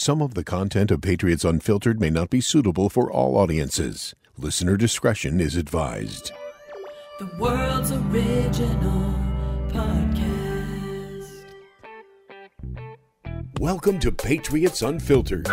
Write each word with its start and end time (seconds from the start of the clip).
Some 0.00 0.22
of 0.22 0.34
the 0.34 0.44
content 0.44 0.92
of 0.92 1.00
Patriots 1.00 1.44
Unfiltered 1.44 2.00
may 2.00 2.08
not 2.08 2.30
be 2.30 2.40
suitable 2.40 2.88
for 2.88 3.10
all 3.10 3.36
audiences. 3.36 4.14
Listener 4.36 4.76
discretion 4.76 5.40
is 5.40 5.56
advised. 5.56 6.30
The 7.18 7.28
world's 7.36 7.90
original 7.90 9.12
podcast. 9.66 11.42
Welcome 13.58 13.98
to 13.98 14.12
Patriots 14.12 14.82
Unfiltered. 14.82 15.48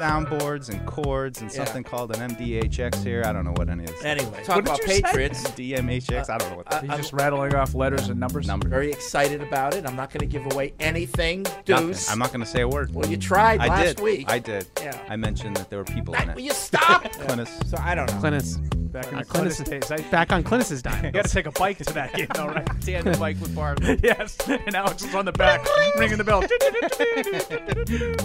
Downboards 0.00 0.68
and 0.70 0.84
chords 0.86 1.40
and 1.40 1.50
Yeah. 1.52 1.64
something 1.64 1.84
called 1.84 2.16
an 2.16 2.22
MDHX 2.30 3.02
here. 3.04 3.22
I 3.24 3.32
don't 3.32 3.44
know 3.44 3.52
what 3.52 3.68
any 3.68 3.84
of 3.84 3.90
this. 3.90 4.04
Anyway, 4.04 4.42
talk 4.44 4.56
did 4.56 4.66
about 4.66 4.78
you? 4.80 4.86
Patriots. 4.86 5.42
DMHX. 5.52 6.28
Uh, 6.28 6.34
I 6.34 6.38
don't 6.38 6.50
know 6.50 6.56
what 6.56 6.66
that 6.70 6.78
I- 6.78 6.80
He's 6.82 6.90
I'm 6.90 6.96
just 6.98 7.12
rattling 7.12 7.54
off 7.54 7.74
letters 7.74 8.08
and 8.08 8.18
numbers. 8.18 8.46
number. 8.46 8.68
very 8.68 8.90
excited 8.90 9.42
about 9.42 9.74
it. 9.74 9.86
I'm 9.86 9.96
not 9.96 10.10
going 10.12 10.20
to 10.20 10.26
give 10.26 10.50
away 10.52 10.72
anything, 10.80 11.42
Nothing. 11.42 11.88
Deuce. 11.88 12.10
I'm 12.10 12.18
not 12.18 12.28
going 12.28 12.40
to 12.40 12.46
say 12.46 12.62
a 12.62 12.68
word. 12.68 12.94
Well, 12.94 13.08
you 13.08 13.16
tried 13.16 13.60
I 13.60 13.68
last 13.68 13.96
did. 13.96 14.00
week. 14.00 14.30
I 14.30 14.38
did. 14.38 14.66
Yeah. 14.80 14.98
I 15.08 15.16
mentioned 15.16 15.56
that 15.56 15.68
there 15.70 15.78
were 15.78 15.84
people 15.84 16.14
I- 16.16 16.22
in 16.22 16.28
will 16.30 16.38
it. 16.38 16.44
you 16.44 16.52
stop? 16.52 17.04
Clintus. 17.12 17.50
so 17.68 17.76
I 17.80 17.94
don't 17.94 18.06
know. 18.10 18.18
Clintus. 18.20 18.58
Back 18.92 19.06
in 19.12 19.18
Uh, 19.18 19.22
Clintus- 19.22 19.60
Clintus 19.62 19.88
days. 19.88 19.90
I 20.06 20.10
Back 20.10 20.32
on 20.32 20.42
Clintus's 20.42 20.82
dime. 20.82 21.10
got 21.12 21.24
to 21.24 21.30
take 21.32 21.46
a 21.46 21.52
bike 21.52 21.78
to 21.78 21.84
that 21.94 22.12
game, 22.14 22.26
all 22.38 22.48
right? 22.48 22.66
Tandem 22.80 23.18
bike 23.20 23.36
with 23.40 23.54
bars. 23.54 23.78
yes. 24.02 24.36
And 24.48 24.74
Alex 24.74 25.04
is 25.04 25.14
on 25.14 25.24
the 25.24 25.32
back, 25.32 25.64
ringing 25.96 26.18
the 26.18 26.24
bell. 26.24 26.40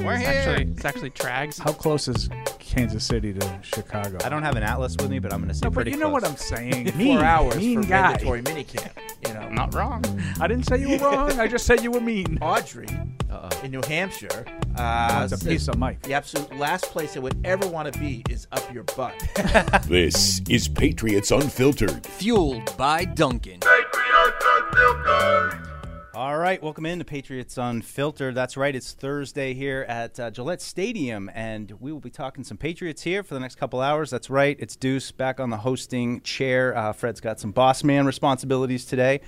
We're 0.03 0.17
here. 0.17 0.27
actually, 0.27 0.71
it's 0.71 0.85
actually 0.85 1.11
Trags. 1.11 1.59
How 1.59 1.71
close 1.71 2.07
is 2.07 2.29
Kansas 2.59 3.03
City 3.03 3.33
to 3.33 3.59
Chicago? 3.61 4.17
I 4.23 4.29
don't 4.29 4.43
have 4.43 4.55
an 4.55 4.63
atlas 4.63 4.95
with 4.99 5.09
me, 5.09 5.19
but 5.19 5.31
I'm 5.33 5.39
going 5.39 5.49
to 5.49 5.53
say 5.55 5.65
No, 5.65 5.69
but 5.69 5.75
pretty 5.75 5.91
you 5.91 5.97
know 5.97 6.09
close. 6.09 6.21
what 6.23 6.29
I'm 6.31 6.37
saying. 6.37 6.87
Four 6.89 6.97
mean, 6.97 7.17
hours 7.19 7.57
mean 7.57 7.83
for 7.83 7.89
guy. 7.89 8.01
mandatory 8.11 8.41
minicamp. 8.41 8.91
You 9.27 9.33
know, 9.33 9.49
not 9.49 9.73
wrong. 9.75 10.03
I 10.39 10.47
didn't 10.47 10.65
say 10.65 10.79
you 10.79 10.89
were 10.89 10.97
wrong. 10.97 11.39
I 11.39 11.47
just 11.47 11.65
said 11.65 11.83
you 11.83 11.91
were 11.91 12.01
mean. 12.01 12.37
Audrey 12.41 12.87
Uh-oh. 13.35 13.61
in 13.65 13.71
New 13.71 13.81
Hampshire. 13.87 14.45
Uh, 14.77 15.27
It's 15.29 15.41
a 15.41 15.45
piece 15.45 15.67
of 15.67 15.77
Mike. 15.77 16.01
The 16.03 16.13
absolute 16.13 16.55
last 16.57 16.85
place 16.85 17.17
I 17.17 17.19
would 17.19 17.37
ever 17.45 17.67
want 17.67 17.91
to 17.91 17.99
be 17.99 18.23
is 18.29 18.47
up 18.51 18.73
your 18.73 18.83
butt. 18.95 19.13
This 19.87 20.41
is 20.49 20.67
Patriots 20.67 21.31
Unfiltered. 21.31 22.05
Fueled 22.05 22.75
by 22.77 23.05
Dunkin'. 23.05 23.59
All 26.13 26.37
right, 26.37 26.63
welcome 26.63 26.85
in 26.85 26.99
to 26.99 27.05
Patriots 27.05 27.57
Unfiltered. 27.57 28.35
That's 28.35 28.55
right, 28.55 28.73
it's 28.73 28.93
Thursday 28.93 29.53
here 29.53 29.85
at 29.89 30.17
uh, 30.17 30.31
Gillette 30.31 30.61
Stadium, 30.61 31.29
and 31.35 31.73
we 31.81 31.91
will 31.91 31.99
be 31.99 32.09
talking 32.09 32.45
some 32.45 32.55
Patriots 32.55 33.01
here 33.01 33.21
for 33.21 33.33
the 33.33 33.39
next 33.41 33.55
couple 33.55 33.81
hours. 33.81 34.11
That's 34.11 34.29
right, 34.29 34.55
it's 34.57 34.77
Deuce 34.77 35.11
back 35.11 35.41
on 35.41 35.49
the 35.49 35.57
hosting 35.57 36.21
chair. 36.21 36.75
Uh, 36.75 36.93
Fred's 36.93 37.19
got 37.19 37.41
some 37.41 37.51
boss 37.51 37.83
man 37.83 38.05
responsibilities 38.05 38.85
today. 38.85 39.19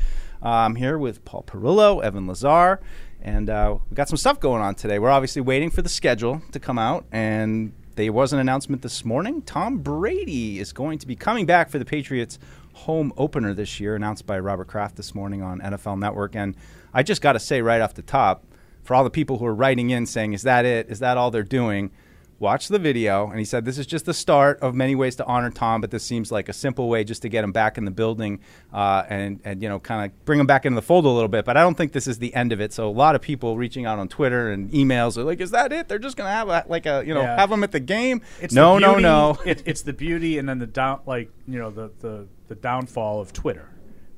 Uh, 0.41 0.47
I'm 0.49 0.75
here 0.75 0.97
with 0.97 1.25
Paul 1.25 1.43
Perillo, 1.43 2.01
Evan 2.01 2.25
Lazar, 2.25 2.79
and 3.21 3.49
uh, 3.49 3.77
we 3.89 3.95
got 3.95 4.09
some 4.09 4.17
stuff 4.17 4.39
going 4.39 4.61
on 4.61 4.75
today. 4.75 4.99
We're 4.99 5.09
obviously 5.09 5.41
waiting 5.41 5.69
for 5.69 5.81
the 5.81 5.89
schedule 5.89 6.41
to 6.51 6.59
come 6.59 6.77
out, 6.77 7.05
and 7.11 7.73
there 7.95 8.13
was 8.13 8.33
an 8.33 8.39
announcement 8.39 8.81
this 8.81 9.03
morning. 9.03 9.41
Tom 9.41 9.79
Brady 9.79 10.59
is 10.59 10.71
going 10.71 10.99
to 10.99 11.07
be 11.07 11.15
coming 11.15 11.45
back 11.45 11.69
for 11.69 11.79
the 11.79 11.85
Patriots 11.85 12.37
home 12.73 13.11
opener 13.17 13.53
this 13.53 13.79
year, 13.79 13.95
announced 13.95 14.25
by 14.25 14.39
Robert 14.39 14.67
Kraft 14.67 14.95
this 14.95 15.15
morning 15.15 15.41
on 15.41 15.59
NFL 15.59 15.97
Network. 15.97 16.35
And 16.35 16.55
I 16.93 17.01
just 17.03 17.21
got 17.21 17.33
to 17.33 17.39
say 17.39 17.61
right 17.61 17.81
off 17.81 17.95
the 17.95 18.03
top, 18.03 18.45
for 18.83 18.93
all 18.93 19.03
the 19.03 19.09
people 19.09 19.39
who 19.39 19.45
are 19.45 19.55
writing 19.55 19.89
in 19.89 20.05
saying, 20.05 20.33
"Is 20.33 20.43
that 20.43 20.63
it? 20.63 20.89
Is 20.89 20.99
that 20.99 21.17
all 21.17 21.31
they're 21.31 21.43
doing?" 21.43 21.91
Watch 22.39 22.67
the 22.67 22.77
video, 22.77 23.27
and 23.31 23.39
he 23.39 23.45
said 23.45 23.65
this 23.65 23.79
is 23.79 23.87
just 23.87 24.05
the 24.05 24.13
start 24.13 24.59
of 24.59 24.75
many 24.75 24.93
ways 24.93 25.15
to 25.15 25.25
honor 25.25 25.49
Tom, 25.49 25.81
but 25.81 25.89
this 25.89 26.03
seems 26.03 26.31
like 26.31 26.49
a 26.49 26.53
simple 26.53 26.87
way 26.87 27.03
just 27.03 27.23
to 27.23 27.29
get 27.29 27.43
him 27.43 27.51
back 27.51 27.79
in 27.79 27.85
the 27.85 27.89
building 27.91 28.41
uh, 28.71 29.03
and 29.09 29.39
and 29.43 29.63
you 29.63 29.67
know 29.67 29.79
kind 29.79 30.05
of 30.05 30.25
bring 30.25 30.39
him 30.39 30.45
back 30.45 30.63
into 30.63 30.75
the 30.75 30.83
fold 30.83 31.05
a 31.05 31.09
little 31.09 31.29
bit. 31.29 31.45
But 31.45 31.57
I 31.57 31.61
don't 31.61 31.75
think 31.75 31.93
this 31.93 32.05
is 32.05 32.19
the 32.19 32.31
end 32.35 32.51
of 32.51 32.61
it. 32.61 32.73
So 32.73 32.87
a 32.87 32.91
lot 32.91 33.15
of 33.15 33.21
people 33.21 33.57
reaching 33.57 33.87
out 33.87 33.97
on 33.97 34.07
Twitter 34.07 34.51
and 34.51 34.69
emails 34.71 35.17
are 35.17 35.23
like, 35.23 35.41
"Is 35.41 35.49
that 35.49 35.71
it? 35.73 35.87
They're 35.87 35.97
just 35.97 36.15
gonna 36.15 36.29
have 36.29 36.47
a, 36.47 36.63
like 36.67 36.85
a 36.85 37.03
you 37.03 37.15
know 37.15 37.21
Yeah. 37.21 37.35
have 37.39 37.51
him 37.51 37.63
at 37.63 37.71
the 37.71 37.79
game?" 37.79 38.21
It's 38.39 38.53
no, 38.53 38.75
the 38.75 38.81
no, 38.81 38.99
no. 38.99 39.37
It, 39.45 39.63
it's 39.65 39.81
the 39.81 39.93
beauty, 39.93 40.37
and 40.37 40.47
then 40.47 40.59
the 40.59 40.67
down, 40.67 40.99
like 41.07 41.31
you 41.47 41.57
know, 41.57 41.71
the 41.71 41.89
the, 42.01 42.27
the 42.49 42.55
downfall 42.55 43.19
of 43.19 43.33
Twitter, 43.33 43.69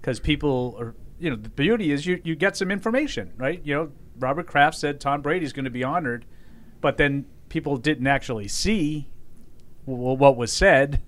because 0.02 0.20
people 0.20 0.76
are, 0.78 0.94
you 1.20 1.30
know, 1.30 1.38
the 1.38 1.48
beauty 1.50 1.94
is 1.94 2.06
you 2.06 2.20
you 2.26 2.36
get 2.36 2.58
some 2.58 2.70
information, 2.70 3.32
right? 3.38 3.62
You 3.64 3.76
know, 3.76 3.92
Robert 4.18 4.46
Kraft 4.46 4.78
said 4.78 5.00
Tom 5.00 5.22
Brady's 5.22 5.54
going 5.54 5.64
to 5.64 5.72
be 5.72 5.86
honored, 5.86 6.26
but 6.82 6.98
then 6.98 7.26
people 7.50 7.78
didn't 7.78 8.08
actually 8.08 8.48
see 8.48 9.10
w- 9.86 10.14
what 10.18 10.38
was 10.38 10.52
said, 10.52 11.02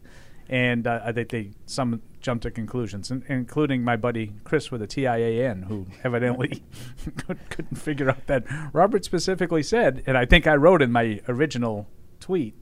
and 0.50 0.85
uh, 0.88 1.02
I 1.06 1.12
think 1.12 1.29
they 1.29 1.52
some 1.66 2.02
jumped 2.19 2.44
to 2.44 2.52
conclusions, 2.52 3.09
in, 3.09 3.24
including 3.28 3.84
my 3.84 3.96
buddy 3.96 4.34
Chris 4.44 4.69
with 4.72 4.81
a 4.81 4.88
TIAN, 4.88 5.63
who 5.63 5.88
evidently 6.03 6.63
could- 7.18 7.50
couldn't 7.50 7.78
figure 7.78 8.09
out 8.09 8.28
that 8.28 8.44
Robert 8.74 9.06
specifically 9.06 9.63
said, 9.63 10.03
and 10.06 10.18
I 10.18 10.25
think 10.25 10.47
I 10.47 10.56
wrote 10.56 10.81
in 10.81 10.91
my 10.91 11.22
original 11.28 11.88
tweet, 12.19 12.56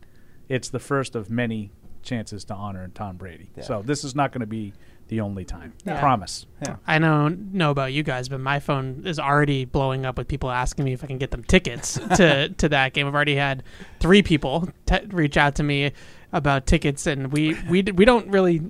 it's 0.48 0.70
the 0.70 0.80
first 0.80 1.16
of 1.16 1.30
many 1.30 1.72
chances 2.02 2.46
to 2.46 2.54
honor 2.54 2.90
Tom 2.94 3.18
Brady. 3.18 3.50
So 3.62 3.82
this 3.82 4.04
is 4.04 4.16
not 4.16 4.32
going 4.32 4.40
to 4.42 4.48
be 4.48 4.74
the 5.10 5.22
only 5.22 5.44
time. 5.44 5.74
Yeah. 5.86 6.00
Promise. 6.00 6.46
I 6.88 7.00
don't 7.00 7.54
know 7.54 7.72
about 7.72 7.94
you 7.94 8.04
guys, 8.04 8.30
but 8.30 8.40
my 8.40 8.60
phone 8.60 9.04
is 9.06 9.20
already 9.20 9.66
blowing 9.66 10.06
up 10.06 10.18
with 10.18 10.28
people 10.28 10.50
asking 10.50 10.86
me 10.86 10.94
if 10.94 11.04
I 11.04 11.08
can 11.08 11.18
get 11.18 11.32
them 11.32 11.44
tickets 11.44 11.94
to, 12.16 12.50
to 12.50 12.70
that 12.70 12.94
game. 12.94 13.08
I've 13.08 13.16
already 13.16 13.36
had 13.36 13.64
three 14.00 14.24
people 14.24 14.70
te- 14.86 15.06
reach 15.08 15.36
out 15.36 15.56
to 15.56 15.64
me 15.64 15.92
about 16.32 16.68
tickets, 16.68 17.08
and 17.08 17.32
we 17.32 17.58
we, 17.70 17.82
we 17.84 18.06
don't 18.06 18.30
really. 18.30 18.62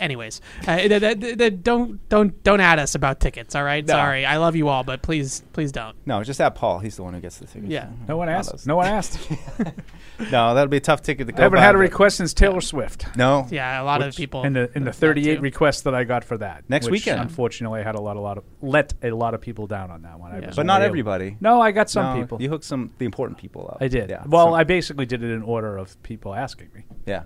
Anyways, 0.00 0.40
uh, 0.66 0.76
th- 0.76 1.00
th- 1.00 1.20
th- 1.20 1.38
th- 1.38 1.62
don't 1.62 2.08
don't 2.08 2.42
don't 2.42 2.60
add 2.60 2.78
us 2.78 2.94
about 2.94 3.20
tickets. 3.20 3.54
All 3.54 3.64
right, 3.64 3.86
No. 3.86 3.94
sorry. 3.94 4.24
I 4.26 4.36
love 4.38 4.56
you 4.56 4.68
all, 4.68 4.84
but 4.84 5.02
please 5.02 5.42
please 5.52 5.72
don't. 5.72 5.96
No, 6.06 6.22
just 6.22 6.40
at 6.40 6.54
Paul. 6.54 6.78
He's 6.80 6.96
the 6.96 7.02
one 7.02 7.14
who 7.14 7.20
gets 7.20 7.38
the 7.38 7.46
tickets. 7.46 7.70
Yeah. 7.70 7.88
No 8.08 8.16
one 8.16 8.28
asked. 8.28 8.66
No 8.66 8.76
one 8.76 8.86
asked. 8.86 9.18
No, 10.32 10.54
that'll 10.54 10.68
be 10.68 10.78
a 10.78 10.80
tough 10.80 11.02
ticket 11.02 11.26
to 11.26 11.32
go. 11.34 11.40
I 11.40 11.42
haven't 11.42 11.58
by, 11.58 11.62
had 11.62 11.74
a 11.74 11.78
request 11.78 12.16
since 12.16 12.32
Taylor 12.32 12.62
Swift. 12.62 13.04
No. 13.18 13.46
Yeah, 13.50 13.82
a 13.82 13.84
lot 13.84 14.00
Which- 14.00 14.08
of 14.08 14.16
people 14.16 14.44
in 14.44 14.54
the 14.54 14.70
in 14.74 14.82
the 14.84 14.92
38 14.92 15.42
requests 15.42 15.82
that 15.82 15.94
I 15.94 16.04
got 16.04 16.24
for 16.24 16.38
that 16.38 16.64
Next 16.70 16.86
which 16.86 16.92
weekend. 16.92 17.20
Unfortunately, 17.20 17.80
I 17.80 17.82
had 17.82 17.96
a 17.96 18.00
lot, 18.00 18.16
a 18.16 18.20
lot 18.20 18.38
of 18.38 18.44
let 18.62 18.94
a 19.02 19.10
lot 19.10 19.34
of 19.34 19.42
people 19.42 19.66
down 19.66 19.90
on 19.90 20.00
that 20.02 20.18
one. 20.18 20.32
I 20.32 20.38
Yeah. 20.40 20.46
was 20.46 20.56
But 20.56 20.64
not 20.64 20.80
able- 20.80 20.86
everybody. 20.86 21.36
No, 21.42 21.60
I 21.60 21.70
got 21.70 21.90
some 21.90 22.14
No, 22.16 22.22
people. 22.22 22.40
You 22.40 22.48
hooked 22.48 22.64
some 22.64 22.92
the 22.96 23.04
important 23.04 23.36
people 23.38 23.68
up. 23.70 23.76
I 23.82 23.88
did. 23.88 24.08
Yeah. 24.08 24.22
well, 24.26 24.46
some- 24.46 24.54
I 24.54 24.64
basically 24.64 25.04
did 25.04 25.22
it 25.22 25.30
in 25.30 25.42
order 25.42 25.76
of 25.76 26.02
people 26.02 26.34
asking 26.34 26.68
me. 26.74 26.84
yeah. 27.04 27.24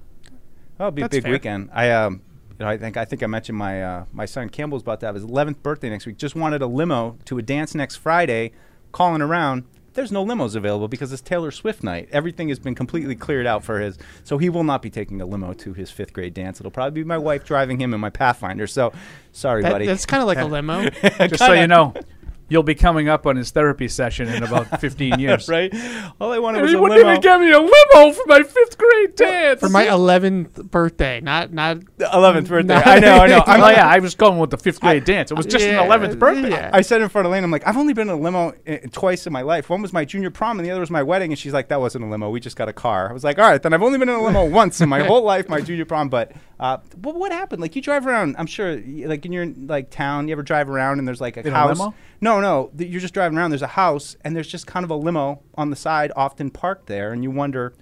Well, 0.77 0.89
it'll 0.89 0.91
be 0.97 1.03
That's 1.03 1.15
a 1.15 1.19
big 1.19 1.23
fair. 1.25 1.33
weekend. 1.33 1.71
I 1.73 1.91
um, 1.93 2.23
you 2.61 2.67
know, 2.67 2.71
I 2.71 2.77
think 2.77 2.99
I 2.99 3.07
think 3.07 3.23
I 3.23 3.27
mentioned 3.27 3.57
my 3.57 3.83
uh, 3.83 4.05
my 4.13 4.27
son 4.27 4.51
Campbell's 4.51 4.83
about 4.83 5.01
to 5.01 5.07
have 5.07 5.15
his 5.15 5.25
11th 5.25 5.63
birthday 5.63 5.89
next 5.89 6.05
week. 6.05 6.19
Just 6.19 6.35
wanted 6.37 6.61
a 6.61 6.67
limo 6.67 7.17
to 7.25 7.39
a 7.39 7.43
dance 7.43 7.75
next 7.75 7.97
Friday. 7.97 8.53
Calling 8.93 9.23
around. 9.23 9.65
There's 9.95 10.13
no 10.13 10.25
limos 10.25 10.55
available 10.55 10.87
because 10.87 11.13
it's 11.13 11.23
Taylor 11.23 11.51
Swift 11.51 11.83
night. 11.83 12.09
Everything 12.13 12.49
has 12.51 12.59
been 12.61 12.75
completely 12.77 13.17
cleared 13.17 13.47
out 13.47 13.65
for 13.65 13.81
his, 13.81 13.99
so 14.25 14.37
he 14.39 14.49
will 14.49 14.63
not 14.63 14.83
be 14.83 14.91
taking 14.91 15.21
a 15.21 15.27
limo 15.27 15.53
to 15.55 15.73
his 15.73 15.91
fifth 15.91 16.13
grade 16.13 16.33
dance. 16.35 16.61
It'll 16.61 16.71
probably 16.71 17.03
be 17.03 17.05
my 17.05 17.19
wife 17.19 17.45
driving 17.45 17.81
him 17.81 17.93
in 17.95 17.99
my 18.01 18.11
Pathfinder. 18.11 18.67
So, 18.69 18.93
sorry, 19.33 19.63
That- 19.63 19.73
buddy. 19.73 19.87
that's 19.87 20.07
kind 20.07 20.23
of 20.23 20.29
like 20.29 20.39
a 20.39 20.45
limo. 20.45 20.89
Just 21.29 21.39
so 21.39 21.55
you 21.55 21.67
know, 21.67 21.93
you'll 22.51 22.63
be 22.63 22.75
coming 22.75 23.09
up 23.09 23.27
on 23.27 23.37
his 23.37 23.51
therapy 23.51 23.89
session 23.89 24.29
in 24.29 24.43
about 24.43 24.79
15 24.81 25.19
years. 25.19 25.49
right? 25.49 25.73
All 26.21 26.31
I 26.33 26.39
wanted 26.39 26.59
And 26.59 26.63
was 26.65 26.71
he 26.73 26.77
a 26.77 26.81
wouldn't 26.81 26.99
limo. 26.99 27.11
even 27.13 27.23
give 27.23 27.41
me 27.41 27.51
a 27.53 27.59
limo 27.59 28.13
for 28.13 28.25
my 28.27 28.43
fifth 28.43 28.77
grade 28.77 29.15
dance. 29.15 29.61
for 29.61 29.69
my 29.71 29.87
11th 29.87 30.71
birthday, 30.71 31.21
not 31.23 31.53
not 31.53 31.79
11th 31.99 32.49
birthday. 32.49 32.75
No. 32.75 32.83
I 32.85 32.99
know, 32.99 33.19
I 33.21 33.27
know. 33.29 33.43
I'm 33.47 33.61
oh 33.65 33.69
yeah, 33.71 33.87
I 33.89 33.99
was 34.01 34.15
going 34.15 34.39
with 34.39 34.51
the 34.51 34.59
fifth 34.59 34.81
grade 34.81 35.05
dance. 35.05 35.31
It 35.31 35.35
was 35.39 35.47
just 35.47 35.65
Yeah, 35.65 35.83
an 35.83 35.89
11th 35.89 36.19
birthday. 36.19 36.51
yeah. 36.51 36.71
I 36.73 36.83
said 36.83 37.01
in 37.01 37.09
front 37.09 37.27
of 37.27 37.33
Lane, 37.33 37.45
I'm 37.45 37.51
like, 37.51 37.67
I've 37.67 37.77
only 37.79 37.95
been 37.95 38.09
in 38.09 38.15
a 38.15 38.21
limo 38.21 38.53
uh, 38.69 38.77
twice 38.93 39.27
in 39.27 39.33
my 39.33 39.43
life. 39.43 39.71
One 39.71 39.81
was 39.81 39.93
my 39.93 40.05
junior 40.05 40.31
prom, 40.31 40.59
and 40.59 40.67
the 40.67 40.71
other 40.73 40.81
was 40.81 40.91
my 40.91 41.03
wedding. 41.03 41.31
And 41.33 41.39
she's 41.39 41.53
like, 41.53 41.69
that 41.69 41.81
wasn't 41.81 42.05
a 42.05 42.09
limo. 42.09 42.31
We 42.31 42.41
just 42.41 42.57
got 42.57 42.69
a 42.69 42.73
car. 42.73 43.09
I 43.09 43.13
was 43.13 43.25
like, 43.25 43.39
all 43.39 43.49
right, 43.49 43.63
then 43.63 43.73
I've 43.73 43.83
only 43.83 43.99
been 43.99 44.09
in 44.09 44.15
a 44.17 44.23
limo 44.23 44.45
once 44.51 44.81
in 44.81 44.89
my 44.89 45.03
whole 45.05 45.23
life, 45.23 45.49
my 45.49 45.61
junior 45.61 45.85
prom. 45.85 46.09
But, 46.09 46.33
uh, 46.59 46.79
but 46.97 47.15
what 47.15 47.31
happened? 47.33 47.63
Like, 47.63 47.77
you 47.77 47.83
drive 47.83 48.07
around. 48.07 48.35
I'm 48.39 48.47
sure, 48.47 48.77
like 48.77 49.25
in 49.25 49.33
your 49.33 49.47
like 49.47 49.91
town, 49.91 50.29
you 50.29 50.33
ever 50.33 50.43
drive 50.43 50.69
around 50.69 50.99
and 50.99 51.07
there's 51.07 51.21
like 51.21 51.37
a 51.37 51.41
In 51.41 51.49
a 51.49 51.51
house. 51.57 51.79
limo? 51.79 51.95
No, 52.21 52.41
no, 52.41 52.71
you're 52.77 53.01
just 53.01 53.15
driving 53.15 53.39
around. 53.39 53.51
There's 53.51 53.63
a 53.63 53.67
house, 53.69 54.17
and 54.23 54.37
there's 54.37 54.49
just 54.49 54.67
kind 54.67 54.85
of 54.85 54.91
a 54.91 54.95
limo 54.95 55.43
on 55.55 55.71
the 55.71 55.77
side, 55.77 56.13
often 56.15 56.51
parked 56.51 56.87
there, 56.87 57.13
and 57.13 57.23
you 57.23 57.31
wonder. 57.31 57.75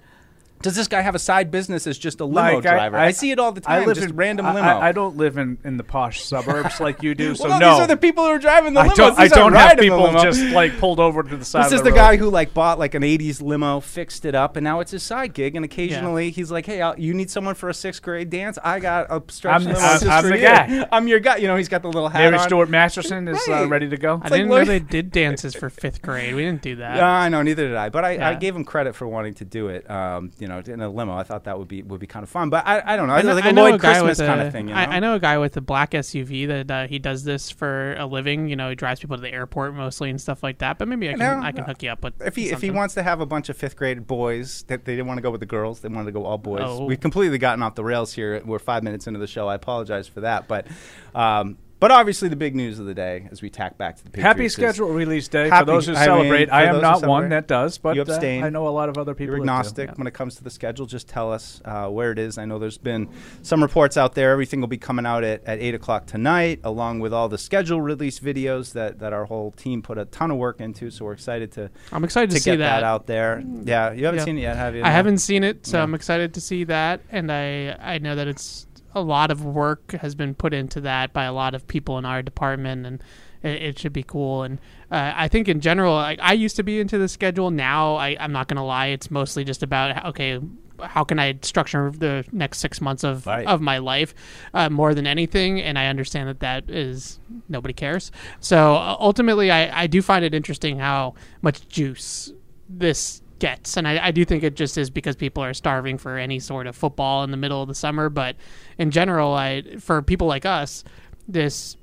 Does 0.61 0.75
this 0.75 0.87
guy 0.87 1.01
have 1.01 1.15
a 1.15 1.19
side 1.19 1.51
business 1.51 1.87
as 1.87 1.97
just 1.97 2.19
a 2.19 2.25
limo 2.25 2.55
Like, 2.55 2.61
driver? 2.63 2.97
I, 2.97 3.05
I- 3.07 3.11
see 3.11 3.31
it 3.31 3.39
all 3.39 3.51
the 3.51 3.61
time. 3.61 3.81
I 3.81 3.85
live 3.85 3.95
just 3.97 4.09
in 4.09 4.15
random 4.15 4.45
limo. 4.47 4.59
I, 4.67 4.89
I 4.89 4.91
don't 4.91 5.15
live 5.17 5.37
in, 5.37 5.57
in 5.63 5.77
the 5.77 5.83
posh 5.83 6.21
suburbs 6.21 6.79
like 6.79 7.01
you 7.01 7.15
do, 7.15 7.33
so 7.35 7.47
well, 7.47 7.59
no. 7.59 7.71
these 7.71 7.79
are 7.81 7.87
the 7.87 7.97
people 7.97 8.23
who 8.25 8.31
are 8.31 8.39
driving 8.39 8.73
the 8.73 8.81
I 8.81 8.87
limos. 8.89 8.95
don't. 8.95 9.19
I 9.19 9.23
These 9.23 9.33
aren't 9.37 9.53
don't 9.53 9.61
have 9.61 9.77
people 9.79 10.11
just 10.21 10.41
like 10.53 10.77
pulled 10.77 10.99
over 10.99 11.23
to 11.23 11.37
the 11.37 11.45
side. 11.45 11.65
This 11.65 11.71
of 11.71 11.75
is 11.75 11.79
the 11.81 11.85
the 11.85 11.91
road. 11.91 11.95
guy 11.97 12.17
who 12.17 12.29
like 12.29 12.53
bought 12.53 12.77
like 12.79 12.93
an 12.93 13.03
'80s 13.03 13.41
limo, 13.41 13.79
fixed 13.79 14.25
it 14.25 14.35
up, 14.35 14.55
and 14.57 14.63
now 14.63 14.79
it's 14.81 14.91
his 14.91 15.01
side 15.03 15.33
gig. 15.33 15.55
And 15.55 15.63
occasionally 15.63 16.29
he's 16.31 16.51
like, 16.51 16.65
"Hey, 16.65 16.81
I'll, 16.81 16.99
you 16.99 17.13
need 17.13 17.29
someone 17.31 17.55
for 17.55 17.69
a 17.69 17.73
sixth 17.73 18.01
grade 18.01 18.29
dance? 18.29 18.57
I 18.63 18.79
got 18.79 19.07
a 19.09 19.21
stretch 19.31 19.53
I'm- 19.53 19.63
limo 19.65 19.79
I'm- 19.79 20.09
I'm 20.09 20.23
for 20.23 20.29
the 20.29 20.37
you. 20.37 20.43
guy. 20.43 20.87
I'm 20.91 21.07
your 21.07 21.19
guy." 21.19 21.37
You 21.37 21.47
know, 21.47 21.55
he's 21.55 21.69
got 21.69 21.81
the 21.83 21.87
little 21.91 22.09
hat 22.09 22.19
Mary 22.19 22.37
on. 22.37 22.43
Stuart 22.43 22.69
Masterson 22.69 23.27
is 23.29 23.47
uh, 23.47 23.67
ready 23.67 23.87
to 23.89 23.97
go. 23.97 24.19
I 24.21 24.29
didn't 24.29 24.49
know 24.49 24.65
they 24.65 24.79
did 24.97 25.11
dances 25.11 25.55
for 25.55 25.69
fifth 25.69 26.01
grade. 26.01 26.35
We 26.35 26.43
didn't 26.43 26.61
do 26.61 26.75
that. 26.77 26.97
Yeah, 26.97 27.07
I 27.09 27.29
know. 27.29 27.41
Neither 27.41 27.67
did 27.69 27.77
I. 27.77 27.89
But 27.89 28.03
I, 28.03 28.31
I 28.31 28.35
gave 28.35 28.55
him 28.55 28.65
credit 28.65 28.95
for 28.95 29.07
wanting 29.07 29.35
to 29.35 29.45
do 29.45 29.69
it. 29.69 29.89
Um, 29.89 30.31
you 30.39 30.47
know, 30.47 30.48
in 30.57 30.81
a 30.81 30.89
limo. 30.89 31.15
I 31.15 31.23
thought 31.23 31.43
that 31.45 31.57
would 31.57 31.67
be 31.67 31.83
would 31.83 31.99
be 31.99 32.07
kind 32.07 32.23
of 32.23 32.29
fun. 32.29 32.49
But 32.49 32.65
I, 32.67 32.81
I 32.93 32.95
don't 32.95 33.07
know. 33.07 33.13
I, 33.13 33.21
know- 33.21 33.33
like 33.35 33.45
I 33.45 33.49
a 33.49 33.53
know 33.53 33.65
a 33.67 33.77
guy 33.77 33.93
Christmas 33.93 34.19
with 34.19 34.27
kind 34.27 34.41
a- 34.41 34.45
of 34.47 34.51
thing. 34.51 34.67
You 34.67 34.73
know? 34.73 34.79
I, 34.79 34.85
I 34.85 34.99
know 34.99 35.13
a 35.15 35.19
guy 35.19 35.37
with 35.37 35.55
a 35.57 35.61
black 35.61 35.91
SUV 35.91 36.47
that 36.47 36.71
uh, 36.71 36.87
he 36.87 36.99
does 36.99 37.23
this 37.23 37.51
for 37.51 37.93
a 37.95 38.05
living. 38.05 38.47
You 38.49 38.55
know, 38.55 38.69
he 38.69 38.75
drives 38.75 38.99
people 38.99 39.15
to 39.17 39.21
the 39.21 39.31
airport 39.31 39.75
mostly 39.75 40.09
and 40.09 40.19
stuff 40.19 40.41
like 40.43 40.57
that. 40.59 40.77
But 40.77 40.87
maybe 40.87 41.09
I 41.09 41.13
can 41.13 41.19
know, 41.19 41.39
I 41.45 41.51
can 41.51 41.63
hook 41.65 41.83
you 41.83 41.91
up 41.91 42.03
with 42.03 42.21
if 42.21 42.35
he 42.35 42.49
if 42.49 42.61
he 42.61 42.71
wants 42.71 42.93
to 42.95 43.03
have 43.03 43.21
a 43.21 43.25
bunch 43.25 43.49
of 43.49 43.57
fifth 43.57 43.75
grade 43.75 44.07
boys 44.07 44.63
that 44.67 44.85
they 44.85 44.93
didn't 44.93 45.07
want 45.07 45.17
to 45.17 45.21
go 45.21 45.31
with 45.31 45.39
the 45.41 45.45
girls, 45.45 45.79
they 45.81 45.89
wanted 45.89 46.05
to 46.05 46.11
go 46.11 46.25
all 46.25 46.37
boys. 46.37 46.61
Oh. 46.63 46.85
We've 46.85 46.99
completely 46.99 47.37
gotten 47.37 47.61
off 47.63 47.75
the 47.75 47.83
rails 47.83 48.13
here. 48.13 48.41
We're 48.45 48.59
five 48.59 48.83
minutes 48.83 49.07
into 49.07 49.19
the 49.19 49.27
show. 49.27 49.47
I 49.47 49.55
apologize 49.55 50.07
for 50.07 50.21
that, 50.21 50.47
but 50.47 50.67
um, 51.13 51.57
but 51.79 51.91
obviously 51.91 52.27
the 52.29 52.35
big 52.35 52.55
news 52.55 52.79
of 52.79 52.85
the 52.85 52.93
day 52.93 53.27
as 53.31 53.41
we 53.41 53.49
tack 53.49 53.77
back 53.77 53.95
to 53.97 54.03
the 54.03 54.09
Patriots 54.09 54.27
Happy 54.27 54.45
is 54.45 54.53
schedule 54.53 54.89
release 54.89 55.27
day 55.27 55.49
Happy- 55.49 55.61
for 55.65 55.71
those 55.71 55.85
who 55.87 55.93
I 55.93 55.95
mean, 55.95 56.03
celebrate. 56.05 56.49
for 56.49 56.53
I 56.55 56.63
am 56.63 56.73
those 56.73 56.81
who 56.81 56.81
not 56.81 57.05
one 57.07 57.29
that 57.29 57.47
does, 57.47 57.77
but 57.77 57.95
You 57.95 58.01
uh. 58.03 58.05
I 58.43 58.49
know 58.49 58.67
a 58.67 58.69
lot 58.69 58.89
of 58.89 58.97
other 58.97 59.13
people. 59.13 59.35
You're 59.37 59.45
that 59.45 59.51
do. 59.75 59.81
agnostic 59.81 59.97
when 59.97 60.07
it 60.07 60.13
comes 60.13 60.35
to 60.35 60.43
the 60.43 60.49
schedule. 60.49 60.85
Just 60.85 61.07
tell 61.07 61.31
us 61.31 61.61
uh, 61.65 61.87
where 61.87 62.11
it 62.11 62.19
is. 62.19 62.37
I 62.37 62.45
know 62.45 62.59
there's 62.59 62.77
been 62.77 63.07
some 63.41 63.61
reports 63.61 63.97
out 63.97 64.13
there. 64.15 64.31
Everything 64.31 64.59
will 64.61 64.67
be 64.67 64.77
coming 64.77 65.05
out 65.05 65.23
at, 65.23 65.43
at 65.45 65.59
8 65.59 65.75
o'clock 65.75 66.05
tonight, 66.05 66.59
along 66.63 66.99
with 66.99 67.13
all 67.13 67.29
the 67.29 67.37
schedule 67.37 67.81
release 67.81 68.19
videos 68.19 68.73
that, 68.73 68.99
that 68.99 69.13
our 69.13 69.25
whole 69.25 69.51
team 69.51 69.81
put 69.81 69.97
a 69.97 70.05
ton 70.05 70.31
of 70.31 70.37
work 70.37 70.59
into. 70.59 70.91
So 70.91 71.05
we're 71.05 71.13
excited 71.13 71.51
to, 71.53 71.69
I'm 71.91 72.03
excited 72.03 72.29
to, 72.31 72.35
to 72.37 72.41
see 72.41 72.51
get 72.51 72.57
that. 72.57 72.81
that. 72.81 72.83
out 72.83 73.07
there. 73.07 73.43
Yeah, 73.63 73.91
you 73.93 74.05
haven't 74.05 74.19
Yeah. 74.19 74.25
seen 74.25 74.37
it 74.37 74.41
yet, 74.41 74.57
have 74.57 74.75
you? 74.75 74.81
I 74.81 74.89
No? 74.89 74.91
haven't 74.91 75.17
seen 75.19 75.43
it, 75.43 75.65
so 75.65 75.77
Yeah. 75.77 75.83
I'm 75.83 75.93
excited 75.93 76.33
to 76.33 76.41
see 76.41 76.63
that, 76.65 77.01
and 77.11 77.31
I 77.31 77.75
I 77.79 77.97
know 77.99 78.15
that 78.15 78.27
it's 78.27 78.67
a 78.95 79.01
lot 79.01 79.31
of 79.31 79.45
work 79.45 79.91
has 79.93 80.15
been 80.15 80.33
put 80.33 80.53
into 80.53 80.81
that 80.81 81.13
by 81.13 81.25
a 81.25 81.33
lot 81.33 81.53
of 81.55 81.67
people 81.67 81.97
in 81.97 82.05
our 82.05 82.21
department, 82.21 82.85
and 82.85 83.03
it, 83.43 83.61
it 83.61 83.79
should 83.79 83.93
be 83.93 84.03
cool. 84.03 84.43
And 84.43 84.59
uh, 84.91 85.13
I 85.15 85.27
think 85.27 85.47
in 85.47 85.61
general, 85.61 85.93
like 85.95 86.19
I 86.21 86.33
used 86.33 86.55
to 86.55 86.63
be 86.63 86.79
into 86.79 86.97
the 86.97 87.07
schedule. 87.07 87.51
Now 87.51 87.95
I, 87.95 88.17
I'm 88.19 88.31
not 88.31 88.47
gonna 88.47 88.65
lie, 88.65 88.87
it's 88.87 89.09
mostly 89.11 89.43
just 89.43 89.63
about 89.63 90.05
okay. 90.05 90.39
How 90.81 91.03
can 91.03 91.19
I 91.19 91.37
structure 91.41 91.91
the 91.91 92.23
next 92.31 92.59
six 92.59 92.79
months 92.79 93.03
of, 93.03 93.27
Right. 93.27 93.45
of 93.45 93.59
my 93.59 93.79
life 93.79 94.15
uh, 94.53 94.69
more 94.69 94.93
than 94.95 95.05
anything? 95.05 95.59
And 95.59 95.77
I 95.77 95.87
understand 95.87 96.29
that 96.29 96.39
that 96.39 96.69
is 96.69 97.19
nobody 97.49 97.73
cares. 97.73 98.13
So 98.39 98.75
uh, 98.75 98.95
ultimately, 98.97 99.51
I, 99.51 99.81
I 99.83 99.87
do 99.87 100.01
find 100.01 100.23
it 100.23 100.33
interesting 100.33 100.79
how 100.79 101.15
much 101.41 101.67
juice 101.67 102.31
this 102.69 103.21
gets. 103.39 103.77
And 103.77 103.87
I, 103.87 104.07
I 104.07 104.11
do 104.11 104.23
think 104.25 104.43
it 104.43 104.55
just 104.55 104.77
is 104.77 104.89
because 104.89 105.15
people 105.15 105.43
are 105.43 105.53
starving 105.53 105.97
for 105.97 106.17
any 106.17 106.39
sort 106.39 106.67
of 106.67 106.75
football 106.75 107.23
in 107.23 107.31
the 107.31 107.37
middle 107.37 107.61
of 107.61 107.67
the 107.67 107.75
summer. 107.75 108.09
But 108.09 108.35
in 108.77 108.91
general, 108.91 109.33
I 109.33 109.63
for 109.79 110.01
people 110.01 110.27
like 110.27 110.45
us, 110.45 110.83
this 111.27 111.77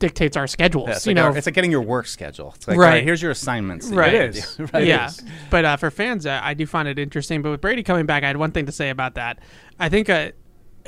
dictates 0.00 0.36
our 0.36 0.46
schedules. 0.46 0.88
Yeah, 0.88 0.94
it's, 0.96 1.06
you 1.06 1.10
like 1.10 1.16
know, 1.16 1.22
our- 1.30 1.36
it's 1.36 1.46
like 1.46 1.54
getting 1.54 1.70
your 1.70 1.80
work 1.82 2.06
schedule. 2.06 2.52
It's 2.56 2.66
like, 2.66 2.76
Right. 2.76 2.86
all 2.86 2.92
right, 2.94 3.04
here's 3.04 3.22
your 3.22 3.30
assignments. 3.30 3.90
you 3.90 3.96
Right. 3.96 4.12
gotta 4.12 4.24
It 4.24 4.36
is. 4.36 4.58
right? 4.72 4.86
yeah, 4.86 5.06
is. 5.06 5.22
but 5.50 5.64
uh, 5.64 5.76
for 5.76 5.90
fans, 5.90 6.26
uh, 6.26 6.40
I 6.42 6.54
do 6.54 6.66
find 6.66 6.88
it 6.88 6.98
interesting. 6.98 7.42
But 7.42 7.50
with 7.50 7.60
Brady 7.60 7.82
coming 7.82 8.04
back, 8.06 8.24
I 8.24 8.26
had 8.26 8.36
one 8.36 8.50
thing 8.50 8.66
to 8.66 8.72
say 8.72 8.90
about 8.90 9.14
that. 9.14 9.38
I 9.78 9.88
think 9.88 10.10
uh, 10.10 10.32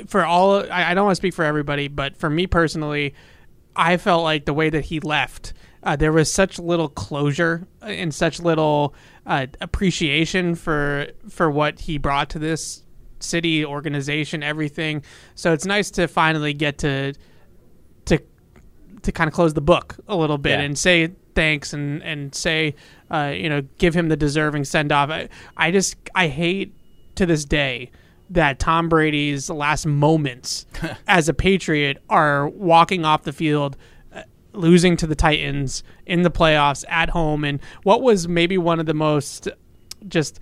for 0.08 0.24
all, 0.24 0.56
I, 0.70 0.90
I 0.90 0.94
don't 0.94 1.04
want 1.04 1.12
to 1.14 1.20
speak 1.20 1.34
for 1.34 1.44
everybody, 1.44 1.88
but 1.88 2.16
for 2.16 2.28
me 2.28 2.46
personally, 2.46 3.14
I 3.76 3.96
felt 3.96 4.22
like 4.24 4.44
the 4.44 4.54
way 4.54 4.70
that 4.70 4.86
he 4.86 5.00
left, 5.00 5.52
uh, 5.82 5.94
there 5.96 6.12
was 6.12 6.30
such 6.32 6.58
little 6.58 6.88
closure 6.88 7.66
and 7.80 8.12
such 8.14 8.40
little 8.40 8.94
uh, 9.26 9.46
appreciation 9.61 10.55
for 10.55 11.08
for 11.28 11.50
what 11.50 11.81
he 11.81 11.99
brought 11.99 12.31
to 12.31 12.38
this 12.38 12.82
city, 13.19 13.64
organization, 13.64 14.43
everything. 14.43 15.02
So 15.34 15.52
it's 15.52 15.67
nice 15.67 15.90
to 15.93 16.06
finally 16.06 16.52
get 16.55 16.78
to 16.78 17.14
to 18.06 18.19
to 19.02 19.12
kind 19.12 19.28
of 19.28 19.34
close 19.34 19.55
the 19.55 19.61
book 19.61 19.96
a 20.08 20.17
little 20.17 20.38
bit 20.38 20.50
Yeah. 20.58 20.61
and 20.61 20.78
say 20.78 21.12
thanks 21.34 21.73
and 21.73 22.02
and 22.02 22.34
say 22.34 22.75
uh, 23.11 23.32
you 23.37 23.49
know 23.49 23.62
give 23.78 23.94
him 23.94 24.08
the 24.08 24.17
deserving 24.17 24.64
send 24.64 24.93
off. 24.93 25.11
I, 25.11 25.29
I 25.56 25.70
just 25.70 25.96
I 26.14 26.29
hate 26.29 26.75
to 27.17 27.26
this 27.26 27.44
day 27.44 27.90
that 28.31 28.58
Tom 28.58 28.88
Brady's 28.88 29.49
last 29.49 29.87
moments 29.87 30.67
as 31.08 31.29
a 31.29 31.34
Patriot 31.34 32.02
are 32.11 32.49
walking 32.49 33.05
off 33.05 33.22
the 33.22 33.32
field. 33.32 33.76
Losing 34.56 34.97
to 34.97 35.06
the 35.06 35.14
Titans 35.14 35.82
in 36.06 36.23
the 36.23 36.31
playoffs 36.31 36.85
at 36.88 37.11
home, 37.11 37.44
and 37.44 37.61
what 37.82 38.03
was 38.03 38.26
maybe 38.26 38.56
one 38.58 38.81
of 38.81 38.87
the 38.87 38.94
most 38.94 39.49
just 40.08 40.41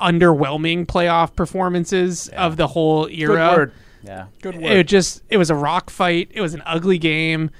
underwhelming 0.00 0.86
playoff 0.86 1.34
performances 1.36 2.28
of 2.30 2.56
the 2.56 2.66
whole 2.66 3.04
Good 3.06 3.18
era 3.20 3.50
word. 3.56 3.72
Yeah. 4.02 4.26
Good 4.40 4.56
word. 4.56 4.72
it 4.72 4.88
just 4.88 5.22
it 5.28 5.36
was 5.36 5.50
a 5.50 5.54
rock 5.54 5.90
fight. 5.90 6.30
It 6.32 6.40
was 6.40 6.54
an 6.54 6.62
ugly 6.66 6.98
game. 6.98 7.50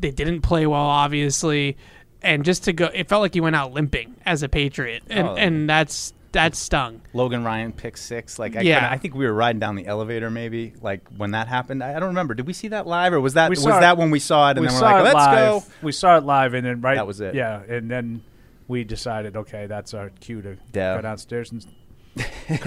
They 0.00 0.10
didn't 0.10 0.40
play 0.40 0.66
well, 0.66 0.80
obviously, 0.80 1.76
and 2.22 2.44
just 2.44 2.64
to 2.64 2.72
go, 2.72 2.86
it 2.92 3.08
felt 3.08 3.22
like 3.22 3.34
he 3.34 3.40
went 3.40 3.54
out 3.54 3.72
limping 3.72 4.16
as 4.26 4.42
a 4.42 4.48
Patriot, 4.48 5.04
and 5.08 5.28
Oh. 5.28 5.34
and 5.36 5.70
that's 5.70 6.12
that 6.32 6.54
stung. 6.56 7.02
Logan 7.12 7.44
Ryan 7.44 7.72
pick 7.72 7.96
six. 7.96 8.38
Like, 8.38 8.56
I, 8.56 8.60
Yeah. 8.62 8.88
I 8.90 8.98
think 8.98 9.14
we 9.14 9.24
were 9.26 9.32
riding 9.34 9.60
down 9.60 9.74
the 9.76 9.86
elevator 9.86 10.30
maybe, 10.30 10.74
like 10.80 11.00
when 11.16 11.30
that 11.32 11.48
happened. 11.48 11.82
I, 11.82 11.90
I 11.96 12.00
don't 12.00 12.08
remember. 12.08 12.34
Did 12.34 12.46
we 12.46 12.52
see 12.52 12.68
that 12.68 12.86
live, 12.86 13.12
or 13.12 13.20
was 13.20 13.34
that 13.34 13.50
was 13.50 13.64
it- 13.64 13.68
that 13.68 13.96
when 13.98 14.10
we 14.10 14.18
saw 14.18 14.48
it 14.48 14.56
and 14.56 14.60
we 14.60 14.66
then 14.68 14.74
we're 14.76 14.80
like, 14.82 15.04
let's 15.04 15.14
live. 15.14 15.36
go? 15.62 15.64
We 15.82 15.92
saw 15.92 16.16
it 16.18 16.24
live, 16.24 16.54
and 16.54 16.66
then 16.66 16.80
right 16.80 16.96
That 16.96 17.06
was 17.06 17.20
it. 17.20 17.34
Yeah, 17.34 17.62
and 17.68 17.90
then 17.90 18.22
we 18.68 18.84
decided, 18.84 19.36
okay, 19.36 19.66
that's 19.66 19.92
our 19.94 20.10
cue 20.20 20.40
to 20.42 20.56
Yeah. 20.74 20.96
go 20.96 21.02
downstairs 21.02 21.52
and 21.52 21.66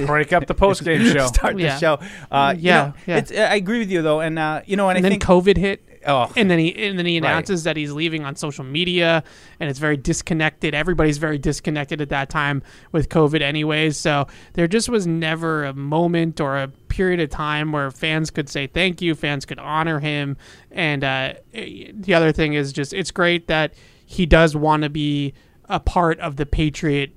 break 0.08 0.34
up 0.34 0.48
the 0.48 0.54
post 0.54 0.84
game 0.84 1.04
show. 1.14 1.28
Start 1.28 1.58
Yeah. 1.60 1.74
the 1.74 1.80
show. 1.80 2.00
Uh, 2.32 2.54
you 2.56 2.64
Yeah, 2.64 2.86
know, 2.88 2.94
yeah. 3.08 3.18
It's, 3.18 3.32
I 3.32 3.56
agree 3.56 3.80
with 3.80 3.92
you 3.92 4.02
though, 4.02 4.20
and 4.20 4.38
uh, 4.40 4.62
you 4.66 4.76
know, 4.76 4.90
and, 4.90 4.98
And 4.98 5.06
I 5.06 5.10
then 5.10 5.20
think 5.20 5.24
COVID 5.24 5.58
hit, 5.58 5.95
oh, 6.06 6.32
and 6.36 6.50
then 6.50 6.60
he 6.60 6.76
and 6.88 6.98
then 6.98 7.06
he 7.06 7.20
Right. 7.20 7.30
announces 7.30 7.64
that 7.64 7.78
he's 7.78 7.92
leaving 7.92 8.24
on 8.26 8.36
social 8.36 8.64
media, 8.64 9.24
and 9.60 9.70
it's 9.70 9.80
very 9.80 9.98
disconnected. 9.98 10.74
Everybody's 10.74 11.18
very 11.18 11.38
disconnected 11.38 12.02
at 12.02 12.10
that 12.10 12.30
time 12.30 12.64
with 12.92 13.10
COVID, 13.10 13.42
anyways. 13.42 13.98
So 13.98 14.28
there 14.54 14.68
just 14.68 14.90
was 14.90 15.06
never 15.08 15.66
a 15.66 15.74
moment 15.74 16.40
or 16.40 16.58
a 16.58 16.68
period 16.68 17.20
of 17.20 17.30
time 17.30 17.72
where 17.72 17.92
fans 17.92 18.32
could 18.32 18.50
say 18.50 18.68
thank 18.68 19.02
you, 19.02 19.16
fans 19.16 19.46
could 19.46 19.60
honor 19.60 20.00
him, 20.00 20.38
and 20.72 21.04
uh, 21.04 21.34
the 21.54 22.14
other 22.14 22.32
thing 22.32 22.54
is 22.54 22.72
just 22.74 22.94
it's 22.94 23.12
great 23.12 23.48
that 23.48 23.74
he 24.06 24.26
does 24.26 24.56
want 24.56 24.84
to 24.84 24.90
be 24.90 25.34
a 25.68 25.80
part 25.80 26.20
of 26.20 26.36
the 26.36 26.46
Patriot 26.46 27.12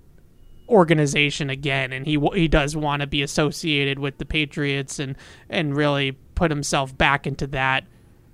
organization 0.68 1.48
again 1.48 1.92
and 1.94 2.04
he 2.06 2.18
he 2.34 2.46
does 2.46 2.76
want 2.76 3.00
to 3.00 3.06
be 3.06 3.22
associated 3.22 3.98
with 3.98 4.18
the 4.18 4.24
Patriots 4.26 4.98
and 4.98 5.16
and 5.48 5.74
really 5.74 6.12
put 6.34 6.50
himself 6.50 6.96
back 6.96 7.26
into 7.26 7.46
that 7.46 7.84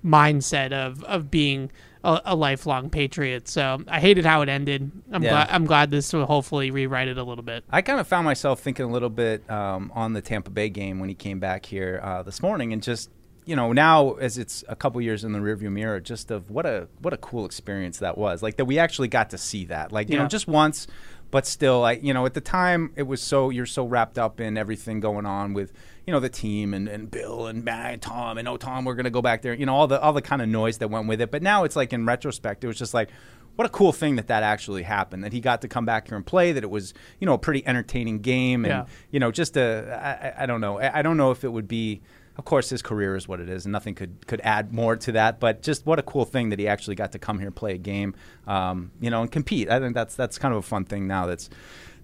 mindset 0.05 0.71
of 0.71 1.03
of 1.05 1.31
being 1.31 1.71
a, 2.03 2.21
a 2.25 2.35
lifelong 2.35 2.89
patriot. 2.89 3.47
So 3.47 3.81
I 3.87 3.99
hated 3.99 4.25
how 4.25 4.41
it 4.41 4.49
ended. 4.49 4.91
I'm 5.11 5.23
Yeah. 5.23 5.29
glad 5.31 5.47
I'm 5.49 5.65
glad 5.65 5.91
this 5.91 6.13
will 6.13 6.25
hopefully 6.25 6.69
rewrite 6.71 7.07
it 7.07 7.17
a 7.17 7.23
little 7.23 7.43
bit. 7.43 7.63
I 7.69 7.81
kind 7.81 7.99
of 7.99 8.07
found 8.07 8.25
myself 8.25 8.59
thinking 8.59 8.85
a 8.85 8.91
little 8.91 9.09
bit 9.09 9.49
um, 9.49 9.91
on 9.95 10.13
the 10.13 10.21
Tampa 10.21 10.51
Bay 10.51 10.69
game 10.69 10.99
when 10.99 11.09
he 11.09 11.15
came 11.15 11.39
back 11.39 11.65
here 11.65 11.99
uh, 12.03 12.21
this 12.23 12.41
morning, 12.41 12.71
and 12.73 12.81
just 12.83 13.09
you 13.45 13.55
know 13.55 13.71
now 13.73 14.13
as 14.13 14.37
it's 14.37 14.63
a 14.69 14.75
couple 14.75 15.01
years 15.01 15.23
in 15.23 15.31
the 15.33 15.39
rearview 15.39 15.71
mirror, 15.71 15.99
just 15.99 16.29
of 16.31 16.49
what 16.51 16.65
a 16.65 16.87
what 17.01 17.13
a 17.13 17.17
cool 17.17 17.45
experience 17.45 17.97
that 17.99 18.17
was. 18.17 18.43
Like 18.43 18.57
that 18.57 18.65
we 18.65 18.77
actually 18.77 19.07
got 19.07 19.31
to 19.31 19.37
see 19.37 19.65
that, 19.65 19.91
like 19.91 20.09
you 20.09 20.15
Yeah. 20.15 20.23
know, 20.23 20.27
just 20.29 20.47
once. 20.47 20.87
But 21.31 21.47
still, 21.47 21.83
I 21.83 21.93
you 21.93 22.13
know, 22.13 22.25
at 22.27 22.33
the 22.35 22.39
time 22.41 22.91
it 22.95 23.03
was 23.03 23.21
so 23.21 23.49
you're 23.49 23.65
so 23.65 23.83
wrapped 23.85 24.17
up 24.19 24.39
in 24.39 24.57
everything 24.57 24.99
going 24.99 25.25
on 25.25 25.53
with 25.53 25.73
you 26.07 26.11
know 26.13 26.19
the 26.19 26.29
team 26.29 26.73
and, 26.73 26.87
and 26.87 27.09
Bill 27.09 27.47
and 27.47 27.63
Matt 27.63 28.01
Tom 28.01 28.37
and 28.37 28.47
oh 28.47 28.57
Tom 28.57 28.85
we're 28.85 28.95
gonna 28.95 29.09
go 29.09 29.21
back 29.21 29.41
there 29.41 29.53
you 29.53 29.65
know 29.65 29.75
all 29.75 29.87
the 29.87 29.99
all 30.01 30.13
the 30.13 30.21
kind 30.21 30.41
of 30.41 30.47
noise 30.49 30.77
that 30.79 30.89
went 30.89 31.07
with 31.07 31.21
it. 31.21 31.31
But 31.31 31.41
now 31.41 31.63
it's 31.63 31.75
like 31.75 31.93
in 31.93 32.05
retrospect, 32.05 32.63
it 32.63 32.67
was 32.67 32.77
just 32.77 32.93
like 32.93 33.09
what 33.55 33.65
a 33.65 33.69
cool 33.69 33.93
thing 33.93 34.17
that 34.17 34.27
that 34.27 34.43
actually 34.43 34.83
happened 34.83 35.23
that 35.23 35.31
he 35.31 35.39
got 35.39 35.61
to 35.61 35.67
come 35.69 35.85
back 35.85 36.07
here 36.09 36.17
and 36.17 36.25
play 36.25 36.51
that 36.51 36.63
it 36.63 36.69
was 36.69 36.93
you 37.19 37.25
know 37.25 37.33
a 37.33 37.37
pretty 37.37 37.65
entertaining 37.65 38.19
game 38.19 38.65
and 38.65 38.71
Yeah. 38.71 38.85
you 39.11 39.19
know 39.19 39.31
just 39.31 39.55
a 39.57 40.33
I, 40.37 40.43
I- 40.43 40.45
don't 40.45 40.59
know 40.61 40.77
I, 40.79 40.99
I 40.99 41.01
don't 41.01 41.15
know 41.17 41.31
if 41.31 41.43
it 41.45 41.49
would 41.49 41.67
be 41.67 42.01
of 42.37 42.43
course 42.43 42.69
his 42.69 42.81
career 42.81 43.15
is 43.15 43.29
what 43.29 43.39
it 43.39 43.47
is 43.47 43.63
and 43.65 43.71
nothing 43.71 43.95
could 43.95 44.27
could 44.27 44.41
add 44.43 44.73
more 44.73 44.97
to 44.97 45.13
that 45.13 45.39
but 45.39 45.61
just 45.61 45.85
what 45.85 45.99
a 45.99 46.03
cool 46.03 46.25
thing 46.25 46.49
that 46.49 46.59
he 46.59 46.67
actually 46.67 46.95
got 46.95 47.13
to 47.13 47.19
come 47.19 47.37
here 47.39 47.47
and 47.47 47.55
play 47.55 47.75
a 47.75 47.77
game 47.77 48.13
um, 48.45 48.91
you 48.99 49.09
know 49.09 49.21
and 49.21 49.31
compete 49.31 49.69
I 49.69 49.79
think 49.79 49.93
that's 49.95 50.15
that's 50.15 50.37
kind 50.37 50.53
of 50.53 50.57
a 50.59 50.61
fun 50.67 50.83
thing 50.83 51.07
now 51.07 51.25
that's 51.25 51.49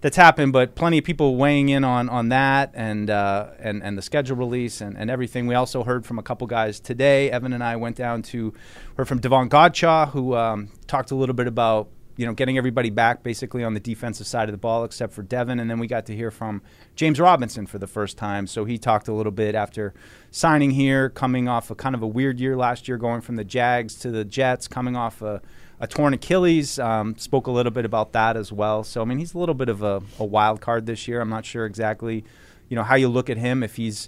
that's 0.01 0.17
happened 0.17 0.51
but 0.51 0.75
plenty 0.75 0.97
of 0.97 1.03
people 1.03 1.35
weighing 1.35 1.69
in 1.69 1.83
on 1.83 2.09
on 2.09 2.29
that 2.29 2.71
and 2.73 3.09
uh, 3.09 3.47
and 3.59 3.81
and 3.83 3.97
the 3.97 4.01
schedule 4.01 4.35
release 4.35 4.81
and, 4.81 4.97
and 4.97 5.09
everything 5.09 5.47
we 5.47 5.55
also 5.55 5.83
heard 5.83 6.05
from 6.05 6.19
a 6.19 6.23
couple 6.23 6.45
guys 6.47 6.79
today 6.79 7.31
Evan 7.31 7.53
and 7.53 7.63
I 7.63 7.75
went 7.75 7.95
down 7.95 8.21
to 8.23 8.53
heard 8.97 9.07
from 9.07 9.19
Davon 9.19 9.49
Godchaux 9.49 10.09
who 10.11 10.35
um, 10.35 10.69
talked 10.87 11.11
a 11.11 11.15
little 11.15 11.35
bit 11.35 11.47
about 11.47 11.87
you 12.21 12.25
know, 12.27 12.33
getting 12.33 12.57
everybody 12.57 12.89
back 12.89 13.23
basically 13.23 13.63
on 13.63 13.73
the 13.73 13.79
defensive 13.79 14.27
side 14.27 14.47
of 14.47 14.53
the 14.53 14.57
ball 14.57 14.83
except 14.83 15.11
for 15.11 15.23
Devin. 15.23 15.59
And 15.59 15.69
then 15.69 15.79
we 15.79 15.87
got 15.87 16.05
to 16.05 16.15
hear 16.15 16.29
from 16.29 16.61
James 16.95 17.19
Robinson 17.19 17.65
for 17.65 17.79
the 17.79 17.87
first 17.87 18.15
time. 18.15 18.45
So 18.45 18.65
he 18.65 18.77
talked 18.77 19.07
a 19.07 19.13
little 19.13 19.31
bit 19.31 19.55
after 19.55 19.93
signing 20.29 20.69
here, 20.71 21.09
coming 21.09 21.47
off 21.47 21.71
a 21.71 21.75
kind 21.75 21.95
of 21.95 22.03
a 22.03 22.07
weird 22.07 22.39
year 22.39 22.55
last 22.55 22.87
year, 22.87 22.97
going 22.97 23.21
from 23.21 23.37
the 23.37 23.43
Jags 23.43 23.95
to 23.95 24.11
the 24.11 24.25
Jets, 24.25 24.67
coming 24.67 24.95
off 24.95 25.21
a, 25.21 25.41
a 25.81 25.87
torn 25.87 26.13
Achilles. 26.13 26.79
Um, 26.79 27.17
spoke 27.17 27.47
a 27.47 27.51
little 27.51 27.71
bit 27.71 27.83
about 27.83 28.13
that 28.13 28.37
as 28.37 28.51
well. 28.53 28.83
So, 28.85 29.01
I 29.01 29.05
mean, 29.05 29.17
he's 29.17 29.33
a 29.33 29.37
little 29.39 29.55
bit 29.55 29.67
of 29.67 29.81
a, 29.83 30.01
a 30.19 30.25
wild 30.25 30.61
card 30.61 30.85
this 30.85 31.07
year. 31.07 31.19
I'm 31.19 31.29
not 31.29 31.43
sure 31.45 31.65
exactly, 31.65 32.23
you 32.69 32.75
know, 32.77 32.83
how 32.83 32.95
you 32.95 33.09
look 33.09 33.29
at 33.29 33.37
him 33.37 33.63
if 33.63 33.75
he's 33.75 34.07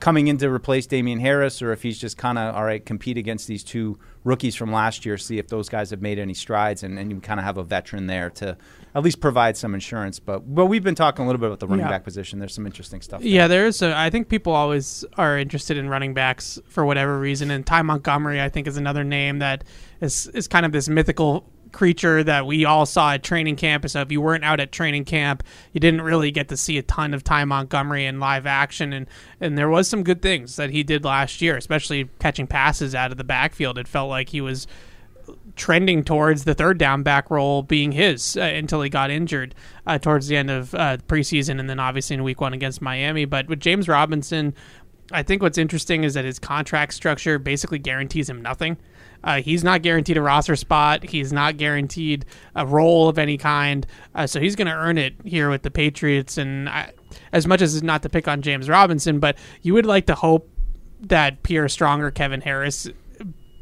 coming 0.00 0.26
in 0.26 0.36
to 0.36 0.50
replace 0.50 0.84
Damien 0.88 1.20
Harris, 1.20 1.62
or 1.62 1.70
if 1.70 1.82
he's 1.84 1.96
just 1.96 2.16
kind 2.16 2.36
of 2.36 2.56
all 2.56 2.64
right, 2.64 2.84
compete 2.84 3.16
against 3.16 3.46
these 3.46 3.62
two 3.62 4.00
rookies 4.24 4.56
from 4.56 4.72
last 4.72 5.06
year, 5.06 5.16
see 5.16 5.38
if 5.38 5.46
those 5.46 5.68
guys 5.68 5.90
have 5.90 6.02
made 6.02 6.18
any 6.18 6.34
strides, 6.34 6.82
and, 6.82 6.98
and 6.98 7.12
you 7.12 7.20
kind 7.20 7.38
of 7.38 7.44
have 7.46 7.56
a 7.56 7.62
veteran 7.62 8.08
there 8.08 8.28
to 8.30 8.56
at 8.96 9.02
least 9.04 9.20
provide 9.20 9.56
some 9.56 9.74
insurance. 9.74 10.18
But 10.18 10.52
but 10.52 10.66
we've 10.66 10.82
been 10.82 10.96
talking 10.96 11.24
a 11.24 11.28
little 11.28 11.38
bit 11.38 11.46
about 11.46 11.60
the 11.60 11.68
running 11.68 11.84
Yeah. 11.86 11.90
back 11.90 12.02
position. 12.02 12.40
There's 12.40 12.52
some 12.52 12.66
interesting 12.66 13.00
stuff. 13.00 13.20
there. 13.20 13.28
Yeah, 13.30 13.46
there 13.46 13.64
is. 13.64 13.80
A, 13.80 13.96
I 13.96 14.10
think 14.10 14.28
people 14.28 14.52
always 14.52 15.04
are 15.18 15.38
interested 15.38 15.76
in 15.76 15.88
running 15.88 16.14
backs 16.14 16.58
for 16.66 16.84
whatever 16.84 17.16
reason, 17.20 17.52
and 17.52 17.64
Ty 17.64 17.82
Montgomery, 17.82 18.40
I 18.42 18.48
think, 18.48 18.66
is 18.66 18.76
another 18.76 19.04
name 19.04 19.38
that 19.38 19.62
is 20.02 20.26
is 20.28 20.48
kind 20.48 20.66
of 20.66 20.72
this 20.72 20.88
mythical 20.88 21.48
creature 21.72 22.22
that 22.22 22.44
we 22.46 22.66
all 22.66 22.84
saw 22.84 23.12
at 23.12 23.22
training 23.22 23.56
camp. 23.56 23.88
So 23.88 24.02
if 24.02 24.12
you 24.12 24.20
weren't 24.20 24.44
out 24.44 24.60
at 24.60 24.72
training 24.72 25.06
camp, 25.06 25.42
you 25.72 25.80
didn't 25.80 26.02
really 26.02 26.30
get 26.30 26.50
to 26.50 26.56
see 26.56 26.76
a 26.76 26.82
ton 26.82 27.14
of 27.14 27.24
Ty 27.24 27.46
Montgomery 27.46 28.04
in 28.04 28.20
live 28.20 28.46
action, 28.46 28.92
and 28.92 29.06
and 29.40 29.56
there 29.56 29.70
was 29.70 29.88
some 29.88 30.02
good 30.02 30.20
things 30.20 30.56
that 30.56 30.70
he 30.70 30.82
did 30.82 31.04
last 31.04 31.40
year, 31.40 31.56
especially 31.56 32.10
catching 32.18 32.46
passes 32.46 32.94
out 32.94 33.10
of 33.10 33.16
the 33.16 33.24
backfield. 33.24 33.78
It 33.78 33.88
felt 33.88 34.10
like 34.10 34.28
he 34.28 34.40
was 34.40 34.66
trending 35.54 36.02
towards 36.02 36.44
the 36.44 36.54
third 36.54 36.78
down 36.78 37.02
back 37.02 37.30
role 37.30 37.62
being 37.62 37.92
his 37.92 38.36
uh, 38.36 38.40
until 38.40 38.82
he 38.82 38.90
got 38.90 39.10
injured 39.10 39.54
uh, 39.86 39.98
towards 39.98 40.26
the 40.26 40.36
end 40.36 40.50
of 40.50 40.74
uh, 40.74 40.96
preseason 41.06 41.60
and 41.60 41.70
then 41.70 41.78
obviously 41.78 42.14
in 42.14 42.24
week 42.24 42.40
one 42.40 42.52
against 42.52 42.82
Miami. 42.82 43.24
But 43.24 43.48
with 43.48 43.60
James 43.60 43.88
Robinson, 43.88 44.54
I 45.12 45.22
think 45.22 45.42
what's 45.42 45.58
interesting 45.58 46.04
is 46.04 46.14
that 46.14 46.24
his 46.24 46.38
contract 46.38 46.94
structure 46.94 47.38
basically 47.38 47.78
guarantees 47.78 48.28
him 48.28 48.42
nothing. 48.42 48.78
Uh, 49.24 49.40
he's 49.40 49.62
not 49.62 49.82
guaranteed 49.82 50.16
a 50.16 50.22
roster 50.22 50.56
spot. 50.56 51.04
He's 51.04 51.32
not 51.32 51.56
guaranteed 51.56 52.24
a 52.56 52.66
role 52.66 53.08
of 53.08 53.18
any 53.18 53.36
kind. 53.38 53.86
Uh, 54.14 54.26
so 54.26 54.40
he's 54.40 54.56
going 54.56 54.66
to 54.68 54.74
earn 54.74 54.98
it 54.98 55.14
here 55.24 55.48
with 55.50 55.62
the 55.62 55.70
Patriots. 55.70 56.38
And 56.38 56.68
I, 56.68 56.92
as 57.32 57.46
much 57.46 57.62
as 57.62 57.74
it's 57.74 57.82
not 57.82 58.02
to 58.02 58.08
pick 58.08 58.26
on 58.28 58.42
James 58.42 58.68
Robinson, 58.68 59.20
but 59.20 59.36
you 59.62 59.74
would 59.74 59.86
like 59.86 60.06
to 60.06 60.14
hope 60.14 60.48
that 61.00 61.42
Pierre 61.42 61.68
Strong 61.68 62.00
or 62.02 62.10
Kevin 62.10 62.40
Harris 62.40 62.88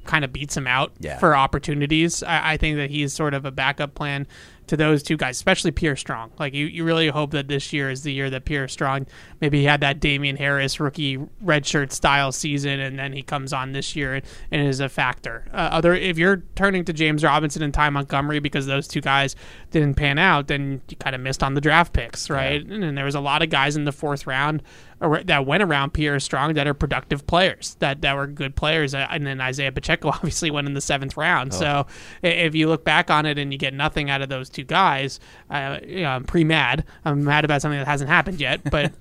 kind 0.04 0.24
of 0.24 0.32
beats 0.32 0.56
him 0.56 0.66
out 0.66 0.92
Yeah. 0.98 1.18
for 1.18 1.36
opportunities. 1.36 2.22
I, 2.22 2.52
I 2.52 2.56
think 2.56 2.76
that 2.76 2.90
he's 2.90 3.12
sort 3.12 3.34
of 3.34 3.44
a 3.44 3.50
backup 3.50 3.94
plan 3.94 4.26
to 4.70 4.76
those 4.76 5.02
two 5.02 5.16
guys, 5.16 5.36
especially 5.36 5.72
Pierre 5.72 5.96
Strong. 5.96 6.30
Like 6.38 6.54
you, 6.54 6.66
you 6.66 6.84
really 6.84 7.08
hope 7.08 7.32
that 7.32 7.48
this 7.48 7.72
year 7.72 7.90
is 7.90 8.04
the 8.04 8.12
year 8.12 8.30
that 8.30 8.44
Pierre 8.44 8.68
Strong 8.68 9.08
maybe 9.40 9.58
he 9.58 9.64
had 9.64 9.80
that 9.80 9.98
Damien 9.98 10.36
Harris 10.36 10.78
rookie 10.78 11.18
redshirt 11.44 11.90
style 11.90 12.30
season, 12.30 12.78
and 12.78 12.96
then 12.96 13.12
he 13.12 13.20
comes 13.20 13.52
on 13.52 13.72
this 13.72 13.96
year 13.96 14.14
and, 14.14 14.24
and 14.52 14.68
is 14.68 14.78
a 14.78 14.88
factor. 14.88 15.44
Uh, 15.52 15.70
other 15.72 15.92
if 15.92 16.18
you're 16.18 16.44
turning 16.54 16.84
to 16.84 16.92
James 16.92 17.24
Robinson 17.24 17.64
and 17.64 17.74
Ty 17.74 17.90
Montgomery 17.90 18.38
because 18.38 18.66
those 18.66 18.86
two 18.86 19.00
guys 19.00 19.34
didn't 19.72 19.94
pan 19.94 20.18
out, 20.18 20.46
then 20.46 20.80
you 20.88 20.96
kind 20.98 21.16
of 21.16 21.20
missed 21.20 21.42
on 21.42 21.54
the 21.54 21.60
draft 21.60 21.92
picks, 21.92 22.30
right? 22.30 22.64
And, 22.64 22.80
then 22.84 22.94
there 22.94 23.04
was 23.04 23.16
a 23.16 23.20
lot 23.20 23.42
of 23.42 23.50
guys 23.50 23.74
in 23.74 23.84
the 23.84 23.92
fourth 23.92 24.24
round 24.24 24.62
that 25.00 25.46
went 25.46 25.62
around 25.62 25.92
Pierre 25.92 26.20
Strong 26.20 26.54
that 26.54 26.66
are 26.66 26.74
productive 26.74 27.26
players 27.26 27.76
that 27.80 28.02
that 28.02 28.14
were 28.16 28.26
good 28.26 28.54
players, 28.54 28.94
Uh, 28.94 29.06
and 29.10 29.26
then 29.26 29.40
Isaiah 29.40 29.72
Pacheco 29.72 30.08
obviously 30.14 30.50
went 30.50 30.66
in 30.66 30.74
the 30.74 30.80
seventh 30.80 31.16
round. 31.16 31.54
So 31.54 31.86
if 32.22 32.54
you 32.54 32.68
look 32.68 32.84
back 32.84 33.10
on 33.10 33.24
it 33.26 33.38
and 33.38 33.52
you 33.52 33.58
get 33.58 33.72
nothing 33.74 34.10
out 34.10 34.20
of 34.22 34.28
those 34.28 34.48
two 34.50 34.64
guys, 34.64 35.18
uh, 35.50 35.78
you 35.86 36.02
know, 36.02 36.10
I'm 36.10 36.24
pre 36.24 36.44
mad. 36.44 36.84
I'm 37.04 37.24
mad 37.24 37.44
about 37.44 37.62
something 37.62 37.78
that 37.78 37.86
hasn't 37.88 38.10
happened 38.10 38.40
yet, 38.40 38.60
but. 38.70 38.92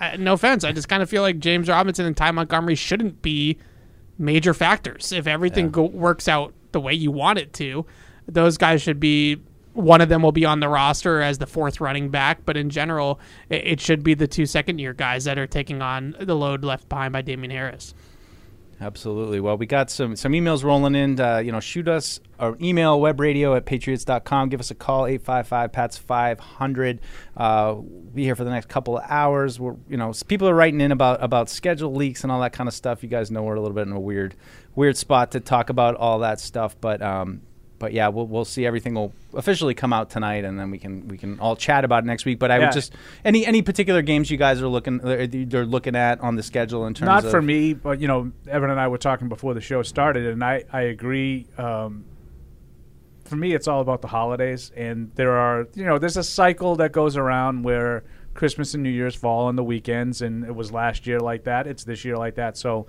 Uh, 0.00 0.14
no 0.16 0.34
offense, 0.34 0.62
I 0.62 0.70
just 0.70 0.88
kind 0.88 1.02
of 1.02 1.10
feel 1.10 1.22
like 1.22 1.40
James 1.40 1.68
Robinson 1.68 2.06
and 2.06 2.16
Ty 2.16 2.30
Montgomery 2.30 2.76
shouldn't 2.76 3.20
be 3.20 3.58
major 4.16 4.54
factors. 4.54 5.10
If 5.10 5.26
everything 5.26 5.70
go- 5.72 5.86
works 5.86 6.28
out 6.28 6.54
the 6.70 6.78
way 6.78 6.94
you 6.94 7.10
want 7.10 7.40
it 7.40 7.52
to, 7.54 7.84
those 8.28 8.56
guys 8.58 8.80
should 8.80 9.00
be. 9.00 9.38
One 9.78 10.00
of 10.00 10.08
them 10.08 10.22
will 10.22 10.32
be 10.32 10.44
on 10.44 10.58
the 10.58 10.68
roster 10.68 11.20
as 11.20 11.38
the 11.38 11.46
fourth 11.46 11.80
running 11.80 12.08
back, 12.08 12.44
but 12.44 12.56
in 12.56 12.68
general, 12.68 13.20
it, 13.48 13.66
it 13.66 13.80
should 13.80 14.02
be 14.02 14.14
the 14.14 14.26
two 14.26 14.44
second 14.44 14.80
year 14.80 14.92
guys 14.92 15.24
that 15.24 15.38
are 15.38 15.46
taking 15.46 15.82
on 15.82 16.16
the 16.18 16.34
load 16.34 16.64
left 16.64 16.88
behind 16.88 17.12
by 17.12 17.22
Damien 17.22 17.52
Harris. 17.52 17.94
Absolutely. 18.80 19.40
Well, 19.40 19.56
we 19.56 19.66
got 19.66 19.90
some 19.90 20.14
some 20.14 20.32
emails 20.32 20.62
rolling 20.62 20.94
in. 20.94 21.20
Uh, 21.20 21.38
you 21.38 21.50
know, 21.50 21.58
shoot 21.58 21.88
us 21.88 22.20
or 22.38 22.56
email 22.60 22.98
webradio 23.00 23.56
at 23.56 23.66
patriots.com. 23.66 24.48
Give 24.48 24.60
us 24.60 24.70
a 24.70 24.74
call, 24.74 25.06
855 25.06 25.72
PATS 25.72 25.98
500. 25.98 27.00
Uh, 27.36 27.74
be 27.74 28.22
here 28.22 28.36
for 28.36 28.44
the 28.44 28.50
next 28.50 28.68
couple 28.68 28.98
of 28.98 29.04
hours. 29.08 29.58
We're, 29.58 29.74
you 29.88 29.96
know, 29.96 30.12
people 30.28 30.48
are 30.48 30.54
writing 30.54 30.80
in 30.80 30.92
about, 30.92 31.22
about 31.22 31.50
schedule 31.50 31.92
leaks 31.92 32.22
and 32.22 32.30
all 32.30 32.40
that 32.40 32.52
kind 32.52 32.68
of 32.68 32.74
stuff. 32.74 33.02
You 33.02 33.08
guys 33.08 33.32
know 33.32 33.42
we're 33.42 33.56
a 33.56 33.60
little 33.60 33.74
bit 33.74 33.86
in 33.86 33.92
a 33.92 34.00
weird 34.00 34.36
weird 34.76 34.96
spot 34.96 35.32
to 35.32 35.40
talk 35.40 35.70
about 35.70 35.96
all 35.96 36.20
that 36.20 36.38
stuff. 36.38 36.76
But 36.80 37.02
um, 37.02 37.42
but 37.78 37.92
yeah, 37.92 38.08
we'll, 38.08 38.26
we'll 38.26 38.44
see. 38.44 38.66
Everything 38.66 38.94
will 38.94 39.12
officially 39.34 39.74
come 39.74 39.92
out 39.92 40.10
tonight, 40.10 40.44
and 40.44 40.58
then 40.58 40.70
we 40.70 40.78
can 40.78 41.06
we 41.08 41.16
can 41.18 41.38
all 41.40 41.56
chat 41.56 41.84
about 41.84 42.04
it 42.04 42.06
next 42.06 42.24
week. 42.24 42.38
But 42.38 42.50
I 42.50 42.58
Yeah. 42.58 42.66
would 42.66 42.72
just 42.72 42.92
any 43.24 43.46
any 43.46 43.62
particular 43.62 44.02
games 44.02 44.30
you 44.30 44.36
guys 44.36 44.60
are 44.62 44.68
looking 44.68 44.98
they're 44.98 45.64
looking 45.66 45.96
at 45.96 46.20
on 46.20 46.36
the 46.36 46.42
schedule 46.42 46.86
in 46.86 46.94
terms 46.94 47.06
Not 47.06 47.24
of 47.24 47.30
for 47.30 47.42
me, 47.42 47.74
but 47.74 48.00
you 48.00 48.08
know, 48.08 48.32
Evan 48.48 48.70
and 48.70 48.80
I 48.80 48.88
were 48.88 48.98
talking 48.98 49.28
before 49.28 49.54
the 49.54 49.60
show 49.60 49.82
started, 49.82 50.26
and 50.26 50.42
I 50.42 50.64
I 50.72 50.82
agree. 50.82 51.46
Um, 51.56 52.04
for 53.24 53.36
me, 53.36 53.52
it's 53.54 53.68
all 53.68 53.80
about 53.80 54.00
the 54.00 54.08
holidays, 54.08 54.72
and 54.76 55.10
there 55.14 55.32
are 55.32 55.68
you 55.74 55.84
know, 55.84 55.98
there's 55.98 56.16
a 56.16 56.24
cycle 56.24 56.76
that 56.76 56.92
goes 56.92 57.16
around 57.16 57.62
where 57.62 58.02
Christmas 58.34 58.74
and 58.74 58.82
New 58.82 58.90
Year's 58.90 59.14
fall 59.14 59.46
on 59.46 59.56
the 59.56 59.64
weekends, 59.64 60.22
and 60.22 60.44
it 60.44 60.54
was 60.54 60.72
last 60.72 61.06
year 61.06 61.20
like 61.20 61.44
that. 61.44 61.66
It's 61.66 61.84
this 61.84 62.04
year 62.04 62.16
like 62.16 62.34
that. 62.36 62.56
So. 62.56 62.86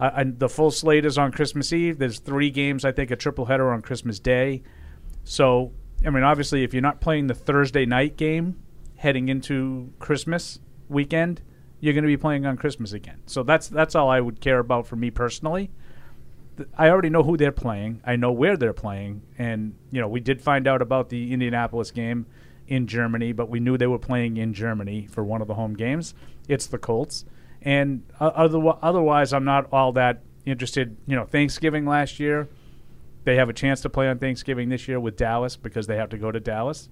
Uh, 0.00 0.10
and 0.16 0.38
the 0.38 0.48
full 0.48 0.70
slate 0.70 1.04
is 1.04 1.18
on 1.18 1.30
Christmas 1.30 1.72
Eve. 1.72 1.98
There's 1.98 2.18
three 2.18 2.50
games, 2.50 2.84
I 2.86 2.92
think, 2.92 3.10
a 3.10 3.16
triple 3.16 3.44
header 3.44 3.70
on 3.70 3.82
Christmas 3.82 4.18
Day. 4.18 4.62
So, 5.24 5.72
I 6.04 6.08
mean, 6.10 6.22
obviously, 6.22 6.64
if 6.64 6.72
you're 6.72 6.80
not 6.80 7.02
playing 7.02 7.26
the 7.26 7.34
Thursday 7.34 7.84
night 7.84 8.16
game 8.16 8.58
heading 8.96 9.28
into 9.28 9.92
Christmas 9.98 10.58
weekend, 10.88 11.42
you're 11.80 11.92
going 11.92 12.04
to 12.04 12.08
be 12.08 12.16
playing 12.16 12.46
on 12.46 12.56
Christmas 12.56 12.92
again. 12.92 13.20
So 13.26 13.42
that's 13.42 13.68
that's 13.68 13.94
all 13.94 14.08
I 14.08 14.20
would 14.20 14.40
care 14.40 14.58
about 14.58 14.86
for 14.86 14.96
me 14.96 15.10
personally. 15.10 15.70
I 16.76 16.90
already 16.90 17.08
know 17.08 17.22
who 17.22 17.36
they're 17.36 17.52
playing. 17.52 18.02
I 18.04 18.16
know 18.16 18.32
where 18.32 18.56
they're 18.56 18.74
playing, 18.74 19.22
and 19.38 19.74
you 19.90 20.00
know 20.00 20.08
we 20.08 20.20
did 20.20 20.40
find 20.42 20.66
out 20.66 20.82
about 20.82 21.08
the 21.08 21.32
Indianapolis 21.32 21.90
game 21.90 22.26
in 22.68 22.86
Germany, 22.86 23.32
but 23.32 23.48
we 23.48 23.60
knew 23.60 23.76
they 23.76 23.86
were 23.86 23.98
playing 23.98 24.36
in 24.36 24.54
Germany 24.54 25.06
for 25.10 25.24
one 25.24 25.42
of 25.42 25.48
the 25.48 25.54
home 25.54 25.74
games. 25.74 26.14
It's 26.48 26.66
the 26.66 26.78
Colts, 26.78 27.24
and 27.62 28.02
other, 28.18 28.60
otherwise, 28.82 29.32
I'm 29.32 29.44
not 29.44 29.68
all 29.72 29.92
that 29.92 30.22
interested. 30.46 30.96
You 31.06 31.16
know, 31.16 31.24
Thanksgiving 31.24 31.86
last 31.86 32.20
year, 32.20 32.48
they 33.24 33.36
have 33.36 33.48
a 33.48 33.52
chance 33.52 33.80
to 33.82 33.90
play 33.90 34.08
on 34.08 34.18
Thanksgiving 34.18 34.68
this 34.68 34.88
year 34.88 34.98
with 34.98 35.16
Dallas 35.16 35.56
because 35.56 35.86
they 35.86 35.96
have 35.96 36.10
to 36.10 36.18
go 36.18 36.32
to 36.32 36.40
Dallas. 36.40 36.88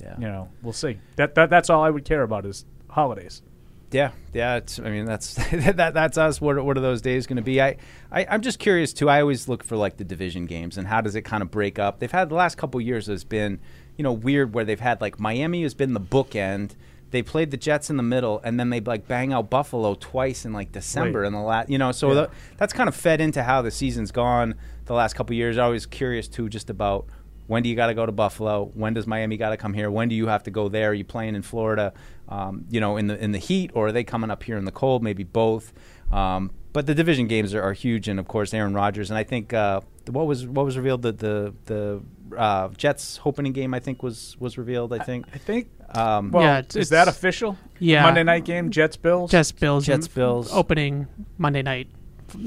Yeah. 0.00 0.14
You 0.18 0.28
know, 0.28 0.48
we'll 0.62 0.72
see. 0.72 0.98
That, 1.16 1.34
that 1.34 1.50
that's 1.50 1.70
all 1.70 1.82
I 1.82 1.90
would 1.90 2.04
care 2.04 2.22
about 2.22 2.46
is 2.46 2.64
holidays. 2.88 3.42
Yeah, 3.90 4.10
yeah. 4.34 4.56
It's, 4.56 4.78
I 4.78 4.90
mean, 4.90 5.06
that's 5.06 5.34
that. 5.50 5.94
That's 5.94 6.18
us. 6.18 6.40
What 6.40 6.56
are, 6.56 6.62
what 6.62 6.76
are 6.76 6.80
those 6.80 7.00
days 7.00 7.26
going 7.26 7.36
to 7.36 7.42
be? 7.42 7.60
I, 7.60 7.76
I, 8.12 8.26
I'm 8.28 8.42
just 8.42 8.58
curious 8.58 8.92
too. 8.92 9.08
I 9.08 9.20
always 9.20 9.48
look 9.48 9.64
for 9.64 9.76
like 9.76 9.96
the 9.96 10.04
division 10.04 10.46
games 10.46 10.76
and 10.76 10.86
how 10.86 11.00
does 11.00 11.14
it 11.14 11.22
kind 11.22 11.42
of 11.42 11.50
break 11.50 11.78
up. 11.78 11.98
They've 11.98 12.10
had 12.10 12.28
the 12.28 12.34
last 12.34 12.56
couple 12.56 12.80
years 12.80 13.06
has 13.06 13.24
been, 13.24 13.60
you 13.96 14.02
know, 14.02 14.12
weird 14.12 14.54
where 14.54 14.64
they've 14.64 14.78
had 14.78 15.00
like 15.00 15.18
Miami 15.18 15.62
has 15.62 15.74
been 15.74 15.94
the 15.94 16.00
bookend. 16.00 16.72
They 17.10 17.22
played 17.22 17.50
the 17.50 17.56
Jets 17.56 17.88
in 17.90 17.96
the 17.96 18.02
middle, 18.02 18.40
and 18.44 18.58
then 18.60 18.70
they 18.70 18.80
like 18.80 19.08
bang 19.08 19.32
out 19.32 19.48
Buffalo 19.50 19.94
twice 19.94 20.44
in 20.44 20.52
like 20.52 20.72
December 20.72 21.20
Right. 21.20 21.26
in 21.28 21.32
the 21.32 21.40
last. 21.40 21.70
You 21.70 21.78
know, 21.78 21.92
so 21.92 22.08
Yeah. 22.08 22.14
the, 22.14 22.30
that's 22.58 22.72
kind 22.72 22.88
of 22.88 22.94
fed 22.94 23.20
into 23.20 23.42
how 23.42 23.62
the 23.62 23.70
season's 23.70 24.10
gone 24.12 24.54
the 24.86 24.94
last 24.94 25.14
couple 25.14 25.34
years. 25.34 25.56
I 25.58 25.68
was 25.68 25.86
curious 25.86 26.28
too, 26.28 26.48
just 26.48 26.68
about 26.70 27.06
when 27.46 27.62
do 27.62 27.68
you 27.70 27.76
got 27.76 27.86
to 27.86 27.94
go 27.94 28.04
to 28.04 28.12
Buffalo? 28.12 28.70
When 28.74 28.92
does 28.92 29.06
Miami 29.06 29.38
got 29.38 29.50
to 29.50 29.56
come 29.56 29.72
here? 29.72 29.90
When 29.90 30.08
do 30.10 30.14
you 30.14 30.26
have 30.26 30.42
to 30.42 30.50
go 30.50 30.68
there? 30.68 30.90
Are 30.90 30.94
you 30.94 31.04
playing 31.04 31.34
in 31.34 31.40
Florida? 31.42 31.94
Um, 32.28 32.66
you 32.68 32.78
know, 32.78 32.98
in 32.98 33.06
the 33.06 33.22
in 33.22 33.32
the 33.32 33.38
heat, 33.38 33.70
or 33.72 33.86
are 33.88 33.92
they 33.92 34.04
coming 34.04 34.30
up 34.30 34.42
here 34.42 34.58
in 34.58 34.66
the 34.66 34.72
cold? 34.72 35.02
Maybe 35.02 35.24
both. 35.24 35.72
Um, 36.12 36.50
but 36.74 36.86
the 36.86 36.94
division 36.94 37.26
games 37.26 37.54
are, 37.54 37.62
are 37.62 37.72
huge, 37.72 38.06
and 38.08 38.20
of 38.20 38.28
course 38.28 38.52
Aaron 38.52 38.74
Rodgers. 38.74 39.10
And 39.10 39.16
I 39.18 39.24
think 39.24 39.54
uh, 39.54 39.80
what 40.10 40.26
was 40.26 40.46
what 40.46 40.66
was 40.66 40.76
revealed 40.76 41.00
that 41.02 41.18
the 41.20 41.54
the 41.64 42.02
uh, 42.36 42.68
Jets 42.76 43.18
opening 43.24 43.52
game 43.54 43.72
I 43.72 43.80
think 43.80 44.02
was 44.02 44.36
was 44.38 44.58
revealed. 44.58 44.92
I 44.92 44.98
think. 44.98 45.24
I 45.34 45.38
think. 45.38 45.70
Um, 45.94 46.30
Well, 46.30 46.42
Yeah, 46.42 46.58
it's- 46.58 46.76
is 46.76 46.88
that 46.90 47.08
official? 47.08 47.56
Yeah. 47.78 48.02
Monday 48.02 48.22
night 48.24 48.44
game, 48.44 48.70
Jets 48.70 48.96
Bills. 48.96 49.30
Jets 49.30 49.52
Bills, 49.52 49.86
Jets, 49.86 50.08
Bills. 50.08 50.52
opening 50.52 51.06
Monday 51.38 51.62
night, 51.62 51.88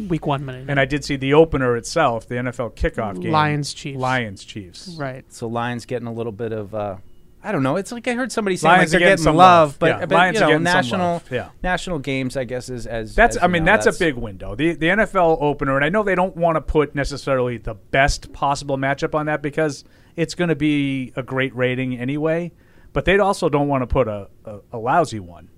week 0.08 0.28
one 0.28 0.46
Monday 0.46 0.62
night. 0.62 0.70
And 0.70 0.80
I 0.80 0.86
did 0.86 1.04
see 1.04 1.16
the 1.16 1.34
opener 1.34 1.76
itself, 1.76 2.28
the 2.28 2.36
NFL 2.36 2.70
kickoff 2.72 3.20
game. 3.22 3.32
Lions, 3.32 3.74
Chiefs. 3.74 4.00
Lions 4.00 4.44
Chiefs. 4.44 4.96
right. 5.00 5.24
so 5.34 5.48
Lions 5.48 5.86
getting 5.86 6.08
a 6.08 6.14
little 6.14 6.32
bit 6.34 6.52
of. 6.52 6.76
Uh, 6.76 6.98
I 7.44 7.52
don't 7.52 7.64
know. 7.64 7.76
It's 7.78 7.92
like 7.92 8.08
I 8.08 8.14
heard 8.14 8.32
somebody 8.32 8.56
saying 8.56 8.72
Lions 8.72 8.82
like 8.82 8.92
they're 8.92 9.00
getting 9.00 9.12
getting 9.14 9.24
some 9.24 9.36
love, 9.36 9.70
love. 9.70 9.80
but, 9.80 9.88
Yeah, 9.88 10.06
but 10.06 10.12
Lions 10.12 10.36
you 10.36 10.42
know, 10.42 10.48
getting 10.50 10.64
national. 10.64 11.24
Yeah. 11.32 11.50
national 11.64 11.98
games. 11.98 12.38
I 12.38 12.44
guess 12.44 12.70
is 12.70 12.86
as 12.86 13.16
That's. 13.16 13.36
as 13.38 13.42
I 13.44 13.48
mean, 13.48 13.64
know, 13.66 13.72
that's, 13.72 13.88
a 13.88 13.94
big 13.98 14.14
window. 14.14 14.54
The 14.54 14.74
the 14.74 14.86
NFL 14.90 15.40
opener, 15.42 15.76
and 15.76 15.84
I 15.84 15.90
know 15.90 16.04
they 16.04 16.14
don't 16.14 16.38
want 16.38 16.58
to 16.58 16.62
put 16.62 16.94
necessarily 16.94 17.58
the 17.58 17.74
best 17.74 18.32
possible 18.34 18.78
matchup 18.78 19.16
on 19.16 19.26
that 19.26 19.42
because 19.42 19.84
it's 20.16 20.36
going 20.36 20.50
to 20.50 20.56
be 20.56 21.14
a 21.16 21.24
great 21.24 21.56
rating 21.56 21.98
anyway. 21.98 22.52
But 22.94 23.06
they 23.06 23.18
also 23.20 23.48
don't 23.50 23.68
want 23.68 23.84
to 23.84 23.88
put 23.88 24.08
a, 24.08 24.28
a, 24.46 24.60
a 24.74 24.78
lousy 24.78 25.20
one. 25.20 25.50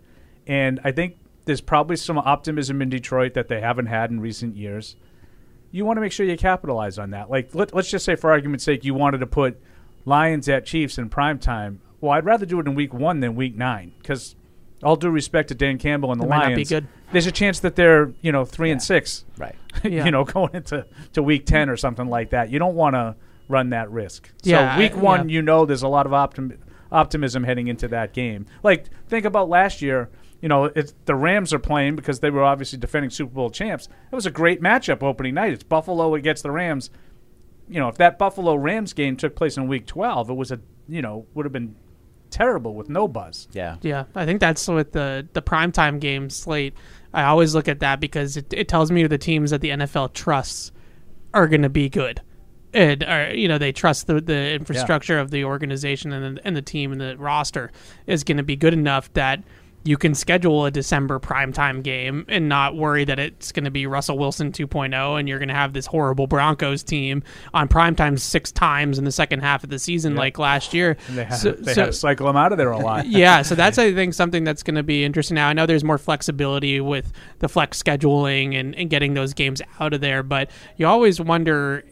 And 0.46 0.80
I 0.84 0.92
think 0.92 1.18
there's 1.46 1.62
probably 1.62 1.96
some 1.96 2.18
optimism 2.18 2.82
in 2.82 2.90
Detroit 2.90 3.34
that 3.34 3.48
they 3.48 3.60
haven't 3.60 3.88
had 3.88 4.12
in 4.12 4.20
recent 4.20 4.56
years. 4.56 4.96
You 5.72 5.86
want 5.86 5.98
to 5.98 6.02
make 6.02 6.12
sure 6.12 6.26
you 6.26 6.38
capitalize 6.38 7.00
on 7.00 7.10
that. 7.12 7.30
Like 7.32 7.56
let, 7.56 7.74
let's 7.74 7.90
just 7.90 8.06
say, 8.06 8.16
for 8.16 8.32
argument's 8.32 8.64
sake, 8.64 8.84
you 8.84 8.94
wanted 8.94 9.20
to 9.20 9.28
put 9.28 9.60
Lions 10.06 10.48
at 10.48 10.66
Chiefs 10.66 10.98
in 10.98 11.10
prime 11.10 11.40
time. 11.40 11.82
Well, 12.02 12.12
I'd 12.12 12.26
rather 12.26 12.46
do 12.46 12.60
it 12.60 12.68
in 12.68 12.76
week 12.76 12.94
one 12.94 13.20
than 13.22 13.36
week 13.36 13.56
nine 13.56 13.94
because 13.98 14.36
all 14.84 14.96
due 14.98 15.10
respect 15.10 15.48
to 15.48 15.56
Dan 15.56 15.78
Campbell 15.80 16.12
and 16.12 16.20
the 16.22 16.26
They 16.26 16.30
might 16.30 16.40
not 16.40 16.48
be 16.50 16.56
Lions, 16.56 16.70
good. 16.70 16.88
there's 17.14 17.26
a 17.26 17.32
chance 17.32 17.62
that 17.62 17.76
they're 17.76 18.14
you 18.22 18.32
know 18.32 18.46
three 18.46 18.70
and 18.70 18.82
six. 18.82 19.26
Right. 19.38 19.56
Yeah. 19.84 20.06
you 20.06 20.12
know, 20.12 20.24
going 20.24 20.52
into 20.54 20.86
to 21.14 21.24
week 21.24 21.48
ten 21.48 21.68
or 21.70 21.78
something 21.78 22.08
like 22.08 22.30
that. 22.30 22.52
You 22.52 22.60
don't 22.60 22.76
want 22.76 22.94
to 22.94 23.16
run 23.50 23.72
that 23.72 23.90
risk. 23.90 24.30
Yeah, 24.44 24.76
So 24.76 24.80
week 24.80 24.92
I- 24.94 24.98
one, 24.98 25.30
yeah. 25.30 25.34
you 25.34 25.42
know, 25.42 25.66
there's 25.66 25.82
a 25.82 25.88
lot 25.88 26.06
of 26.06 26.12
optim- 26.12 26.58
optimism 26.94 27.44
heading 27.44 27.68
into 27.68 27.88
that 27.90 28.14
game. 28.14 28.46
Like 28.62 28.86
think 29.10 29.26
about 29.26 29.50
last 29.50 29.82
year. 29.82 30.10
You 30.42 30.50
know, 30.50 30.66
it's, 30.66 30.94
the 31.06 31.16
Rams 31.16 31.54
are 31.54 31.60
playing 31.60 31.96
because 31.96 32.20
they 32.20 32.30
were 32.30 32.44
obviously 32.44 32.78
defending 32.78 33.10
Super 33.10 33.34
Bowl 33.34 33.50
champs. 33.50 33.88
It 34.12 34.16
was 34.16 34.26
a 34.26 34.32
great 34.32 34.62
matchup 34.62 35.02
opening 35.02 35.36
night. 35.36 35.54
It's 35.54 35.64
Buffalo 35.64 36.16
against 36.16 36.44
the 36.44 36.52
Rams. 36.52 36.90
You 37.70 37.80
know, 37.80 37.88
if 37.88 37.96
that 37.96 38.20
Buffalo 38.20 38.56
Rams 38.56 38.92
game 38.92 39.16
took 39.16 39.36
place 39.36 39.56
in 39.56 39.68
Week 39.68 39.86
12, 39.86 40.30
it 40.30 40.34
was 40.34 40.52
a 40.52 40.60
you 40.88 41.02
know 41.02 41.26
would 41.34 41.46
have 41.46 41.54
been 41.54 41.76
terrible 42.30 42.74
with 42.74 42.90
no 42.90 43.08
buzz. 43.08 43.48
Yeah. 43.54 43.78
Yeah, 43.82 44.06
I 44.16 44.26
think 44.26 44.40
that's 44.40 44.68
with 44.68 44.92
the 44.92 45.28
the 45.34 45.42
primetime 45.42 46.00
game 46.00 46.30
slate. 46.30 46.74
I 47.14 47.24
always 47.24 47.56
look 47.56 47.68
at 47.68 47.80
that 47.80 48.00
because 48.00 48.38
it, 48.38 48.52
it 48.52 48.68
tells 48.68 48.92
me 48.92 49.06
the 49.08 49.18
teams 49.18 49.52
that 49.52 49.62
the 49.62 49.70
NFL 49.70 50.14
trusts 50.14 50.72
are 51.34 51.48
going 51.48 51.62
to 51.62 51.70
be 51.70 51.90
good. 51.90 52.22
And 52.74 53.04
or, 53.04 53.34
you 53.34 53.48
know 53.48 53.58
they 53.58 53.72
trust 53.72 54.08
the, 54.08 54.20
the 54.20 54.54
infrastructure 54.54 55.20
of 55.20 55.32
the 55.32 55.44
organization 55.44 56.12
and 56.12 56.38
the, 56.38 56.46
and 56.46 56.56
the 56.56 56.62
team 56.62 56.92
and 56.92 57.00
the 57.00 57.18
roster 57.18 57.72
is 58.08 58.24
going 58.24 58.38
to 58.38 58.44
be 58.44 58.56
good 58.56 58.74
enough 58.74 59.12
that 59.14 59.44
you 59.86 59.98
can 59.98 60.16
schedule 60.16 60.66
a 60.66 60.72
December 60.72 61.20
primetime 61.20 61.84
game 61.84 62.26
and 62.30 62.48
not 62.48 62.76
worry 62.76 63.04
that 63.04 63.20
it's 63.20 63.52
going 63.52 63.66
to 63.66 63.72
be 63.72 63.86
Russell 63.86 64.18
Wilson 64.18 64.52
2.0 64.52 65.20
and 65.20 65.28
you're 65.28 65.40
going 65.40 65.50
to 65.50 65.54
have 65.54 65.74
this 65.74 65.86
horrible 65.86 66.26
Broncos 66.26 66.84
team 66.84 67.22
on 67.54 67.68
primetime 67.68 68.18
six 68.18 68.52
times 68.52 68.98
in 68.98 69.04
the 69.04 69.12
second 69.12 69.42
half 69.42 69.64
of 69.64 69.70
the 69.70 69.80
season 69.80 70.16
like 70.16 70.40
last 70.40 70.74
year. 70.74 70.96
And 71.10 71.18
they 71.18 71.26
had, 71.26 71.36
So- 71.36 71.52
they 71.52 71.74
so- 71.74 71.82
had 71.82 71.88
to 71.88 71.94
cycle 71.94 72.28
them 72.28 72.38
out 72.38 72.52
of 72.54 72.58
there 72.58 72.72
a 72.72 72.78
lot. 72.78 73.08
yeah, 73.08 73.42
so 73.42 73.56
that's 73.56 73.78
I 73.84 73.94
think 73.94 74.14
something 74.14 74.44
that's 74.44 74.64
going 74.64 74.76
to 74.76 74.84
be 74.84 75.04
interesting. 75.04 75.36
Now 75.36 75.50
I 75.50 75.54
know 75.54 75.66
there's 75.66 75.84
more 75.84 75.98
flexibility 75.98 76.80
with 76.80 77.12
the 77.40 77.50
flex 77.50 77.82
scheduling 77.82 78.58
and, 78.58 78.74
and 78.76 78.90
getting 78.90 79.14
those 79.14 79.34
games 79.34 79.62
out 79.82 79.94
of 79.94 80.00
there, 80.00 80.24
but 80.24 80.50
you 80.78 80.88
always 80.88 81.20
wonder 81.20 81.84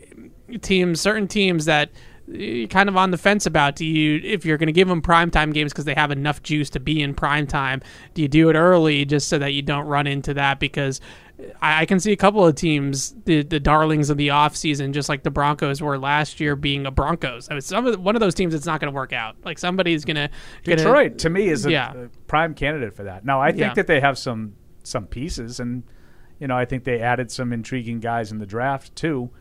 teams, 0.60 1.00
certain 1.01 1.27
teams 1.27 1.65
that 1.65 1.91
you're 2.27 2.67
kind 2.67 2.88
of 2.88 2.96
on 2.96 3.12
the 3.12 3.17
fence 3.17 3.46
about. 3.46 3.75
Do 3.75 3.86
you, 3.86 4.22
if 4.24 4.46
you're 4.46 4.58
going 4.58 4.67
to 4.67 4.74
give 4.74 4.88
them 4.88 5.01
primetime 5.01 5.53
games 5.53 5.74
because 5.74 5.86
they 5.86 5.96
have 5.96 6.12
enough 6.12 6.41
juice 6.43 6.70
to 6.72 6.79
be 6.79 7.01
in 7.01 7.13
primetime, 7.13 7.84
do 8.13 8.22
you 8.22 8.27
do 8.27 8.50
it 8.50 8.55
early 8.55 9.03
just 9.05 9.27
so 9.27 9.38
that 9.39 9.53
you 9.53 9.62
don't 9.62 9.86
run 9.86 10.08
into 10.08 10.34
that? 10.36 10.60
Because 10.60 11.01
I, 11.62 11.81
I 11.81 11.86
can 11.86 12.00
see 12.00 12.12
a 12.12 12.15
couple 12.15 12.46
of 12.46 12.55
teams, 12.55 13.15
the 13.25 13.41
the 13.43 13.60
darlings 13.60 14.10
of 14.10 14.17
the 14.17 14.27
offseason, 14.29 14.93
just 14.93 15.10
like 15.10 15.24
the 15.24 15.31
Broncos 15.31 15.81
were 15.81 15.98
last 15.98 16.39
year, 16.39 16.55
being 16.55 16.86
a 16.86 16.91
Broncos. 16.91 17.50
I 17.50 17.55
mean, 17.55 17.62
some 17.62 17.86
of 17.88 18.00
one 18.00 18.15
of 18.15 18.20
those 18.20 18.36
teams, 18.36 18.53
it's 18.53 18.65
not 18.67 18.79
going 18.79 18.91
to 18.93 18.96
work 18.96 19.12
out. 19.12 19.36
Like 19.43 19.58
somebody's 19.58 20.05
going 20.05 20.15
to 20.17 20.29
Detroit 20.63 21.17
to 21.20 21.29
me 21.29 21.48
is 21.50 21.65
a, 21.65 21.72
Yeah. 21.72 21.93
a 21.93 22.08
prime 22.27 22.53
candidate 22.53 22.96
for 22.96 23.03
that. 23.03 23.25
Now 23.25 23.41
I 23.41 23.50
think 23.50 23.60
Yeah. 23.62 23.74
that 23.74 23.88
they 23.88 24.00
have 24.00 24.17
some 24.17 24.53
some 24.84 25.05
pieces, 25.08 25.60
and 25.60 25.84
you 26.39 26.48
know 26.48 26.55
I 26.58 26.65
think 26.65 26.84
they 26.86 27.01
added 27.01 27.29
some 27.31 27.51
intriguing 27.51 28.00
guys 28.00 28.31
in 28.31 28.38
the 28.38 28.46
draft 28.46 28.96
too. 28.96 29.31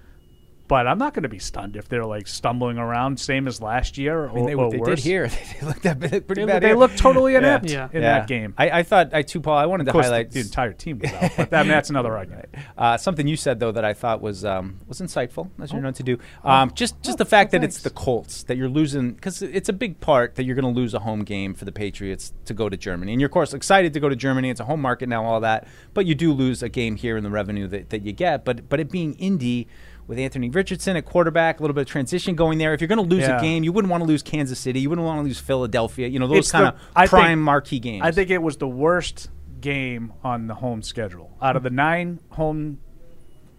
But 0.71 0.87
I'm 0.87 0.99
not 0.99 1.15
going 1.15 1.25
to 1.25 1.29
be 1.29 1.41
stunned 1.41 1.75
if 1.75 1.89
they're 1.89 2.05
like 2.07 2.29
stumbling 2.29 2.79
around, 2.79 3.19
same 3.19 3.49
as 3.49 3.61
last 3.61 3.99
year, 3.99 4.17
or, 4.27 4.31
I 4.31 4.35
mean, 4.35 4.47
they, 4.47 4.55
or 4.55 4.71
they 4.71 4.79
worse. 4.79 4.89
did 4.89 4.99
here. 5.00 5.29
They 5.61 5.67
looked 5.67 5.83
that 5.83 5.99
pretty 5.99 6.27
They, 6.43 6.45
bad. 6.47 6.62
they 6.62 6.69
here. 6.69 6.77
look 6.77 6.95
totally 6.95 7.35
inept 7.35 7.69
Yeah. 7.69 7.89
in 7.93 8.03
Yeah. 8.03 8.19
that 8.21 8.29
game. 8.29 8.55
I, 8.57 8.71
I 8.71 8.83
thought 8.85 9.12
I 9.12 9.23
too, 9.23 9.41
Paul. 9.41 9.59
I 9.59 9.67
wanted 9.67 9.89
of 9.89 9.95
to 9.95 10.00
highlight 10.00 10.31
the, 10.31 10.35
the 10.41 10.47
entire 10.47 10.73
team 10.73 11.00
was 11.00 11.12
out, 11.12 11.33
but 11.37 11.50
that, 11.50 11.67
that's 11.67 11.91
another 11.91 12.17
argument. 12.17 12.49
Uh, 12.79 12.97
something 12.97 13.27
you 13.27 13.37
said 13.37 13.59
though 13.59 13.73
that 13.73 13.85
I 13.85 13.95
thought 13.95 14.23
was 14.23 14.45
um, 14.45 14.79
was 14.87 15.00
insightful, 15.00 15.50
as 15.61 15.73
Oh. 15.73 15.75
you're 15.75 15.83
known 15.83 15.93
to 15.95 16.05
do. 16.05 16.19
Um, 16.45 16.71
just 16.73 17.03
just 17.03 17.19
the 17.19 17.25
fact 17.25 17.50
that 17.50 17.65
it's 17.65 17.83
the 17.83 17.91
Colts 17.91 18.45
that 18.45 18.57
you're 18.57 18.69
losing 18.69 19.15
because 19.15 19.43
it's 19.43 19.69
a 19.69 19.73
big 19.73 19.99
part 19.99 20.37
that 20.37 20.45
you're 20.45 20.55
going 20.55 20.73
to 20.73 20.81
lose 20.81 20.95
a 20.95 21.00
home 21.00 21.25
game 21.25 21.53
for 21.53 21.65
the 21.65 21.73
Patriots 21.73 22.33
to 22.45 22.55
go 22.55 22.69
to 22.69 22.77
Germany, 22.77 23.11
and 23.12 23.21
you're 23.21 23.27
of 23.27 23.33
course 23.33 23.53
excited 23.55 23.93
to 23.95 23.99
go 23.99 24.09
to 24.09 24.15
Germany. 24.15 24.50
It's 24.50 24.61
a 24.61 24.65
home 24.67 24.81
market 24.81 25.09
now, 25.09 25.25
all 25.25 25.41
that, 25.41 25.67
but 25.95 26.07
you 26.07 26.15
do 26.15 26.33
lose 26.33 26.62
a 26.62 26.69
game 26.69 26.95
here 26.95 27.17
in 27.17 27.25
the 27.25 27.31
revenue 27.31 27.67
that, 27.67 27.91
that 27.91 28.03
you 28.03 28.12
get. 28.12 28.45
But 28.45 28.69
but 28.69 28.79
it 28.79 28.89
being 28.89 29.15
Indy. 29.15 29.67
With 30.11 30.19
Anthony 30.19 30.50
Richardson 30.50 30.97
at 30.97 31.05
quarterback, 31.05 31.61
a 31.61 31.62
little 31.62 31.73
bit 31.73 31.83
of 31.83 31.87
transition 31.87 32.35
going 32.35 32.59
there. 32.59 32.75
If 32.75 32.81
you're 32.81 32.88
going 32.88 32.99
to 32.99 33.14
lose 33.14 33.23
Yeah. 33.29 33.38
a 33.38 33.40
game, 33.40 33.62
you 33.62 33.71
wouldn't 33.73 33.93
want 33.93 34.00
to 34.02 34.09
lose 34.09 34.25
Kansas 34.25 34.59
City. 34.59 34.81
You 34.81 34.88
wouldn't 34.90 35.07
want 35.07 35.21
to 35.21 35.23
lose 35.23 35.38
Philadelphia. 35.38 36.09
You 36.09 36.19
know 36.19 36.26
those 36.26 36.50
kind 36.50 36.67
of 36.67 36.75
I 36.97 37.02
think- 37.07 37.11
prime 37.11 37.40
marquee 37.40 37.79
games. 37.79 38.02
I 38.05 38.11
think 38.11 38.29
it 38.29 38.43
was 38.43 38.57
the 38.57 38.67
worst 38.67 39.31
game 39.61 40.12
on 40.25 40.49
the 40.49 40.55
home 40.57 40.83
schedule 40.83 41.37
out 41.40 41.55
of 41.55 41.62
the 41.62 41.71
nine 41.71 42.19
home 42.31 42.79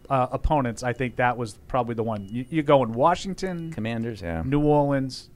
uh, 0.09 0.27
opponents. 0.33 0.83
I 0.83 0.91
think 0.91 1.15
that 1.15 1.37
was 1.37 1.57
probably 1.69 1.95
the 1.95 2.03
one. 2.03 2.27
You, 2.29 2.43
you 2.49 2.63
go 2.63 2.83
in 2.83 2.91
Washington, 2.91 3.71
Commanders, 3.71 4.21
yeah. 4.21 4.43
New 4.45 4.59
Orleans, 4.61 5.29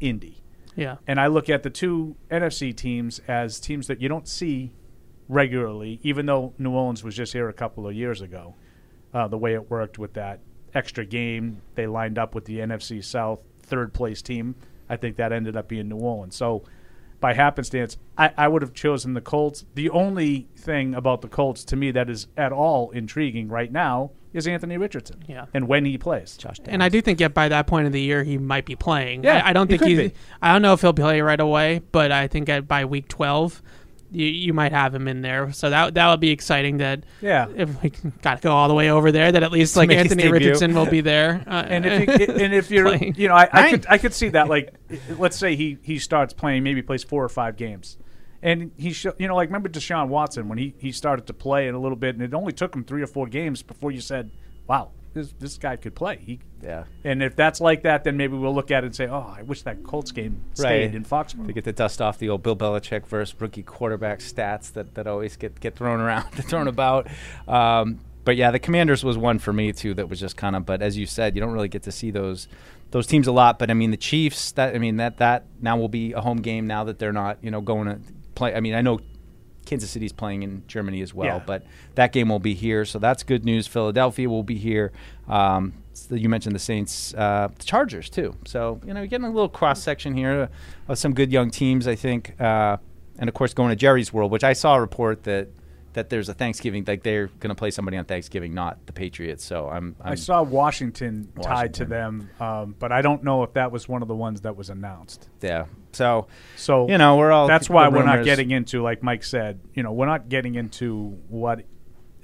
Indy. 0.00 0.42
yeah. 0.74 0.96
And 1.06 1.20
I 1.20 1.26
look 1.26 1.50
at 1.50 1.64
the 1.64 1.70
two 1.70 2.16
NFC 2.30 2.74
teams 2.74 3.20
as 3.28 3.60
teams 3.60 3.88
that 3.88 4.00
you 4.00 4.08
don't 4.08 4.26
see 4.26 4.72
regularly, 5.28 6.00
even 6.02 6.24
though 6.24 6.54
New 6.56 6.70
Orleans 6.70 7.04
was 7.04 7.14
just 7.14 7.34
here 7.34 7.50
a 7.50 7.52
couple 7.52 7.86
of 7.86 7.94
years 7.94 8.22
ago. 8.22 8.54
Uh, 9.16 9.26
the 9.26 9.38
way 9.38 9.54
it 9.54 9.70
worked 9.70 9.98
with 9.98 10.12
that 10.12 10.40
extra 10.74 11.06
game, 11.06 11.62
they 11.74 11.86
lined 11.86 12.18
up 12.18 12.34
with 12.34 12.44
the 12.44 12.58
NFC 12.58 13.02
South 13.02 13.40
third 13.62 13.94
place 13.94 14.20
team. 14.20 14.54
I 14.90 14.96
think 14.98 15.16
that 15.16 15.32
ended 15.32 15.56
up 15.56 15.68
being 15.68 15.88
New 15.88 15.96
Orleans. 15.96 16.36
So, 16.36 16.64
by 17.18 17.32
happenstance, 17.32 17.96
I, 18.18 18.32
I 18.36 18.46
would 18.46 18.60
have 18.60 18.74
chosen 18.74 19.14
the 19.14 19.22
Colts. 19.22 19.64
The 19.74 19.88
only 19.88 20.48
thing 20.54 20.94
about 20.94 21.22
the 21.22 21.28
Colts 21.28 21.64
to 21.64 21.76
me 21.76 21.92
that 21.92 22.10
is 22.10 22.26
at 22.36 22.52
all 22.52 22.90
intriguing 22.90 23.48
right 23.48 23.72
now 23.72 24.10
is 24.34 24.46
Anthony 24.46 24.76
Richardson. 24.76 25.24
Yeah. 25.26 25.46
And 25.54 25.66
when 25.66 25.86
he 25.86 25.96
plays. 25.96 26.36
Josh 26.36 26.58
And 26.66 26.82
I 26.82 26.90
do 26.90 27.00
think 27.00 27.18
yet 27.18 27.32
by 27.32 27.48
that 27.48 27.66
point 27.66 27.86
of 27.86 27.94
the 27.94 28.02
year 28.02 28.22
he 28.22 28.36
might 28.36 28.66
be 28.66 28.76
playing. 28.76 29.24
Yeah, 29.24 29.40
I, 29.42 29.48
I 29.48 29.52
don't 29.54 29.70
he 29.70 29.78
think 29.78 29.80
could 29.80 29.88
he's. 29.88 30.10
be. 30.10 30.16
I 30.42 30.52
don't 30.52 30.60
know 30.60 30.74
if 30.74 30.82
he'll 30.82 30.92
play 30.92 31.22
right 31.22 31.40
away, 31.40 31.80
but 31.90 32.12
I 32.12 32.28
think 32.28 32.50
at, 32.50 32.68
by 32.68 32.84
week 32.84 33.08
twelve, 33.08 33.62
you, 34.16 34.26
you 34.26 34.52
might 34.54 34.72
have 34.72 34.94
him 34.94 35.06
in 35.08 35.20
there. 35.22 35.52
So 35.52 35.70
that 35.70 35.94
that 35.94 36.08
would 36.10 36.20
be 36.20 36.30
exciting. 36.30 36.78
That 36.78 37.04
Yeah. 37.20 37.46
if 37.54 37.82
we 37.82 37.90
got 38.22 38.40
to 38.40 38.48
go 38.48 38.52
all 38.52 38.68
the 38.68 38.74
way 38.74 38.90
over 38.90 39.12
there, 39.12 39.30
that 39.30 39.42
at 39.42 39.52
least 39.52 39.76
like 39.76 39.90
Anthony. 39.90 40.28
Richardson 40.28 40.74
will 40.74 40.86
be 40.86 41.00
there. 41.02 41.44
Uh, 41.46 41.64
and 41.68 41.84
if 41.86 42.20
you, 42.20 42.34
and 42.34 42.54
if 42.54 42.70
you're 42.70 42.94
you 42.96 43.28
know 43.28 43.34
I, 43.34 43.48
I 43.52 43.70
could 43.70 43.86
I 43.90 43.98
could 43.98 44.14
see 44.14 44.28
that 44.30 44.48
like 44.48 44.74
let's 45.18 45.36
say 45.36 45.54
he 45.56 45.78
he 45.82 45.98
starts 45.98 46.32
playing 46.32 46.62
maybe 46.62 46.82
plays 46.82 47.04
four 47.04 47.22
or 47.22 47.28
five 47.28 47.56
games 47.56 47.98
and 48.42 48.70
he 48.76 48.92
sh- 48.92 49.06
you 49.18 49.28
know 49.28 49.34
like 49.36 49.48
remember 49.48 49.68
Deshaun 49.68 50.08
Watson 50.08 50.48
when 50.48 50.58
he 50.58 50.74
he 50.78 50.92
started 50.92 51.26
to 51.26 51.32
play 51.34 51.68
in 51.68 51.74
a 51.74 51.78
little 51.78 51.96
bit 51.96 52.14
and 52.14 52.22
it 52.24 52.34
only 52.34 52.52
took 52.52 52.74
him 52.74 52.84
three 52.84 53.02
or 53.02 53.06
four 53.06 53.26
games 53.26 53.62
before 53.62 53.90
you 53.90 54.00
said 54.00 54.30
wow 54.66 54.90
this 55.14 55.32
this 55.38 55.56
guy 55.58 55.76
could 55.76 55.94
play 55.94 56.18
he 56.24 56.40
Yeah. 56.62 56.84
and 57.04 57.22
if 57.22 57.36
that's 57.36 57.60
like 57.60 57.82
that 57.82 58.02
then 58.04 58.16
maybe 58.16 58.36
we'll 58.36 58.54
look 58.54 58.70
at 58.70 58.82
it 58.82 58.86
and 58.86 58.96
say 58.96 59.06
oh 59.06 59.34
I 59.36 59.42
wish 59.42 59.62
that 59.62 59.84
Colts 59.84 60.10
game 60.10 60.40
stayed 60.54 60.86
Right. 60.86 60.94
in 60.94 61.04
Foxborough 61.04 61.46
to 61.46 61.52
get 61.52 61.64
the 61.64 61.72
dust 61.72 62.00
off 62.00 62.18
the 62.18 62.28
old 62.30 62.42
Bill 62.42 62.56
Belichick 62.56 63.06
versus 63.06 63.38
rookie 63.40 63.62
quarterback 63.62 64.20
stats 64.20 64.72
that, 64.72 64.94
that 64.94 65.06
always 65.06 65.36
get, 65.36 65.60
get 65.60 65.76
thrown 65.76 66.00
around, 66.00 66.24
thrown 66.32 66.66
about. 66.66 67.08
Um, 67.46 68.00
but 68.24 68.36
yeah, 68.36 68.50
the 68.50 68.58
Commanders 68.58 69.04
was 69.04 69.16
one 69.16 69.38
for 69.38 69.52
me 69.52 69.72
too. 69.72 69.94
That 69.94 70.08
was 70.08 70.18
just 70.18 70.36
kind 70.36 70.56
of. 70.56 70.66
But 70.66 70.82
as 70.82 70.96
you 70.98 71.06
said, 71.06 71.36
you 71.36 71.40
don't 71.40 71.52
really 71.52 71.68
get 71.68 71.84
to 71.84 71.92
see 71.92 72.10
those 72.10 72.48
those 72.90 73.06
teams 73.06 73.28
a 73.28 73.32
lot. 73.32 73.58
But 73.60 73.70
I 73.70 73.74
mean, 73.74 73.92
the 73.92 73.96
Chiefs. 73.96 74.50
That 74.52 74.74
I 74.74 74.78
mean 74.78 74.96
that 74.96 75.18
that 75.18 75.44
now 75.60 75.76
will 75.76 75.88
be 75.88 76.12
a 76.12 76.20
home 76.20 76.38
game 76.38 76.66
now 76.66 76.82
that 76.84 76.98
they're 76.98 77.12
not 77.12 77.38
you 77.40 77.52
know 77.52 77.60
going 77.60 77.86
to 77.86 78.00
play. 78.34 78.52
I 78.52 78.58
mean, 78.58 78.74
I 78.74 78.80
know 78.80 78.98
Kansas 79.64 79.90
City's 79.90 80.12
playing 80.12 80.42
in 80.42 80.64
Germany 80.66 81.02
as 81.02 81.14
well, 81.14 81.36
Yeah. 81.36 81.42
but 81.46 81.64
that 81.94 82.12
game 82.12 82.28
will 82.28 82.40
be 82.40 82.54
here, 82.54 82.84
so 82.84 82.98
that's 82.98 83.22
good 83.22 83.44
news. 83.44 83.68
Philadelphia 83.68 84.28
will 84.28 84.42
be 84.42 84.56
here. 84.56 84.90
Um, 85.28 85.74
you 86.10 86.28
mentioned 86.28 86.54
the 86.54 86.60
Saints, 86.60 87.14
uh, 87.14 87.48
the 87.56 87.64
Chargers 87.64 88.10
too. 88.10 88.34
So 88.44 88.80
you 88.86 88.94
know, 88.94 89.00
you're 89.00 89.06
getting 89.06 89.26
a 89.26 89.30
little 89.30 89.48
cross 89.48 89.82
section 89.82 90.14
here 90.14 90.48
of 90.88 90.98
some 90.98 91.14
good 91.14 91.32
young 91.32 91.50
teams, 91.50 91.88
I 91.88 91.94
think, 91.94 92.40
uh, 92.40 92.76
and 93.18 93.28
of 93.28 93.34
course 93.34 93.54
going 93.54 93.70
to 93.70 93.76
Jerry's 93.76 94.12
World, 94.12 94.30
which 94.30 94.44
I 94.44 94.52
saw 94.52 94.76
a 94.76 94.80
report 94.80 95.24
that 95.24 95.48
that 95.94 96.10
there's 96.10 96.28
a 96.28 96.34
Thanksgiving, 96.34 96.84
like 96.86 97.02
they're 97.02 97.28
going 97.40 97.48
to 97.48 97.54
play 97.54 97.70
somebody 97.70 97.96
on 97.96 98.04
Thanksgiving, 98.04 98.52
not 98.52 98.84
the 98.84 98.92
Patriots. 98.92 99.42
So 99.42 99.66
I'm, 99.70 99.96
I'm 100.02 100.12
I 100.12 100.14
saw 100.14 100.42
Washington, 100.42 101.32
tied 101.40 101.72
to 101.74 101.86
them 101.86 102.28
um, 102.38 102.76
but 102.78 102.92
I 102.92 103.00
don't 103.00 103.24
know 103.24 103.42
if 103.44 103.54
that 103.54 103.72
was 103.72 103.88
one 103.88 104.02
of 104.02 104.08
the 104.08 104.14
ones 104.14 104.42
that 104.42 104.56
was 104.56 104.68
announced 104.68 105.28
yeah. 105.40 105.64
So 105.92 106.26
So 106.56 106.88
you 106.88 106.98
know, 106.98 107.16
we're 107.16 107.32
all 107.32 107.46
that's 107.46 107.70
why 107.70 107.88
we're 107.88 108.04
not 108.04 108.24
getting 108.24 108.50
into 108.50 108.82
like 108.82 109.02
Mike 109.02 109.24
said. 109.24 109.60
You 109.72 109.82
know, 109.82 109.92
we're 109.92 110.06
not 110.06 110.28
getting 110.28 110.54
into 110.54 111.18
what 111.28 111.64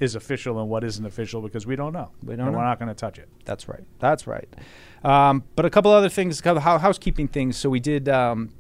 is 0.03 0.17
official 0.17 0.59
and 0.61 0.69
what 0.69 0.83
isn't 0.83 1.07
official 1.07 1.41
because 1.41 1.65
we 1.65 1.77
don't 1.77 1.93
know. 1.93 2.11
We 2.25 2.35
don't 2.35 2.47
And 2.47 2.53
know. 2.53 2.59
We're 2.59 2.65
not 2.65 2.79
going 2.79 2.89
to 2.89 2.95
touch 2.95 3.19
it. 3.19 3.29
That's 3.45 3.69
right. 3.69 3.85
That's 4.01 4.27
right. 4.27 4.49
Um, 5.05 5.45
but 5.55 5.65
a 5.65 5.71
couple 5.71 5.93
other 5.93 6.09
things, 6.09 6.41
couple 6.41 6.61
hou- 6.61 6.79
housekeeping 6.79 7.29
things. 7.29 7.57
So 7.57 7.71
we 7.71 7.81
did. 7.81 8.09
Um, 8.09 8.51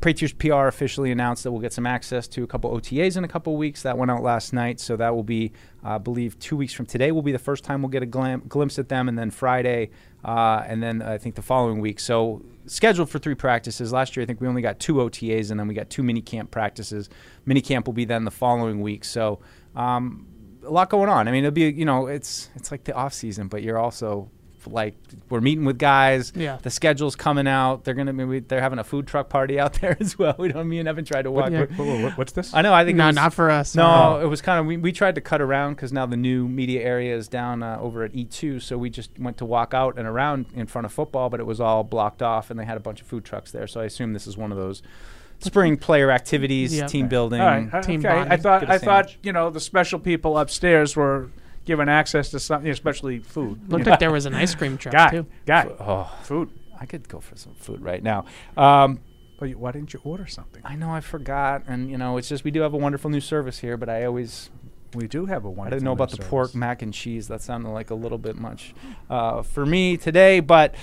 Patriots 0.00 0.34
PR 0.38 0.66
officially 0.66 1.10
announced 1.10 1.44
that 1.44 1.50
we'll 1.52 1.62
get 1.62 1.72
some 1.72 1.86
access 1.86 2.28
to 2.28 2.42
a 2.42 2.46
couple 2.46 2.70
OTAs 2.70 3.16
in 3.16 3.24
a 3.24 3.28
couple 3.28 3.56
weeks. 3.56 3.82
That 3.82 3.96
went 3.96 4.10
out 4.10 4.22
last 4.22 4.52
night, 4.52 4.78
so 4.78 4.96
that 4.96 5.14
will 5.14 5.22
be, 5.22 5.52
uh, 5.82 5.94
I 5.94 5.98
believe, 5.98 6.38
two 6.38 6.58
weeks 6.58 6.74
from 6.74 6.84
today 6.84 7.10
will 7.10 7.22
be 7.22 7.32
the 7.32 7.38
first 7.38 7.64
time 7.64 7.80
we'll 7.80 7.88
get 7.88 8.02
a 8.02 8.06
glimpse 8.06 8.78
at 8.78 8.90
them, 8.90 9.08
and 9.08 9.18
then 9.18 9.30
Friday, 9.30 9.88
uh, 10.22 10.62
and 10.66 10.82
then 10.82 11.00
I 11.00 11.16
think 11.16 11.36
the 11.36 11.42
following 11.42 11.80
week. 11.80 12.00
So 12.00 12.42
scheduled 12.66 13.08
for 13.08 13.18
three 13.18 13.34
practices. 13.34 13.94
Last 13.94 14.14
year, 14.14 14.24
I 14.24 14.26
think 14.26 14.42
we 14.42 14.46
only 14.46 14.60
got 14.60 14.78
two 14.78 14.94
OTAs, 14.96 15.50
and 15.50 15.58
then 15.58 15.68
we 15.68 15.72
got 15.74 15.88
two 15.88 16.02
mini 16.02 16.20
camp 16.20 16.50
practices. 16.50 17.08
Mini 17.46 17.62
camp 17.62 17.86
will 17.86 17.94
be 17.94 18.04
then 18.04 18.24
the 18.24 18.30
following 18.30 18.82
week. 18.82 19.06
So 19.06 19.40
um, 19.74 20.26
a 20.64 20.70
lot 20.70 20.90
going 20.90 21.08
on. 21.08 21.28
I 21.28 21.32
mean, 21.32 21.44
it'll 21.44 21.52
be 21.54 21.70
you 21.70 21.84
know, 21.84 22.06
it's 22.06 22.48
it's 22.56 22.70
like 22.70 22.84
the 22.84 22.94
off 22.94 23.12
season, 23.14 23.48
but 23.48 23.62
you're 23.62 23.78
also 23.78 24.30
like 24.66 24.94
we're 25.28 25.42
meeting 25.42 25.66
with 25.66 25.76
guys. 25.78 26.32
Yeah. 26.34 26.56
The 26.62 26.70
schedule's 26.70 27.14
coming 27.16 27.46
out. 27.46 27.84
They're 27.84 27.92
gonna 27.92 28.14
maybe 28.14 28.40
they're 28.40 28.62
having 28.62 28.78
a 28.78 28.84
food 28.84 29.06
truck 29.06 29.28
party 29.28 29.60
out 29.60 29.74
there 29.82 29.94
as 30.00 30.18
well. 30.18 30.34
We 30.38 30.48
don't 30.48 30.70
me 30.70 30.78
and 30.78 30.88
Evan 30.88 31.04
tried 31.04 31.22
to 31.22 31.30
walk. 31.30 31.50
Yeah. 31.50 31.66
Whoa, 31.66 31.84
whoa, 31.84 32.00
whoa, 32.04 32.10
what's 32.12 32.32
this? 32.32 32.54
I 32.54 32.62
know. 32.62 32.72
I 32.72 32.82
think 32.86 32.94
it 32.96 32.98
No, 32.98 33.08
was- 33.08 33.14
not 33.16 33.34
for 33.34 33.50
us. 33.50 33.74
No, 33.74 33.84
Uh, 33.86 34.20
it 34.20 34.26
was 34.26 34.40
kind 34.40 34.58
of 34.58 34.64
we, 34.64 34.78
we 34.78 34.90
tried 34.90 35.16
to 35.16 35.20
cut 35.20 35.42
around 35.42 35.74
because 35.74 35.92
now 35.92 36.06
the 36.06 36.16
new 36.16 36.48
media 36.48 36.80
area 36.82 37.14
is 37.14 37.28
down 37.28 37.62
uh, 37.62 37.76
over 37.78 38.04
at 38.04 38.12
E2, 38.14 38.62
so 38.62 38.78
we 38.78 38.88
just 38.88 39.10
went 39.18 39.36
to 39.36 39.44
walk 39.44 39.74
out 39.74 39.98
and 39.98 40.08
around 40.08 40.46
in 40.54 40.66
front 40.66 40.86
of 40.86 40.92
football, 40.94 41.28
but 41.28 41.40
it 41.40 41.46
was 41.46 41.60
all 41.60 41.84
blocked 41.84 42.22
off, 42.22 42.50
and 42.50 42.58
they 42.58 42.64
had 42.64 42.78
a 42.78 42.80
bunch 42.80 43.02
of 43.02 43.06
food 43.06 43.22
trucks 43.26 43.50
there. 43.52 43.66
So 43.66 43.82
I 43.82 43.84
assume 43.84 44.14
this 44.14 44.26
is 44.26 44.38
one 44.38 44.50
of 44.50 44.56
those 44.56 44.82
spring 45.44 45.76
player 45.76 46.10
activities, 46.10 46.74
Yep. 46.76 46.88
team 46.88 47.08
building. 47.08 47.40
All 47.40 47.46
right. 47.46 47.82
Team 47.82 48.00
okay. 48.00 48.08
I 48.08 48.14
bonding. 48.22 48.38
thought 48.40 48.60
Get 48.60 48.70
a 48.70 48.72
I 48.72 48.78
thought 48.78 49.04
sandwich. 49.10 49.18
you 49.22 49.32
know 49.32 49.50
the 49.50 49.60
special 49.60 49.98
people 49.98 50.38
upstairs 50.38 50.96
were 50.96 51.30
given 51.64 51.88
access 51.88 52.30
to 52.30 52.38
something, 52.40 52.70
especially 52.70 53.20
food. 53.20 53.70
Looked 53.70 53.86
like 53.86 53.98
there 53.98 54.10
was 54.12 54.26
an 54.26 54.34
ice 54.34 54.54
cream 54.54 54.76
truck 54.76 54.92
guy, 54.92 55.10
too. 55.10 55.26
guy, 55.46 55.66
Oh, 55.80 56.12
food. 56.22 56.50
I 56.78 56.86
could 56.86 57.08
go 57.08 57.20
for 57.20 57.36
some 57.36 57.54
food 57.54 57.80
right 57.82 58.02
now. 58.02 58.26
Um, 58.56 59.00
But 59.38 59.48
you- 59.48 59.58
why 59.58 59.72
didn't 59.72 59.92
you 59.94 60.00
order 60.04 60.26
something? 60.26 60.60
I 60.64 60.76
know 60.76 60.90
I 60.90 61.00
forgot, 61.00 61.62
and 61.66 61.90
you 61.90 61.96
know 61.98 62.16
it's 62.18 62.28
just 62.28 62.44
we 62.44 62.50
do 62.50 62.60
have 62.60 62.72
a 62.74 62.76
wonderful 62.76 63.10
new 63.10 63.20
service 63.20 63.58
here, 63.60 63.76
but 63.76 63.88
I 63.88 64.04
always 64.04 64.50
We 64.94 65.08
do 65.08 65.26
have 65.26 65.44
a 65.44 65.50
one. 65.50 65.66
I 65.66 65.70
didn't 65.70 65.82
know 65.82 65.90
about 65.92 66.12
the 66.12 66.18
pork 66.18 66.54
mac 66.54 66.80
and 66.80 66.94
cheese. 66.94 67.26
That 67.26 67.42
sounded 67.42 67.70
like 67.70 67.90
a 67.90 67.96
little 67.96 68.16
bit 68.18 68.36
much 68.36 68.72
uh, 69.10 69.42
for 69.42 69.66
me 69.66 69.96
today, 69.96 70.38
but 70.38 70.76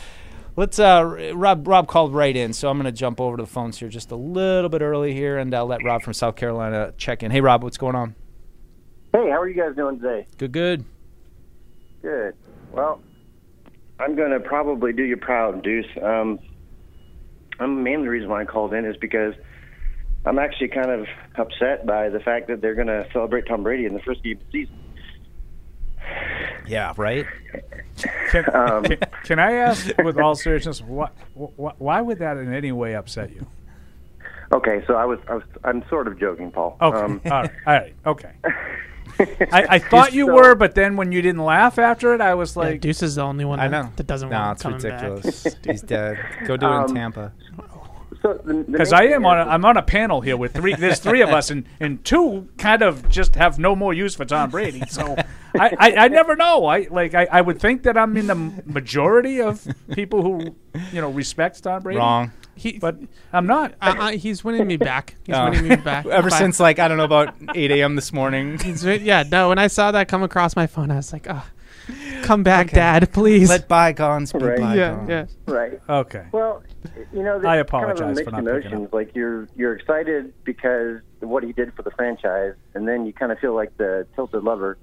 let's. 0.56 0.80
Uh, 0.80 1.32
Rob 1.34 1.68
Rob 1.68 1.88
called 1.88 2.14
right 2.14 2.36
in, 2.36 2.54
so 2.54 2.70
I'm 2.70 2.78
going 2.78 2.86
to 2.86 2.92
jump 2.92 3.20
over 3.20 3.38
to 3.38 3.44
the 3.44 3.50
phones 3.50 3.80
here 3.80 3.90
just 3.90 4.12
a 4.12 4.16
little 4.16 4.70
bit 4.70 4.82
early 4.82 5.14
here, 5.14 5.38
and 5.38 5.54
I'll 5.54 5.66
let 5.66 5.84
Rob 5.84 6.02
from 6.02 6.14
South 6.14 6.36
Carolina 6.36 6.94
check 6.98 7.24
in. 7.24 7.32
Hey, 7.32 7.42
Rob, 7.42 7.64
what's 7.64 7.78
going 7.78 7.96
on? 7.96 8.16
Hey, 9.14 9.30
how 9.30 9.42
are 9.42 9.50
you 9.50 9.56
guys 9.56 9.76
doing 9.76 10.00
today? 10.00 10.28
Good, 10.38 10.52
good. 10.52 10.86
Good. 12.02 12.36
Well, 12.72 13.02
I'm 14.00 14.16
going 14.16 14.32
to 14.32 14.40
probably 14.40 14.94
do 14.94 15.04
you 15.04 15.18
proud, 15.18 15.64
Deuce. 15.64 15.86
Um, 16.02 16.40
I'm 17.60 17.84
mainly 17.84 18.06
the 18.06 18.10
reason 18.10 18.30
why 18.30 18.42
I 18.42 18.46
called 18.46 18.74
in 18.74 18.86
is 18.86 18.96
because 18.98 19.36
I'm 20.26 20.40
actually 20.40 20.70
kind 20.70 20.90
of 20.90 21.06
upset 21.36 21.86
by 21.86 22.10
the 22.10 22.20
fact 22.20 22.48
that 22.48 22.62
they're 22.62 22.76
going 22.76 22.88
to 22.88 23.06
celebrate 23.12 23.48
Tom 23.48 23.64
Brady 23.64 23.86
in 23.86 23.94
the 23.94 24.02
first 24.02 24.24
game 24.24 24.38
of 24.38 24.44
the 24.52 24.52
season. 24.52 24.81
Yeah, 26.68 26.94
right. 26.98 27.26
Can, 28.30 28.46
Um, 28.56 28.84
can, 28.84 28.98
can 29.24 29.40
I 29.40 29.54
ask, 29.54 29.92
with 30.04 30.18
all 30.18 30.36
seriousness, 30.36 30.82
what, 30.82 31.12
wh- 31.36 31.80
why 31.82 32.02
would 32.02 32.20
that 32.20 32.38
in 32.38 32.54
any 32.54 32.72
way 32.72 32.96
upset 32.96 33.34
you? 33.34 33.46
Okay, 34.54 34.84
so 34.86 34.96
I 34.96 35.06
was, 35.06 35.20
I 35.30 35.36
was 35.36 35.44
I'm 35.64 35.88
sort 35.90 36.08
of 36.08 36.20
joking, 36.20 36.52
Paul. 36.52 36.78
Okay, 36.82 36.98
Um, 37.00 37.22
all 37.26 37.32
right, 37.32 37.52
all 37.66 37.74
right, 37.74 37.94
okay. 38.06 38.32
I, 39.52 39.66
I 39.76 39.80
thought 39.80 40.14
you 40.14 40.26
So- 40.28 40.34
were, 40.34 40.56
but 40.56 40.76
then 40.76 40.96
when 40.98 41.12
you 41.12 41.22
didn't 41.22 41.44
laugh 41.44 41.78
after 41.80 42.14
it, 42.14 42.22
I 42.22 42.34
was 42.34 42.56
Yeah, 42.56 42.64
like, 42.64 42.82
Deuce 42.82 43.04
is 43.04 43.16
the 43.16 43.22
only 43.22 43.46
one 43.46 43.60
I 43.60 43.68
that, 43.68 43.84
know. 43.86 43.92
that 43.96 44.08
doesn't 44.08 44.30
no, 44.30 44.38
want 44.40 44.66
it's 44.66 44.84
ridiculous. 44.84 45.44
back. 45.44 45.54
He's 45.66 45.82
dead. 45.82 46.20
Go 46.46 46.58
do 46.58 46.66
it 46.66 46.70
in 46.70 46.76
Um, 46.76 46.96
Tampa. 46.96 47.32
So 48.22 48.34
the- 48.44 48.54
the 48.54 48.64
because 48.64 48.92
main 48.92 49.02
I 49.02 49.06
am 49.16 49.26
on 49.26 49.38
a, 49.38 49.42
is- 49.44 49.48
I'm 49.50 49.66
on 49.66 49.78
a 49.78 49.82
panel 49.82 50.22
here 50.22 50.38
with 50.38 50.54
three. 50.54 50.74
There's 50.76 51.00
three 51.00 51.22
of 51.22 51.30
us, 51.30 51.50
and, 51.50 51.66
and 51.80 52.04
two 52.06 52.48
kind 52.58 52.82
of 52.82 53.10
just 53.10 53.36
have 53.36 53.58
no 53.60 53.76
more 53.76 53.94
use 53.94 54.16
for 54.16 54.26
Tom 54.26 54.50
Brady. 54.50 54.84
So 54.90 55.16
I, 55.56 55.76
I, 55.80 55.94
I 55.98 56.08
never 56.08 56.36
know. 56.36 56.66
I 56.66 56.88
like 56.90 57.14
I, 57.16 57.28
I 57.32 57.42
would 57.42 57.60
think 57.60 57.84
that 57.84 57.98
I'm 57.98 58.16
in 58.18 58.28
the 58.28 58.36
majority 58.66 59.42
of 59.42 59.68
people 59.94 60.22
who 60.22 60.56
you 60.92 61.02
know 61.02 61.10
respect 61.10 61.62
Tom 61.64 61.82
Brady. 61.84 61.98
Wrong. 62.00 62.32
He, 62.54 62.78
but 62.78 62.98
I'm 63.34 63.48
not. 63.48 63.74
uh, 63.82 63.96
uh, 63.98 64.12
he's 64.12 64.44
winning 64.44 64.68
me 64.68 64.78
back. 64.78 65.16
He's 65.26 65.36
Oh. 65.36 65.46
winning 65.50 65.68
me 65.68 65.76
back. 65.78 66.06
Ever 66.12 66.30
By- 66.30 66.38
since 66.38 66.60
like 66.60 66.78
I 66.80 66.88
don't 66.88 66.98
know 66.98 67.06
about 67.06 67.34
8 67.56 67.72
a.m. 67.72 67.96
this 67.96 68.14
morning. 68.14 68.60
Yeah, 68.84 69.24
no. 69.32 69.50
When 69.50 69.58
I 69.58 69.66
saw 69.68 69.92
that 69.94 70.08
come 70.10 70.22
across 70.22 70.56
my 70.56 70.68
phone, 70.68 70.92
I 70.92 70.98
was 70.98 71.12
like, 71.12 71.26
"Oh, 71.30 71.44
come 72.24 72.44
back, 72.44 72.72
Dad, 72.72 73.12
please." 73.12 73.50
Let 73.50 73.68
bygones 73.68 74.34
be 74.34 74.40
Right. 74.40 74.60
bygones. 74.60 75.10
yeah, 75.10 75.26
yeah. 75.48 75.54
Right. 75.54 75.80
Okay. 75.90 76.26
Well, 76.32 76.64
you 77.14 77.24
know, 77.24 77.42
I 77.44 77.58
apologize 77.58 77.60
kind 77.60 77.60
of 77.60 77.60
a 77.60 77.62
apologize 77.62 78.16
mixed 78.16 78.24
for 78.26 78.32
not 78.32 78.40
emotions. 78.42 78.86
up. 78.88 78.94
Like 78.94 79.16
you're 79.16 79.48
you're 79.56 79.74
excited 79.76 80.34
because 80.44 81.02
of 81.22 81.30
what 81.30 81.44
he 81.44 81.54
did 81.54 81.74
for 81.74 81.84
the 81.84 81.92
franchise, 81.92 82.56
and 82.74 82.88
then 82.88 83.06
you 83.06 83.14
kind 83.14 83.32
of 83.32 83.40
feel 83.40 83.54
like 83.54 83.76
the 83.78 84.08
tilted 84.16 84.44
lover 84.44 84.78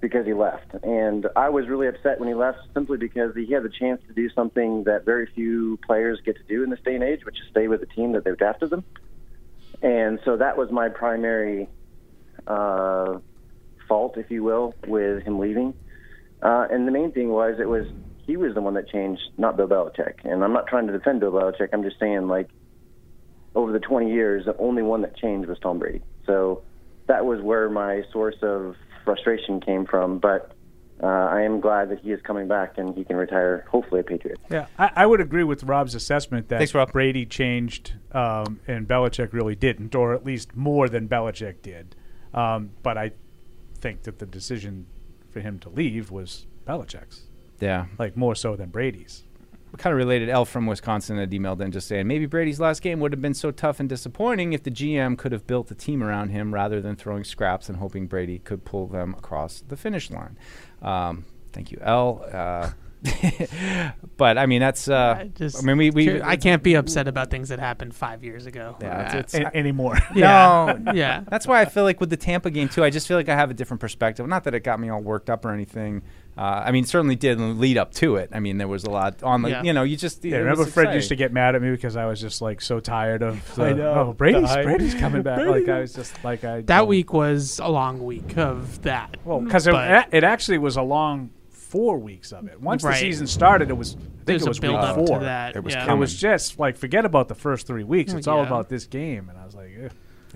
because 0.00 0.26
he 0.26 0.34
left. 0.34 0.74
And 0.82 1.28
I 1.36 1.48
was 1.48 1.68
really 1.68 1.86
upset 1.86 2.18
when 2.18 2.28
he 2.28 2.34
left, 2.34 2.58
simply 2.74 2.98
because 2.98 3.34
he 3.36 3.46
had 3.52 3.62
the 3.62 3.68
chance 3.68 4.02
to 4.08 4.12
do 4.12 4.28
something 4.30 4.82
that 4.84 5.04
very 5.04 5.26
few 5.32 5.78
players 5.86 6.20
get 6.24 6.36
to 6.36 6.42
do 6.42 6.64
in 6.64 6.70
this 6.70 6.80
day 6.84 6.96
and 6.96 7.04
age, 7.04 7.24
which 7.24 7.36
is 7.36 7.46
stay 7.50 7.68
with 7.68 7.80
the 7.80 7.86
team 7.86 8.10
that 8.12 8.24
they've 8.24 8.36
drafted 8.36 8.70
them. 8.70 8.84
And 9.80 10.18
so 10.24 10.36
that 10.38 10.56
was 10.56 10.72
my 10.72 10.88
primary 10.88 11.68
uh, 12.48 13.18
fault, 13.86 14.16
if 14.16 14.28
you 14.30 14.42
will, 14.42 14.74
with 14.86 15.22
him 15.22 15.38
leaving. 15.38 15.74
Uh, 16.42 16.66
and 16.70 16.86
the 16.86 16.92
main 16.92 17.12
thing 17.12 17.28
was 17.28 17.60
it 17.60 17.68
was 17.68 17.86
he 18.26 18.36
was 18.36 18.54
the 18.54 18.60
one 18.60 18.74
that 18.74 18.88
changed, 18.88 19.22
not 19.36 19.56
Bill 19.56 19.68
Belichick. 19.68 20.24
And 20.24 20.44
I'm 20.44 20.52
not 20.52 20.66
trying 20.66 20.86
to 20.86 20.92
defend 20.92 21.20
Bill 21.20 21.32
Belichick. 21.32 21.68
I'm 21.72 21.82
just 21.82 21.98
saying, 21.98 22.28
like, 22.28 22.48
over 23.54 23.72
the 23.72 23.80
20 23.80 24.12
years, 24.12 24.44
the 24.44 24.56
only 24.58 24.82
one 24.82 25.02
that 25.02 25.16
changed 25.16 25.48
was 25.48 25.58
Tom 25.58 25.78
Brady. 25.78 26.02
So 26.26 26.62
that 27.08 27.26
was 27.26 27.40
where 27.42 27.68
my 27.68 28.02
source 28.12 28.36
of 28.42 28.76
frustration 29.04 29.60
came 29.60 29.86
from. 29.86 30.18
But 30.18 30.52
uh, 31.02 31.06
I 31.06 31.42
am 31.42 31.60
glad 31.60 31.90
that 31.90 31.98
he 31.98 32.12
is 32.12 32.20
coming 32.22 32.46
back 32.46 32.78
and 32.78 32.96
he 32.96 33.04
can 33.04 33.16
retire, 33.16 33.66
hopefully, 33.68 34.00
a 34.00 34.04
Patriot. 34.04 34.38
Yeah, 34.50 34.66
I, 34.78 34.90
I 34.96 35.06
would 35.06 35.20
agree 35.20 35.44
with 35.44 35.64
Rob's 35.64 35.96
assessment 35.96 36.48
that 36.48 36.58
Thanks, 36.58 36.74
Rob. 36.74 36.92
Brady 36.92 37.26
changed 37.26 37.94
um, 38.12 38.60
and 38.68 38.86
Belichick 38.86 39.32
really 39.32 39.56
didn't, 39.56 39.94
or 39.96 40.14
at 40.14 40.24
least 40.24 40.54
more 40.54 40.88
than 40.88 41.08
Belichick 41.08 41.60
did. 41.60 41.96
Um, 42.32 42.70
but 42.82 42.96
I 42.96 43.12
think 43.80 44.04
that 44.04 44.20
the 44.20 44.26
decision 44.26 44.86
for 45.32 45.40
him 45.40 45.58
to 45.60 45.68
leave 45.68 46.10
was 46.10 46.46
Belichick's, 46.66 47.22
Yeah. 47.60 47.86
like 47.98 48.16
more 48.16 48.34
so 48.34 48.54
than 48.56 48.70
Brady's. 48.70 49.24
kind 49.78 49.94
of 49.94 49.96
related. 49.96 50.28
El 50.28 50.44
from 50.44 50.66
Wisconsin 50.66 51.16
had 51.16 51.30
emailed 51.30 51.62
in 51.62 51.72
just 51.72 51.88
saying 51.88 52.06
maybe 52.06 52.26
Brady's 52.26 52.60
last 52.60 52.82
game 52.82 53.00
would 53.00 53.10
have 53.10 53.22
been 53.22 53.32
so 53.32 53.50
tough 53.50 53.80
and 53.80 53.88
disappointing 53.88 54.52
if 54.52 54.62
the 54.62 54.70
GM 54.70 55.16
could 55.16 55.32
have 55.32 55.46
built 55.46 55.70
a 55.70 55.74
team 55.74 56.02
around 56.02 56.28
him 56.28 56.52
rather 56.52 56.82
than 56.82 56.94
throwing 56.94 57.24
scraps 57.24 57.70
and 57.70 57.78
hoping 57.78 58.06
Brady 58.06 58.38
could 58.38 58.66
pull 58.66 58.86
them 58.86 59.14
across 59.16 59.62
the 59.66 59.76
finish 59.78 60.10
line. 60.10 60.36
Um, 60.82 61.24
thank 61.54 61.72
you, 61.72 61.78
El. 61.80 62.22
Uh, 62.30 62.70
but 64.16 64.38
I 64.38 64.46
mean, 64.46 64.60
that's. 64.60 64.88
Uh, 64.88 65.16
I 65.20 65.24
just, 65.28 65.58
I 65.58 65.66
mean, 65.66 65.76
we. 65.78 65.90
we 65.90 66.22
I 66.22 66.36
can't 66.36 66.62
be 66.62 66.74
upset 66.74 67.08
about 67.08 67.30
things 67.30 67.48
that 67.48 67.58
happened 67.58 67.94
five 67.94 68.22
years 68.22 68.46
ago. 68.46 68.76
Yeah, 68.80 69.08
it's- 69.18 69.34
it's- 69.34 69.52
A- 69.52 69.56
anymore. 69.56 69.98
yeah, 70.14 70.76
No, 70.84 70.92
yeah. 70.94 71.24
That's 71.28 71.46
why 71.46 71.60
I 71.60 71.64
feel 71.64 71.84
like 71.84 72.00
with 72.00 72.10
the 72.10 72.16
Tampa 72.16 72.50
game 72.50 72.68
too, 72.68 72.84
I 72.84 72.90
just 72.90 73.08
feel 73.08 73.16
like 73.16 73.28
I 73.28 73.34
have 73.34 73.50
a 73.50 73.54
different 73.54 73.80
perspective. 73.80 74.26
Not 74.26 74.44
that 74.44 74.54
it 74.54 74.60
got 74.60 74.78
me 74.80 74.88
all 74.88 75.00
worked 75.00 75.30
up 75.30 75.44
or 75.44 75.50
anything. 75.52 76.02
Uh, 76.36 76.62
I 76.64 76.72
mean, 76.72 76.84
certainly 76.86 77.14
did 77.14 77.38
in 77.38 77.60
lead 77.60 77.76
up 77.76 77.92
to 77.94 78.16
it. 78.16 78.30
I 78.32 78.40
mean, 78.40 78.56
there 78.56 78.68
was 78.68 78.84
a 78.84 78.90
lot 78.90 79.22
on 79.22 79.42
the. 79.42 79.50
Yeah. 79.50 79.62
You 79.62 79.72
know, 79.72 79.82
you 79.82 79.96
just. 79.96 80.24
Yeah, 80.24 80.38
remember 80.38 80.64
was 80.64 80.72
Fred 80.72 80.94
used 80.94 81.10
to 81.10 81.16
get 81.16 81.32
mad 81.32 81.54
at 81.54 81.60
me 81.62 81.70
because 81.70 81.96
I 81.96 82.06
was 82.06 82.20
just 82.20 82.40
like 82.40 82.60
so 82.62 82.80
tired 82.80 83.22
of. 83.22 83.54
The, 83.54 83.64
I 83.64 83.72
know. 83.74 83.92
Oh, 83.92 84.12
Brady's 84.14 84.54
The. 84.54 84.62
Brady's 84.62 84.94
coming 84.94 85.22
back. 85.22 85.46
Like 85.46 85.68
I 85.68 85.80
was 85.80 85.92
just 85.92 86.22
like 86.24 86.44
I. 86.44 86.62
That 86.62 86.86
week 86.86 87.12
was 87.12 87.58
a 87.58 87.68
long 87.68 88.02
week 88.04 88.38
of 88.38 88.80
that. 88.82 89.16
Well, 89.24 89.40
because 89.40 89.66
it, 89.66 89.74
it 90.12 90.24
actually 90.24 90.58
was 90.58 90.76
a 90.76 90.82
long 90.82 91.30
four 91.72 91.98
weeks 91.98 92.32
of 92.32 92.46
it. 92.46 92.60
Once 92.60 92.84
Right. 92.84 92.92
the 92.94 93.00
season 93.00 93.26
started, 93.26 93.70
it 93.70 93.76
was. 93.76 93.94
I 93.96 94.24
think 94.26 94.42
it 94.42 94.46
was 94.48 94.60
week 94.60 94.70
four. 94.70 95.20
that. 95.20 95.56
It 95.56 95.64
was 95.64 95.74
yeah. 95.74 95.90
It 95.90 95.96
was 95.96 96.14
just 96.14 96.58
like 96.58 96.76
forget 96.76 97.04
about 97.06 97.28
the 97.28 97.34
first 97.34 97.66
three 97.66 97.82
weeks. 97.84 98.12
It's 98.12 98.26
all 98.28 98.42
about 98.42 98.68
this 98.68 98.84
game, 98.86 99.28
and 99.30 99.38
I 99.38 99.44
was 99.44 99.54
like, 99.54 99.70
eh. 99.82 99.88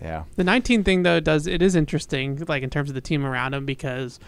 Yeah. 0.03 0.25
The 0.37 0.45
19 0.45 0.83
thing 0.85 1.03
though 1.05 1.21
does 1.21 1.47
it 1.47 1.63
is 1.63 1.77
interesting, 1.77 2.43
like 2.49 2.63
in 2.63 2.71
terms 2.71 2.89
of 2.91 2.95
the 2.95 3.01
team 3.01 3.25
around 3.25 3.55
him, 3.55 3.65
because 3.67 4.19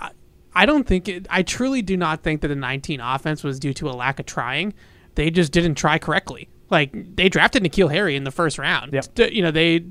I, 0.00 0.10
I 0.54 0.66
don't 0.66 0.86
think 0.86 1.08
it. 1.08 1.26
I 1.30 1.42
truly 1.42 1.80
do 1.82 1.96
not 1.96 2.22
think 2.22 2.40
that 2.42 2.48
the 2.48 2.56
19 2.56 3.00
offense 3.00 3.42
was 3.42 3.58
due 3.58 3.72
to 3.74 3.88
a 3.88 3.92
lack 3.92 4.18
of 4.20 4.26
trying. 4.26 4.74
They 5.14 5.30
just 5.30 5.52
didn't 5.52 5.74
try 5.76 5.98
correctly. 5.98 6.48
Like 6.70 7.16
they 7.16 7.28
drafted 7.28 7.62
N'Keal 7.64 7.90
Harry 7.90 8.16
in 8.16 8.24
the 8.24 8.30
first 8.30 8.58
round. 8.58 8.92
Yep. 8.92 9.32
You 9.32 9.42
know 9.42 9.50
they 9.50 9.84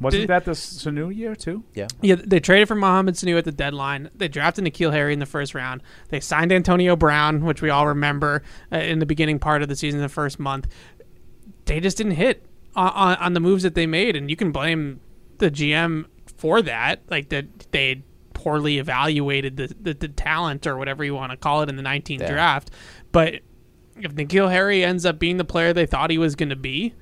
wasn't 0.00 0.22
Did- 0.22 0.28
that 0.30 0.44
the 0.44 0.52
Sanu 0.52 1.14
year 1.14 1.34
too? 1.34 1.64
Yeah. 1.74 1.86
Yeah, 2.02 2.16
they 2.16 2.40
traded 2.40 2.68
for 2.68 2.74
Mohamed 2.74 3.14
Sanu 3.14 3.38
at 3.38 3.44
the 3.44 3.52
deadline. 3.52 4.10
They 4.14 4.28
drafted 4.28 4.64
N'Keal 4.64 4.92
Harry 4.92 5.12
in 5.12 5.18
the 5.18 5.26
first 5.26 5.54
round. 5.54 5.82
They 6.10 6.20
signed 6.20 6.52
Antonio 6.52 6.96
Brown, 6.96 7.44
which 7.44 7.62
we 7.62 7.70
all 7.70 7.86
remember 7.86 8.42
uh, 8.72 8.76
in 8.78 8.98
the 8.98 9.06
beginning 9.06 9.38
part 9.38 9.62
of 9.62 9.68
the 9.68 9.76
season, 9.76 10.00
the 10.00 10.08
first 10.08 10.38
month. 10.38 10.66
They 11.64 11.80
just 11.80 11.96
didn't 11.96 12.12
hit 12.12 12.44
on, 12.74 12.92
on, 12.92 13.16
on 13.16 13.32
the 13.32 13.40
moves 13.40 13.62
that 13.62 13.74
they 13.74 13.86
made, 13.86 14.16
and 14.16 14.30
you 14.30 14.36
can 14.36 14.52
blame 14.52 15.00
the 15.38 15.50
GM 15.50 16.06
for 16.36 16.62
that. 16.62 17.00
Like 17.10 17.30
that 17.30 17.46
they 17.72 18.02
poorly 18.34 18.78
evaluated 18.78 19.56
the, 19.56 19.74
the, 19.80 19.94
the 19.94 20.08
talent 20.08 20.66
or 20.66 20.76
whatever 20.76 21.02
you 21.04 21.14
want 21.14 21.32
to 21.32 21.36
call 21.36 21.62
it 21.62 21.68
in 21.68 21.76
the 21.76 21.82
19th 21.82 22.20
Yeah. 22.20 22.30
draft. 22.30 22.70
But 23.12 23.40
if 23.98 24.14
N'Keal 24.14 24.50
Harry 24.50 24.84
ends 24.84 25.06
up 25.06 25.18
being 25.18 25.38
the 25.38 25.44
player 25.44 25.72
they 25.72 25.86
thought 25.86 26.10
he 26.10 26.18
was 26.18 26.36
going 26.36 26.50
to 26.50 26.56
be, 26.56 26.90
y- 26.90 26.94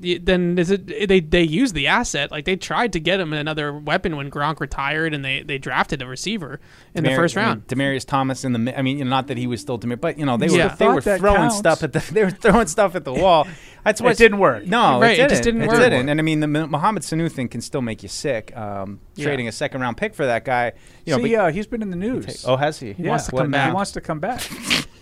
then 0.00 0.58
is 0.58 0.70
it 0.70 1.08
they 1.08 1.20
they 1.20 1.42
use 1.42 1.72
the 1.72 1.86
asset 1.86 2.30
like 2.30 2.44
they 2.44 2.56
tried 2.56 2.92
to 2.94 3.00
get 3.00 3.20
him 3.20 3.32
another 3.32 3.72
weapon 3.76 4.16
when 4.16 4.30
Gronk 4.30 4.58
retired 4.60 5.12
and 5.14 5.24
they 5.24 5.42
they 5.42 5.58
drafted 5.58 6.00
a 6.02 6.06
receiver 6.06 6.58
in 6.94 7.04
the 7.04 7.10
Demar- 7.10 7.22
first 7.24 7.36
I 7.36 7.40
mean, 7.40 7.48
round. 7.48 7.66
Demaryius 7.66 8.06
Thomas 8.06 8.44
in 8.44 8.52
the. 8.52 8.58
mi- 8.58 8.74
I 8.74 8.82
mean, 8.82 8.98
you 8.98 9.04
know, 9.04 9.10
not 9.10 9.26
that 9.28 9.36
he 9.36 9.46
was 9.46 9.60
still 9.60 9.76
Demar, 9.78 9.96
but 9.96 10.18
you 10.18 10.24
know, 10.26 10.36
they 10.36 10.48
were 10.48 10.56
Yeah. 10.56 10.74
they 10.74 10.86
were 10.88 11.00
throwing 11.00 11.36
counts. 11.36 11.58
stuff 11.58 11.82
at 11.82 11.92
the. 11.92 12.00
They 12.12 12.24
were 12.24 12.30
throwing 12.30 12.66
stuff 12.66 12.94
at 12.94 13.04
the 13.04 13.12
wall. 13.22 13.46
That's 13.84 14.00
what 14.00 14.12
It 14.12 14.18
didn't 14.18 14.38
work. 14.38 14.66
No, 14.66 15.00
Right, 15.00 15.12
it 15.12 15.12
it 15.12 15.16
didn't. 15.16 15.30
just 15.30 15.42
didn't 15.42 15.62
it 15.62 15.68
work. 15.68 15.78
didn't. 15.78 16.08
And 16.08 16.20
I 16.20 16.22
mean, 16.22 16.40
the 16.40 16.46
Mo- 16.46 16.66
Mohamed 16.66 17.02
Sanu 17.02 17.30
thing 17.32 17.48
can 17.48 17.60
still 17.60 17.80
make 17.82 18.02
you 18.02 18.08
sick. 18.10 18.54
Um, 18.56 19.00
Yeah. 19.14 19.24
Trading 19.26 19.48
a 19.48 19.52
second 19.52 19.80
round 19.80 19.96
pick 19.96 20.14
for 20.14 20.26
that 20.26 20.44
guy, 20.44 20.72
you 21.06 21.16
know. 21.16 21.22
See, 21.22 21.34
but- 21.34 21.40
uh, 21.46 21.50
he's 21.50 21.66
been 21.66 21.80
in 21.82 21.90
the 21.90 21.96
news. 21.96 22.44
oh, 22.46 22.56
has 22.56 22.78
he? 22.80 22.92
he 22.92 23.04
wants 23.08 23.26
to 23.28 23.34
What 23.34 23.42
come 23.42 23.50
back. 23.52 23.68
He 23.70 23.74
wants 23.74 23.92
to 23.92 24.00
come 24.00 24.18
back. 24.20 24.40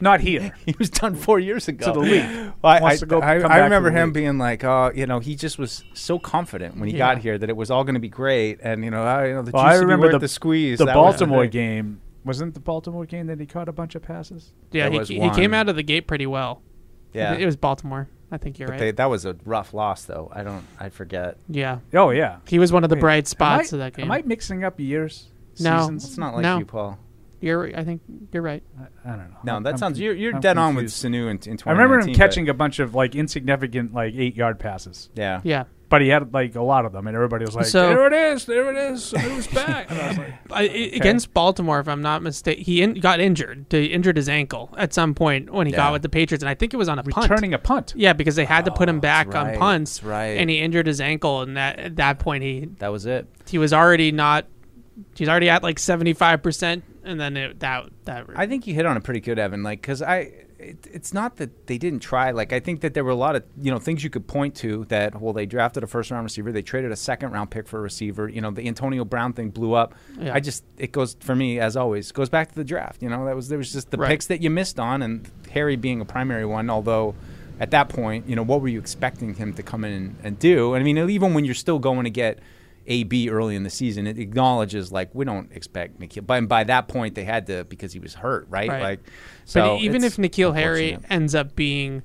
Not 0.00 0.20
here. 0.20 0.52
he 0.66 0.74
was 0.78 0.90
done 0.90 1.14
four 1.14 1.38
years 1.38 1.68
ago 1.68 1.86
To 1.86 1.92
the 1.92 1.98
league. 2.00 2.52
Well, 2.62 2.72
I, 2.84 2.90
I, 2.92 2.96
to 2.96 3.06
go- 3.06 3.20
I, 3.20 3.38
I 3.40 3.58
remember 3.64 3.90
him 3.90 4.08
league. 4.08 4.14
being 4.14 4.38
like, 4.38 4.64
"Oh, 4.64 4.90
you 4.94 5.06
know, 5.06 5.18
he 5.18 5.36
just 5.36 5.58
was 5.58 5.84
so 5.94 6.18
confident 6.18 6.76
when 6.78 6.88
he 6.88 6.94
Yeah. 6.96 7.14
got 7.14 7.18
here 7.22 7.36
that 7.38 7.48
it 7.50 7.56
was 7.56 7.70
all 7.70 7.84
going 7.84 7.94
to 7.94 8.00
be 8.00 8.08
great, 8.08 8.58
and 8.62 8.84
you 8.84 8.90
know, 8.90 9.02
I, 9.02 9.26
you 9.28 9.34
know, 9.34 9.42
the 9.42 9.50
Well, 9.52 9.64
juice 9.64 9.72
I 9.76 9.76
remember 9.80 10.06
worth 10.06 10.12
the, 10.12 10.18
the 10.20 10.28
squeeze." 10.28 10.78
The 10.78 10.86
That 10.86 10.96
was 10.96 11.14
Baltimore 11.14 11.42
thing. 11.44 11.50
game 11.50 12.00
wasn't 12.24 12.54
the 12.54 12.60
Baltimore 12.60 13.06
game 13.06 13.26
that 13.28 13.40
he 13.40 13.46
caught 13.46 13.68
a 13.68 13.72
bunch 13.72 13.94
of 13.94 14.02
passes. 14.02 14.52
Yeah, 14.72 14.88
he, 14.90 14.98
he 15.20 15.30
came 15.30 15.54
out 15.54 15.68
of 15.68 15.76
the 15.76 15.82
gate 15.82 16.06
pretty 16.06 16.26
well. 16.26 16.62
Yeah, 17.12 17.34
it 17.34 17.44
was 17.46 17.56
Baltimore. 17.56 18.08
I 18.32 18.36
think 18.36 18.58
you're 18.60 18.68
But 18.68 18.72
right. 18.74 18.78
they, 18.80 18.90
that 18.92 19.10
was 19.10 19.24
a 19.24 19.36
rough 19.44 19.74
loss, 19.74 20.04
though. 20.04 20.30
I 20.32 20.44
don't, 20.44 20.64
I 20.78 20.88
forget. 20.90 21.36
yeah, 21.48 21.80
Oh 21.92 22.10
yeah. 22.10 22.36
he 22.46 22.60
was 22.60 22.72
one 22.72 22.84
of 22.84 22.90
the 22.90 22.94
Wait, 22.96 23.00
bright 23.00 23.26
spots 23.26 23.72
I- 23.72 23.76
of 23.76 23.80
that 23.80 23.94
game. 23.94 24.04
Am 24.04 24.12
I 24.12 24.22
mixing 24.22 24.62
up 24.62 24.78
years? 24.78 25.26
No. 25.58 25.80
Seasons? 25.80 26.04
It's 26.04 26.18
not 26.18 26.34
like 26.34 26.42
No. 26.44 26.58
you, 26.58 26.64
Paul. 26.64 26.96
You're, 27.40 27.74
I 27.78 27.84
think 27.84 28.02
you're 28.32 28.42
right. 28.42 28.62
I, 28.78 29.12
I 29.12 29.16
don't 29.16 29.30
know. 29.30 29.36
No, 29.44 29.52
I'm- 29.54 29.62
that 29.62 29.72
I'm 29.74 29.78
sounds 29.78 29.96
con- 29.98 30.02
you're, 30.04 30.14
you're 30.14 30.34
I'm 30.34 30.40
dead 30.40 30.58
on 30.58 30.74
with 30.74 30.84
confused. 30.92 31.04
Sanu 31.04 31.22
in, 31.22 31.28
in 31.30 31.38
2019. 31.56 31.68
I 31.68 31.72
remember 31.72 32.06
him 32.06 32.14
catching 32.14 32.48
a 32.48 32.54
bunch 32.54 32.78
of 32.78 32.94
like 32.94 33.14
insignificant 33.14 33.94
like 33.94 34.14
eight 34.14 34.36
yard 34.36 34.58
passes, 34.58 35.08
Yeah, 35.14 35.40
Yeah, 35.42 35.64
but 35.88 36.02
he 36.02 36.08
had 36.08 36.34
like 36.34 36.54
a 36.54 36.62
lot 36.62 36.84
of 36.84 36.92
them, 36.92 37.06
and 37.06 37.14
everybody 37.16 37.46
was 37.46 37.54
like, 37.56 37.64
So- 37.64 37.88
"There 37.88 38.06
it 38.08 38.12
is, 38.34 38.44
there 38.44 38.70
it 38.70 38.92
is, 38.92 39.14
it 39.14 39.34
was 39.34 39.46
back." 39.46 39.90
And 39.90 39.98
I 40.00 40.08
was 40.08 40.18
like, 40.18 40.34
I, 40.50 40.62
I- 40.64 40.90
against 40.94 41.32
Baltimore, 41.32 41.80
if 41.80 41.88
I'm 41.88 42.02
not 42.02 42.22
mistaken, 42.22 42.62
he 42.62 42.82
in, 42.82 42.94
got 43.00 43.20
injured. 43.20 43.66
He 43.70 43.86
injured 43.86 44.18
his 44.18 44.28
ankle 44.28 44.68
at 44.76 44.92
some 44.92 45.14
point 45.14 45.50
when 45.50 45.66
he 45.66 45.72
Yeah. 45.72 45.78
got 45.78 45.92
with 45.92 46.02
the 46.02 46.08
Patriots, 46.10 46.42
and 46.42 46.50
I 46.50 46.54
think 46.54 46.74
it 46.74 46.76
was 46.76 46.90
on 46.90 46.98
a 46.98 47.02
punt. 47.02 47.30
returning 47.30 47.54
a 47.54 47.58
punt. 47.58 47.94
Yeah, 47.96 48.12
because 48.12 48.36
they 48.36 48.44
had 48.44 48.66
to 48.66 48.70
put 48.70 48.86
him 48.88 48.98
oh, 48.98 49.00
back 49.00 49.30
that's 49.30 49.54
on 49.54 49.58
punts, 49.58 50.02
right. 50.04 50.36
and 50.38 50.50
he 50.50 50.58
injured 50.58 50.86
his 50.86 51.00
ankle, 51.00 51.40
and 51.40 51.56
that 51.56 51.78
at 51.78 51.96
that 51.96 52.18
point 52.18 52.44
he 52.44 52.68
that 52.80 52.88
was 52.92 53.06
it. 53.06 53.26
he 53.48 53.56
was 53.56 53.72
already 53.72 54.12
not. 54.12 54.44
He's 55.14 55.28
already 55.28 55.48
at 55.48 55.62
like 55.62 55.78
seventy 55.78 56.12
five 56.12 56.42
percent, 56.42 56.84
and 57.04 57.20
then 57.20 57.36
it, 57.36 57.60
that 57.60 57.88
that. 58.04 58.26
I 58.34 58.46
think 58.46 58.66
you 58.66 58.74
hit 58.74 58.86
on 58.86 58.96
it 58.96 59.02
pretty 59.04 59.20
good, 59.20 59.38
Evan. 59.38 59.62
Like, 59.62 59.80
because 59.80 60.02
I, 60.02 60.32
it, 60.58 60.86
it's 60.92 61.12
not 61.14 61.36
that 61.36 61.66
they 61.66 61.78
didn't 61.78 62.00
try. 62.00 62.30
Like, 62.32 62.52
I 62.52 62.60
think 62.60 62.80
that 62.82 62.94
there 62.94 63.04
were 63.04 63.10
a 63.10 63.16
lot 63.16 63.36
of 63.36 63.44
you 63.60 63.70
know 63.70 63.78
things 63.78 64.04
you 64.04 64.10
could 64.10 64.26
point 64.26 64.54
to 64.56 64.84
that. 64.88 65.20
Well, 65.20 65.32
they 65.32 65.46
drafted 65.46 65.82
a 65.82 65.86
first 65.86 66.10
round 66.10 66.24
receiver. 66.24 66.52
They 66.52 66.62
traded 66.62 66.92
a 66.92 66.96
second 66.96 67.32
round 67.32 67.50
pick 67.50 67.66
for 67.68 67.78
a 67.78 67.82
receiver. 67.82 68.28
You 68.28 68.40
know, 68.40 68.50
the 68.50 68.66
Antonio 68.68 69.04
Brown 69.04 69.32
thing 69.32 69.50
blew 69.50 69.74
up. 69.74 69.94
Yeah. 70.18 70.34
I 70.34 70.40
just 70.40 70.64
it 70.78 70.92
goes 70.92 71.16
for 71.20 71.34
me 71.34 71.58
as 71.60 71.76
always 71.76 72.12
goes 72.12 72.28
back 72.28 72.48
to 72.50 72.54
the 72.54 72.64
draft. 72.64 73.02
You 73.02 73.08
know, 73.08 73.24
that 73.26 73.36
was 73.36 73.48
there 73.48 73.58
was 73.58 73.72
just 73.72 73.90
the 73.90 73.96
Right. 73.96 74.08
picks 74.08 74.26
that 74.26 74.42
you 74.42 74.50
missed 74.50 74.78
on, 74.80 75.02
and 75.02 75.30
Harry 75.52 75.76
being 75.76 76.00
a 76.00 76.04
primary 76.04 76.46
one. 76.46 76.68
Although 76.70 77.14
at 77.58 77.70
that 77.72 77.88
point, 77.88 78.28
you 78.28 78.36
know, 78.36 78.42
what 78.42 78.60
were 78.62 78.68
you 78.68 78.78
expecting 78.78 79.34
him 79.34 79.52
to 79.54 79.62
come 79.62 79.84
in 79.84 79.92
and, 79.92 80.16
and 80.22 80.38
do? 80.38 80.74
And 80.74 80.82
I 80.82 80.84
mean, 80.84 80.96
even 81.10 81.34
when 81.34 81.44
you're 81.44 81.54
still 81.54 81.78
going 81.78 82.04
to 82.04 82.10
get. 82.10 82.38
AB 82.90 83.30
early 83.30 83.54
in 83.54 83.62
the 83.62 83.70
season, 83.70 84.06
it 84.06 84.18
acknowledges 84.18 84.90
like 84.90 85.14
we 85.14 85.24
don't 85.24 85.50
expect 85.52 86.00
N'Keal, 86.00 86.26
but 86.26 86.48
by 86.48 86.64
that 86.64 86.88
point 86.88 87.14
they 87.14 87.24
had 87.24 87.46
to 87.46 87.64
because 87.64 87.92
he 87.92 88.00
was 88.00 88.14
hurt, 88.14 88.46
right? 88.50 88.68
Right. 88.68 88.82
Like, 88.82 89.02
but 89.04 89.12
so 89.44 89.78
even 89.78 90.02
if 90.02 90.16
N'Keal 90.16 90.54
Harry 90.54 90.98
ends 91.08 91.34
up 91.34 91.54
being 91.54 92.02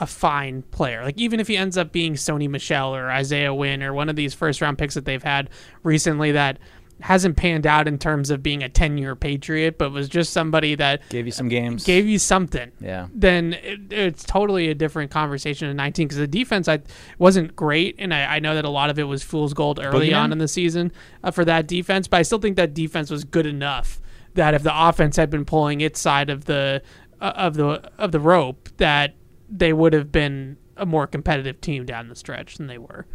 a 0.00 0.06
fine 0.06 0.62
player, 0.62 1.04
like 1.04 1.16
even 1.16 1.38
if 1.38 1.46
he 1.46 1.56
ends 1.56 1.78
up 1.78 1.92
being 1.92 2.14
Sony 2.14 2.50
Michel 2.50 2.94
or 2.94 3.08
Isaiah 3.08 3.54
Wynn 3.54 3.82
or 3.82 3.94
one 3.94 4.08
of 4.08 4.16
these 4.16 4.34
first 4.34 4.60
round 4.60 4.78
picks 4.78 4.94
that 4.94 5.04
they've 5.04 5.22
had 5.22 5.48
recently 5.84 6.32
that 6.32 6.58
hasn't 7.00 7.36
panned 7.36 7.66
out 7.66 7.86
in 7.86 7.98
terms 7.98 8.30
of 8.30 8.42
being 8.42 8.62
a 8.62 8.68
10 8.68 8.98
year 8.98 9.14
Patriot, 9.14 9.78
but 9.78 9.90
was 9.90 10.08
just 10.08 10.32
somebody 10.32 10.74
that 10.74 11.06
gave 11.08 11.26
you 11.26 11.32
some 11.32 11.48
games, 11.48 11.84
gave 11.84 12.06
you 12.06 12.18
something. 12.18 12.72
yeah, 12.80 13.08
then 13.12 13.52
it, 13.54 13.92
it's 13.92 14.24
totally 14.24 14.68
a 14.68 14.74
different 14.74 15.10
conversation 15.10 15.68
in 15.68 15.76
19 15.76 16.08
because 16.08 16.18
the 16.18 16.26
defense 16.26 16.68
I 16.68 16.80
wasn't 17.18 17.54
great, 17.54 17.96
and 17.98 18.14
I, 18.14 18.36
I 18.36 18.38
know 18.38 18.54
that 18.54 18.64
a 18.64 18.70
lot 18.70 18.90
of 18.90 18.98
it 18.98 19.04
was 19.04 19.22
fool's 19.22 19.52
gold 19.52 19.78
early 19.82 20.10
Boogeyman? 20.10 20.18
on 20.18 20.32
in 20.32 20.38
the 20.38 20.48
season 20.48 20.90
uh, 21.22 21.30
for 21.30 21.44
that 21.44 21.66
defense, 21.66 22.08
but 22.08 22.18
I 22.18 22.22
still 22.22 22.38
think 22.38 22.56
that 22.56 22.72
defense 22.74 23.10
was 23.10 23.24
good 23.24 23.46
enough 23.46 24.00
that 24.34 24.54
if 24.54 24.62
the 24.62 24.88
offense 24.88 25.16
had 25.16 25.30
been 25.30 25.44
pulling 25.44 25.80
its 25.80 26.00
side 26.00 26.30
of 26.30 26.44
the 26.44 26.82
uh, 27.20 27.32
of 27.36 27.54
the 27.54 27.90
of 27.98 28.12
the 28.12 28.20
rope, 28.20 28.68
that 28.76 29.14
they 29.48 29.72
would 29.72 29.92
have 29.92 30.12
been 30.12 30.56
a 30.76 30.86
more 30.86 31.06
competitive 31.06 31.60
team 31.60 31.84
down 31.84 32.08
the 32.08 32.16
stretch 32.16 32.56
than 32.56 32.66
they 32.66 32.78
were. 32.78 33.06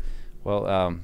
Well, 0.43 0.65
um, 0.67 1.03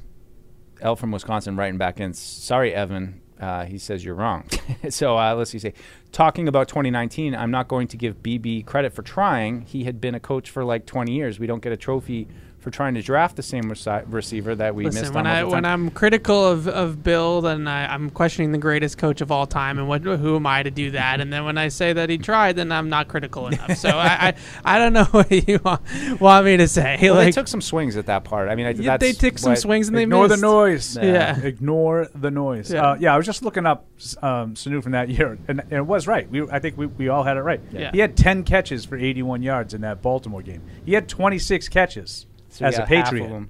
L 0.82 0.96
from 0.96 1.12
Wisconsin 1.12 1.56
writing 1.56 1.78
back 1.78 2.00
in. 2.00 2.13
Sorry, 2.13 2.74
Evan. 2.74 3.22
Uh, 3.40 3.66
he 3.66 3.78
says 3.78 4.04
you're 4.04 4.16
wrong. 4.16 4.46
so 4.90 5.18
uh, 5.18 5.36
let's 5.36 5.52
see. 5.52 5.60
Say, 5.60 5.74
talking 6.12 6.48
about 6.48 6.68
2019, 6.68 7.36
I'm 7.36 7.52
not 7.52 7.68
going 7.68 7.88
to 7.90 7.98
give 7.98 8.24
BB 8.24 8.66
credit 8.66 8.94
for 8.94 9.04
trying. 9.04 9.62
He 9.62 9.84
had 9.84 10.02
been 10.02 10.16
a 10.16 10.20
coach 10.20 10.50
for 10.50 10.63
like 10.63 10.86
20 10.86 11.12
years. 11.12 11.40
We 11.40 11.46
don't 11.46 11.62
get 11.62 11.72
a 11.72 11.78
trophy 11.78 12.28
for 12.67 12.71
trying 12.71 12.95
to 12.95 13.01
draft 13.01 13.38
the 13.38 13.43
same 13.43 13.63
reci- 13.63 14.03
receiver 14.10 14.53
that 14.53 14.75
we 14.75 14.84
Listen, 14.84 15.03
missed 15.03 15.13
when 15.13 15.25
on. 15.25 15.34
I 15.34 15.43
when 15.45 15.63
I'm 15.63 15.89
critical 15.89 16.45
of, 16.45 16.67
of 16.67 17.01
Bill, 17.01 17.39
then 17.39 17.65
I, 17.65 17.93
I'm 17.93 18.10
questioning 18.10 18.51
the 18.51 18.58
greatest 18.58 18.97
coach 18.97 19.21
of 19.21 19.32
all 19.32 19.47
time, 19.47 19.80
and 19.80 19.88
what 19.88 20.01
who 20.01 20.36
am 20.36 20.45
I 20.45 20.63
to 20.63 20.71
do 20.71 20.91
that? 20.91 21.21
And 21.27 21.34
then 21.34 21.45
when 21.45 21.58
I 21.58 21.69
say 21.69 21.93
that 21.93 22.10
he 22.10 22.17
tried, 22.17 22.58
then 22.58 22.71
I'm 22.71 22.89
not 22.89 23.08
critical 23.08 23.47
enough. 23.47 23.75
So 23.77 23.89
I, 23.89 24.27
I 24.27 24.75
I 24.75 24.80
don't 24.80 24.93
know 24.93 25.06
what 25.12 25.32
you 25.32 25.60
want, 25.63 25.82
want 26.21 26.45
me 26.45 26.58
to 26.58 26.67
say. 26.67 26.97
well, 27.01 27.15
they 27.15 27.32
took 27.32 27.47
some 27.47 27.62
swings 27.62 27.95
at 27.97 28.06
that 28.06 28.23
part. 28.23 28.49
I 28.49 28.56
mean, 28.56 28.65
I, 28.65 28.69
yeah, 28.71 28.97
that's 28.97 29.01
they 29.01 29.13
took 29.13 29.38
some 29.38 29.56
swings 29.56 29.88
and 29.88 29.97
they 29.97 30.06
missed. 30.06 30.15
Ignore 30.15 30.27
the 30.27 30.34
missed. 30.34 30.41
noise. 30.41 30.97
Yeah. 30.97 31.39
Ignore 31.43 32.08
the 32.13 32.32
noise. 32.32 32.71
Yeah. 32.71 32.82
Yeah. 32.82 32.88
Uh, 32.88 32.97
yeah, 32.99 33.13
I 33.13 33.17
was 33.17 33.25
just 33.25 33.43
looking 33.43 33.65
up 33.65 33.88
um, 34.21 34.56
Sanu 34.56 34.84
from 34.84 34.91
that 34.91 35.10
year, 35.10 35.38
and, 35.47 35.62
and 35.62 35.71
it 35.71 35.86
was 35.86 36.06
right. 36.06 36.30
We, 36.30 36.43
I 36.49 36.60
think 36.60 36.77
we, 36.77 36.86
we 36.86 37.08
all 37.08 37.23
had 37.23 37.38
it 37.38 37.41
right. 37.41 37.62
Yeah. 37.71 37.91
He 37.91 37.99
had 37.99 38.15
10 38.17 38.43
catches 38.43 38.86
for 38.86 38.97
81 38.97 39.41
yards 39.41 39.73
in 39.73 39.82
that 39.82 40.01
Baltimore 40.01 40.41
game. 40.41 40.62
He 40.86 40.93
had 40.93 41.08
26 41.08 41.69
catches 41.69 42.25
So 42.58 42.65
as 42.65 42.76
a 42.76 42.80
got 42.80 42.88
half 42.89 43.08
of 43.08 43.12
Patriot. 43.20 43.48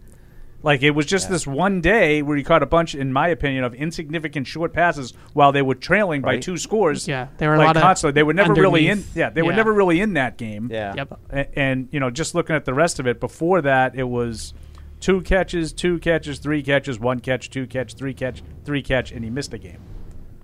Like 0.64 0.82
it 0.82 0.92
was 0.92 1.06
just 1.06 1.30
this 1.30 1.46
one 1.46 1.82
day 1.82 2.24
where 2.24 2.36
he 2.36 2.44
caught 2.44 2.64
a 2.64 2.66
bunch, 2.66 2.96
in 2.96 3.14
my 3.14 3.28
opinion, 3.28 3.64
of 3.64 3.76
insignificant 3.76 4.48
short 4.48 4.74
passes 4.74 5.14
while 5.34 5.52
they 5.52 5.62
were 5.62 5.76
trailing 5.76 6.22
by 6.22 6.40
two 6.40 6.58
scores. 6.58 7.08
Yeah, 7.08 7.28
they 7.38 7.48
were 7.48 7.54
a 7.56 7.58
like 7.60 7.68
lot 7.68 7.78
of 7.78 7.84
constantly. 7.84 8.14
They 8.14 8.24
were 8.24 8.34
never 8.34 8.54
really 8.54 8.88
in. 8.88 9.04
Yeah, 9.14 9.30
they 9.30 9.44
were 9.44 9.54
never 9.54 9.72
really 9.72 10.02
in 10.02 10.14
that 10.14 10.38
game. 10.38 10.70
Yeah. 10.72 10.96
Yep. 10.96 11.20
A- 11.30 11.60
and 11.60 11.88
you 11.92 12.00
know 12.00 12.10
just 12.10 12.34
looking 12.34 12.56
at 12.56 12.66
the 12.66 12.74
rest 12.74 13.00
of 13.00 13.06
it 13.08 13.20
before 13.20 13.62
that 13.62 13.96
it 13.96 14.04
was 14.04 14.54
two 15.00 15.22
catches 15.22 15.74
two 15.74 16.00
catches 16.00 16.40
three 16.40 16.64
catches 16.64 17.00
one 17.00 17.20
catch 17.20 17.52
two 17.52 17.68
catch 17.68 17.94
three 17.94 18.16
catch 18.16 18.42
three 18.66 18.82
catch 18.82 19.12
and 19.12 19.24
he 19.24 19.30
missed 19.30 19.54
a 19.54 19.60
game 19.60 19.80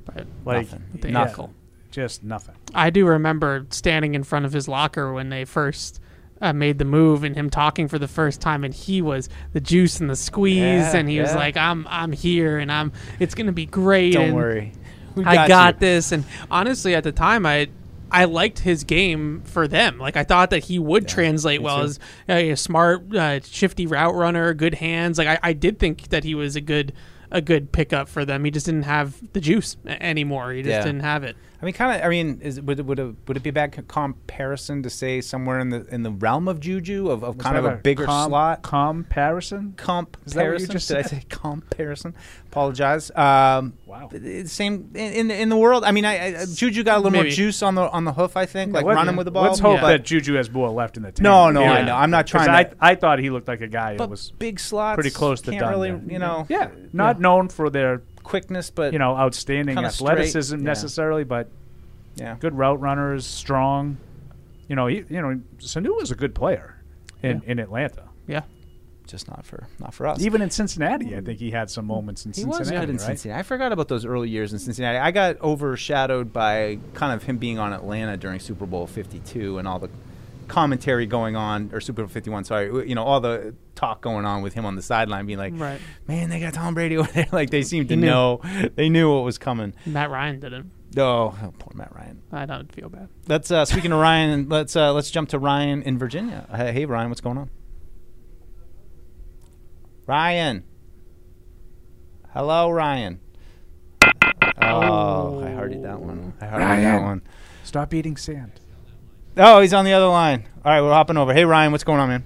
But 0.06 0.28
like 0.45 0.67
Nothing. 0.71 0.84
the 1.02 1.10
yeah, 1.10 1.34
just 1.89 2.23
nothing 2.23 2.56
I 2.76 2.91
do 2.91 3.08
remember 3.08 3.65
standing 3.71 4.13
in 4.13 4.23
front 4.23 4.45
of 4.45 4.54
his 4.54 4.67
locker 4.67 5.12
when 5.12 5.30
they 5.30 5.43
first 5.45 5.99
uh, 6.43 6.53
made 6.53 6.77
the 6.77 6.86
move 6.86 7.23
and 7.23 7.36
him 7.36 7.49
talking 7.49 7.88
for 7.88 7.97
the 7.97 8.08
first 8.08 8.39
time, 8.41 8.63
and 8.63 8.73
he 8.73 9.01
was 9.01 9.29
the 9.53 9.60
juice 9.62 9.99
and 9.99 10.10
the 10.10 10.15
squeeze, 10.15 10.58
Yeah, 10.60 10.95
and 10.95 11.10
he 11.10 11.19
was 11.19 11.34
like, 11.34 11.58
"I'm 11.58 11.88
I'm 11.89 12.12
here, 12.12 12.60
and 12.60 12.71
I'm 12.71 12.91
it's 13.19 13.34
gonna 13.34 13.51
be 13.53 13.65
great." 13.65 14.13
Don't 14.13 14.34
worry. 14.34 14.73
We 15.15 15.23
I 15.25 15.47
got 15.47 15.75
you. 15.75 15.79
this. 15.79 16.12
And 16.12 16.25
honestly, 16.51 16.93
at 16.95 17.03
the 17.03 17.12
time, 17.12 17.45
I 17.45 17.69
I 18.12 18.25
liked 18.25 18.60
his 18.60 18.84
game 18.84 19.41
for 19.45 19.67
them. 19.67 19.97
Like 19.97 20.17
I 20.17 20.23
thought 20.23 20.49
that 20.51 20.65
he 20.65 20.77
would 20.77 21.08
translate 21.08 21.62
well 21.63 21.79
too. 21.79 21.86
as 21.86 21.99
a 22.29 22.56
smart, 22.56 23.15
uh, 23.15 23.39
shifty 23.41 23.88
route 23.88 24.13
runner, 24.13 24.53
good 24.53 24.75
hands. 24.75 25.17
Like 25.17 25.27
I, 25.27 25.39
I 25.41 25.53
did 25.53 25.79
think 25.79 26.10
that 26.10 26.23
he 26.23 26.36
was 26.36 26.56
a 26.56 26.62
good 26.62 26.93
a 27.32 27.41
good 27.41 27.71
pickup 27.71 28.08
for 28.10 28.25
them. 28.25 28.43
He 28.45 28.51
just 28.51 28.67
didn't 28.67 28.84
have 28.84 29.15
the 29.34 29.39
juice 29.41 29.75
anymore. 29.88 30.51
He 30.51 30.62
just 30.62 30.69
Yeah. 30.71 30.84
didn't 30.84 31.01
have 31.01 31.23
it. 31.23 31.36
I 31.63 31.65
mean, 31.65 31.73
kind 31.76 31.97
of. 31.97 32.06
I 32.06 32.10
mean, 32.10 32.41
is 32.41 32.60
would 32.60 32.78
it, 32.78 32.86
would 32.86 32.99
it, 32.99 33.15
would 33.26 33.38
it 33.38 33.41
be 33.41 33.52
a 33.52 33.54
bad 33.54 33.71
comparison 33.88 34.84
to 34.84 34.89
say 34.89 35.21
somewhere 35.21 35.60
in 35.60 35.69
the 35.69 35.86
in 35.88 36.04
the 36.04 36.12
realm 36.12 36.49
of 36.49 36.60
Juju 36.60 37.10
of, 37.10 37.23
of 37.23 37.38
kind 37.38 37.56
of 37.56 37.63
a 37.63 37.78
bigger 37.78 38.04
com- 38.04 38.30
slot? 38.30 38.63
comparison 38.63 39.73
comparison. 39.78 40.28
Is 40.28 40.34
that 40.34 40.52
what 40.52 40.60
you 40.60 40.67
just 40.67 40.89
Did 40.89 40.97
I 40.97 41.02
say 41.04 41.23
comparison? 41.30 42.15
Apologize. 42.47 43.12
Um, 43.15 43.73
Wow. 43.88 44.10
Same 44.45 44.89
in, 44.95 45.13
in 45.13 45.32
in 45.32 45.49
the 45.49 45.56
world. 45.56 45.84
I 45.86 45.91
mean, 45.91 46.04
I, 46.04 46.41
I 46.41 46.45
Juju 46.52 46.84
got 46.84 46.97
a 46.97 46.99
little 46.99 47.12
more 47.12 47.30
juice 47.30 47.62
on 47.62 47.76
the 47.76 47.88
on 47.89 48.04
the 48.06 48.12
hoof. 48.13 48.36
I 48.36 48.45
think, 48.47 48.73
like 48.73 48.84
Let- 48.84 48.95
running 48.95 49.15
with 49.15 49.26
the 49.26 49.32
ball. 49.32 49.43
let's 49.43 49.60
hope 49.60 49.82
Yeah. 49.82 49.88
that 49.89 50.04
Juju 50.04 50.34
has 50.34 50.49
more 50.52 50.69
left 50.69 50.97
in 50.97 51.04
the 51.04 51.12
tank 51.12 51.21
No, 51.21 51.49
no, 51.52 51.63
I 51.63 51.86
know. 51.86 51.95
I'm 51.95 52.10
not 52.10 52.26
trying 52.28 52.47
to- 52.47 52.76
I, 52.84 52.91
I 52.91 52.95
thought 52.95 53.19
he 53.19 53.30
looked 53.30 53.47
like 53.47 53.62
a 53.62 53.67
guy 53.67 53.95
that 53.95 54.10
was 54.10 54.32
big 54.32 54.60
slots, 54.60 54.95
pretty 54.95 55.12
close 55.12 55.41
to 55.41 55.52
done 55.52 55.69
really, 55.71 55.89
you 56.12 56.19
know, 56.19 56.45
yeah 56.49 56.71
not 56.91 57.19
known 57.19 57.49
for 57.49 57.69
their 57.69 58.02
quickness, 58.23 58.69
but 58.69 58.93
you 58.93 58.99
know 58.99 59.15
outstanding 59.15 59.75
Kinda 59.75 59.91
straight, 59.91 60.12
athleticism 60.12 60.57
yeah. 60.57 60.63
necessarily 60.63 61.23
but 61.23 61.49
yeah. 62.15 62.36
good 62.39 62.55
route 62.57 62.79
runners 62.79 63.25
strong 63.25 63.97
you 64.67 64.75
know 64.75 64.88
he, 64.88 64.97
you 65.09 65.21
know 65.21 65.39
Sanu 65.59 65.95
was 65.95 66.12
a 66.12 66.15
good 66.15 66.33
player 66.33 66.77
in, 67.21 67.41
in 67.45 67.59
Atlanta 67.59 68.03
Yeah. 68.27 68.41
just 69.07 69.27
not 69.29 69.45
for 69.45 69.67
not 69.79 69.93
for 69.93 70.07
us. 70.07 70.21
Even 70.21 70.41
in 70.41 70.49
Cincinnati, 70.49 71.15
I 71.15 71.21
think 71.21 71.39
he 71.39 71.51
had 71.51 71.69
some 71.69 71.86
moments 71.86 72.25
in 72.25 72.31
He 72.31 72.41
Cincinnati. 72.41 72.59
was 72.59 72.69
good 72.71 72.89
in 72.89 72.97
right? 72.97 73.01
Cincinnati. 73.05 73.39
I 73.39 73.43
forgot 73.43 73.71
about 73.71 73.88
those 73.89 74.05
early 74.05 74.29
years 74.29 74.53
in 74.53 74.59
Cincinnati. 74.59 74.97
I 74.97 75.12
got 75.12 75.39
overshadowed 75.41 76.31
by 76.33 76.79
kind 76.93 77.13
of 77.13 77.23
him 77.23 77.38
being 77.38 77.59
on 77.59 77.73
Atlanta 77.73 78.15
during 78.17 78.39
Super 78.39 78.65
Bowl 78.65 78.88
52 78.88 79.57
and 79.57 79.67
all 79.67 79.79
the 79.79 79.89
commentary 80.47 81.06
going 81.06 81.36
on, 81.36 81.69
or 81.73 81.82
Super 81.82 82.01
Bowl 82.03 82.10
51. 82.10 82.43
Sorry, 82.45 82.88
you 82.88 82.95
know 82.95 83.03
all 83.03 83.19
the 83.19 83.56
talk 83.75 84.01
going 84.01 84.25
on 84.25 84.41
with 84.41 84.53
him 84.53 84.65
on 84.65 84.75
the 84.75 84.82
sideline, 84.82 85.25
being 85.25 85.39
like, 85.39 85.53
Right. 85.56 85.79
"Man, 86.08 86.29
they 86.29 86.39
got 86.39 86.53
Tom 86.53 86.73
Brady 86.73 86.97
over 86.97 87.12
there." 87.12 87.27
Like 87.32 87.49
they 87.49 87.63
seemed 87.63 87.89
to 87.89 87.95
knew. 87.95 88.06
know, 88.08 88.41
they 88.75 88.89
knew 88.89 89.13
what 89.13 89.23
was 89.23 89.38
coming. 89.38 89.73
Matt 89.86 90.10
Ryan 90.10 90.39
didn't. 90.39 90.71
Oh, 90.95 91.36
oh, 91.43 91.53
poor 91.58 91.71
Matt 91.73 91.93
Ryan. 91.95 92.21
I 92.32 92.45
don't 92.45 92.71
feel 92.71 92.88
bad. 92.89 93.10
Let's 93.27 93.49
uh, 93.49 93.65
speaking 93.65 93.91
of 93.91 93.99
Ryan, 93.99 94.47
let's 94.49 94.75
uh, 94.75 94.93
let's 94.93 95.10
jump 95.10 95.29
to 95.29 95.39
Ryan 95.39 95.82
in 95.82 95.97
Virginia. 95.97 96.45
Uh, 96.51 96.71
hey, 96.71 96.86
Ryan, 96.86 97.10
what's 97.10 97.21
going 97.21 97.38
on? 97.38 97.49
Ryan. 100.06 100.63
Hello, 102.34 102.69
Ryan. 102.69 103.19
Oh, 104.62 105.43
I 105.43 105.51
hearted 105.51 105.84
that 105.84 105.99
one. 105.99 106.34
I 106.41 106.45
hearted 106.45 106.84
that 106.84 107.01
one. 107.01 107.21
Stop 107.63 107.93
eating 107.93 108.17
sand. 108.17 108.60
Oh, 109.38 109.62
he's 109.62 109.74
on 109.74 109.86
the 109.86 109.93
other 109.93 110.08
line. 110.08 110.48
All 110.63 110.72
right, 110.72 110.82
we're 110.82 110.91
hopping 110.91 111.17
over. 111.17 111.34
Hey, 111.34 111.43
Ryan, 111.46 111.72
what's 111.72 111.84
going 111.84 112.00
on, 112.00 112.10
man? 112.10 112.24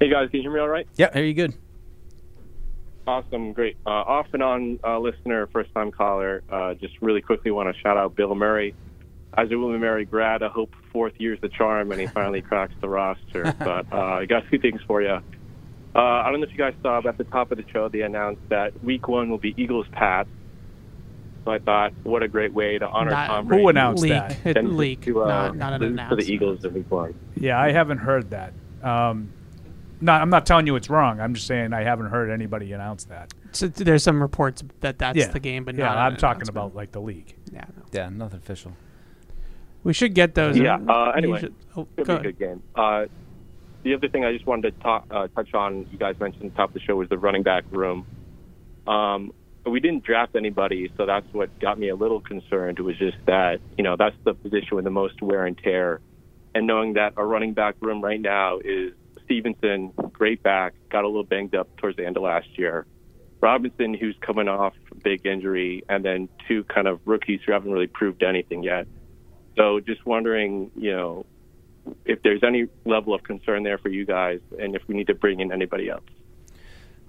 Hey 0.00 0.10
guys, 0.10 0.28
can 0.28 0.38
you 0.38 0.42
hear 0.42 0.52
me 0.52 0.60
all 0.60 0.68
right? 0.68 0.86
Yeah, 0.96 1.16
are 1.18 1.22
you 1.22 1.32
good? 1.32 1.54
Awesome, 3.06 3.52
great. 3.52 3.76
Uh, 3.86 3.90
off 3.90 4.26
and 4.32 4.42
on 4.42 4.80
uh, 4.84 4.98
listener, 4.98 5.46
first 5.46 5.72
time 5.72 5.92
caller. 5.92 6.42
Uh, 6.50 6.74
just 6.74 6.94
really 7.00 7.22
quickly 7.22 7.50
want 7.50 7.74
to 7.74 7.80
shout 7.80 7.96
out 7.96 8.14
Bill 8.14 8.34
Murray. 8.34 8.74
As 9.36 9.50
a 9.50 9.58
William 9.58 9.80
Mary 9.80 10.04
grad, 10.04 10.42
I 10.42 10.48
hope 10.48 10.74
fourth 10.92 11.14
year's 11.18 11.40
the 11.40 11.48
charm 11.48 11.90
and 11.90 12.00
he 12.00 12.06
finally 12.06 12.40
cracks 12.42 12.74
the 12.80 12.88
roster. 12.88 13.54
But 13.58 13.90
uh, 13.92 13.96
I 13.96 14.26
got 14.26 14.42
two 14.50 14.58
things 14.58 14.80
for 14.86 15.00
you. 15.00 15.08
Uh, 15.94 15.98
I 15.98 16.30
don't 16.30 16.40
know 16.40 16.46
if 16.46 16.52
you 16.52 16.58
guys 16.58 16.74
saw, 16.82 17.00
but 17.00 17.10
at 17.10 17.18
the 17.18 17.24
top 17.24 17.50
of 17.50 17.58
the 17.58 17.64
show, 17.72 17.88
they 17.88 18.00
announced 18.02 18.42
that 18.48 18.82
week 18.84 19.08
one 19.08 19.30
will 19.30 19.38
be 19.38 19.54
Eagles 19.56 19.86
Pats. 19.92 20.28
So 21.44 21.50
I 21.50 21.58
thought, 21.58 21.92
what 22.04 22.22
a 22.22 22.28
great 22.28 22.54
way 22.54 22.78
to 22.78 22.88
honor 22.88 23.10
Not- 23.10 23.26
Tom 23.26 23.46
Who 23.48 23.68
announced 23.68 24.02
Leak. 24.02 24.12
that? 24.12 24.36
It, 24.46 24.56
and 24.56 24.76
leak. 24.76 25.02
to, 25.02 25.24
uh, 25.24 25.26
not, 25.26 25.56
not 25.56 25.72
an 25.74 25.80
lose 25.80 25.88
to 25.88 25.92
announcement. 25.92 26.26
the 26.26 26.32
Eagles 26.32 26.64
in 26.64 26.74
week 26.74 26.90
one. 26.90 27.14
Yeah, 27.36 27.60
I 27.60 27.70
haven't 27.70 27.98
heard 27.98 28.30
that. 28.30 28.54
Um, 28.82 29.30
not, 30.00 30.22
I'm 30.22 30.30
not 30.30 30.46
telling 30.46 30.66
you 30.66 30.76
it's 30.76 30.88
wrong. 30.88 31.20
I'm 31.20 31.34
just 31.34 31.46
saying 31.46 31.72
I 31.72 31.82
haven't 31.82 32.06
heard 32.06 32.30
anybody 32.30 32.72
announce 32.72 33.04
that. 33.04 33.32
So 33.52 33.68
there's 33.68 34.02
some 34.02 34.20
reports 34.20 34.62
that 34.80 34.98
that's 34.98 35.18
yeah, 35.18 35.28
the 35.28 35.40
game, 35.40 35.64
but 35.64 35.76
yeah, 35.76 35.86
not. 35.86 35.98
I'm 35.98 36.16
talking 36.16 36.48
about 36.48 36.74
like 36.74 36.92
the 36.92 37.00
league. 37.00 37.36
Yeah, 37.52 37.64
no. 37.76 37.84
Yeah, 37.92 38.08
nothing 38.08 38.38
official. 38.38 38.72
we 39.84 39.92
should 39.92 40.14
get 40.14 40.34
those. 40.34 40.56
Yeah, 40.56 40.78
uh, 40.88 41.12
anyway. 41.16 41.40
should- 41.40 41.54
oh, 41.76 41.86
Could 41.96 42.06
go 42.06 42.18
be 42.18 42.28
a 42.28 42.32
good 42.32 42.38
game. 42.38 42.62
Uh, 42.74 43.06
the 43.82 43.94
other 43.94 44.08
thing 44.08 44.24
I 44.24 44.32
just 44.32 44.46
wanted 44.46 44.74
to 44.74 44.82
talk, 44.82 45.06
uh, 45.10 45.28
touch 45.28 45.52
on, 45.54 45.86
you 45.92 45.98
guys 45.98 46.18
mentioned 46.18 46.46
at 46.46 46.50
the 46.52 46.56
top 46.56 46.70
of 46.70 46.74
the 46.74 46.80
show, 46.80 46.96
was 46.96 47.08
the 47.10 47.18
running 47.18 47.42
back 47.42 47.64
room. 47.70 48.06
Um, 48.86 49.32
we 49.66 49.80
didn't 49.80 50.04
draft 50.04 50.36
anybody, 50.36 50.92
so 50.96 51.06
that's 51.06 51.26
what 51.32 51.58
got 51.58 51.78
me 51.78 51.88
a 51.88 51.96
little 51.96 52.20
concerned. 52.20 52.78
Was 52.78 52.98
just 52.98 53.16
that, 53.26 53.60
you 53.78 53.84
know, 53.84 53.96
that's 53.96 54.16
the 54.24 54.34
position 54.34 54.76
with 54.76 54.84
the 54.84 54.90
most 54.90 55.22
wear 55.22 55.46
and 55.46 55.56
tear. 55.56 56.00
And 56.54 56.66
knowing 56.66 56.94
that 56.94 57.14
our 57.16 57.26
running 57.26 57.54
back 57.54 57.76
room 57.80 58.02
right 58.02 58.20
now 58.20 58.58
is 58.58 58.92
Stevenson, 59.24 59.92
great 60.12 60.42
back, 60.42 60.74
got 60.90 61.04
a 61.04 61.08
little 61.08 61.24
banged 61.24 61.54
up 61.54 61.74
towards 61.78 61.96
the 61.96 62.06
end 62.06 62.16
of 62.16 62.22
last 62.22 62.46
year. 62.58 62.86
Robinson, 63.40 63.94
who's 63.94 64.16
coming 64.20 64.48
off 64.48 64.74
a 64.90 64.94
big 64.94 65.26
injury, 65.26 65.82
and 65.88 66.04
then 66.04 66.28
two 66.48 66.64
kind 66.64 66.86
of 66.86 67.00
rookies 67.04 67.40
who 67.44 67.52
haven't 67.52 67.72
really 67.72 67.86
proved 67.86 68.22
anything 68.22 68.62
yet. 68.62 68.86
So 69.56 69.80
just 69.80 70.06
wondering, 70.06 70.70
you 70.76 70.92
know, 70.92 71.26
if 72.04 72.22
there's 72.22 72.42
any 72.42 72.66
level 72.84 73.14
of 73.14 73.22
concern 73.22 73.62
there 73.62 73.78
for 73.78 73.88
you 73.88 74.06
guys, 74.06 74.40
and 74.58 74.74
if 74.74 74.82
we 74.88 74.94
need 74.94 75.08
to 75.08 75.14
bring 75.14 75.40
in 75.40 75.52
anybody 75.52 75.90
else. 75.90 76.04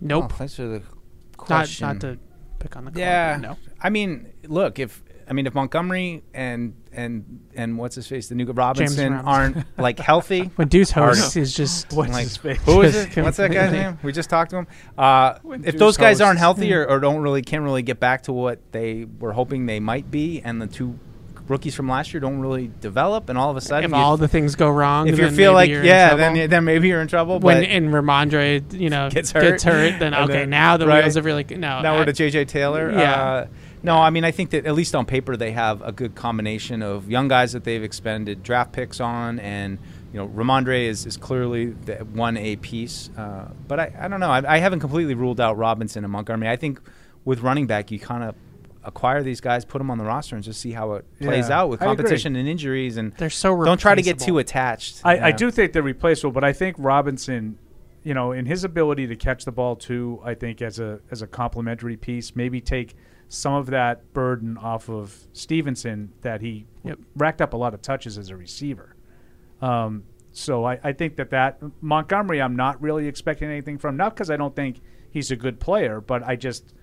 Nope. 0.02 0.26
Oh, 0.26 0.36
thanks 0.36 0.56
for 0.56 0.64
the 0.64 0.80
not 0.80 1.38
question. 1.38 1.88
not 1.88 2.02
to 2.02 2.20
pick 2.66 2.76
on 2.76 2.86
the. 2.86 2.92
clock, 2.92 3.00
Yeah. 3.00 3.38
No. 3.42 3.58
I 3.82 3.90
mean, 3.90 4.32
look, 4.48 4.80
if 4.80 5.04
I 5.28 5.34
mean 5.34 5.48
if 5.48 5.54
Montgomery 5.56 6.24
and 6.34 6.74
and 6.92 7.42
and 7.56 7.78
what's 7.78 7.96
his 7.96 8.08
face, 8.08 8.28
the 8.30 8.36
new 8.36 8.46
Robinson 8.46 9.14
Robinson. 9.14 9.28
aren't 9.28 9.78
like 9.80 10.00
healthy. 10.00 10.52
When 10.56 10.68
Deuce 10.68 10.92
hosts 10.92 11.36
is 11.36 11.54
just 11.56 11.92
What's 11.94 12.12
like, 12.12 12.24
his 12.24 12.38
face? 12.38 12.60
who 12.64 12.82
is 12.82 12.96
it? 13.18 13.18
What's 13.18 13.38
that 13.38 13.52
guy's 13.52 13.72
name? 13.72 13.98
We 14.04 14.12
just 14.12 14.30
talked 14.30 14.52
to 14.52 14.58
him. 14.58 14.68
Uh, 14.98 15.40
if 15.64 15.64
Deuce 15.74 15.80
those 15.80 15.98
guys 15.98 16.22
aren't 16.22 16.40
healthy 16.40 16.74
or, 16.74 16.86
or 16.88 17.00
don't 17.00 17.22
really 17.22 17.42
can't 17.42 17.64
really 17.64 17.82
get 17.84 18.00
back 18.00 18.24
to 18.24 18.34
what 18.34 18.60
they 18.72 19.06
were 19.20 19.34
hoping 19.34 19.66
they 19.66 19.80
might 19.80 20.10
be, 20.12 20.42
and 20.42 20.62
the 20.62 20.68
two 20.68 21.00
rookies 21.48 21.76
from 21.76 21.88
last 21.88 22.14
year 22.14 22.20
don't 22.22 22.40
really 22.40 22.72
develop, 22.82 23.30
and 23.30 23.38
all 23.38 23.52
of 23.52 23.58
a 23.58 23.62
sudden, 23.62 23.92
if 23.92 23.94
all 23.94 24.18
the 24.18 24.28
things 24.28 24.56
go 24.56 24.70
wrong, 24.70 25.08
if 25.08 25.20
you 25.20 25.30
feel 25.32 25.54
like 25.54 25.70
yeah, 25.70 26.16
then 26.16 26.50
then 26.50 26.64
maybe 26.64 26.88
you're 26.88 27.02
in 27.02 27.08
trouble. 27.08 27.40
when 27.40 27.64
and 27.64 27.90
Rhamondre, 27.90 28.74
you 28.74 28.90
know, 28.90 29.10
Gets 29.10 29.32
gets 29.34 29.64
hurt. 29.64 29.92
hurt, 29.92 30.00
then 30.00 30.14
okay, 30.14 30.34
then- 30.34 30.50
now 30.50 30.78
the 30.78 30.88
right. 30.88 31.04
wheels 31.04 31.16
have 31.16 31.26
really 31.26 31.44
no. 31.50 31.82
now 31.82 31.96
I- 31.96 31.98
we're 32.00 32.06
to 32.06 32.14
JJ 32.14 32.48
Taylor. 32.48 32.92
Yeah. 32.92 33.24
Uh, 33.24 33.48
no, 33.84 33.98
I 33.98 34.10
mean 34.10 34.24
I 34.24 34.32
think 34.32 34.50
that 34.50 34.66
at 34.66 34.74
least 34.74 34.96
on 34.96 35.06
paper 35.06 35.38
they 35.38 35.52
have 35.52 35.82
a 35.84 35.92
good 35.92 36.16
combination 36.16 36.82
of 36.82 37.10
young 37.10 37.28
guys 37.28 37.54
that 37.54 37.64
they've 37.64 37.84
expended 37.84 38.42
draft 38.42 38.72
picks 38.72 39.00
on, 39.00 39.40
and 39.40 39.78
you 40.12 40.20
know 40.20 40.28
Rhamondre 40.28 40.86
is, 40.88 41.06
is 41.06 41.18
clearly 41.18 41.68
the 41.68 41.98
one 41.98 42.36
A 42.38 42.56
piece. 42.56 43.12
Uh, 43.16 43.50
but 43.68 43.80
I, 43.80 43.94
I 44.00 44.08
don't 44.08 44.20
know. 44.20 44.32
I, 44.32 44.56
I 44.56 44.58
haven't 44.58 44.80
completely 44.80 45.14
ruled 45.14 45.40
out 45.40 45.58
Robinson 45.58 46.04
and 46.04 46.12
Montgomery. 46.12 46.50
I 46.50 46.56
think 46.56 46.80
with 47.26 47.42
running 47.42 47.68
back 47.68 47.92
you 47.92 48.00
kind 48.00 48.24
of 48.24 48.34
acquire 48.86 49.24
these 49.24 49.42
guys, 49.42 49.66
put 49.66 49.80
them 49.80 49.90
on 49.92 49.98
the 49.98 50.04
roster, 50.04 50.36
and 50.36 50.44
just 50.44 50.62
see 50.62 50.72
how 50.72 50.94
it 50.94 51.06
plays 51.20 51.50
Yeah, 51.50 51.62
out 51.62 51.70
with 51.70 51.80
competition 51.80 52.36
and 52.36 52.48
injuries. 52.48 52.98
And 52.98 53.14
They're 53.14 53.30
so 53.30 53.64
don't 53.64 53.78
try 53.80 53.96
to 53.96 54.02
get 54.02 54.20
too 54.20 54.38
attached. 54.38 55.02
I, 55.04 55.28
I 55.28 55.32
do 55.32 55.52
think 55.52 55.74
they're 55.74 55.84
replaceable, 55.84 56.32
but 56.32 56.44
I 56.44 56.54
think 56.54 56.76
Robinson, 56.80 57.58
you 58.04 58.14
know, 58.14 58.32
in 58.32 58.46
his 58.46 58.64
ability 58.64 59.08
to 59.08 59.16
catch 59.16 59.46
the 59.46 59.52
ball 59.52 59.76
too, 59.76 60.22
I 60.24 60.34
think 60.36 60.62
as 60.62 60.80
a 60.80 61.00
as 61.12 61.22
a 61.22 61.28
complementary 61.28 61.98
piece, 61.98 62.36
maybe 62.36 62.62
take 62.62 62.96
some 63.28 63.54
of 63.54 63.66
that 63.68 64.14
burden 64.14 64.58
off 64.58 64.88
of 64.90 65.28
Stevenson 65.34 66.14
that 66.22 66.42
he 66.42 66.68
Yep. 66.84 67.00
racked 67.16 67.42
up 67.42 67.54
a 67.54 67.58
lot 67.58 67.74
of 67.74 67.82
touches 67.82 68.18
as 68.20 68.30
a 68.30 68.36
receiver. 68.38 68.96
Um, 69.62 70.04
so 70.32 70.64
I, 70.66 70.80
I 70.84 70.94
think 70.94 71.16
that 71.16 71.32
that 71.32 71.60
Montgomery, 71.82 72.42
I'm 72.42 72.56
not 72.56 72.80
really 72.82 73.08
expecting 73.08 73.50
anything 73.50 73.78
from. 73.80 73.98
Not 73.98 74.14
because 74.14 74.30
I 74.30 74.38
don't 74.38 74.56
think 74.56 74.82
he's 75.10 75.32
a 75.32 75.36
good 75.36 75.60
player, 75.60 76.02
but 76.02 76.22
I 76.24 76.36
just 76.36 76.74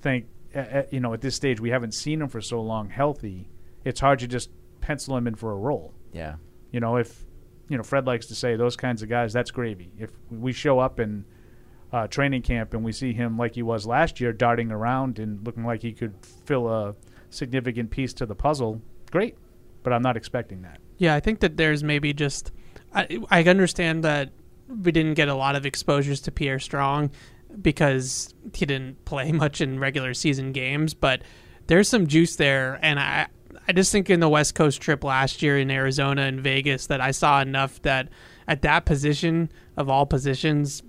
think 0.00 0.26
uh, 0.54 0.82
you 0.90 1.00
know 1.00 1.12
at 1.12 1.20
this 1.20 1.34
stage 1.34 1.60
we 1.60 1.70
haven't 1.70 1.94
seen 1.94 2.20
him 2.20 2.28
for 2.28 2.40
so 2.40 2.60
long 2.60 2.88
healthy. 2.88 3.48
It's 3.84 4.00
hard 4.00 4.18
to 4.20 4.28
just 4.28 4.50
pencil 4.80 5.16
him 5.16 5.26
in 5.26 5.34
for 5.34 5.52
a 5.52 5.56
role. 5.56 5.94
Yeah. 6.12 6.36
You 6.70 6.80
know, 6.80 6.96
if 6.96 7.24
you 7.68 7.76
know 7.76 7.82
Fred 7.82 8.06
likes 8.06 8.26
to 8.26 8.34
say 8.34 8.56
those 8.56 8.76
kinds 8.76 9.02
of 9.02 9.08
guys, 9.08 9.32
that's 9.32 9.50
gravy. 9.50 9.92
If 9.98 10.10
we 10.30 10.52
show 10.52 10.78
up 10.78 11.00
in 11.00 11.24
uh, 11.92 12.06
training 12.08 12.42
camp 12.42 12.74
and 12.74 12.84
we 12.84 12.92
see 12.92 13.12
him 13.12 13.38
like 13.38 13.54
he 13.54 13.62
was 13.62 13.86
last 13.86 14.20
year, 14.20 14.32
darting 14.32 14.70
around 14.70 15.18
and 15.18 15.44
looking 15.44 15.64
like 15.64 15.82
he 15.82 15.92
could 15.92 16.14
fill 16.44 16.68
a 16.68 16.94
significant 17.30 17.90
piece 17.90 18.12
to 18.14 18.26
the 18.26 18.34
puzzle, 18.34 18.82
great. 19.10 19.36
But 19.82 19.92
I'm 19.92 20.02
not 20.02 20.16
expecting 20.16 20.62
that. 20.62 20.80
Yeah, 20.98 21.14
I 21.14 21.20
think 21.20 21.40
that 21.40 21.56
there's 21.56 21.84
maybe 21.84 22.12
just 22.12 22.52
I, 22.94 23.18
I 23.30 23.42
understand 23.44 24.04
that 24.04 24.32
we 24.68 24.92
didn't 24.92 25.14
get 25.14 25.28
a 25.28 25.34
lot 25.34 25.56
of 25.56 25.66
exposures 25.66 26.20
to 26.22 26.32
Pierre 26.32 26.58
Strong 26.58 27.10
because 27.60 28.34
he 28.54 28.66
didn't 28.66 29.04
play 29.04 29.32
much 29.32 29.60
in 29.60 29.78
regular 29.78 30.14
season 30.14 30.52
games, 30.52 30.94
but 30.94 31.22
there's 31.66 31.88
some 31.88 32.06
juice 32.06 32.36
there, 32.36 32.78
and 32.82 33.00
I 33.00 33.28
I 33.66 33.72
just 33.72 33.90
think 33.90 34.10
in 34.10 34.20
the 34.20 34.28
West 34.28 34.54
Coast 34.54 34.80
trip 34.80 35.02
last 35.04 35.42
year 35.42 35.58
in 35.58 35.70
Arizona 35.70 36.22
and 36.22 36.40
Vegas 36.40 36.86
that 36.88 37.00
I 37.00 37.12
saw 37.12 37.40
enough 37.40 37.80
that 37.82 38.08
at 38.46 38.62
that 38.62 38.84
position 38.84 39.50
of 39.76 39.88
all 39.88 40.04
positions. 40.06 40.82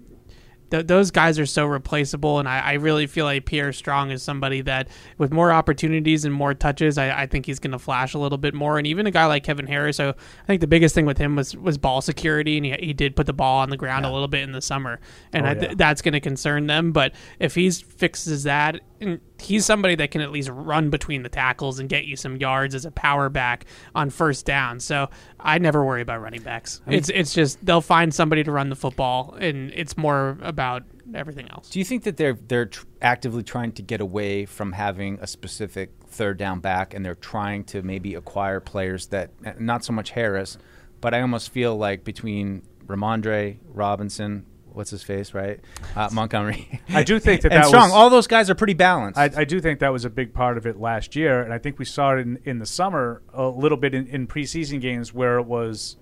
Th- 0.71 0.85
those 0.87 1.11
guys 1.11 1.37
are 1.39 1.45
so 1.45 1.65
replaceable, 1.65 2.39
and 2.39 2.47
I, 2.49 2.59
I 2.59 2.73
really 2.73 3.07
feel 3.07 3.25
like 3.25 3.45
Pierre 3.45 3.71
Strong 3.71 4.11
is 4.11 4.23
somebody 4.23 4.61
that, 4.61 4.87
with 5.17 5.31
more 5.31 5.51
opportunities 5.51 6.25
and 6.25 6.33
more 6.33 6.53
touches, 6.53 6.97
I, 6.97 7.21
I 7.21 7.25
think 7.27 7.45
he's 7.45 7.59
going 7.59 7.71
to 7.71 7.79
flash 7.79 8.13
a 8.13 8.19
little 8.19 8.37
bit 8.37 8.53
more. 8.53 8.77
And 8.77 8.87
even 8.87 9.05
a 9.07 9.11
guy 9.11 9.25
like 9.25 9.43
Kevin 9.43 9.67
Harris, 9.67 9.97
so 9.97 10.09
I 10.09 10.45
think 10.47 10.61
the 10.61 10.67
biggest 10.67 10.95
thing 10.95 11.05
with 11.05 11.17
him 11.17 11.35
was 11.35 11.55
was 11.55 11.77
ball 11.77 12.01
security, 12.01 12.57
and 12.57 12.65
he, 12.65 12.71
he 12.87 12.93
did 12.93 13.15
put 13.15 13.25
the 13.27 13.33
ball 13.33 13.59
on 13.59 13.69
the 13.69 13.77
ground 13.77 14.05
a 14.05 14.11
little 14.11 14.27
bit 14.27 14.41
in 14.43 14.51
the 14.51 14.61
summer, 14.61 14.99
and 15.33 15.45
Oh, 15.45 15.49
I 15.49 15.53
th- 15.53 15.69
yeah. 15.69 15.75
that's 15.77 16.01
going 16.01 16.13
to 16.13 16.19
concern 16.19 16.67
them. 16.67 16.91
But 16.91 17.13
if 17.39 17.55
he 17.55 17.69
fixes 17.69 18.43
that, 18.43 18.79
and 19.01 19.19
he's 19.39 19.65
somebody 19.65 19.95
that 19.95 20.11
can 20.11 20.21
at 20.21 20.31
least 20.31 20.49
run 20.51 20.89
between 20.89 21.23
the 21.23 21.29
tackles 21.29 21.79
and 21.79 21.89
get 21.89 22.05
you 22.05 22.15
some 22.15 22.37
yards 22.37 22.75
as 22.75 22.85
a 22.85 22.91
power 22.91 23.29
back 23.29 23.65
on 23.93 24.09
first 24.09 24.45
down. 24.45 24.79
So 24.79 25.09
I 25.39 25.57
never 25.57 25.83
worry 25.83 26.01
about 26.01 26.21
running 26.21 26.41
backs. 26.41 26.81
it's 26.87 27.09
it's 27.09 27.33
just 27.33 27.63
they'll 27.65 27.81
find 27.81 28.13
somebody 28.13 28.43
to 28.43 28.51
run 28.51 28.69
the 28.69 28.75
football, 28.75 29.35
and 29.39 29.71
it's 29.73 29.97
more 29.97 30.37
about 30.41 30.83
everything 31.13 31.49
else. 31.51 31.69
Do 31.69 31.79
you 31.79 31.85
think 31.85 32.03
that 32.03 32.17
they're 32.17 32.37
they're 32.47 32.67
tr- 32.67 32.85
actively 33.01 33.43
trying 33.43 33.73
to 33.73 33.81
get 33.81 34.01
away 34.01 34.45
from 34.45 34.71
having 34.71 35.19
a 35.21 35.27
specific 35.27 35.91
third 36.07 36.37
down 36.37 36.59
back, 36.59 36.93
and 36.93 37.05
they're 37.05 37.15
trying 37.15 37.63
to 37.65 37.81
maybe 37.81 38.15
acquire 38.15 38.59
players 38.59 39.07
that 39.07 39.31
uh, 39.45 39.51
not 39.59 39.83
so 39.83 39.93
much 39.93 40.11
Harris, 40.11 40.57
but 41.01 41.13
I 41.13 41.21
almost 41.21 41.51
feel 41.51 41.75
like 41.75 42.03
between 42.03 42.63
Rhamondre 42.85 43.57
Robinson, 43.65 44.45
what's 44.75 44.91
his 44.91 45.03
face, 45.03 45.33
right, 45.33 45.59
uh, 45.95 46.09
Montgomery, 46.11 46.81
I 46.89 47.03
do 47.03 47.19
think 47.19 47.41
that 47.41 47.51
and 47.53 47.63
that 47.63 47.67
Strong, 47.67 47.89
was, 47.89 47.93
all 47.93 48.09
those 48.09 48.27
guys 48.27 48.49
are 48.49 48.55
pretty 48.55 48.73
balanced. 48.73 49.17
I, 49.17 49.31
I 49.35 49.43
do 49.45 49.59
think 49.59 49.79
that 49.79 49.91
was 49.91 50.05
a 50.05 50.09
big 50.09 50.33
part 50.33 50.57
of 50.57 50.65
it 50.65 50.79
last 50.79 51.15
year, 51.15 51.41
and 51.41 51.53
I 51.53 51.57
think 51.57 51.79
we 51.79 51.85
saw 51.85 52.15
it 52.15 52.19
in, 52.19 52.39
in 52.43 52.59
the 52.59 52.65
summer 52.65 53.21
a 53.33 53.47
little 53.47 53.77
bit 53.77 53.93
in, 53.93 54.07
in 54.07 54.27
preseason 54.27 54.81
games 54.81 55.13
where 55.13 55.37
it 55.37 55.45
was, 55.45 55.97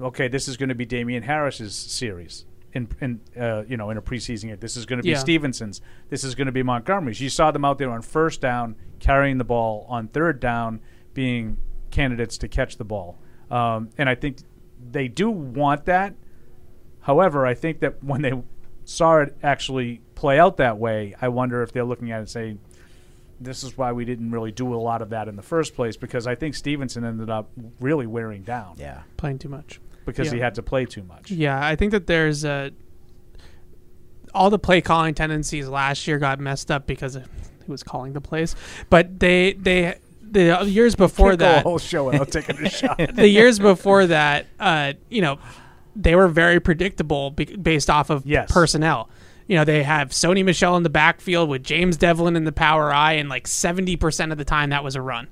okay, 0.00 0.28
this 0.28 0.48
is 0.48 0.56
going 0.56 0.68
to 0.68 0.74
be 0.74 0.84
Damien 0.86 1.22
Harris's 1.22 1.74
series 1.74 2.44
in, 2.76 2.88
in 3.00 3.20
uh, 3.40 3.64
you 3.66 3.76
know 3.76 3.90
in 3.90 3.96
a 3.96 4.02
preseason 4.02 4.48
game. 4.48 4.58
This 4.60 4.76
is 4.76 4.86
going 4.86 4.98
to 4.98 5.02
be 5.02 5.10
Yeah. 5.10 5.18
Stevenson's. 5.18 5.80
This 6.10 6.22
is 6.24 6.34
going 6.34 6.46
to 6.46 6.52
be 6.52 6.62
Montgomery's. 6.62 7.20
You 7.20 7.30
saw 7.30 7.50
them 7.50 7.64
out 7.64 7.78
there 7.78 7.90
on 7.90 8.02
first 8.02 8.40
down 8.40 8.76
carrying 9.00 9.38
the 9.38 9.44
ball, 9.44 9.86
on 9.88 10.08
third 10.08 10.40
down 10.40 10.80
being 11.14 11.56
candidates 11.90 12.38
to 12.38 12.48
catch 12.48 12.76
the 12.76 12.84
ball, 12.84 13.18
um, 13.50 13.90
and 13.96 14.08
I 14.08 14.14
think 14.14 14.38
they 14.90 15.08
do 15.08 15.30
want 15.30 15.86
that. 15.86 16.14
However, 17.06 17.46
I 17.46 17.54
think 17.54 17.78
that 17.80 18.02
when 18.02 18.22
they 18.22 18.32
saw 18.84 19.18
it 19.20 19.36
actually 19.40 20.00
play 20.16 20.40
out 20.40 20.56
that 20.56 20.76
way, 20.78 21.14
I 21.22 21.28
wonder 21.28 21.62
if 21.62 21.70
they're 21.72 21.84
looking 21.84 22.10
at 22.10 22.16
it 22.16 22.18
and 22.18 22.28
saying, 22.28 22.58
this 23.40 23.62
is 23.62 23.78
why 23.78 23.92
we 23.92 24.04
didn't 24.04 24.32
really 24.32 24.50
do 24.50 24.74
a 24.74 24.76
lot 24.76 25.02
of 25.02 25.10
that 25.10 25.28
in 25.28 25.36
the 25.36 25.42
first 25.42 25.76
place 25.76 25.96
because 25.96 26.26
I 26.26 26.34
think 26.34 26.56
Stevenson 26.56 27.04
ended 27.04 27.30
up 27.30 27.48
really 27.78 28.06
wearing 28.08 28.42
down. 28.42 28.74
Yeah. 28.76 29.02
Playing 29.18 29.38
too 29.38 29.48
much. 29.48 29.80
Because 30.04 30.28
Yeah. 30.28 30.34
he 30.34 30.40
had 30.40 30.54
to 30.56 30.62
play 30.64 30.84
too 30.84 31.04
much. 31.04 31.30
Yeah, 31.30 31.64
I 31.64 31.76
think 31.76 31.92
that 31.92 32.06
there's 32.08 32.44
a 32.44 32.72
all 34.34 34.50
the 34.50 34.58
play 34.58 34.80
calling 34.80 35.14
tendencies 35.14 35.68
last 35.68 36.06
year 36.06 36.18
got 36.18 36.40
messed 36.40 36.70
up 36.70 36.86
because 36.86 37.14
of 37.16 37.24
who 37.66 37.72
was 37.72 37.82
calling 37.82 38.12
the 38.14 38.20
plays, 38.20 38.54
but 38.90 39.20
they 39.20 39.52
they 39.54 39.98
the 40.28 40.64
years 40.66 40.94
before 40.96 41.30
Can't 41.30 41.40
go 41.40 41.46
a 41.46 41.48
that 41.52 41.62
whole 41.62 41.78
show 41.78 42.04
without 42.10 42.30
taking 42.32 42.56
a 42.64 42.68
shot. 42.80 42.98
the 43.14 43.28
years 43.28 43.58
before 43.58 44.06
that, 44.08 44.46
uh, 44.58 44.94
you 45.08 45.22
know, 45.22 45.38
they 45.96 46.14
were 46.14 46.28
very 46.28 46.60
predictable 46.60 47.30
be- 47.30 47.56
based 47.56 47.88
off 47.90 48.10
of 48.10 48.24
Yes. 48.26 48.50
personnel. 48.52 49.08
You 49.48 49.56
know, 49.56 49.64
they 49.64 49.82
have 49.84 50.10
Sony 50.10 50.44
Michel 50.44 50.76
in 50.76 50.82
the 50.82 50.90
backfield 50.90 51.48
with 51.48 51.62
James 51.62 51.96
Develin 51.96 52.36
in 52.36 52.44
the 52.44 52.52
power 52.52 52.92
I, 52.92 53.12
and 53.12 53.28
like 53.28 53.46
seventy 53.46 53.96
percent 53.96 54.32
of 54.32 54.38
the 54.38 54.44
time 54.44 54.70
that 54.70 54.82
was 54.84 54.96
a 54.96 55.02
run. 55.02 55.28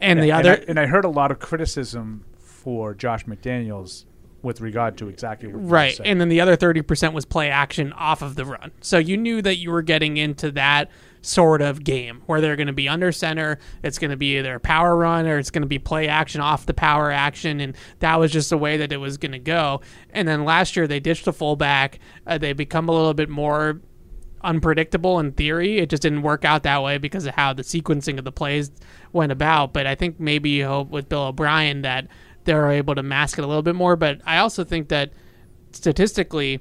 And 0.00 0.22
the 0.22 0.32
other, 0.32 0.52
I, 0.52 0.64
and 0.68 0.78
I 0.78 0.86
heard 0.86 1.04
a 1.04 1.08
lot 1.08 1.30
of 1.30 1.38
criticism 1.38 2.24
for 2.38 2.94
Josh 2.94 3.24
McDaniels 3.24 4.04
with 4.46 4.60
regard 4.60 4.96
to 4.96 5.08
exactly 5.08 5.48
what 5.48 5.70
right, 5.70 6.00
and 6.04 6.20
then 6.20 6.28
the 6.28 6.40
other 6.40 6.56
thirty 6.56 6.80
percent 6.80 7.12
was 7.12 7.24
play 7.24 7.50
action 7.50 7.92
off 7.92 8.22
of 8.22 8.36
the 8.36 8.44
run. 8.44 8.70
So 8.80 8.96
you 8.96 9.16
knew 9.16 9.42
that 9.42 9.56
you 9.56 9.70
were 9.70 9.82
getting 9.82 10.16
into 10.16 10.50
that 10.52 10.88
sort 11.20 11.60
of 11.60 11.82
game 11.82 12.22
where 12.26 12.40
they're 12.40 12.54
going 12.54 12.68
to 12.68 12.72
be 12.72 12.88
under 12.88 13.10
center. 13.10 13.58
It's 13.82 13.98
going 13.98 14.12
to 14.12 14.16
be 14.16 14.38
either 14.38 14.54
a 14.54 14.60
power 14.60 14.96
run 14.96 15.26
or 15.26 15.38
it's 15.38 15.50
going 15.50 15.62
to 15.62 15.68
be 15.68 15.80
play 15.80 16.06
action 16.06 16.40
off 16.40 16.64
the 16.64 16.74
power 16.74 17.10
action, 17.10 17.60
and 17.60 17.76
that 17.98 18.18
was 18.20 18.30
just 18.30 18.48
the 18.50 18.58
way 18.58 18.76
that 18.76 18.92
it 18.92 18.98
was 18.98 19.18
going 19.18 19.32
to 19.32 19.40
go. 19.40 19.80
And 20.10 20.26
then 20.26 20.44
last 20.44 20.76
year 20.76 20.86
they 20.86 21.00
ditched 21.00 21.24
the 21.24 21.32
fullback. 21.32 21.98
Uh, 22.26 22.38
they 22.38 22.52
become 22.52 22.88
a 22.88 22.92
little 22.92 23.14
bit 23.14 23.28
more 23.28 23.80
unpredictable 24.42 25.18
in 25.18 25.32
theory. 25.32 25.78
It 25.78 25.90
just 25.90 26.02
didn't 26.02 26.22
work 26.22 26.44
out 26.44 26.62
that 26.62 26.82
way 26.82 26.98
because 26.98 27.26
of 27.26 27.34
how 27.34 27.52
the 27.52 27.64
sequencing 27.64 28.18
of 28.18 28.24
the 28.24 28.30
plays 28.30 28.70
went 29.12 29.32
about. 29.32 29.72
But 29.72 29.86
I 29.86 29.96
think 29.96 30.20
maybe 30.20 30.50
you 30.50 30.66
hope 30.66 30.90
with 30.90 31.08
Bill 31.08 31.24
O'Brien 31.24 31.82
that 31.82 32.06
they're 32.46 32.70
able 32.70 32.94
to 32.94 33.02
mask 33.02 33.38
it 33.38 33.44
a 33.44 33.46
little 33.46 33.62
bit 33.62 33.74
more. 33.74 33.96
But 33.96 34.20
I 34.24 34.38
also 34.38 34.64
think 34.64 34.88
that 34.88 35.12
statistically, 35.72 36.60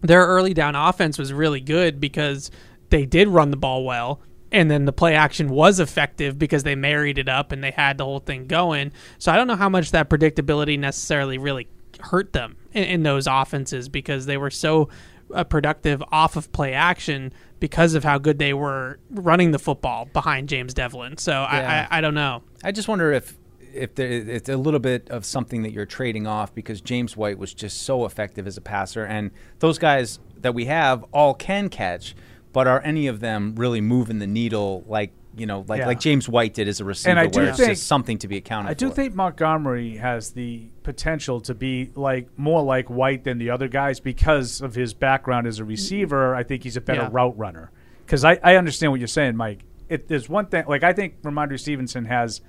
their 0.00 0.24
early 0.26 0.54
down 0.54 0.76
offense 0.76 1.18
was 1.18 1.32
really 1.32 1.60
good 1.60 2.00
because 2.00 2.50
they 2.90 3.04
did 3.04 3.28
run 3.28 3.50
the 3.50 3.56
ball 3.56 3.84
well. 3.84 4.20
And 4.50 4.70
then 4.70 4.86
the 4.86 4.92
play 4.92 5.14
action 5.14 5.50
was 5.50 5.78
effective 5.78 6.38
because 6.38 6.62
they 6.62 6.74
married 6.74 7.18
it 7.18 7.28
up 7.28 7.52
and 7.52 7.62
they 7.62 7.70
had 7.70 7.98
the 7.98 8.04
whole 8.04 8.20
thing 8.20 8.46
going. 8.46 8.92
So 9.18 9.30
I 9.30 9.36
don't 9.36 9.46
know 9.46 9.56
how 9.56 9.68
much 9.68 9.90
that 9.90 10.08
predictability 10.08 10.78
necessarily 10.78 11.36
really 11.36 11.68
hurt 12.00 12.32
them 12.32 12.56
in, 12.72 12.84
in 12.84 13.02
those 13.02 13.26
offenses 13.26 13.90
because 13.90 14.24
they 14.24 14.38
were 14.38 14.50
so 14.50 14.88
uh, 15.34 15.44
productive 15.44 16.02
off 16.10 16.36
of 16.36 16.50
play 16.52 16.72
action 16.72 17.32
because 17.60 17.94
of 17.94 18.04
how 18.04 18.16
good 18.16 18.38
they 18.38 18.54
were 18.54 18.98
running 19.10 19.50
the 19.50 19.58
football 19.58 20.06
behind 20.06 20.48
James 20.48 20.72
Develin. 20.72 21.18
So 21.18 21.32
Yeah. 21.32 21.86
I, 21.90 21.96
I, 21.96 21.98
I 21.98 22.00
don't 22.00 22.14
know. 22.14 22.42
I 22.64 22.72
just 22.72 22.88
wonder 22.88 23.12
if 23.12 23.37
if 23.74 23.94
there, 23.94 24.08
it's 24.10 24.48
a 24.48 24.56
little 24.56 24.80
bit 24.80 25.08
of 25.10 25.24
something 25.24 25.62
that 25.62 25.72
you're 25.72 25.86
trading 25.86 26.26
off 26.26 26.54
because 26.54 26.80
James 26.80 27.16
White 27.16 27.38
was 27.38 27.52
just 27.54 27.82
so 27.82 28.04
effective 28.04 28.46
as 28.46 28.56
a 28.56 28.60
passer, 28.60 29.04
and 29.04 29.30
those 29.60 29.78
guys 29.78 30.18
that 30.40 30.54
we 30.54 30.66
have 30.66 31.04
all 31.12 31.34
can 31.34 31.68
catch, 31.68 32.14
but 32.52 32.66
are 32.66 32.80
any 32.82 33.06
of 33.06 33.20
them 33.20 33.54
really 33.56 33.80
moving 33.80 34.18
the 34.18 34.26
needle 34.26 34.84
like 34.86 35.12
you 35.36 35.46
know 35.46 35.64
like 35.68 35.80
Yeah. 35.80 35.86
like 35.86 36.00
James 36.00 36.28
White 36.28 36.54
did 36.54 36.66
as 36.68 36.80
a 36.80 36.84
receiver, 36.84 37.10
And 37.10 37.18
I 37.20 37.26
do 37.26 37.40
where 37.40 37.48
it's 37.50 37.58
think- 37.58 37.70
just 37.70 37.86
something 37.86 38.18
to 38.18 38.28
be 38.28 38.36
accounted 38.38 38.70
I 38.70 38.74
do 38.74 38.88
for. 38.88 38.94
think 38.94 39.14
Montgomery 39.14 39.96
has 39.96 40.30
the 40.32 40.68
potential 40.82 41.40
to 41.42 41.54
be 41.54 41.90
like 41.94 42.28
more 42.36 42.62
like 42.62 42.88
White 42.90 43.24
than 43.24 43.38
the 43.38 43.50
other 43.50 43.68
guys 43.68 44.00
because 44.00 44.60
of 44.60 44.74
his 44.74 44.94
background 44.94 45.46
as 45.46 45.58
a 45.60 45.64
receiver. 45.64 46.34
I 46.34 46.42
think 46.42 46.64
he's 46.64 46.76
a 46.76 46.80
better 46.80 47.02
Yeah. 47.02 47.08
route 47.12 47.38
runner. 47.38 47.70
Because 48.04 48.24
I, 48.24 48.40
I 48.42 48.56
understand 48.56 48.90
what 48.90 49.00
you're 49.00 49.06
saying, 49.06 49.36
Mike. 49.36 49.64
It, 49.88 50.08
there's 50.08 50.28
one 50.28 50.46
thing 50.46 50.64
like 50.66 50.82
I 50.82 50.92
think 50.92 51.22
Rhamondre 51.22 51.60
Stevenson 51.60 52.06
has 52.06 52.40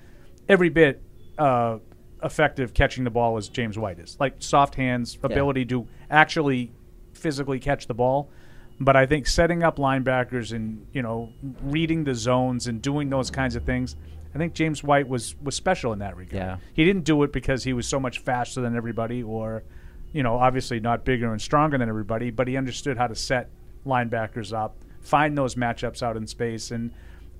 every 0.48 0.68
bit 0.70 1.00
uh, 1.40 1.78
effective 2.22 2.74
catching 2.74 3.04
the 3.04 3.10
ball 3.10 3.36
as 3.36 3.48
James 3.48 3.78
White 3.78 3.98
is. 3.98 4.16
Like 4.20 4.34
soft 4.38 4.74
hands, 4.74 5.18
ability 5.22 5.64
to 5.66 5.88
actually 6.10 6.70
physically 7.14 7.58
catch 7.58 7.86
the 7.86 7.94
ball. 7.94 8.30
But 8.78 8.96
I 8.96 9.06
think 9.06 9.26
setting 9.26 9.62
up 9.62 9.76
linebackers 9.76 10.52
and 10.52 10.86
you 10.92 11.02
know 11.02 11.32
reading 11.62 12.04
the 12.04 12.14
zones 12.14 12.66
and 12.66 12.80
doing 12.80 13.10
those 13.10 13.30
kinds 13.30 13.56
of 13.56 13.64
things, 13.64 13.96
I 14.34 14.38
think 14.38 14.52
James 14.54 14.84
White 14.84 15.08
was 15.08 15.34
was 15.42 15.54
special 15.54 15.92
in 15.92 15.98
that 16.00 16.16
regard. 16.16 16.34
Yeah. 16.34 16.56
He 16.74 16.84
didn't 16.84 17.04
do 17.04 17.22
it 17.22 17.32
because 17.32 17.64
he 17.64 17.72
was 17.72 17.86
so 17.86 17.98
much 17.98 18.18
faster 18.20 18.60
than 18.60 18.76
everybody, 18.76 19.22
or 19.22 19.64
you 20.12 20.22
know, 20.22 20.36
obviously 20.36 20.78
not 20.80 21.04
bigger 21.04 21.32
and 21.32 21.40
stronger 21.40 21.78
than 21.78 21.88
everybody. 21.88 22.30
But 22.30 22.48
he 22.48 22.56
understood 22.56 22.96
how 22.98 23.06
to 23.06 23.14
set 23.14 23.48
linebackers 23.86 24.52
up, 24.52 24.76
find 25.00 25.36
those 25.36 25.54
matchups 25.54 26.02
out 26.02 26.16
in 26.16 26.26
space, 26.26 26.70
and 26.70 26.90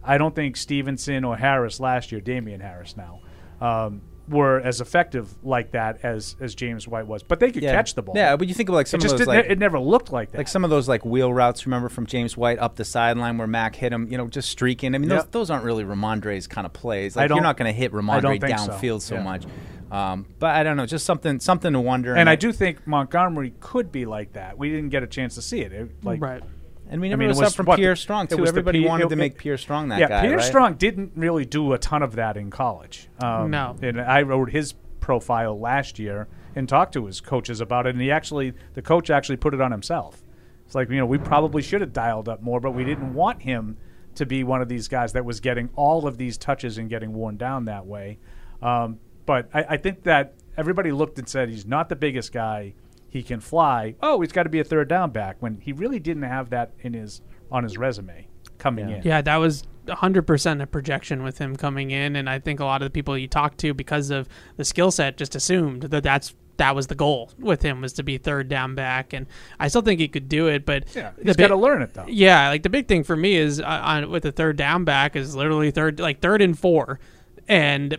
I 0.03 0.17
don't 0.19 0.35
think 0.35 0.57
Stevenson 0.57 1.25
or 1.25 1.37
Harris 1.37 1.81
last 1.81 2.13
year, 2.13 2.21
Damien 2.21 2.61
Harris 2.61 2.97
now, 2.97 3.21
um, 3.61 4.03
were 4.29 4.61
as 4.61 4.81
effective 4.81 5.29
like 5.43 5.73
that 5.73 5.99
as 6.05 6.37
as 6.41 6.55
James 6.55 6.87
White 6.87 7.07
was. 7.07 7.23
But 7.25 7.41
they 7.41 7.51
could 7.51 7.63
yeah. 7.65 7.73
catch 7.73 7.95
the 7.95 8.03
ball. 8.03 8.15
Yeah, 8.17 8.37
but 8.37 8.47
you 8.47 8.55
think 8.55 8.69
of 8.69 8.77
like 8.77 8.87
some 8.87 8.99
it 8.99 9.03
just 9.03 9.15
of 9.15 9.19
those 9.19 9.27
didn't, 9.27 9.43
like 9.45 9.51
it 9.51 9.59
never 9.59 9.81
looked 9.81 10.13
like 10.13 10.31
that. 10.33 10.39
like 10.39 10.49
some 10.49 10.63
of 10.63 10.71
those 10.71 10.89
like 10.89 11.05
wheel 11.05 11.33
routes. 11.33 11.67
Remember 11.67 11.89
from 11.89 12.07
James 12.07 12.37
White 12.37 12.59
up 12.61 12.77
the 12.77 12.85
sideline 12.85 13.39
where 13.39 13.49
Mac 13.49 13.75
hit 13.75 13.93
him, 13.93 14.07
you 14.11 14.17
know, 14.17 14.29
just 14.29 14.49
streaking. 14.49 14.95
I 14.95 14.99
mean, 14.99 15.09
those 15.09 15.23
Yep. 15.23 15.31
those 15.33 15.51
aren't 15.51 15.65
really 15.65 15.83
Rhamondre's 15.85 16.47
kind 16.47 16.65
of 16.65 16.73
plays. 16.73 17.17
I 17.17 17.23
Like 17.23 17.31
you're 17.31 17.41
don't- 17.41 17.57
going 17.59 17.73
to 17.75 17.77
hit 17.77 17.93
Rhamondre 17.93 18.39
don't 18.39 18.59
so. 18.59 18.69
downfield 18.69 19.01
so, 19.01 19.15
Yeah. 19.17 19.23
much. 19.23 19.45
Um, 19.91 20.27
but 20.39 20.55
I 20.55 20.63
don't 20.63 20.77
know, 20.77 20.87
just 20.87 21.05
something 21.05 21.41
something 21.41 21.73
to 21.73 21.81
wonder. 21.81 22.15
and 22.15 22.31
I 22.31 22.37
do 22.37 22.53
think 22.53 22.87
Montgomery 22.87 23.55
could 23.59 23.91
be 23.91 24.07
like 24.07 24.35
that. 24.35 24.57
We 24.57 24.71
didn't 24.71 24.91
get 24.91 25.03
a 25.03 25.09
chance 25.09 25.35
to 25.35 25.43
see 25.43 25.63
it. 25.63 25.73
It- 25.73 26.05
like, 26.05 26.21
right. 26.23 26.43
And 26.91 27.01
we 27.01 27.07
I 27.07 27.11
never 27.11 27.21
mean, 27.21 27.31
it 27.31 27.35
saw 27.35 27.43
was 27.43 27.55
from 27.55 27.67
what, 27.67 27.77
Pierre 27.79 27.95
Strong 27.97 28.25
it 28.27 28.37
too. 28.37 28.45
Everybody 28.47 28.81
P- 28.83 28.87
wanted 28.89 29.07
it- 29.07 29.11
to 29.11 29.17
make 29.17 29.33
it- 29.35 29.39
Pierre 29.39 29.57
Strong 29.57 29.89
that 29.89 30.01
yeah, 30.01 30.09
guy. 30.09 30.21
Pierre 30.23 30.37
right? 30.39 30.45
Strong 30.45 30.75
didn't 30.75 31.13
really 31.17 31.45
do 31.45 31.73
a 31.73 31.79
ton 31.79 32.03
of 32.03 32.17
that 32.17 32.37
in 32.37 32.51
college. 32.51 33.09
Um, 33.23 33.51
No. 33.51 33.77
and 33.81 34.01
I 34.01 34.23
wrote 34.23 34.51
his 34.51 34.75
profile 35.01 35.59
last 35.59 35.99
year 35.99 36.27
and 36.57 36.69
talked 36.69 36.93
to 36.95 37.07
his 37.07 37.21
coaches 37.21 37.61
about 37.61 37.87
it, 37.87 37.91
and 37.91 38.01
he 38.03 38.11
actually, 38.11 38.55
the 38.75 38.83
coach 38.83 39.09
actually 39.09 39.37
put 39.37 39.55
it 39.55 39.61
on 39.61 39.71
himself. 39.71 40.23
It's 40.67 40.75
like 40.75 40.91
you 40.91 40.97
know 40.99 41.07
we 41.07 41.19
probably 41.19 41.63
should 41.63 41.81
have 41.81 41.93
dialed 41.93 42.29
up 42.29 42.43
more, 42.43 42.61
but 42.61 42.73
we 42.73 42.85
didn't 42.85 43.15
want 43.15 43.43
him 43.43 43.77
to 44.17 44.27
be 44.27 44.43
one 44.43 44.61
of 44.61 44.69
these 44.69 44.89
guys 44.89 45.13
that 45.13 45.25
was 45.25 45.39
getting 45.41 45.71
all 45.77 46.07
of 46.07 46.19
these 46.19 46.37
touches 46.37 46.77
and 46.79 46.91
getting 46.91 47.13
worn 47.13 47.37
down 47.37 47.65
that 47.67 47.87
way. 47.87 48.19
Um, 48.61 48.99
but 49.27 49.49
I, 49.55 49.65
I 49.71 49.77
think 49.77 50.03
that 50.03 50.35
everybody 50.57 50.91
looked 50.91 51.19
and 51.19 51.29
said 51.29 51.49
he's 51.49 51.67
not 51.67 51.89
the 51.89 51.97
biggest 51.97 52.33
guy. 52.33 52.75
He 53.11 53.23
can 53.23 53.41
fly. 53.41 53.97
Oh, 54.01 54.21
he's 54.21 54.33
got 54.33 54.45
to 54.45 54.49
be 54.49 54.61
a 54.61 54.65
third 54.65 54.89
down 54.89 55.11
back 55.11 55.37
when 55.41 55.59
he 55.61 55.73
really 55.73 55.99
didn't 55.99 56.23
have 56.23 56.49
that 56.51 56.73
in 56.81 56.95
his 56.95 57.21
on 57.53 57.65
his 57.65 57.77
resume 57.77 58.29
coming 58.59 58.89
in. 58.89 59.03
Yeah, 59.05 59.21
that 59.21 59.37
was 59.37 59.65
100% 59.89 60.63
a 60.63 60.67
projection 60.67 61.23
with 61.25 61.39
him 61.39 61.57
coming 61.57 61.91
in 61.91 62.15
and 62.15 62.31
I 62.31 62.39
think 62.39 62.61
a 62.61 62.65
lot 62.65 62.81
of 62.83 62.87
the 62.87 62.91
people 62.91 63.19
you 63.19 63.27
talk 63.27 63.57
to 63.59 63.75
because 63.75 64.11
of 64.11 64.29
the 64.57 64.65
skill 64.65 64.91
set 64.93 65.17
just 65.17 65.35
assumed 65.35 65.83
that 65.83 66.03
that's 66.05 66.35
that 66.59 66.77
was 66.77 66.87
the 66.89 66.95
goal 66.95 67.31
with 67.39 67.63
him 67.63 67.81
was 67.81 67.95
to 67.95 68.03
be 68.03 68.19
third 68.19 68.49
down 68.49 68.75
back 68.75 69.13
and 69.15 69.27
I 69.59 69.69
still 69.69 69.81
think 69.83 69.99
he 69.99 70.07
could 70.09 70.29
do 70.29 70.47
it 70.47 70.65
but 70.67 70.95
Yeah, 70.95 71.13
the 71.17 71.25
he's 71.25 71.37
big- 71.37 71.49
got 71.49 71.55
to 71.55 71.57
learn 71.57 71.81
it 71.83 71.95
though. 71.95 72.05
Yeah, 72.07 72.51
like 72.51 72.63
the 72.63 72.69
big 72.69 72.87
thing 72.87 73.03
for 73.03 73.17
me 73.17 73.35
is 73.35 73.59
uh, 73.61 73.65
on 73.65 74.11
with 74.11 74.23
the 74.25 74.31
third 74.33 74.57
down 74.57 74.85
back 74.85 75.17
is 75.17 75.35
literally 75.35 75.71
third 75.73 75.99
like 75.99 76.21
third 76.21 76.43
and 76.43 76.57
4 76.57 77.01
and 77.49 77.97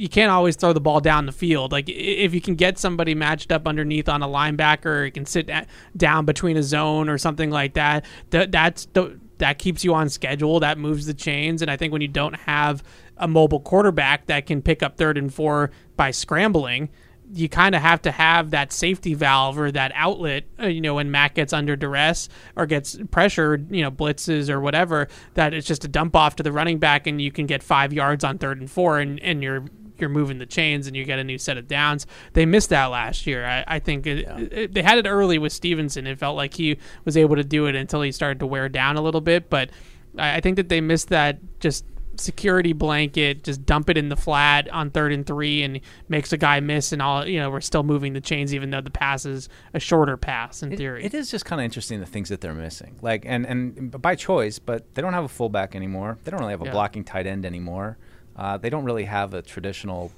you 0.00 0.08
can't 0.08 0.30
always 0.30 0.56
throw 0.56 0.72
the 0.72 0.80
ball 0.80 0.98
down 0.98 1.26
the 1.26 1.32
field. 1.32 1.72
Like 1.72 1.86
if 1.86 2.32
you 2.32 2.40
can 2.40 2.54
get 2.54 2.78
somebody 2.78 3.14
matched 3.14 3.52
up 3.52 3.68
underneath 3.68 4.08
on 4.08 4.22
a 4.22 4.26
linebacker, 4.26 4.86
or 4.86 5.04
you 5.04 5.12
can 5.12 5.26
sit 5.26 5.50
down 5.94 6.24
between 6.24 6.56
a 6.56 6.62
zone 6.62 7.10
or 7.10 7.18
something 7.18 7.50
like 7.50 7.74
that. 7.74 8.06
That 8.30 8.50
that's 8.50 8.86
the 8.94 9.20
that 9.38 9.58
keeps 9.58 9.84
you 9.84 9.92
on 9.92 10.08
schedule. 10.08 10.58
That 10.60 10.78
moves 10.78 11.04
the 11.04 11.12
chains. 11.12 11.60
And 11.60 11.70
I 11.70 11.76
think 11.76 11.92
when 11.92 12.00
you 12.00 12.08
don't 12.08 12.32
have 12.32 12.82
a 13.18 13.28
mobile 13.28 13.60
quarterback 13.60 14.24
that 14.26 14.46
can 14.46 14.62
pick 14.62 14.82
up 14.82 14.96
third 14.96 15.18
and 15.18 15.32
four 15.32 15.70
by 15.96 16.12
scrambling, 16.12 16.88
you 17.34 17.50
kind 17.50 17.74
of 17.74 17.82
have 17.82 18.00
to 18.02 18.10
have 18.10 18.50
that 18.52 18.72
safety 18.72 19.12
valve 19.12 19.58
or 19.58 19.70
that 19.70 19.92
outlet, 19.94 20.44
uh, 20.58 20.66
you 20.66 20.80
know, 20.80 20.94
when 20.94 21.10
Matt 21.10 21.34
gets 21.34 21.52
under 21.52 21.76
duress 21.76 22.30
or 22.56 22.64
gets 22.64 22.98
pressured, 23.10 23.70
you 23.70 23.82
know, 23.82 23.90
blitzes 23.90 24.48
or 24.48 24.60
whatever, 24.60 25.08
that 25.34 25.52
it's 25.52 25.66
just 25.66 25.84
a 25.84 25.88
dump 25.88 26.16
off 26.16 26.36
to 26.36 26.42
the 26.42 26.52
running 26.52 26.78
back 26.78 27.06
and 27.06 27.20
you 27.20 27.30
can 27.30 27.44
get 27.46 27.62
five 27.62 27.92
yards 27.92 28.24
on 28.24 28.38
third 28.38 28.60
and 28.60 28.70
four 28.70 28.98
and, 28.98 29.20
and 29.20 29.42
you're 29.42 29.64
you're 30.00 30.10
moving 30.10 30.38
the 30.38 30.46
chains 30.46 30.86
and 30.86 30.96
you 30.96 31.04
get 31.04 31.18
a 31.18 31.24
new 31.24 31.38
set 31.38 31.56
of 31.56 31.68
downs. 31.68 32.06
They 32.32 32.46
missed 32.46 32.70
that 32.70 32.86
last 32.86 33.26
year. 33.26 33.44
I, 33.46 33.64
I 33.66 33.78
think 33.78 34.06
it, 34.06 34.18
it- 34.52 34.74
they 34.74 34.82
had 34.82 34.98
it 34.98 35.06
early 35.06 35.38
with 35.38 35.52
Stevenson. 35.52 36.06
It 36.06 36.18
felt 36.18 36.36
like 36.36 36.54
he 36.54 36.78
was 37.04 37.16
able 37.16 37.36
to 37.36 37.44
do 37.44 37.66
it 37.66 37.74
until 37.74 38.02
he 38.02 38.12
started 38.12 38.40
to 38.40 38.46
wear 38.46 38.68
down 38.68 38.96
a 38.96 39.00
little 39.02 39.20
bit, 39.20 39.50
but 39.50 39.70
I, 40.18 40.36
I 40.36 40.40
think 40.40 40.56
that 40.56 40.68
they 40.68 40.80
missed 40.80 41.08
that 41.08 41.38
just 41.60 41.84
security 42.16 42.72
blanket, 42.74 43.42
just 43.44 43.64
dump 43.64 43.88
it 43.88 43.96
in 43.96 44.08
the 44.10 44.16
flat 44.16 44.68
on 44.70 44.90
third 44.90 45.10
and 45.12 45.26
three, 45.26 45.62
and 45.62 45.80
makes 46.08 46.32
a 46.32 46.36
guy 46.36 46.60
miss, 46.60 46.92
and 46.92 47.00
all 47.00 47.26
you 47.26 47.38
know. 47.38 47.48
We're 47.50 47.60
still 47.62 47.82
moving 47.84 48.12
the 48.12 48.20
chains, 48.20 48.52
even 48.54 48.68
though 48.70 48.80
the 48.82 48.90
pass 48.90 49.24
is 49.24 49.48
a 49.72 49.80
shorter 49.80 50.16
pass 50.18 50.62
in 50.62 50.72
It- 50.72 50.76
theory. 50.76 51.04
it 51.04 51.14
is 51.14 51.30
just 51.30 51.44
kind 51.46 51.60
of 51.60 51.64
interesting 51.64 51.98
the 52.00 52.06
things 52.06 52.28
that 52.28 52.40
they're 52.42 52.52
missing, 52.52 52.96
like 53.00 53.22
and 53.24 53.46
and 53.46 53.90
by 54.02 54.16
choice, 54.16 54.58
but 54.58 54.92
they 54.94 55.00
don't 55.02 55.14
have 55.14 55.24
a 55.24 55.28
fullback 55.28 55.74
anymore. 55.74 56.18
They 56.24 56.30
don't 56.30 56.40
really 56.40 56.52
have 56.52 56.62
a 56.62 56.66
Yeah. 56.66 56.72
blocking 56.72 57.04
tight 57.04 57.26
end 57.26 57.46
anymore. 57.46 57.96
Uh, 58.40 58.56
they 58.56 58.70
don't 58.70 58.84
really 58.84 59.04
have 59.04 59.34
a 59.34 59.42
traditional 59.42 60.10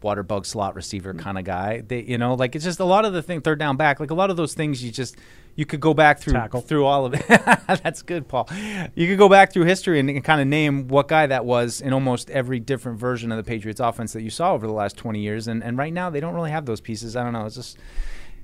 water 0.00 0.22
bug 0.22 0.46
slot 0.46 0.74
receiver 0.74 1.12
kind 1.12 1.38
of 1.38 1.44
guy. 1.44 1.82
They, 1.86 2.00
you 2.00 2.16
know, 2.16 2.32
like 2.32 2.56
it's 2.56 2.64
just 2.64 2.80
a 2.80 2.84
lot 2.84 3.04
of 3.04 3.12
the 3.12 3.22
thing 3.22 3.42
third 3.42 3.58
down 3.58 3.76
back, 3.76 4.00
like 4.00 4.10
a 4.10 4.14
lot 4.14 4.30
of 4.30 4.38
those 4.38 4.54
things 4.54 4.82
you 4.82 4.90
just 4.90 5.16
you 5.54 5.66
could 5.66 5.80
go 5.80 5.92
back 5.92 6.18
through 6.18 6.32
Tackle. 6.32 6.62
through 6.62 6.86
all 6.86 7.04
of 7.04 7.12
it. 7.12 7.26
That's 7.82 8.00
good, 8.00 8.26
Paul. 8.26 8.48
You 8.94 9.06
could 9.06 9.18
go 9.18 9.28
back 9.28 9.52
through 9.52 9.64
history 9.64 10.00
and, 10.00 10.08
and 10.08 10.24
kind 10.24 10.40
of 10.40 10.46
name 10.46 10.88
what 10.88 11.08
guy 11.08 11.26
that 11.26 11.44
was 11.44 11.82
in 11.82 11.92
almost 11.92 12.30
every 12.30 12.58
different 12.58 12.98
version 12.98 13.30
of 13.30 13.36
the 13.36 13.44
Patriots 13.44 13.80
offense 13.80 14.14
that 14.14 14.22
you 14.22 14.30
saw 14.30 14.54
over 14.54 14.66
the 14.66 14.72
last 14.72 14.96
20 14.96 15.20
years. 15.20 15.46
And 15.46 15.62
and 15.62 15.76
right 15.76 15.92
now 15.92 16.08
they 16.08 16.20
don't 16.20 16.34
really 16.34 16.50
have 16.50 16.64
those 16.64 16.80
pieces. 16.80 17.16
I 17.16 17.22
don't 17.22 17.34
know. 17.34 17.44
It's 17.44 17.56
just 17.56 17.78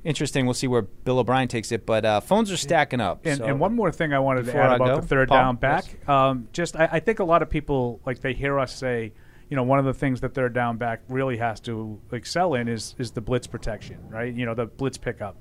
interesting. 0.05 0.45
We'll 0.47 0.55
see 0.55 0.67
where 0.67 0.83
Bill 0.83 1.19
O'Brien 1.19 1.49
takes 1.49 1.73
it, 1.73 1.85
but 1.87 2.05
uh, 2.05 2.21
phones 2.21 2.51
are 2.51 2.57
stacking 2.57 3.01
up. 3.01 3.25
And, 3.27 3.39
so- 3.39 3.45
and 3.45 3.61
one 3.61 3.75
more 3.75 3.91
thing 3.93 4.13
I 4.13 4.19
wanted 4.19 4.47
to 4.47 4.57
add 4.57 4.71
I 4.71 4.77
about 4.77 4.87
go, 4.87 5.01
the 5.01 5.07
third 5.07 5.29
Paul, 5.29 5.39
down 5.39 5.57
back. 5.57 6.09
Um, 6.09 6.49
just 6.53 6.77
I, 6.77 6.89
I 6.93 7.01
think 7.01 7.19
a 7.19 7.25
lot 7.25 7.43
of 7.43 7.51
people 7.51 8.01
like 8.07 8.21
they 8.21 8.33
hear 8.35 8.59
us 8.59 8.75
say, 8.75 9.13
you 9.49 9.57
know, 9.57 9.63
one 9.63 9.79
of 9.79 9.85
the 9.85 9.95
things 9.95 10.21
that 10.21 10.35
third 10.35 10.53
down 10.53 10.77
back 10.77 11.01
really 11.09 11.37
has 11.39 11.61
to 11.61 12.01
excel 12.13 12.55
in 12.55 12.69
is 12.69 12.95
is 12.99 13.11
the 13.13 13.21
blitz 13.21 13.47
protection, 13.47 13.99
right? 14.09 14.33
You 14.35 14.47
know, 14.47 14.55
the 14.55 14.67
blitz 14.67 14.99
pickup. 14.99 15.37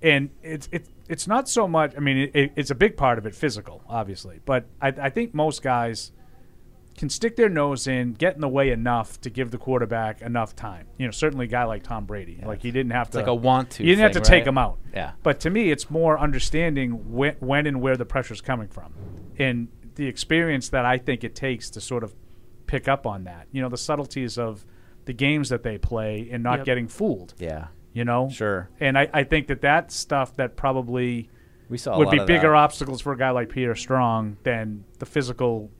And 0.00 0.30
it's 0.42 0.68
it's 0.70 0.88
it's 1.08 1.26
not 1.26 1.48
so 1.48 1.66
much. 1.66 1.92
I 1.96 2.00
mean, 2.00 2.30
it, 2.32 2.52
it's 2.54 2.70
a 2.70 2.74
big 2.74 2.96
part 2.96 3.18
of 3.18 3.26
it, 3.26 3.34
physical, 3.34 3.82
obviously. 3.88 4.40
But 4.44 4.66
I, 4.80 4.88
I 4.88 5.10
think 5.10 5.34
most 5.34 5.60
guys 5.62 6.12
can 6.98 7.08
stick 7.08 7.36
their 7.36 7.48
nose 7.48 7.86
in, 7.86 8.12
get 8.12 8.34
in 8.34 8.40
the 8.42 8.48
way 8.48 8.70
enough 8.70 9.18
to 9.22 9.30
give 9.30 9.50
the 9.50 9.56
quarterback 9.58 10.20
enough 10.20 10.54
time. 10.54 10.86
You 10.98 11.06
know, 11.06 11.10
certainly 11.12 11.46
a 11.46 11.48
guy 11.48 11.64
like 11.64 11.82
Tom 11.82 12.04
Brady, 12.04 12.40
like 12.44 12.60
he 12.62 12.70
didn't 12.70 12.92
have 12.92 13.06
It's 13.06 13.12
to 13.12 13.18
like 13.18 13.26
a 13.28 13.34
want 13.34 13.70
to 13.70 13.84
You 13.84 13.90
didn't 13.92 14.02
have 14.02 14.12
to 14.12 14.20
thing, 14.20 14.40
take 14.40 14.46
him 14.46 14.58
out. 14.58 14.78
Yeah. 14.94 15.12
But 15.22 15.40
to 15.40 15.50
me, 15.50 15.70
it's 15.70 15.88
more 15.90 16.18
understanding 16.18 17.12
when, 17.14 17.36
when 17.40 17.66
and 17.66 17.80
where 17.80 17.96
the 17.96 18.04
pressure's 18.04 18.40
coming 18.42 18.68
from, 18.68 18.92
and 19.38 19.68
the 19.94 20.06
experience 20.06 20.68
that 20.68 20.84
I 20.84 20.98
think 20.98 21.24
it 21.24 21.34
takes 21.34 21.70
to 21.70 21.80
sort 21.80 22.04
of 22.04 22.14
pick 22.66 22.86
up 22.88 23.06
on 23.06 23.24
that. 23.24 23.46
You 23.52 23.62
know, 23.62 23.68
the 23.68 23.78
subtleties 23.78 24.36
of 24.38 24.64
the 25.06 25.12
games 25.14 25.48
that 25.48 25.62
they 25.62 25.78
play 25.78 26.28
and 26.30 26.42
not 26.42 26.58
Yep. 26.58 26.66
getting 26.66 26.88
fooled. 26.88 27.34
yeah. 27.38 27.68
You 27.94 28.04
know, 28.04 28.28
Sure. 28.28 28.68
And 28.78 28.96
I, 28.98 29.08
I 29.12 29.24
think 29.24 29.46
that 29.48 29.62
that 29.62 29.90
stuff 29.90 30.36
that 30.36 30.54
probably 30.56 31.30
We 31.68 31.78
saw 31.78 31.94
a 31.94 31.98
would 31.98 32.04
lot 32.08 32.12
be 32.12 32.18
of 32.18 32.26
bigger 32.26 32.50
that. 32.50 32.54
obstacles 32.56 33.00
for 33.00 33.12
a 33.12 33.16
guy 33.16 33.30
like 33.30 33.48
Peter 33.48 33.74
Strong 33.74 34.36
than 34.44 34.84
the 34.98 35.06
physical 35.06 35.70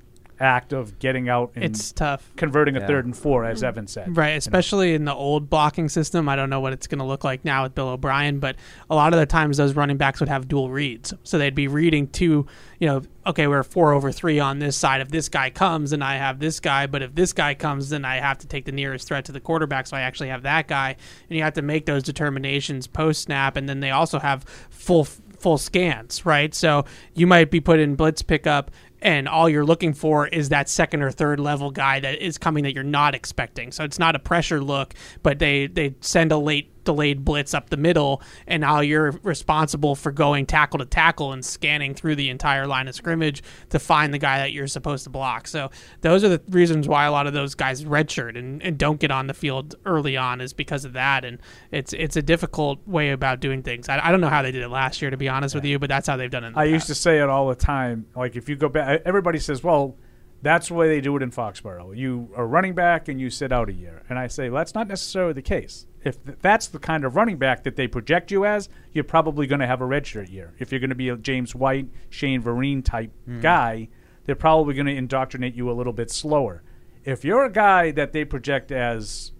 act 0.40 0.72
of 0.72 0.98
getting 0.98 1.28
out 1.28 1.52
and 1.54 1.64
It's 1.64 1.92
tough. 1.92 2.30
converting 2.36 2.76
a 2.76 2.80
Yeah. 2.80 2.86
third 2.86 3.04
and 3.04 3.16
four, 3.16 3.44
as 3.44 3.62
mm. 3.62 3.66
Evan 3.66 3.86
said. 3.86 4.16
Right, 4.16 4.36
especially 4.36 4.94
in 4.94 5.04
the 5.04 5.14
old 5.14 5.50
blocking 5.50 5.88
system. 5.88 6.28
I 6.28 6.36
don't 6.36 6.50
know 6.50 6.60
what 6.60 6.72
it's 6.72 6.86
going 6.86 7.00
to 7.00 7.04
look 7.04 7.24
like 7.24 7.44
now 7.44 7.64
with 7.64 7.74
Bill 7.74 7.88
O'Brien, 7.88 8.38
but 8.38 8.56
a 8.88 8.94
lot 8.94 9.12
of 9.12 9.18
the 9.18 9.26
times 9.26 9.56
those 9.56 9.74
running 9.74 9.96
backs 9.96 10.20
would 10.20 10.28
have 10.28 10.48
dual 10.48 10.70
reads. 10.70 11.12
So 11.24 11.38
they'd 11.38 11.54
be 11.54 11.68
reading 11.68 12.08
two, 12.08 12.46
you 12.78 12.86
know, 12.86 13.02
okay, 13.26 13.46
we're 13.46 13.62
four 13.62 13.92
over 13.92 14.10
three 14.10 14.38
on 14.40 14.58
this 14.58 14.76
side. 14.76 15.00
If 15.00 15.08
this 15.08 15.28
guy 15.28 15.50
comes, 15.50 15.90
then 15.90 16.02
I 16.02 16.16
have 16.16 16.38
this 16.38 16.60
guy. 16.60 16.86
But 16.86 17.02
if 17.02 17.14
this 17.14 17.32
guy 17.32 17.54
comes, 17.54 17.90
then 17.90 18.04
I 18.04 18.16
have 18.16 18.38
to 18.38 18.46
take 18.46 18.64
the 18.64 18.72
nearest 18.72 19.06
threat 19.08 19.24
to 19.26 19.32
the 19.32 19.40
quarterback. 19.40 19.86
So 19.86 19.96
I 19.96 20.00
actually 20.00 20.28
have 20.28 20.42
that 20.44 20.66
guy. 20.68 20.96
And 21.28 21.36
you 21.36 21.42
have 21.42 21.54
to 21.54 21.62
make 21.62 21.84
those 21.86 22.02
determinations 22.02 22.86
post 22.86 23.22
snap. 23.22 23.56
And 23.56 23.68
then 23.68 23.80
they 23.80 23.90
also 23.90 24.18
have 24.18 24.44
full 24.70 25.06
full 25.38 25.58
scans, 25.58 26.26
right? 26.26 26.52
So 26.52 26.84
you 27.14 27.26
might 27.26 27.50
be 27.50 27.60
put 27.60 27.78
in 27.78 27.94
blitz 27.94 28.22
pickup 28.22 28.72
and 29.00 29.28
all 29.28 29.48
you're 29.48 29.64
looking 29.64 29.92
for 29.92 30.26
is 30.26 30.48
that 30.48 30.68
second 30.68 31.02
or 31.02 31.10
third 31.10 31.40
level 31.40 31.70
guy 31.70 32.00
that 32.00 32.20
is 32.20 32.38
coming 32.38 32.64
that 32.64 32.74
you're 32.74 32.84
not 32.84 33.14
expecting. 33.14 33.72
So 33.72 33.84
it's 33.84 33.98
not 33.98 34.16
a 34.16 34.18
pressure 34.18 34.60
look, 34.60 34.94
but 35.22 35.38
they 35.38 35.66
they 35.66 35.94
send 36.00 36.32
a 36.32 36.38
late 36.38 36.77
delayed 36.84 37.24
blitz 37.24 37.54
up 37.54 37.70
the 37.70 37.76
middle 37.76 38.22
and 38.46 38.60
now 38.60 38.80
you're 38.80 39.12
responsible 39.22 39.94
for 39.94 40.12
going 40.12 40.46
tackle 40.46 40.78
to 40.78 40.84
tackle 40.84 41.32
and 41.32 41.44
scanning 41.44 41.94
through 41.94 42.14
the 42.14 42.28
entire 42.28 42.66
line 42.66 42.88
of 42.88 42.94
scrimmage 42.94 43.42
to 43.70 43.78
find 43.78 44.12
the 44.12 44.18
guy 44.18 44.38
that 44.38 44.52
you're 44.52 44.66
supposed 44.66 45.04
to 45.04 45.10
block. 45.10 45.46
So 45.46 45.70
those 46.00 46.24
are 46.24 46.28
the 46.28 46.42
reasons 46.48 46.88
why 46.88 47.04
a 47.04 47.12
lot 47.12 47.26
of 47.26 47.32
those 47.32 47.54
guys 47.54 47.84
redshirt 47.84 48.38
and, 48.38 48.62
and 48.62 48.78
don't 48.78 49.00
get 49.00 49.10
on 49.10 49.26
the 49.26 49.34
field 49.34 49.74
early 49.84 50.16
on 50.16 50.40
is 50.40 50.52
because 50.52 50.84
of 50.84 50.92
that 50.94 51.24
and 51.24 51.38
it's 51.70 51.92
it's 51.92 52.16
a 52.16 52.22
difficult 52.22 52.86
way 52.86 53.10
about 53.10 53.40
doing 53.40 53.62
things. 53.62 53.88
I, 53.88 54.06
I 54.06 54.10
don't 54.10 54.20
know 54.20 54.28
how 54.28 54.42
they 54.42 54.52
did 54.52 54.62
it 54.62 54.68
last 54.68 55.02
year 55.02 55.10
to 55.10 55.16
be 55.16 55.28
honest 55.28 55.54
with 55.54 55.64
you, 55.64 55.78
but 55.78 55.88
that's 55.88 56.06
how 56.06 56.16
they've 56.16 56.30
done 56.30 56.44
it. 56.44 56.52
I 56.56 56.64
past. 56.64 56.70
used 56.70 56.86
to 56.88 56.94
say 56.94 57.18
it 57.18 57.28
all 57.28 57.48
the 57.48 57.54
time. 57.54 58.06
Like 58.16 58.36
if 58.36 58.48
you 58.48 58.56
go 58.56 58.68
back, 58.68 59.02
everybody 59.04 59.38
says, 59.38 59.62
"Well, 59.62 59.96
that's 60.42 60.68
the 60.68 60.74
way 60.74 60.88
they 60.88 61.00
do 61.00 61.16
it 61.16 61.22
in 61.22 61.30
Foxborough. 61.30 61.96
You 61.96 62.30
are 62.36 62.46
running 62.46 62.74
back 62.74 63.08
and 63.08 63.20
you 63.20 63.30
sit 63.30 63.52
out 63.52 63.68
a 63.68 63.72
year." 63.72 64.02
And 64.08 64.18
I 64.18 64.26
say, 64.28 64.48
well, 64.50 64.60
that's 64.60 64.74
not 64.74 64.86
necessarily 64.88 65.32
the 65.32 65.42
case. 65.42 65.86
If 66.04 66.24
th- 66.24 66.38
that's 66.40 66.68
the 66.68 66.78
kind 66.78 67.04
of 67.04 67.16
running 67.16 67.38
back 67.38 67.64
that 67.64 67.74
they 67.76 67.88
project 67.88 68.30
you 68.30 68.44
as, 68.46 68.68
you're 68.92 69.02
probably 69.04 69.46
going 69.48 69.60
to 69.60 69.66
have 69.66 69.80
a 69.80 69.84
redshirt 69.84 70.30
year. 70.30 70.54
If 70.58 70.70
you're 70.70 70.78
going 70.80 70.90
to 70.90 70.94
be 70.96 71.08
a 71.08 71.16
James 71.16 71.54
White, 71.54 71.88
Shane 72.08 72.42
Vereen 72.42 72.84
type 72.84 73.10
Mm-hmm. 73.28 73.40
guy, 73.40 73.88
they're 74.24 74.36
probably 74.36 74.74
going 74.74 74.86
to 74.86 74.94
indoctrinate 74.94 75.54
you 75.54 75.70
a 75.70 75.72
little 75.72 75.92
bit 75.92 76.10
slower. 76.10 76.62
If 77.04 77.24
you're 77.24 77.44
a 77.44 77.50
guy 77.52 77.90
that 77.92 78.12
they 78.12 78.24
project 78.24 78.70
as 78.70 79.32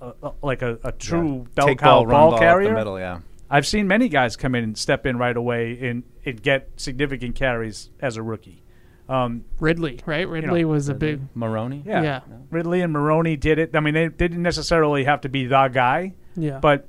a, 0.00 0.12
a, 0.22 0.32
like 0.42 0.62
a, 0.62 0.78
a 0.82 0.92
true 0.92 1.46
bell 1.54 1.66
Take 1.66 1.78
cow 1.78 2.04
ball, 2.04 2.06
ball 2.06 2.30
ball 2.30 2.38
carrier, 2.38 2.74
middle, 2.74 2.98
yeah. 2.98 3.20
I've 3.50 3.66
seen 3.66 3.86
many 3.88 4.08
guys 4.08 4.36
come 4.36 4.54
in 4.54 4.62
and 4.64 4.78
step 4.78 5.04
in 5.06 5.18
right 5.18 5.36
away 5.36 5.78
and, 5.88 6.04
and 6.24 6.40
get 6.42 6.70
significant 6.76 7.34
carries 7.34 7.90
as 8.00 8.16
a 8.16 8.22
rookie. 8.22 8.62
Um, 9.08 9.44
Ridley, 9.58 10.00
right? 10.04 10.28
Ridley 10.28 10.64
was 10.64 10.88
a 10.88 10.94
big 10.94 11.20
Maroney. 11.34 11.82
yeah. 11.86 12.02
Yeah. 12.02 12.20
Ridley 12.50 12.82
and 12.82 12.92
Maroney 12.92 13.36
did 13.36 13.58
it. 13.58 13.74
I 13.74 13.80
mean, 13.80 13.94
they, 13.94 14.08
they 14.08 14.28
didn't 14.28 14.42
necessarily 14.42 15.04
have 15.04 15.22
to 15.22 15.28
be 15.28 15.46
the 15.46 15.68
guy, 15.68 16.14
yeah. 16.36 16.58
but 16.58 16.86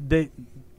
they 0.00 0.30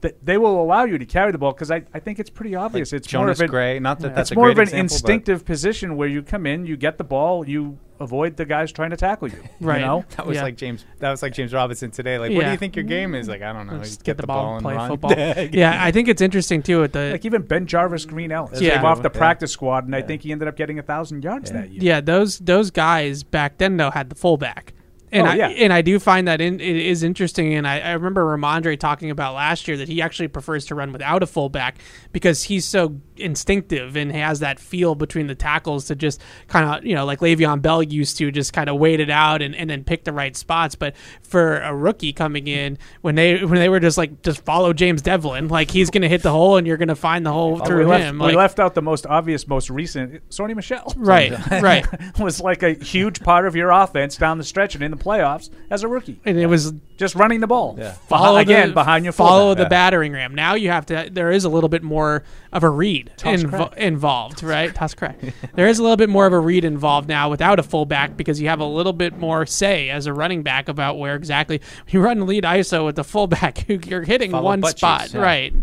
they, 0.04 0.12
they 0.22 0.38
will 0.38 0.60
allow 0.62 0.84
you 0.84 0.98
to 0.98 1.06
carry 1.06 1.32
the 1.32 1.38
ball 1.38 1.52
because 1.52 1.70
I, 1.70 1.82
I 1.94 1.98
think 1.98 2.18
it's 2.18 2.30
pretty 2.30 2.54
obvious. 2.54 2.92
it's 2.92 3.10
more 3.12 3.22
Jonas 3.24 3.38
of 3.40 3.44
an, 3.44 3.50
Gray. 3.50 3.78
Not 3.80 4.00
that 4.00 4.14
that's 4.14 4.30
it's 4.30 4.32
a 4.32 4.34
more 4.36 4.46
great 4.46 4.52
of 4.52 4.58
an 4.58 4.62
example, 4.80 4.94
instinctive 4.94 5.44
position 5.44 5.96
where 5.96 6.08
you 6.08 6.22
come 6.22 6.46
in, 6.46 6.66
you 6.66 6.76
get 6.76 6.98
the 6.98 7.04
ball, 7.04 7.48
you 7.48 7.78
avoid 8.00 8.36
the 8.36 8.44
guys 8.44 8.70
trying 8.72 8.90
to 8.90 8.96
tackle 8.96 9.28
you. 9.28 9.42
Right. 9.60 9.80
You 9.80 9.86
know? 9.86 10.04
That 10.16 10.26
was 10.26 10.36
Yeah. 10.36 10.42
like 10.42 10.56
James. 10.56 10.84
That 10.98 11.10
was 11.10 11.22
like 11.22 11.32
James 11.32 11.54
Robinson 11.54 11.90
today. 11.90 12.18
Like, 12.18 12.32
what 12.32 12.44
do 12.44 12.50
you 12.50 12.56
think 12.56 12.76
your 12.76 12.84
game 12.84 13.14
is? 13.14 13.28
Like, 13.28 13.40
I 13.40 13.52
don't 13.52 13.66
know. 13.66 13.78
Just 13.78 14.00
You 14.00 14.04
get, 14.04 14.16
the, 14.18 14.26
ball, 14.26 14.54
and 14.56 14.62
play 14.62 14.74
run. 14.74 14.90
football. 14.90 15.12
yeah, 15.52 15.78
I 15.82 15.90
think 15.90 16.08
it's 16.08 16.20
interesting 16.20 16.62
too 16.62 16.80
with 16.80 16.92
the 16.92 17.12
Like 17.12 17.24
even 17.24 17.42
BenJarvus, 17.44 18.06
Green 18.06 18.30
Ellis 18.32 18.60
Yeah. 18.60 18.76
came 18.76 18.84
off 18.84 18.98
the 19.02 19.10
Yeah. 19.12 19.18
practice 19.18 19.52
squad, 19.52 19.86
and 19.86 19.94
I 19.96 20.02
think 20.02 20.22
he 20.22 20.32
ended 20.32 20.48
up 20.48 20.56
getting 20.56 20.78
a 20.78 20.82
thousand 20.82 21.24
yards 21.24 21.50
that 21.52 21.70
year. 21.70 21.80
yeah 21.82 22.00
those 22.00 22.38
those 22.40 22.70
guys 22.70 23.22
back 23.22 23.58
then 23.58 23.76
though 23.76 23.90
had 23.90 24.10
the 24.10 24.16
fullback. 24.16 24.74
And 25.14 25.26
Oh, 25.26 25.30
I 25.30 25.36
and 25.36 25.72
I 25.72 25.80
do 25.80 25.98
find 25.98 26.28
that 26.28 26.40
in, 26.40 26.60
it 26.60 26.76
is 26.76 27.02
interesting, 27.02 27.54
and 27.54 27.66
I, 27.66 27.78
I 27.80 27.92
remember 27.92 28.24
Rhamondre 28.36 28.78
talking 28.78 29.10
about 29.10 29.34
last 29.34 29.66
year 29.68 29.76
that 29.76 29.88
he 29.88 30.02
actually 30.02 30.28
prefers 30.28 30.66
to 30.66 30.74
run 30.74 30.92
without 30.92 31.22
a 31.22 31.26
fullback 31.26 31.78
because 32.12 32.42
he's 32.42 32.64
so 32.66 33.00
instinctive 33.16 33.96
and 33.96 34.10
has 34.12 34.40
that 34.40 34.58
feel 34.58 34.94
between 34.96 35.28
the 35.28 35.34
tackles 35.36 35.84
to 35.86 35.94
just 35.94 36.20
kind 36.48 36.68
of 36.68 36.84
you 36.84 36.94
know 36.94 37.04
like 37.04 37.20
Le'Veon 37.20 37.62
Bell 37.62 37.82
used 37.82 38.16
to 38.18 38.30
just 38.32 38.52
kind 38.52 38.68
of 38.68 38.76
wait 38.76 38.98
it 39.00 39.08
out 39.10 39.40
and, 39.40 39.54
and 39.54 39.70
then 39.70 39.84
pick 39.84 40.04
the 40.04 40.12
right 40.12 40.36
spots. 40.36 40.74
But 40.74 40.94
for 41.22 41.58
a 41.58 41.74
rookie 41.74 42.12
coming 42.12 42.46
in 42.48 42.76
when 43.00 43.14
they 43.14 43.44
when 43.44 43.60
they 43.60 43.68
were 43.68 43.80
just 43.80 43.96
like 43.96 44.22
just 44.22 44.44
follow 44.44 44.72
James 44.72 45.00
Develin, 45.02 45.48
like 45.48 45.70
he's 45.70 45.90
gonna 45.90 46.08
hit 46.08 46.22
the 46.22 46.32
hole 46.32 46.56
and 46.56 46.66
you're 46.66 46.76
gonna 46.76 46.94
find 46.96 47.24
the 47.24 47.32
hole 47.32 47.60
Oh, 47.62 47.64
through 47.64 47.78
we, 47.80 47.84
left, 47.84 48.04
him. 48.04 48.18
we 48.18 48.34
left 48.34 48.58
out 48.58 48.74
the 48.74 48.82
most 48.82 49.06
obvious, 49.06 49.46
most 49.46 49.70
recent. 49.70 50.28
Sony 50.30 50.54
Michel, 50.56 50.92
Right, 50.96 51.32
right. 51.62 51.86
was 52.18 52.40
like 52.40 52.62
a 52.64 52.72
huge 52.72 53.20
part 53.20 53.46
of 53.46 53.54
your 53.54 53.70
offense 53.70 54.16
down 54.16 54.38
the 54.38 54.44
stretch 54.44 54.74
and 54.74 54.82
in 54.82 54.90
the 54.90 54.96
playoffs 55.04 55.50
as 55.70 55.82
a 55.82 55.88
rookie. 55.88 56.18
and 56.24 56.38
it 56.38 56.46
was 56.46 56.72
Just 56.96 57.14
running 57.14 57.40
the 57.40 57.46
ball. 57.46 57.76
Yeah. 57.78 57.92
follow 57.92 58.38
again 58.38 58.68
the, 58.68 58.74
behind 58.74 59.04
your 59.04 59.12
follow 59.12 59.48
fullback. 59.48 59.64
the 59.64 59.68
battering 59.68 60.12
ram. 60.12 60.34
Now 60.34 60.54
you 60.54 60.70
have 60.70 60.86
to. 60.86 61.08
There 61.12 61.30
is 61.30 61.44
a 61.44 61.48
little 61.48 61.68
bit 61.68 61.82
more 61.82 62.24
of 62.52 62.62
a 62.64 62.70
read 62.70 63.12
invo- 63.18 63.48
crack. 63.50 63.76
involved, 63.76 64.42
right? 64.42 64.74
Toss 64.74 64.94
crack. 64.94 65.18
there 65.54 65.68
is 65.68 65.78
a 65.78 65.82
little 65.82 65.96
bit 65.96 66.08
more 66.08 66.26
of 66.26 66.32
a 66.32 66.38
read 66.38 66.64
involved 66.64 67.08
now 67.08 67.28
without 67.30 67.58
a 67.58 67.62
fullback 67.62 68.16
because 68.16 68.40
you 68.40 68.48
have 68.48 68.60
a 68.60 68.64
little 68.66 68.92
bit 68.92 69.18
more 69.18 69.44
say 69.46 69.90
as 69.90 70.06
a 70.06 70.12
running 70.12 70.42
back 70.42 70.68
about 70.68 70.98
where 70.98 71.14
exactly 71.16 71.60
you 71.88 72.00
run 72.00 72.26
lead 72.26 72.44
ISO 72.44 72.84
with 72.84 72.96
the 72.96 73.04
fullback. 73.04 73.68
You're 73.86 74.02
hitting 74.02 74.30
Follow 74.30 74.44
one 74.44 74.60
butt 74.60 74.78
spot, 74.78 75.00
cheeks, 75.02 75.14
yeah. 75.14 75.20
right? 75.20 75.54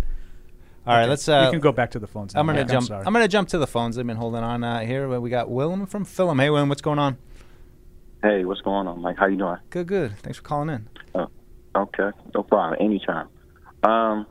All 0.87 0.95
right, 0.97 1.05
let's. 1.07 1.29
Uh, 1.29 1.43
you 1.45 1.51
can 1.51 1.59
go 1.59 1.71
back 1.71 1.91
to 1.91 1.99
the 1.99 2.07
phones. 2.07 2.33
I'm 2.35 2.47
gonna 2.47 2.61
Mike. 2.61 2.71
jump. 2.71 2.87
sorry. 2.87 3.03
I'm 3.05 3.13
gonna 3.13 3.27
jump 3.27 3.49
to 3.49 3.59
the 3.59 3.67
phones. 3.67 3.97
I've 3.99 4.07
been 4.07 4.17
holding 4.17 4.41
on 4.43 4.63
uh, 4.63 4.79
here. 4.79 5.19
We 5.19 5.29
got 5.29 5.47
Willem 5.49 5.85
from 5.85 6.05
Philem. 6.05 6.41
Hey, 6.41 6.49
Willem, 6.49 6.69
what's 6.69 6.81
going 6.81 6.97
on? 6.97 7.17
Hey, 8.23 8.45
what's 8.45 8.61
going 8.61 8.87
on, 8.87 9.01
Mike? 9.01 9.17
How 9.17 9.25
you 9.27 9.37
doing? 9.37 9.57
Good, 9.71 9.87
good. 9.87 10.17
Thanks 10.19 10.37
for 10.37 10.43
calling 10.43 10.69
in. 10.69 10.87
Oh, 11.15 11.27
Okay, 11.75 12.09
no 12.35 12.43
problem. 12.43 12.77
Anytime. 12.79 13.27
Um, 13.83 14.27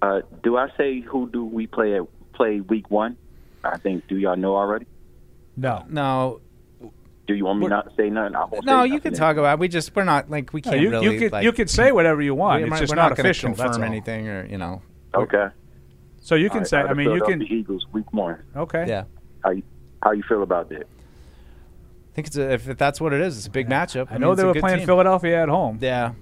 uh, 0.00 0.20
do 0.42 0.56
I 0.56 0.68
say 0.76 1.00
who 1.00 1.28
do 1.30 1.44
we 1.44 1.66
play 1.66 1.96
at 1.96 2.02
play 2.32 2.60
week 2.60 2.90
one? 2.90 3.16
I 3.64 3.78
think. 3.78 4.06
Do 4.08 4.16
y'all 4.16 4.36
know 4.36 4.56
already? 4.56 4.86
no. 5.56 5.84
No, 5.88 6.40
Do 7.26 7.34
you 7.34 7.44
want 7.46 7.58
me 7.58 7.64
We're- 7.64 7.70
not 7.76 7.88
to 7.90 7.96
say 7.96 8.10
nothing? 8.10 8.36
I 8.36 8.44
won't 8.44 8.64
no, 8.64 8.84
say 8.84 8.90
you 8.92 9.00
can 9.00 9.12
then. 9.12 9.18
talk 9.20 9.36
about. 9.36 9.58
We 9.58 9.68
just 9.68 9.94
we're 9.96 10.04
not 10.04 10.30
like 10.30 10.52
we 10.52 10.60
can't 10.62 10.80
you, 10.80 10.90
really. 10.90 11.12
you 11.14 11.18
could 11.18 11.32
like, 11.32 11.44
you 11.44 11.52
could 11.52 11.68
say 11.70 11.90
whatever 11.92 12.22
you 12.22 12.34
want. 12.34 12.62
we- 12.62 12.70
it's 12.70 12.80
just 12.80 12.92
we're 12.92 12.96
not, 12.96 13.10
not 13.10 13.16
gonna 13.16 13.28
official. 13.30 13.50
That's 13.50 13.62
confirm 13.62 13.82
all. 13.82 13.88
anything 13.88 14.28
or 14.28 14.46
you 14.46 14.58
know. 14.58 14.82
Okay. 15.14 15.46
So 16.20 16.34
you 16.36 16.48
can 16.48 16.58
All 16.58 16.60
right, 16.60 16.68
say. 16.68 16.78
I 16.78 16.94
mean, 16.94 17.10
you 17.10 17.20
can. 17.20 17.40
Philadelphia 17.40 17.56
Eagles 17.58 17.86
week 17.92 18.12
one. 18.12 18.42
Okay. 18.56 18.84
Yeah, 18.88 19.04
How 19.42 19.50
you 19.50 19.62
how 20.02 20.12
you 20.12 20.22
feel 20.28 20.42
about 20.42 20.68
that? 20.70 20.86
I 22.14 22.22
think 22.22 22.28
it's 22.28 22.36
a, 22.36 22.52
if, 22.52 22.68
if 22.68 22.78
that's 22.78 23.00
what 23.00 23.12
it 23.12 23.20
is, 23.20 23.36
it's 23.36 23.48
a 23.48 23.50
big 23.50 23.68
matchup. 23.68 24.06
I 24.08 24.12
mean, 24.12 24.20
know 24.20 24.32
it's 24.32 24.40
they 24.40 24.44
a 24.44 24.52
were 24.52 24.54
playing 24.54 24.78
team. 24.78 24.86
Philadelphia 24.86 25.42
at 25.42 25.48
home. 25.48 25.80
Yeah, 25.82 26.12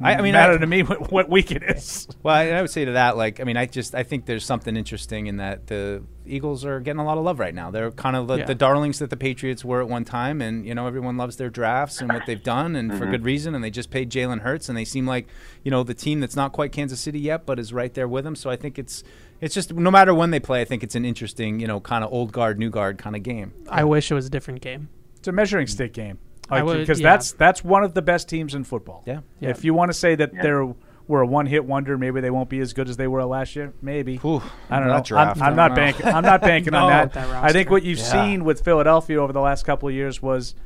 I, 0.00 0.14
I 0.14 0.22
mean, 0.22 0.34
matter 0.34 0.52
I, 0.52 0.58
to 0.58 0.66
me 0.68 0.84
what, 0.84 1.10
what 1.10 1.28
week 1.28 1.50
it 1.50 1.64
is. 1.64 2.06
Well, 2.22 2.34
I, 2.34 2.50
I 2.50 2.60
would 2.60 2.70
say 2.70 2.84
to 2.84 2.92
that, 2.92 3.16
like, 3.16 3.40
I 3.40 3.44
mean, 3.44 3.56
I 3.56 3.66
just 3.66 3.92
I 3.92 4.04
think 4.04 4.26
there's 4.26 4.44
something 4.44 4.76
interesting 4.76 5.26
in 5.26 5.38
that 5.38 5.66
the 5.66 6.04
Eagles 6.24 6.64
are 6.64 6.78
getting 6.78 7.00
a 7.00 7.04
lot 7.04 7.18
of 7.18 7.24
love 7.24 7.40
right 7.40 7.54
now. 7.54 7.72
They're 7.72 7.90
kind 7.90 8.14
of 8.14 8.28
the, 8.28 8.38
Yeah. 8.38 8.44
the 8.44 8.54
darlings 8.54 9.00
that 9.00 9.10
the 9.10 9.16
Patriots 9.16 9.64
were 9.64 9.80
at 9.80 9.88
one 9.88 10.04
time, 10.04 10.40
and 10.40 10.64
you 10.64 10.76
know 10.76 10.86
everyone 10.86 11.16
loves 11.16 11.38
their 11.38 11.50
drafts 11.50 12.00
and 12.00 12.12
what 12.12 12.24
they've 12.26 12.42
done, 12.42 12.76
and 12.76 12.92
for 12.92 13.00
mm-hmm. 13.00 13.10
good 13.10 13.24
reason. 13.24 13.56
And 13.56 13.64
they 13.64 13.70
just 13.70 13.90
paid 13.90 14.10
Jalen 14.10 14.42
Hurts, 14.42 14.68
and 14.68 14.78
they 14.78 14.84
seem 14.84 15.06
like 15.06 15.26
you 15.64 15.70
know 15.70 15.82
the 15.82 15.94
team 15.94 16.20
that's 16.20 16.36
not 16.36 16.52
quite 16.52 16.72
Kansas 16.72 17.00
City 17.00 17.20
yet, 17.20 17.46
but 17.46 17.58
is 17.58 17.72
right 17.72 17.92
there 17.92 18.08
with 18.08 18.24
them. 18.24 18.36
So 18.36 18.50
I 18.50 18.56
think 18.56 18.78
it's 18.78 19.02
it's 19.40 19.54
just 19.54 19.72
no 19.72 19.90
matter 19.90 20.14
when 20.14 20.30
they 20.30 20.40
play, 20.40 20.60
I 20.60 20.64
think 20.64 20.82
it's 20.82 20.94
an 20.94 21.04
interesting 21.04 21.60
you 21.60 21.66
know 21.66 21.80
kind 21.80 22.04
of 22.04 22.12
old 22.12 22.32
guard, 22.32 22.58
new 22.58 22.70
guard 22.70 22.98
kind 22.98 23.16
of 23.16 23.22
game. 23.22 23.52
I 23.68 23.84
wish 23.84 24.10
it 24.10 24.14
was 24.14 24.26
a 24.26 24.30
different 24.30 24.60
game. 24.60 24.88
It's 25.22 25.28
a 25.28 25.32
measuring 25.32 25.68
mm. 25.68 25.70
stick 25.70 25.92
game. 25.92 26.18
I 26.50 26.56
Like, 26.56 26.64
would- 26.64 26.78
because 26.80 26.98
yeah. 26.98 27.12
that's 27.12 27.30
that's 27.30 27.62
one 27.62 27.84
of 27.84 27.94
the 27.94 28.02
best 28.02 28.28
teams 28.28 28.56
in 28.56 28.64
football. 28.64 29.04
Yeah. 29.06 29.20
Yeah. 29.38 29.50
If 29.50 29.64
you 29.64 29.72
want 29.72 29.90
to 29.90 29.94
say 29.94 30.16
that 30.16 30.32
they're 30.34 30.74
were 31.06 31.20
a 31.20 31.26
one 31.26 31.46
hit 31.46 31.64
wonder, 31.64 31.96
maybe 31.96 32.20
they 32.20 32.30
won't 32.30 32.48
be 32.48 32.58
as 32.58 32.72
good 32.72 32.88
as 32.88 32.96
they 32.96 33.06
were 33.06 33.24
last 33.24 33.54
year. 33.54 33.72
Maybe. 33.80 34.16
Whew, 34.16 34.42
I 34.68 34.80
don't 34.80 34.88
know. 34.88 35.00
draft, 35.00 35.36
I'm, 35.36 35.42
I'm 35.44 35.52
I 35.52 35.56
not 35.56 35.68
don't 35.68 35.76
banking. 35.76 36.06
I'm 36.16 36.24
not 36.24 36.40
banking 36.40 36.74
on 36.74 36.90
that. 36.90 37.12
That 37.12 37.28
I 37.28 37.52
think 37.52 37.70
what 37.70 37.84
you've 37.84 37.98
Yeah. 38.00 38.24
seen 38.24 38.44
with 38.44 38.64
Philadelphia 38.64 39.20
over 39.22 39.32
the 39.32 39.40
last 39.40 39.64
couple 39.64 39.88
of 39.88 39.94
years 39.94 40.20
was 40.20 40.56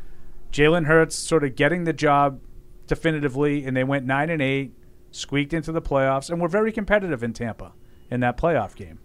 Jalen 0.53 0.87
Hurts 0.87 1.17
sort 1.17 1.45
of 1.45 1.55
getting 1.55 1.85
the 1.85 1.93
job 1.93 2.41
definitively, 2.87 3.67
and 3.67 3.77
they 3.77 3.85
went 3.85 4.07
nine 4.07 4.31
and 4.31 4.41
eight, 4.41 4.73
squeaked 5.11 5.53
into 5.53 5.73
the 5.73 5.83
playoffs, 5.83 6.31
and 6.31 6.41
were 6.41 6.49
very 6.49 6.73
competitive 6.73 7.23
in 7.23 7.35
Tampa 7.35 7.73
in 8.11 8.21
that 8.21 8.39
playoff 8.39 8.75
game. 8.75 9.01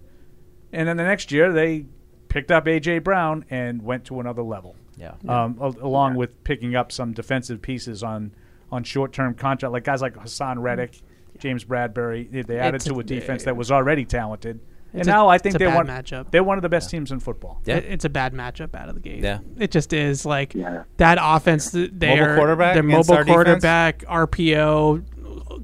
And 0.72 0.88
then 0.88 0.96
the 0.96 1.04
next 1.04 1.32
year, 1.32 1.52
they 1.52 1.88
picked 2.30 2.52
up 2.52 2.66
AJ 2.66 3.04
Brown 3.04 3.44
and 3.50 3.82
went 3.82 4.06
to 4.06 4.20
another 4.22 4.44
level. 4.44 4.76
Yeah. 5.02 5.14
Um, 5.28 5.58
al- 5.60 5.76
along 5.82 6.16
with 6.16 6.44
picking 6.44 6.76
up 6.76 6.92
some 6.92 7.12
defensive 7.14 7.62
pieces 7.62 8.04
on 8.04 8.32
on 8.72 8.84
short 8.84 9.12
term 9.14 9.34
contract, 9.34 9.74
like 9.74 9.84
guys 9.84 10.02
like 10.02 10.14
Haason 10.14 10.62
Reddick, 10.62 11.02
James 11.40 11.66
Bradberry. 11.66 12.32
They, 12.32 12.44
they 12.44 12.58
added 12.60 12.76
It's 12.76 12.86
to 12.86 12.94
a- 12.94 13.00
a 13.00 13.04
defense 13.04 13.44
that 13.46 13.58
was 13.58 13.72
already 13.72 14.06
talented. 14.06 14.60
And 14.94 15.00
It's 15.02 15.08
a- 15.08 15.12
now 15.12 15.28
I 15.28 15.36
it's 15.36 15.44
think 15.44 15.56
a 15.56 15.58
they're 15.58 15.70
bad 15.70 15.76
one. 15.78 15.88
matchup. 15.88 16.32
They're 16.32 16.44
one 16.44 16.58
of 16.58 16.62
the 16.62 16.70
best 16.70 16.90
teams 16.90 17.12
in 17.12 17.20
football. 17.20 17.60
Yeah. 17.66 17.78
It- 17.78 17.86
it's 17.86 18.06
a 18.06 18.10
bad 18.10 18.34
matchup 18.34 18.76
out 18.76 18.88
of 18.90 18.96
the 18.96 19.02
gate. 19.02 19.24
Yeah. 19.24 19.40
It 19.58 19.72
just 19.72 19.92
is 19.94 20.26
like 20.26 20.54
Yeah. 20.54 20.84
that 20.98 21.18
offense. 21.20 21.72
th- 21.72 21.92
They're, 21.94 22.36
quarterback 22.38 22.76
Their 22.76 22.84
against 22.84 23.10
mobile 23.10 23.18
our 23.18 23.24
defense? 23.24 23.36
quarterback, 23.36 24.04
RPO, 24.08 25.02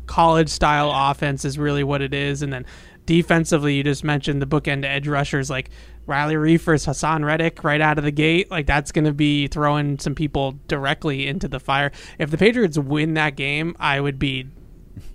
college 0.05 0.49
style 0.49 0.91
offense 0.93 1.45
is 1.45 1.57
really 1.59 1.83
what 1.83 2.01
it 2.01 2.13
is. 2.13 2.41
And 2.41 2.51
then 2.51 2.65
defensively, 3.05 3.75
you 3.75 3.83
just 3.83 4.03
mentioned 4.03 4.41
the 4.41 4.47
bookend 4.47 4.85
edge 4.85 5.07
rushers 5.07 5.49
like 5.49 5.69
Riley 6.08 6.38
Reefers, 6.38 6.86
Haason 6.86 7.24
Reddick 7.26 7.64
right 7.64 7.82
out 7.82 7.97
of 7.97 8.03
the 8.03 8.12
gate. 8.12 8.49
Like 8.49 8.66
that's 8.66 8.91
going 8.91 9.05
to 9.05 9.14
be 9.14 9.47
throwing 9.47 9.99
some 9.99 10.16
people 10.16 10.58
directly 10.68 11.28
into 11.28 11.47
the 11.47 11.60
fire. 11.60 11.91
If 12.18 12.32
the 12.32 12.38
Patriots 12.38 12.78
win 12.78 13.14
that 13.16 13.36
game, 13.36 13.76
I 13.80 13.99
would 13.99 14.18
be 14.18 14.47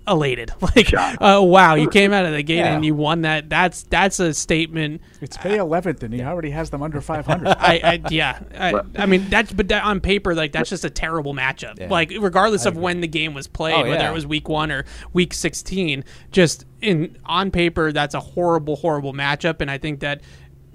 elated. 0.07 0.51
Like, 0.75 0.91
uh, 0.93 1.39
wow, 1.43 1.75
you 1.75 1.87
came 1.89 2.13
out 2.13 2.25
of 2.25 2.31
the 2.31 2.41
gate 2.41 2.57
Yeah. 2.57 2.73
and 2.73 2.83
you 2.85 2.95
won 2.95 3.21
that. 3.21 3.47
That's 3.49 3.83
that's 3.83 4.19
a 4.19 4.33
statement. 4.33 5.01
It's 5.21 5.37
May 5.43 5.57
11th, 5.57 6.01
and 6.03 6.11
he 6.13 6.21
already 6.23 6.49
has 6.51 6.69
them 6.71 6.81
under 6.81 6.99
500. 6.99 7.47
I, 7.59 7.79
I 7.83 8.01
yeah. 8.09 8.39
I, 8.57 8.81
I 8.97 9.05
mean 9.05 9.29
that's 9.29 9.51
but 9.53 9.67
that 9.67 9.83
on 9.83 9.99
paper 9.99 10.33
like 10.33 10.51
that's 10.51 10.69
just 10.69 10.83
a 10.85 10.89
terrible 10.89 11.33
matchup. 11.35 11.79
Yeah. 11.79 11.89
Like 11.89 12.11
regardless 12.19 12.65
of 12.65 12.75
when 12.75 13.01
the 13.01 13.07
game 13.07 13.33
was 13.33 13.47
played, 13.47 13.85
Oh, 13.85 13.89
whether 13.89 14.07
it 14.07 14.13
was 14.13 14.25
week 14.25 14.49
1 14.49 14.71
or 14.71 14.85
week 15.11 15.33
16, 15.33 16.03
just 16.31 16.65
in 16.81 17.17
on 17.25 17.51
paper 17.51 17.91
that's 17.91 18.15
a 18.15 18.19
horrible 18.19 18.75
horrible 18.75 19.13
matchup 19.13 19.61
and 19.61 19.69
I 19.69 19.77
think 19.77 19.99
that 19.99 20.21
a- 20.21 20.25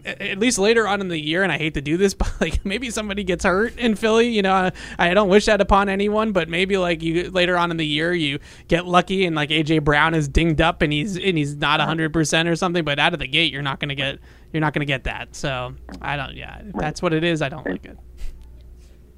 at 0.04 0.38
least 0.38 0.58
later 0.58 0.86
on 0.88 1.00
in 1.00 1.08
the 1.08 1.18
year, 1.18 1.42
and 1.42 1.50
I 1.52 1.58
hate 1.58 1.74
to 1.74 1.80
do 1.80 1.96
this, 1.96 2.14
but 2.14 2.32
like 2.40 2.64
maybe 2.64 2.90
somebody 2.90 3.24
gets 3.24 3.44
hurt 3.44 3.76
in 3.76 3.94
Philly. 3.94 4.28
You 4.28 4.42
know, 4.42 4.52
I, 4.52 4.72
I 4.98 5.14
don't 5.14 5.28
wish 5.28 5.46
that 5.46 5.60
upon 5.60 5.88
anyone, 5.88 6.32
but 6.32 6.48
maybe 6.48 6.76
like 6.76 7.02
you 7.02 7.30
later 7.30 7.56
on 7.56 7.70
in 7.70 7.76
the 7.76 7.86
year 7.86 8.12
you 8.14 8.38
get 8.68 8.86
lucky 8.86 9.26
and 9.26 9.34
like 9.36 9.50
AJ 9.50 9.84
Brown 9.84 10.14
is 10.14 10.28
dinged 10.28 10.60
up 10.60 10.82
and 10.82 10.92
he's 10.92 11.16
and 11.16 11.36
he's 11.36 11.56
not 11.56 11.80
hundred 11.80 12.12
percent 12.12 12.48
or 12.48 12.56
something. 12.56 12.84
But 12.84 12.98
out 12.98 13.12
of 13.12 13.18
the 13.18 13.28
gate, 13.28 13.52
you're 13.52 13.62
not 13.62 13.80
gonna 13.80 13.94
get 13.94 14.18
you're 14.52 14.60
not 14.60 14.72
gonna 14.72 14.84
get 14.84 15.04
that. 15.04 15.34
So 15.36 15.74
I 16.00 16.16
don't. 16.16 16.34
Yeah, 16.34 16.60
if 16.64 16.74
that's 16.74 17.02
what 17.02 17.12
it 17.12 17.24
is. 17.24 17.42
I 17.42 17.48
don't 17.48 17.66
like 17.66 17.84
it. 17.84 17.98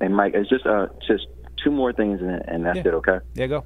And 0.00 0.16
Mike, 0.16 0.32
it's 0.34 0.48
just 0.48 0.66
uh 0.66 0.86
just 1.06 1.26
two 1.62 1.70
more 1.70 1.92
things, 1.92 2.20
and, 2.22 2.42
and 2.48 2.64
that's 2.64 2.76
Yeah. 2.76 2.88
it. 2.88 2.94
Okay. 2.94 3.18
Yeah, 3.34 3.46
go. 3.46 3.64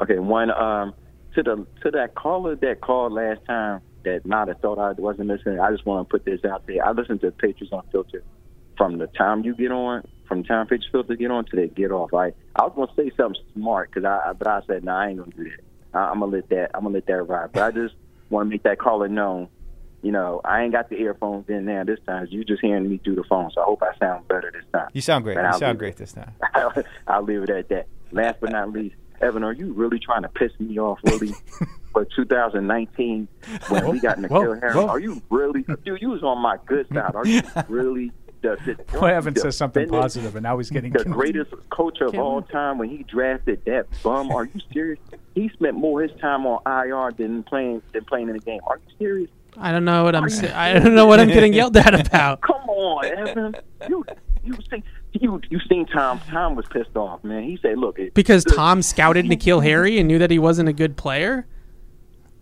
Okay. 0.00 0.18
One 0.18 0.50
um 0.50 0.94
to 1.34 1.42
the 1.42 1.66
to 1.82 1.90
that 1.90 2.14
caller 2.14 2.54
that 2.56 2.80
called 2.80 3.12
last 3.12 3.40
time 3.46 3.80
that 4.04 4.24
not 4.24 4.48
have 4.48 4.60
thought 4.60 4.78
I 4.78 4.92
wasn't 4.92 5.28
listening. 5.28 5.60
I 5.60 5.70
just 5.70 5.86
want 5.86 6.08
to 6.08 6.10
put 6.10 6.24
this 6.24 6.44
out 6.44 6.66
there. 6.66 6.86
I 6.86 6.92
listen 6.92 7.18
to 7.20 7.30
Patriots 7.30 7.72
Unfiltered 7.72 8.24
from 8.76 8.98
the 8.98 9.06
time 9.08 9.44
you 9.44 9.54
get 9.54 9.70
on, 9.70 10.06
from 10.26 10.42
the 10.42 10.48
time 10.48 10.66
Patriots 10.66 10.88
Filter 10.90 11.14
get 11.16 11.30
on 11.30 11.44
to 11.46 11.56
they 11.56 11.68
get 11.68 11.90
off. 11.90 12.12
I 12.14 12.32
I 12.56 12.64
was 12.64 12.72
gonna 12.74 12.92
say 12.96 13.14
something 13.16 13.40
smart 13.54 13.90
because 13.90 14.04
I 14.04 14.32
but 14.32 14.46
I 14.46 14.60
said 14.66 14.84
no, 14.84 14.92
I 14.92 15.08
ain't 15.08 15.18
gonna 15.18 15.30
do 15.32 15.44
that. 15.44 15.98
I, 15.98 16.10
I'm 16.10 16.20
gonna 16.20 16.32
let 16.32 16.48
that 16.50 16.70
I'm 16.74 16.82
gonna 16.82 16.94
let 16.94 17.06
that 17.06 17.22
ride. 17.22 17.52
But 17.52 17.62
I 17.62 17.70
just 17.70 17.94
want 18.30 18.46
to 18.46 18.50
make 18.50 18.62
that 18.64 18.78
caller 18.78 19.08
known. 19.08 19.48
You 20.02 20.12
know, 20.12 20.42
I 20.44 20.62
ain't 20.62 20.72
got 20.72 20.90
the 20.90 20.96
earphones 20.96 21.48
in 21.48 21.64
now 21.64 21.82
this 21.84 21.98
time. 22.06 22.26
You 22.30 22.44
just 22.44 22.60
hearing 22.60 22.90
me 22.90 22.98
through 23.02 23.14
the 23.14 23.24
phone, 23.24 23.50
so 23.54 23.62
I 23.62 23.64
hope 23.64 23.82
I 23.82 23.96
sound 23.98 24.28
better 24.28 24.50
this 24.52 24.64
time. 24.70 24.90
You 24.92 25.00
sound 25.00 25.24
great. 25.24 25.36
But 25.36 25.42
You 25.42 25.46
I'll 25.48 25.58
sound 25.58 25.78
great 25.78 25.96
this 25.96 26.12
time. 26.12 26.32
I'll 27.08 27.22
leave 27.22 27.42
it 27.42 27.50
at 27.50 27.70
that. 27.70 27.86
Last 28.12 28.36
but 28.40 28.50
not 28.50 28.70
least, 28.70 28.96
Evan, 29.22 29.42
are 29.44 29.54
you 29.54 29.72
really 29.72 29.98
trying 29.98 30.22
to 30.22 30.28
piss 30.28 30.52
me 30.60 30.78
off, 30.78 30.98
really, 31.04 31.32
for 31.94 32.04
2019 32.16 33.28
when 33.68 33.88
we 33.88 34.00
got 34.00 34.18
N'Keal 34.18 34.28
whoa, 34.28 34.54
Harris? 34.60 34.74
whoa. 34.74 34.88
Are 34.88 34.98
you 34.98 35.22
really, 35.30 35.64
dude? 35.84 36.02
You 36.02 36.10
was 36.10 36.22
on 36.22 36.38
my 36.40 36.58
good 36.66 36.86
side. 36.92 37.14
Are 37.14 37.26
you 37.26 37.40
really 37.68 38.12
the, 38.42 38.58
the, 38.66 38.98
Boy, 38.98 39.06
Evan 39.06 39.34
says 39.36 39.56
something 39.56 39.88
positive, 39.88 40.36
and 40.36 40.42
now 40.42 40.58
he's 40.58 40.68
getting 40.68 40.92
The 40.92 41.04
greatest 41.04 41.52
coach 41.70 42.02
of 42.02 42.10
Can't 42.10 42.22
all 42.22 42.42
time 42.42 42.76
when 42.76 42.90
he 42.90 43.02
drafted 43.04 43.64
that 43.64 43.86
bum. 44.02 44.30
Are 44.30 44.44
you 44.44 44.60
serious? 44.70 45.00
He 45.34 45.48
spent 45.48 45.76
more 45.76 46.02
his 46.02 46.10
time 46.20 46.44
on 46.44 46.60
IR 46.66 47.12
than 47.16 47.42
playing 47.44 47.80
than 47.94 48.04
playing 48.04 48.28
in 48.28 48.34
the 48.34 48.42
game. 48.42 48.60
Are 48.66 48.76
you 48.76 48.94
serious? 48.98 49.30
I 49.56 49.72
don't 49.72 49.86
know 49.86 50.04
what 50.04 50.14
I'm. 50.14 50.28
sa- 50.28 50.54
I 50.54 50.74
don't 50.74 50.94
know 50.94 51.06
what 51.06 51.20
I'm 51.20 51.28
getting 51.28 51.54
yelled 51.54 51.76
at 51.76 52.06
about. 52.06 52.40
Come 52.42 52.68
on, 52.68 53.04
Evan. 53.06 53.54
You 53.88 54.04
you 54.42 54.56
see 54.70 54.82
you 55.12 55.40
you 55.48 55.60
seen 55.68 55.86
Tom? 55.86 56.20
Tom 56.28 56.54
was 56.54 56.66
pissed 56.70 56.96
off, 56.96 57.24
man. 57.24 57.44
He 57.44 57.58
said, 57.62 57.78
"Look, 57.78 57.98
it, 57.98 58.14
Because 58.14 58.44
Tom 58.44 58.82
scouted 58.82 59.24
N'Keal 59.24 59.62
Harry 59.62 59.98
and 59.98 60.06
knew 60.08 60.18
that 60.18 60.30
he 60.30 60.38
wasn't 60.38 60.68
a 60.68 60.72
good 60.72 60.96
player. 60.96 61.46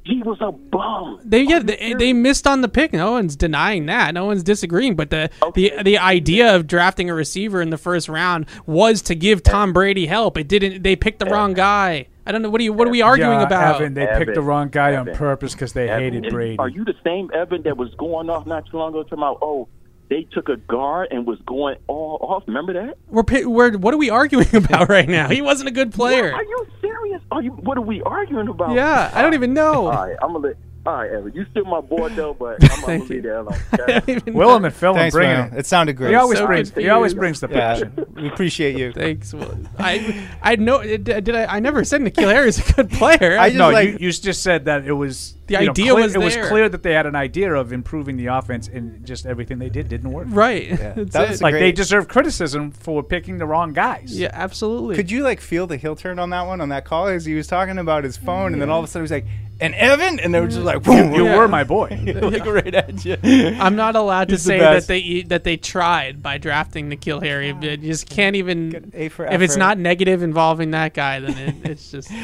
He 0.05 0.23
was 0.23 0.39
a 0.41 0.53
bum." 0.53 1.21
They 1.25 1.43
yeah 1.43 1.61
they, 1.61 1.95
they 1.95 2.13
missed 2.13 2.47
on 2.47 2.61
the 2.61 2.69
pick. 2.69 2.93
No 2.93 3.13
one's 3.13 3.37
denying 3.37 3.87
that. 3.87 4.15
No 4.15 4.27
one's 4.27 4.43
disagreeing. 4.43 4.97
But 4.97 5.11
the 5.11 5.31
Okay. 5.43 5.77
the 5.77 5.83
the 5.83 5.99
idea 5.99 6.55
of 6.55 6.67
drafting 6.67 7.11
a 7.11 7.15
receiver 7.15 7.63
in 7.63 7.71
the 7.71 7.79
first 7.79 8.09
round 8.09 8.47
was 8.67 9.03
to 9.03 9.15
give 9.15 9.43
Tom 9.43 9.73
Brady 9.73 10.07
help. 10.07 10.37
It 10.37 10.49
didn't. 10.49 10.83
They 10.83 10.97
picked 10.97 11.19
the 11.19 11.27
wrong 11.27 11.55
guy. 11.55 12.07
I 12.25 12.31
don't 12.31 12.43
know. 12.43 12.51
What 12.51 12.61
are 12.61 12.65
you? 12.65 12.73
What 12.73 12.87
are 12.87 12.91
we 12.91 13.03
arguing 13.03 13.41
yeah, 13.41 13.47
about? 13.47 13.77
Evan, 13.81 13.95
they 13.95 14.07
Evan, 14.07 14.19
picked 14.19 14.35
the 14.35 14.43
wrong 14.43 14.69
guy 14.69 14.95
on 14.95 15.07
purpose 15.13 15.55
because 15.55 15.73
they 15.73 15.89
Evan, 15.89 16.15
hated 16.15 16.31
Brady. 16.31 16.59
Are 16.59 16.69
you 16.69 16.85
the 16.85 16.95
same 17.03 17.31
Evan 17.35 17.63
that 17.63 17.77
was 17.77 17.93
going 17.95 18.31
off 18.31 18.47
not 18.47 18.67
too 18.67 18.77
long 18.79 18.91
ago 18.91 19.03
talking 19.03 19.19
about, 19.19 19.39
oh, 19.43 19.69
they 20.13 20.25
took 20.25 20.51
a 20.51 20.57
guard 20.57 21.09
and 21.11 21.27
was 21.27 21.39
going 21.47 21.77
all 21.87 22.19
off? 22.21 22.45
Remember 22.47 22.75
that? 22.75 22.99
We're, 23.09 23.49
we're 23.49 23.79
what 23.79 23.95
are 23.95 23.97
we 23.97 24.11
arguing 24.11 24.47
about 24.55 24.89
right 24.89 25.09
now? 25.09 25.29
He 25.29 25.41
wasn't 25.41 25.71
a 25.71 25.73
good 25.73 25.93
player. 25.93 26.33
Are 26.33 26.45
you 26.45 26.67
serious? 26.81 27.23
Are 27.31 27.43
you? 27.43 27.51
What 27.53 27.79
are 27.79 27.83
we 27.83 28.03
arguing 28.03 28.49
about? 28.49 28.75
Yeah, 28.75 29.11
I 29.15 29.23
don't 29.23 29.35
even 29.35 29.55
know. 29.55 29.87
All 29.87 30.07
right, 30.07 30.17
I'm 30.23 30.33
gonna 30.33 30.49
let. 30.49 30.57
All 30.85 30.95
right, 30.95 31.11
Evan, 31.13 31.33
you 31.33 31.47
still 31.53 31.65
my 31.65 31.81
boy 31.81 32.09
though, 32.09 32.35
but 32.35 32.55
I'm 32.63 32.69
gonna 32.69 32.83
Thank 32.87 33.09
leave 33.09 33.23
that 33.23 33.41
alone. 33.41 33.55
I 33.73 33.83
okay? 33.83 33.93
don't 34.01 34.09
even 34.09 34.35
Willem 34.35 34.65
and 34.65 34.75
Phil 34.75 34.95
Thanks, 34.95 35.15
bringing 35.15 35.37
man. 35.37 35.53
it. 35.53 35.61
It 35.61 35.67
sounded 35.67 35.97
great. 35.97 36.09
He 36.11 36.15
always 36.17 36.39
So 36.39 36.47
brings. 36.47 36.75
He 36.75 36.89
always 36.89 37.15
brings 37.15 37.39
the 37.39 37.49
yeah, 37.49 37.55
passion. 37.55 38.07
we 38.17 38.27
appreciate 38.27 38.77
you. 38.77 38.93
Thanks. 38.93 39.33
Well, 39.33 39.57
I 39.79 40.29
I 40.43 40.57
know. 40.57 40.83
Did 40.83 41.05
did 41.05 41.37
I? 41.37 41.45
I 41.57 41.61
never 41.61 41.85
said 41.85 42.01
N'Keal 42.01 42.33
Harry 42.33 42.49
is 42.49 42.69
a 42.69 42.73
good 42.73 42.91
player. 42.91 43.39
I 43.39 43.51
just 43.51 43.59
no, 43.59 43.71
like- 43.71 43.91
you, 43.91 43.99
you 44.07 44.13
just 44.13 44.43
said 44.43 44.65
that 44.65 44.85
it 44.85 44.93
was 44.93 45.35
The 45.47 45.55
you 45.55 45.67
know, 45.67 45.71
idea 45.71 45.93
clear- 45.93 46.03
was 46.03 46.15
it 46.17 46.19
was 46.19 46.35
there. 46.35 46.49
clear 46.49 46.69
that 46.69 46.83
they 46.83 46.95
had 46.95 47.07
an 47.07 47.15
idea 47.15 47.55
of 47.55 47.73
improving 47.73 48.17
the 48.17 48.27
offense, 48.27 48.67
and 48.67 49.07
just 49.07 49.25
everything 49.25 49.61
they 49.61 49.71
did 49.71 49.89
didn't 49.89 50.11
work. 50.11 50.27
right. 50.31 50.67
Yeah. 50.69 50.77
That's 50.97 51.13
That 51.13 51.29
was 51.29 51.41
a 51.41 51.45
Like 51.45 51.55
they 51.55 51.71
deserve 51.71 52.09
criticism 52.09 52.73
for 52.73 53.05
picking 53.05 53.39
the 53.39 53.47
wrong 53.47 53.73
guys. 53.73 54.19
yeah, 54.19 54.31
absolutely. 54.33 54.97
Could 54.97 55.13
you 55.13 55.23
like 55.23 55.41
feel 55.41 55.69
the 55.69 55.77
heel 55.77 55.95
turn 55.95 56.19
on 56.19 56.31
that 56.31 56.45
one 56.49 56.61
on 56.61 56.71
that 56.71 56.85
call 56.85 57.07
as 57.07 57.25
he 57.25 57.35
was 57.35 57.47
talking 57.47 57.79
about 57.79 58.03
his 58.03 58.17
phone, 58.17 58.53
and 58.53 58.61
then 58.61 58.69
all 58.69 58.81
of 58.81 58.85
a 58.85 58.89
sudden 58.89 59.03
he 59.03 59.05
was 59.05 59.11
like, 59.13 59.27
"And 59.63 59.75
Evan," 59.75 60.21
and 60.21 60.35
they 60.35 60.41
were 60.41 60.47
just 60.49 60.61
like, 60.61 60.83
"Boom!" 60.83 61.15
You 61.15 61.25
Yeah. 61.25 61.39
were 61.39 61.49
my 61.49 61.65
boy. 61.65 61.89
like 62.23 62.45
right 62.45 62.75
at 62.75 63.05
you. 63.05 63.17
I'm 63.23 63.77
not 63.77 63.97
allowed 63.97 64.29
to 64.29 64.35
He's 64.35 64.45
the 64.45 64.49
say 64.49 64.59
that 64.59 64.73
best. 64.75 64.89
they 64.89 65.23
that 65.29 65.45
they 65.45 65.57
tried 65.57 66.23
by 66.23 66.37
drafting 66.39 66.91
N'Keal 66.91 67.23
Harry. 67.23 67.53
But 67.53 67.65
you 67.65 67.77
just 67.79 68.09
can't 68.11 68.37
even. 68.37 68.91
A 68.95 69.09
for 69.09 69.25
If 69.27 69.41
it's 69.41 69.53
effort. 69.55 69.59
not 69.61 69.79
negative 69.79 70.23
involving 70.23 70.73
that 70.73 70.93
guy, 70.95 71.21
then 71.21 71.39
it, 71.39 71.71
it's 71.71 71.91
just 71.91 72.11
you 72.11 72.19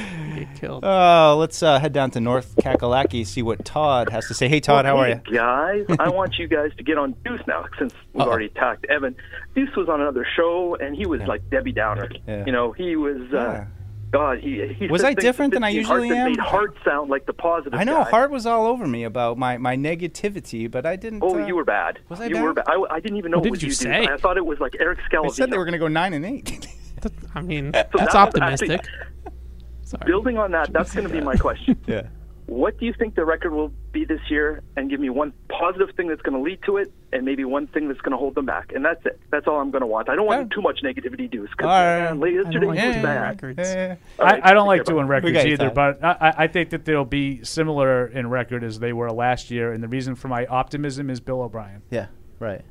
get 0.44 0.54
killed. 0.56 0.84
Oh, 0.84 1.36
let's 1.38 1.62
uh, 1.62 1.78
head 1.78 1.92
down 1.92 2.10
to 2.12 2.20
North 2.20 2.56
Kakalaki 2.56 3.26
see 3.26 3.42
what 3.42 3.64
Todd 3.64 4.10
has 4.10 4.26
to 4.28 4.34
say. 4.34 4.48
Hey, 4.48 4.60
Todd, 4.60 4.84
how 4.84 4.96
are 4.98 5.08
you? 5.08 5.20
guys? 5.32 5.86
I 5.98 6.08
want 6.08 6.38
you 6.38 6.48
guys 6.48 6.72
to 6.76 6.82
get 6.82 6.98
on 6.98 7.14
Deuce 7.24 7.40
now, 7.46 7.64
since 7.78 7.92
we've 8.12 8.22
Uh-oh. 8.22 8.28
already 8.30 8.46
attacked 8.46 8.86
Evan. 8.90 9.14
Deuce 9.54 9.74
was 9.76 9.88
on 9.88 10.00
another 10.00 10.26
show, 10.36 10.76
and 10.80 10.96
he 10.96 11.06
was 11.06 11.20
like 11.22 11.48
Debbie 11.50 11.72
Downer. 11.72 12.08
Yeah. 12.26 12.44
You 12.46 12.52
know, 12.52 12.72
he 12.72 12.96
was. 12.96 13.20
Uh, 13.32 13.36
Yeah. 13.38 13.64
God, 14.10 14.38
he, 14.38 14.66
he 14.78 14.86
Was 14.86 15.04
I 15.04 15.12
different 15.12 15.52
than 15.52 15.62
I 15.64 15.68
usually 15.68 16.08
that 16.08 16.16
am? 16.16 16.28
Made 16.30 16.38
Hart 16.38 16.74
sound 16.84 17.10
like 17.10 17.26
the 17.26 17.32
positive. 17.34 17.78
I 17.78 17.84
know 17.84 18.04
guy. 18.04 18.10
Hart 18.10 18.30
was 18.30 18.46
all 18.46 18.66
over 18.66 18.86
me 18.86 19.04
about 19.04 19.36
my, 19.36 19.58
my 19.58 19.76
negativity, 19.76 20.70
but 20.70 20.86
I 20.86 20.96
didn't. 20.96 21.22
Oh, 21.22 21.38
uh, 21.38 21.46
you 21.46 21.54
were 21.54 21.64
bad. 21.64 21.98
Was 22.08 22.20
I 22.20 22.26
you 22.26 22.34
bad? 22.36 22.42
were 22.44 22.52
bad. 22.54 22.64
I, 22.68 22.82
I 22.90 23.00
didn't 23.00 23.18
even 23.18 23.30
know 23.32 23.38
What 23.38 23.52
did 23.52 23.62
you 23.62 23.68
you 23.68 23.74
say? 23.74 24.00
did. 24.00 24.10
I 24.10 24.16
thought 24.16 24.36
it 24.38 24.46
was 24.46 24.60
like 24.60 24.76
Eric 24.80 24.98
I 25.12 25.28
said 25.28 25.50
they 25.50 25.58
were 25.58 25.64
going 25.64 25.72
to 25.72 25.78
go 25.78 25.88
nine 25.88 26.14
and 26.14 26.24
eight. 26.24 26.66
I 27.34 27.42
mean, 27.42 27.72
So 27.74 27.84
that's 27.94 28.12
that- 28.14 28.16
optimistic. 28.16 28.80
building 30.06 30.38
on 30.38 30.50
that, 30.52 30.72
that's 30.72 30.94
going 30.94 31.06
to 31.06 31.12
be 31.12 31.20
my 31.20 31.36
question. 31.36 31.78
Yeah. 31.86 32.02
What 32.48 32.78
do 32.78 32.86
you 32.86 32.94
think 32.98 33.14
the 33.14 33.26
record 33.26 33.52
will 33.52 33.70
be 33.92 34.06
this 34.06 34.20
year? 34.30 34.62
And 34.74 34.88
give 34.88 35.00
me 35.00 35.10
one 35.10 35.34
positive 35.50 35.94
thing 35.96 36.08
that's 36.08 36.22
going 36.22 36.34
to 36.34 36.40
lead 36.40 36.60
to 36.64 36.78
it, 36.78 36.90
and 37.12 37.22
maybe 37.26 37.44
one 37.44 37.66
thing 37.66 37.88
that's 37.88 38.00
going 38.00 38.12
to 38.12 38.16
hold 38.16 38.34
them 38.34 38.46
back. 38.46 38.72
And 38.74 38.82
that's 38.82 39.04
it. 39.04 39.20
That's 39.30 39.46
all 39.46 39.60
I'm 39.60 39.70
going 39.70 39.82
to 39.82 39.86
want. 39.86 40.08
I 40.08 40.16
don't 40.16 40.24
want 40.26 40.50
too 40.50 40.62
much 40.62 40.80
negativity, 40.82 41.30
Deuce. 41.30 41.50
Because 41.50 41.66
All 41.66 42.16
right. 42.16 42.32
yesterday 42.32 42.66
like 42.66 42.76
was 42.76 42.84
doing 42.84 43.02
bad. 43.02 43.42
records. 43.42 43.68
All 44.18 44.26
right, 44.26 44.40
I, 44.42 44.50
I 44.50 44.54
don't 44.54 44.66
like 44.66 44.84
doing 44.84 45.06
bud. 45.06 45.10
Records 45.10 45.44
either, 45.44 45.70
Todd. 45.70 45.74
but 45.74 46.02
I, 46.04 46.28
I- 46.28 46.34
I 46.44 46.46
think 46.48 46.70
that 46.70 46.86
they'll 46.86 47.04
be 47.04 47.44
similar 47.44 48.06
in 48.06 48.30
record 48.30 48.64
as 48.64 48.78
they 48.78 48.94
were 48.94 49.10
last 49.12 49.50
year. 49.50 49.72
And 49.74 49.82
the 49.82 49.88
reason 49.88 50.14
for 50.14 50.28
my 50.28 50.46
optimism 50.46 51.10
is 51.10 51.20
Bill 51.20 51.42
O'Brien. 51.42 51.82
Yeah. 51.90 52.06
Right. 52.38 52.64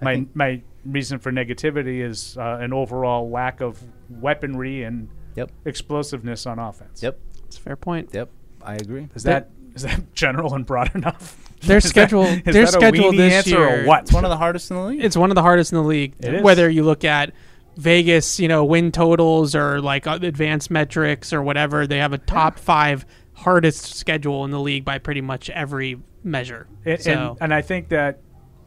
I 0.00 0.04
My 0.04 0.14
think- 0.14 0.36
my 0.36 0.62
reason 0.84 1.18
for 1.18 1.32
negativity 1.32 2.00
is 2.00 2.38
uh, 2.38 2.58
an 2.60 2.72
overall 2.72 3.28
lack 3.28 3.60
of 3.60 3.82
weaponry 4.08 4.84
and 4.84 5.08
Yep. 5.34 5.50
explosiveness 5.64 6.46
on 6.46 6.60
offense. 6.60 7.02
Yep. 7.02 7.18
It's 7.46 7.58
a 7.58 7.60
fair 7.60 7.74
point. 7.76 8.10
Yep. 8.12 8.30
I 8.66 8.74
agree. 8.74 9.08
Is 9.14 9.22
that 9.24 9.50
is 9.74 9.82
that 9.82 10.12
general 10.14 10.54
and 10.54 10.66
broad 10.66 10.94
enough? 10.94 11.36
Their 11.60 11.78
Is 11.78 11.84
that- 11.84 11.88
schedule, 11.88 12.24
is 12.24 12.42
their 12.44 12.52
that 12.52 12.64
a 12.64 12.72
schedule 12.72 13.12
this 13.12 13.32
answer 13.32 13.50
year, 13.50 13.84
or 13.84 13.86
what? 13.86 14.02
It's 14.02 14.12
one 14.12 14.24
of 14.24 14.30
the 14.30 14.36
hardest 14.36 14.70
in 14.70 14.76
the 14.76 14.82
league. 14.84 15.04
It's 15.04 15.16
one 15.16 15.30
of 15.30 15.34
the 15.34 15.42
hardest 15.42 15.72
in 15.72 15.78
the 15.78 15.84
league. 15.84 16.14
It 16.20 16.34
is. 16.34 16.42
Whether 16.42 16.68
you 16.68 16.82
look 16.82 17.04
at 17.04 17.32
Vegas, 17.76 18.38
you 18.40 18.48
know, 18.48 18.64
win 18.64 18.92
totals 18.92 19.54
or 19.54 19.80
like 19.80 20.06
uh, 20.06 20.18
advanced 20.22 20.70
metrics 20.70 21.32
or 21.32 21.42
whatever, 21.42 21.86
they 21.86 21.98
have 21.98 22.12
a 22.12 22.18
top 22.18 22.58
five 22.58 23.04
hardest 23.34 23.94
schedule 23.96 24.44
in 24.44 24.50
the 24.50 24.60
league 24.60 24.84
by 24.84 24.98
pretty 24.98 25.20
much 25.20 25.50
every 25.50 26.00
measure. 26.24 26.66
And, 26.84 27.00
so 27.00 27.12
and, 27.12 27.38
and 27.42 27.54
I 27.54 27.62
think 27.62 27.88
that 27.90 28.20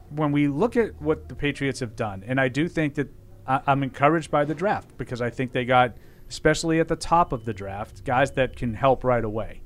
when 0.10 0.32
we 0.32 0.48
look 0.48 0.76
at 0.78 1.00
what 1.02 1.28
the 1.30 1.36
Patriots 1.36 1.80
have 1.80 1.96
done, 1.96 2.24
and 2.26 2.40
I 2.40 2.48
do 2.50 2.68
think 2.68 2.96
that 2.96 3.08
I, 3.48 3.62
I'm 3.68 3.84
encouraged 3.84 4.32
by 4.32 4.46
the 4.46 4.56
draft 4.56 4.98
because 4.98 5.22
I 5.22 5.30
think 5.30 5.52
they 5.52 5.66
got, 5.66 5.98
especially 6.30 6.80
at 6.80 6.88
the 6.88 6.96
top 6.96 7.32
of 7.34 7.46
the 7.46 7.54
draft, 7.54 8.04
guys 8.04 8.32
that 8.32 8.56
can 8.56 8.74
help 8.76 9.04
right 9.04 9.24
away. 9.24 9.62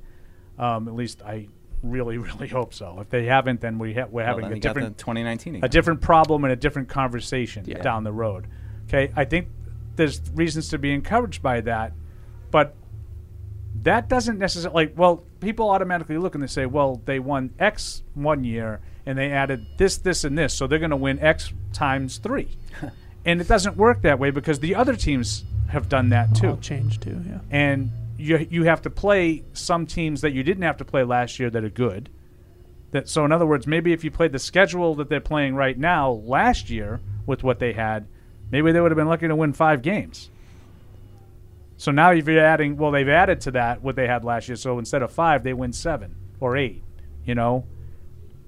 Um, 0.57 0.87
at 0.87 0.93
least 0.95 1.21
I 1.23 1.47
really, 1.81 2.17
really 2.29 2.47
hope 2.47 2.73
so. 2.73 2.99
If 3.01 3.09
they 3.09 3.25
haven't, 3.25 3.61
then 3.61 3.79
we 3.79 3.93
ha- 3.93 4.05
we're 4.09 4.23
Well, 4.23 4.27
having 4.27 4.43
then 4.43 4.51
a 4.53 4.55
you 4.55 4.61
got 4.61 4.73
the 4.75 4.79
different 4.81 4.97
2019 4.97 5.63
a 5.63 5.69
different 5.69 6.01
problem 6.01 6.43
and 6.43 6.53
a 6.53 6.55
different 6.55 6.89
conversation 6.89 7.65
Yeah. 7.67 7.81
down 7.81 8.03
the 8.03 8.13
road. 8.13 8.47
Okay, 8.87 9.11
I 9.15 9.25
think 9.25 9.47
there's 9.95 10.21
reasons 10.33 10.69
to 10.69 10.77
be 10.77 10.91
encouraged 10.93 11.41
by 11.41 11.61
that, 11.61 11.93
but 12.51 12.75
that 13.81 14.07
doesn't 14.07 14.37
necessarily 14.37 14.85
like 14.87 14.97
well 14.97 15.23
people 15.39 15.69
automatically 15.69 16.17
look 16.17 16.35
and 16.35 16.43
they 16.43 16.47
say 16.47 16.65
well 16.67 17.01
they 17.05 17.17
won 17.19 17.49
x 17.59 18.03
one 18.13 18.43
year 18.43 18.79
and 19.05 19.17
they 19.17 19.31
added 19.31 19.65
this 19.77 19.97
this 19.97 20.23
and 20.23 20.37
this 20.37 20.53
so 20.53 20.67
they're 20.67 20.77
going 20.79 20.91
to 20.91 20.95
win 20.95 21.17
x 21.19 21.51
times 21.73 22.17
3 22.19 22.47
and 23.25 23.41
it 23.41 23.47
doesn't 23.47 23.75
work 23.75 24.03
that 24.03 24.19
way 24.19 24.29
because 24.29 24.59
the 24.59 24.75
other 24.75 24.95
teams 24.95 25.43
have 25.69 25.89
done 25.89 26.09
that 26.09 26.35
too 26.35 26.49
all 26.49 26.57
changed 26.57 27.01
too. 27.01 27.19
Yeah. 27.27 27.39
and 27.49 27.89
you 28.23 28.47
you 28.49 28.63
have 28.63 28.81
to 28.81 28.89
play 28.89 29.43
some 29.53 29.85
teams 29.85 30.21
that 30.21 30.31
you 30.33 30.43
didn't 30.43 30.63
have 30.63 30.77
to 30.77 30.85
play 30.85 31.03
last 31.03 31.39
year 31.39 31.49
that 31.49 31.63
are 31.63 31.69
good 31.69 32.09
that 32.91 33.09
so 33.09 33.25
in 33.25 33.31
other 33.31 33.45
words 33.45 33.67
maybe 33.67 33.93
if 33.93 34.03
you 34.03 34.11
played 34.11 34.31
the 34.31 34.39
schedule 34.39 34.95
that 34.95 35.09
they're 35.09 35.19
playing 35.19 35.55
right 35.55 35.77
now 35.77 36.11
last 36.11 36.69
year 36.69 36.99
with 37.25 37.43
what 37.43 37.59
they 37.59 37.73
had 37.73 38.07
maybe 38.51 38.71
they 38.71 38.79
would 38.79 38.91
have 38.91 38.97
been 38.97 39.07
lucky 39.07 39.27
to 39.27 39.35
win 39.35 39.53
5 39.53 39.81
games 39.81 40.29
so 41.83 41.91
now 41.91 42.11
if 42.11 42.27
you're 42.27 42.39
adding, 42.39 42.77
well, 42.77 42.91
they've 42.91 43.09
added 43.09 43.41
to 43.41 43.51
that 43.51 43.81
what 43.81 43.97
they 43.97 44.07
had 44.07 44.23
last 44.23 44.47
year. 44.47 44.55
So 44.55 44.79
instead 44.79 45.01
of 45.01 45.11
five, 45.11 45.43
they 45.43 45.53
win 45.53 45.73
seven 45.73 46.15
or 46.39 46.55
eight. 46.55 46.81
You 47.25 47.35
know, 47.35 47.65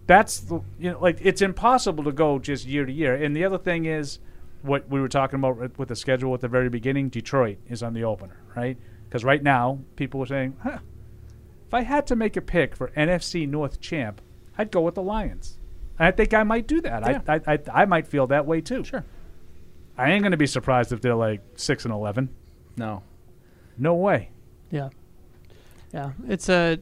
that's 0.08 0.40
the, 0.40 0.62
you 0.80 0.92
know, 0.92 1.00
like 1.00 1.18
it's 1.22 1.42
impossible 1.42 2.06
to 2.06 2.14
go 2.14 2.40
just 2.40 2.66
year 2.66 2.86
to 2.86 2.92
year. 2.94 3.14
And 3.14 3.36
the 3.36 3.44
other 3.44 3.58
thing 3.58 3.86
is 3.86 4.20
what 4.62 4.88
we 4.90 5.02
were 5.02 5.10
talking 5.10 5.40
about 5.40 5.78
with 5.78 5.90
the 5.90 5.98
schedule 5.98 6.34
at 6.34 6.40
the 6.40 6.48
very 6.48 6.70
beginning. 6.70 7.10
Detroit 7.10 7.58
is 7.68 7.84
on 7.84 7.94
the 7.94 8.06
opener, 8.06 8.38
right? 8.56 8.78
Because 9.16 9.24
right 9.24 9.42
now 9.42 9.80
people 9.96 10.22
are 10.22 10.26
saying, 10.26 10.58
huh, 10.62 10.80
if 11.66 11.74
I 11.74 11.84
had 11.84 12.06
to 12.08 12.18
make 12.18 12.36
a 12.36 12.42
pick 12.42 12.76
for 12.76 12.90
NFC 12.98 13.48
North 13.48 13.80
champ, 13.80 14.20
I'd 14.58 14.72
go 14.72 14.82
with 14.82 14.96
the 14.96 15.02
Lions. 15.02 15.58
And 15.98 16.06
I 16.06 16.12
think 16.12 16.34
I 16.34 16.44
might 16.44 16.68
do 16.68 16.82
that. 16.82 17.02
Yeah. 17.08 17.22
I, 17.26 17.36
I, 17.36 17.54
I 17.54 17.60
I 17.84 17.86
might 17.86 18.08
feel 18.08 18.28
that 18.28 18.46
way 18.46 18.60
too. 18.60 18.84
Sure. 18.84 19.06
I 19.98 20.12
ain't 20.12 20.22
going 20.22 20.32
to 20.32 20.38
be 20.38 20.48
surprised 20.48 20.92
if 20.92 21.00
they're 21.00 21.16
like 21.16 21.40
six 21.56 21.86
and 21.86 21.94
eleven. 21.94 22.28
No. 22.76 23.04
No 23.78 23.94
way. 23.96 24.32
Yeah. 24.70 24.90
Yeah. 25.94 26.12
It's 26.28 26.50
a 26.50 26.78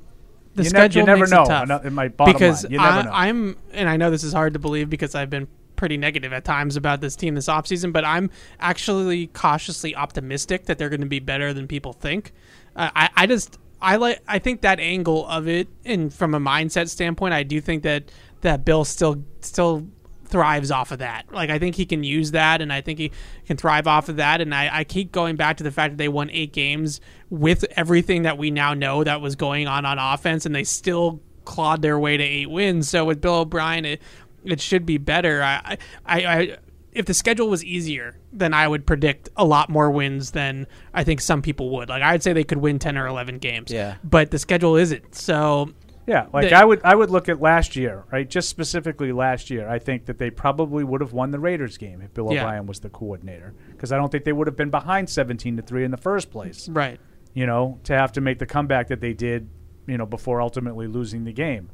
the 0.56 0.64
You 0.64 0.64
ne- 0.64 0.64
you 0.64 0.70
schedule 0.70 1.06
never 1.06 1.20
makes 1.20 1.32
know, 1.32 1.44
it 1.44 1.46
tough. 1.46 1.70
ano- 1.70 1.82
in 1.84 1.94
my 1.94 2.08
bottom 2.08 2.34
because 2.34 2.64
line, 2.64 2.72
you 2.72 2.78
never 2.80 2.98
I, 2.98 3.02
know. 3.04 3.12
I'm 3.12 3.58
and 3.74 3.88
I 3.88 3.98
know 3.98 4.10
this 4.10 4.24
is 4.24 4.34
hard 4.34 4.54
to 4.54 4.60
believe 4.60 4.90
because 4.90 5.14
I've 5.14 5.30
been 5.30 5.48
pretty 5.76 5.98
negative 5.98 6.34
at 6.34 6.46
times 6.46 6.76
about 6.76 7.02
this 7.02 7.16
team 7.16 7.36
this 7.36 7.48
offseason, 7.48 7.92
but 7.92 8.06
I'm 8.06 8.30
actually 8.60 9.28
cautiously 9.28 9.96
optimistic 9.96 10.66
that 10.66 10.78
they're 10.78 10.90
going 10.90 11.02
to 11.02 11.08
be 11.08 11.20
better 11.20 11.54
than 11.54 11.68
people 11.68 11.94
think. 11.94 12.34
Uh, 12.76 12.90
I 12.96 13.10
I 13.16 13.28
just 13.28 13.58
I 13.82 13.98
like 13.98 14.22
I 14.28 14.40
think 14.40 14.62
that 14.62 14.80
angle 14.80 15.28
of 15.28 15.48
it 15.48 15.68
and 15.86 16.14
from 16.14 16.34
a 16.34 16.40
mindset 16.40 16.90
standpoint, 16.90 17.34
I 17.34 17.44
do 17.44 17.60
think 17.62 17.84
that 17.84 18.12
that 18.42 18.66
Bill 18.66 18.86
still 18.86 19.24
still 19.42 19.88
thrives 20.34 20.72
off 20.72 20.92
of 20.92 21.00
that. 21.00 21.32
Like 21.32 21.52
I 21.52 21.60
think 21.60 21.76
he 21.76 21.86
can 21.86 22.04
use 22.04 22.32
that, 22.32 22.62
and 22.62 22.74
I 22.74 22.82
think 22.82 22.98
he 22.98 23.12
can 23.46 23.56
thrive 23.56 23.86
off 23.86 24.10
of 24.10 24.16
that. 24.16 24.42
And 24.42 24.54
I, 24.54 24.80
I 24.80 24.84
keep 24.84 25.12
going 25.12 25.36
back 25.36 25.58
to 25.58 25.64
the 25.64 25.72
fact 25.72 25.94
that 25.94 25.98
they 25.98 26.08
won 26.08 26.30
eight 26.32 26.54
games 26.54 27.02
with 27.30 27.66
everything 27.76 28.24
that 28.24 28.38
we 28.38 28.50
now 28.50 28.74
know 28.74 29.04
that 29.04 29.22
was 29.22 29.36
going 29.36 29.68
on 29.68 29.86
on 29.86 30.00
offense, 30.00 30.46
and 30.46 30.56
they 30.56 30.64
still 30.64 31.22
clawed 31.46 31.82
their 31.82 32.00
way 32.00 32.18
to 32.18 32.24
eight 32.24 32.50
wins. 32.50 32.90
So 32.90 33.06
with 33.06 33.22
Bill 33.22 33.36
O'Brien, 33.36 33.86
it 33.86 34.02
it 34.46 34.60
should 34.62 34.86
be 34.86 34.98
better. 34.98 35.42
I 35.44 35.78
I. 36.06 36.26
I 36.26 36.58
if 36.96 37.08
the 37.08 37.14
schedule 37.16 37.50
was 37.50 37.66
easier, 37.66 38.16
then 38.32 38.54
I 38.54 38.68
would 38.68 38.86
predict 38.86 39.28
a 39.36 39.44
lot 39.44 39.68
more 39.68 39.90
wins 39.90 40.30
than 40.30 40.68
I 40.94 41.04
think 41.04 41.22
some 41.22 41.42
people 41.42 41.72
would. 41.72 41.90
Like 41.90 42.04
I'd 42.04 42.22
say 42.22 42.34
they 42.34 42.44
could 42.44 42.60
win 42.60 42.78
ten 42.78 43.00
or 43.00 43.08
eleven 43.08 43.40
games. 43.40 43.72
Yeah. 43.72 43.96
But 44.04 44.30
the 44.30 44.38
schedule 44.38 44.76
isn't. 44.76 45.16
So 45.16 45.70
Yeah, 46.06 46.28
like 46.32 46.50
The- 46.50 46.56
I 46.56 46.64
would 46.64 46.82
I 46.84 46.94
would 46.94 47.10
look 47.10 47.30
at 47.30 47.42
last 47.42 47.76
year, 47.76 48.04
right? 48.12 48.30
Just 48.30 48.48
specifically 48.48 49.12
last 49.12 49.50
year, 49.50 49.68
I 49.68 49.80
think 49.80 50.06
that 50.06 50.20
they 50.20 50.30
probably 50.30 50.84
would 50.84 51.02
have 51.02 51.14
won 51.14 51.32
the 51.32 51.40
Raiders 51.40 51.80
game 51.80 52.00
if 52.00 52.14
Bill 52.14 52.32
Yeah. 52.32 52.44
O'Brien 52.44 52.68
was 52.68 52.80
the 52.82 52.90
coordinator, 52.90 53.56
because 53.72 53.92
I 53.92 53.98
don't 53.98 54.12
think 54.12 54.24
they 54.24 54.34
would 54.34 54.46
have 54.46 54.56
been 54.56 54.70
behind 54.70 55.10
seventeen 55.10 55.58
to 55.58 55.64
three 55.64 55.84
in 55.86 55.90
the 55.90 55.98
first 55.98 56.30
place. 56.30 56.70
Right. 56.70 57.00
You 57.34 57.48
know, 57.48 57.80
to 57.86 57.94
have 57.98 58.12
to 58.12 58.22
make 58.22 58.38
the 58.38 58.46
comeback 58.46 58.90
that 58.90 59.02
they 59.02 59.14
did, 59.14 59.50
you 59.88 59.98
know, 59.98 60.06
before 60.06 60.42
ultimately 60.42 60.86
losing 60.86 61.24
the 61.24 61.34
game. 61.34 61.72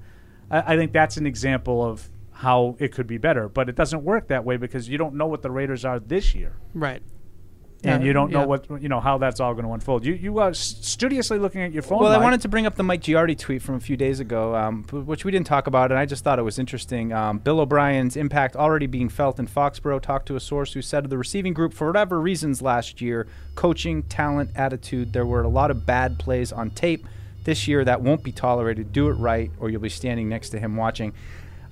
I, 0.49 0.76
I 0.76 0.78
think 0.78 0.93
that's 0.93 1.17
an 1.17 1.26
example 1.26 1.84
of 1.84 2.09
how 2.39 2.77
it 2.79 2.93
could 2.93 3.05
be 3.05 3.17
better, 3.17 3.49
but 3.49 3.67
it 3.67 3.75
doesn't 3.75 4.01
work 4.01 4.29
that 4.29 4.45
way 4.45 4.55
because 4.55 4.87
you 4.87 4.97
don't 4.97 5.15
know 5.15 5.27
what 5.27 5.41
the 5.41 5.51
Raiders 5.51 5.83
are 5.83 5.99
this 5.99 6.33
year. 6.33 6.55
Right. 6.73 7.01
And 7.83 8.01
Yeah, 8.01 8.07
you 8.07 8.13
don't 8.13 8.31
know 8.31 8.41
yeah. 8.41 8.45
what 8.45 8.81
you 8.81 8.87
know 8.87 9.01
how 9.01 9.17
that's 9.17 9.41
all 9.41 9.53
going 9.53 9.65
to 9.65 9.71
unfold. 9.73 10.05
You 10.05 10.13
you 10.13 10.39
are 10.39 10.53
studiously 10.53 11.37
looking 11.37 11.61
at 11.61 11.73
your 11.73 11.83
phone. 11.83 11.99
Well, 11.99 12.13
I 12.13 12.17
wanted 12.17 12.39
to 12.41 12.47
bring 12.47 12.65
up 12.65 12.75
the 12.75 12.83
Mike 12.83 13.01
Giardi 13.01 13.37
tweet 13.37 13.61
from 13.61 13.75
a 13.75 13.79
few 13.81 13.97
days 13.97 14.21
ago, 14.21 14.55
um, 14.55 14.83
which 14.85 15.25
we 15.25 15.31
didn't 15.31 15.47
talk 15.47 15.67
about, 15.67 15.91
and 15.91 15.99
I 15.99 16.05
just 16.05 16.23
thought 16.23 16.39
it 16.39 16.43
was 16.43 16.59
interesting. 16.59 17.11
Um, 17.11 17.39
Bill 17.39 17.59
O'Brien's 17.59 18.15
impact 18.15 18.55
already 18.55 18.87
being 18.87 19.09
felt 19.09 19.37
in 19.37 19.45
Foxborough. 19.45 20.01
Talked 20.01 20.27
to 20.27 20.37
a 20.37 20.41
source 20.41 20.71
who 20.73 20.81
said 20.81 21.03
of 21.03 21.09
the 21.09 21.17
receiving 21.17 21.53
group, 21.53 21.73
for 21.73 21.87
whatever 21.87 22.21
reasons 22.21 22.61
last 22.61 23.01
year, 23.01 23.27
coaching, 23.55 24.03
talent, 24.03 24.51
attitude, 24.55 25.11
there 25.11 25.25
were 25.25 25.43
a 25.43 25.49
lot 25.49 25.71
of 25.71 25.85
bad 25.85 26.19
plays 26.19 26.53
on 26.53 26.71
tape. 26.71 27.05
This 27.45 27.67
year, 27.67 27.85
that 27.85 28.01
won't 28.01 28.23
be 28.23 28.33
tolerated. 28.33 28.91
Do 28.91 29.07
it 29.09 29.13
right, 29.13 29.51
or 29.59 29.69
you'll 29.69 29.81
be 29.81 29.89
standing 29.89 30.27
next 30.27 30.49
to 30.49 30.59
him 30.59 30.75
watching. 30.75 31.13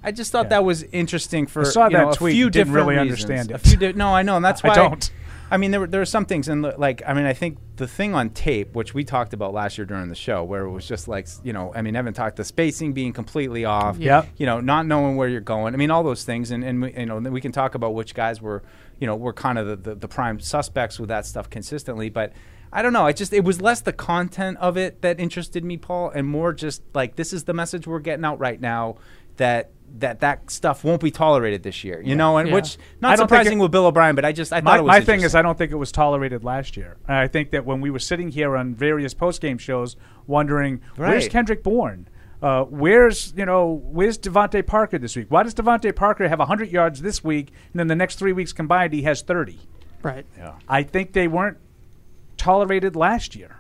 I 0.07 0.11
just 0.11 0.31
thought 0.31 0.49
that 0.49 0.63
was 0.63 0.83
interesting 0.83 1.47
for 1.47 1.61
I 1.61 1.65
saw 1.65 1.83
you 1.85 1.97
that 1.97 2.05
know, 2.05 2.11
tweet, 2.13 2.33
a 2.33 2.35
few 2.35 2.49
didn't 2.49 2.67
different 2.73 2.87
really 2.87 2.97
reasons. 3.09 3.23
understand 3.29 3.51
A 3.51 3.55
it. 3.55 3.61
few 3.61 3.77
di- 3.77 3.93
no, 3.93 4.15
I 4.15 4.21
know, 4.23 4.35
and 4.37 4.45
that's 4.45 4.63
why 4.63 4.71
I 4.71 4.75
don't. 4.75 5.11
I 5.49 5.55
mean, 5.57 5.71
there 5.71 5.79
were 5.79 5.87
there 5.87 6.01
are 6.01 6.05
some 6.05 6.25
things, 6.25 6.49
and 6.49 6.61
like, 6.77 7.01
I 7.07 7.13
mean, 7.13 7.25
I 7.25 7.31
think 7.33 7.57
the 7.77 7.87
thing 7.87 8.13
on 8.15 8.29
tape, 8.31 8.73
which 8.75 8.93
we 8.93 9.03
talked 9.05 9.33
about 9.33 9.53
last 9.53 9.77
year 9.77 9.85
during 9.85 10.09
the 10.09 10.15
show, 10.15 10.43
where 10.43 10.63
it 10.65 10.71
was 10.71 10.85
just 10.87 11.07
like, 11.07 11.27
you 11.43 11.53
know, 11.53 11.71
I 11.73 11.81
mean, 11.81 11.95
Evan 11.95 12.13
talked 12.13 12.35
the 12.35 12.43
spacing 12.43 12.91
being 12.91 13.13
completely 13.13 13.63
off, 13.63 13.97
Yeah. 13.97 14.25
you 14.35 14.45
know, 14.45 14.59
not 14.59 14.85
knowing 14.85 15.15
where 15.15 15.29
you're 15.29 15.39
going. 15.39 15.73
I 15.73 15.77
mean, 15.77 15.89
all 15.91 16.03
those 16.03 16.23
things, 16.25 16.51
and 16.51 16.63
and 16.65 16.81
we, 16.81 16.93
you 16.97 17.05
know, 17.05 17.17
we 17.19 17.39
can 17.39 17.51
talk 17.53 17.75
about 17.75 17.93
which 17.93 18.13
guys 18.13 18.41
were, 18.41 18.61
you 18.99 19.07
know, 19.07 19.15
were 19.15 19.33
kind 19.33 19.57
of 19.57 19.67
the, 19.67 19.75
the 19.77 19.95
the 19.95 20.07
prime 20.07 20.39
suspects 20.41 20.99
with 20.99 21.09
that 21.09 21.25
stuff 21.25 21.49
consistently, 21.49 22.09
but. 22.09 22.31
I 22.69 22.81
don't 22.81 22.91
know. 22.91 23.07
I 23.07 23.13
just 23.13 23.31
it 23.31 23.45
was 23.45 23.61
less 23.61 23.79
the 23.79 23.93
content 23.93 24.57
of 24.57 24.75
it 24.75 25.01
that 25.01 25.21
interested 25.21 25.63
me, 25.63 25.77
Paul, 25.77 26.09
and 26.09 26.27
more 26.27 26.51
just 26.51 26.81
like 26.93 27.15
this 27.15 27.31
is 27.31 27.45
the 27.45 27.53
message 27.53 27.87
we're 27.87 27.99
getting 28.01 28.25
out 28.25 28.39
right 28.41 28.59
now 28.59 28.97
that 29.37 29.71
that 29.99 30.19
that 30.19 30.51
stuff 30.51 30.83
won't 30.83 31.01
be 31.01 31.09
tolerated 31.11 31.63
this 31.63 31.83
year. 31.83 32.01
You 32.01 32.15
know, 32.15 32.37
and 32.37 32.49
Yeah. 32.49 32.55
which 32.55 32.77
not 33.01 33.17
surprising 33.17 33.59
it- 33.59 33.61
with 33.61 33.71
Bill 33.71 33.85
O'Brien, 33.87 34.15
but 34.15 34.25
I 34.25 34.31
just 34.31 34.53
I 34.53 34.61
my, 34.61 34.71
thought 34.71 34.79
it 34.79 34.83
was 34.83 34.87
my 34.89 35.01
thing 35.01 35.21
is 35.21 35.33
I 35.33 35.41
don't 35.41 35.57
think 35.57 35.71
it 35.71 35.75
was 35.77 35.91
tolerated 35.91 36.43
last 36.43 36.77
year. 36.77 36.97
And 37.07 37.17
I 37.17 37.27
think 37.27 37.51
that 37.51 37.65
when 37.65 37.81
we 37.81 37.89
were 37.89 37.99
sitting 37.99 38.29
here 38.29 38.55
on 38.55 38.75
various 38.75 39.13
post 39.13 39.41
game 39.41 39.57
shows, 39.57 39.95
wondering 40.27 40.81
where's 40.97 41.27
Kendrick 41.27 41.63
Bourne, 41.63 42.07
uh, 42.43 42.63
where's 42.65 43.33
you 43.35 43.45
know 43.45 43.81
where's 43.85 44.17
DeVante 44.19 44.65
Parker 44.67 44.97
this 44.99 45.15
week? 45.15 45.27
Why 45.29 45.41
does 45.43 45.55
DeVante 45.55 45.95
Parker 45.95 46.27
have 46.27 46.39
hundred 46.39 46.69
yards 46.71 47.01
this 47.01 47.23
week, 47.23 47.51
and 47.73 47.79
then 47.79 47.87
the 47.87 47.95
next 47.95 48.19
three 48.19 48.33
weeks 48.33 48.53
combined 48.53 48.93
he 48.93 49.01
has 49.03 49.21
thirty? 49.23 49.59
Right. 50.03 50.25
Yeah. 50.37 50.53
I 50.69 50.83
think 50.83 51.13
they 51.13 51.27
weren't 51.27 51.57
tolerated 52.37 52.95
last 52.95 53.35
year. 53.35 53.57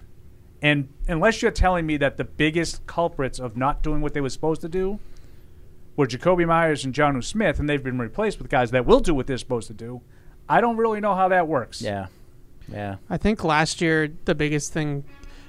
And 0.61 0.89
unless 1.07 1.41
you're 1.41 1.51
telling 1.51 1.85
me 1.85 1.97
that 1.97 2.17
the 2.17 2.23
biggest 2.23 2.85
culprits 2.87 3.39
of 3.39 3.57
not 3.57 3.81
doing 3.83 4.01
what 4.01 4.13
they 4.13 4.21
were 4.21 4.29
supposed 4.29 4.61
to 4.61 4.69
do 4.69 4.99
were 5.97 6.07
Jakobi 6.07 6.47
Meyers 6.47 6.85
and 6.85 6.93
Jonnu 6.93 7.23
Smith, 7.23 7.59
and 7.59 7.67
they've 7.67 7.83
been 7.83 7.99
replaced 7.99 8.37
with 8.39 8.49
guys 8.49 8.71
that 8.71 8.85
will 8.85 9.01
do 9.01 9.13
what 9.13 9.27
they're 9.27 9.37
supposed 9.37 9.67
to 9.67 9.73
do, 9.73 10.01
I 10.47 10.61
don't 10.61 10.77
really 10.77 11.01
know 11.01 11.15
how 11.15 11.27
that 11.27 11.47
works. 11.47 11.81
Yeah. 11.81 12.07
Yeah. 12.71 12.97
I 13.09 13.17
think 13.17 13.43
last 13.43 13.81
year 13.81 14.09
the 14.25 14.35
biggest 14.35 14.71
thing 14.71 15.03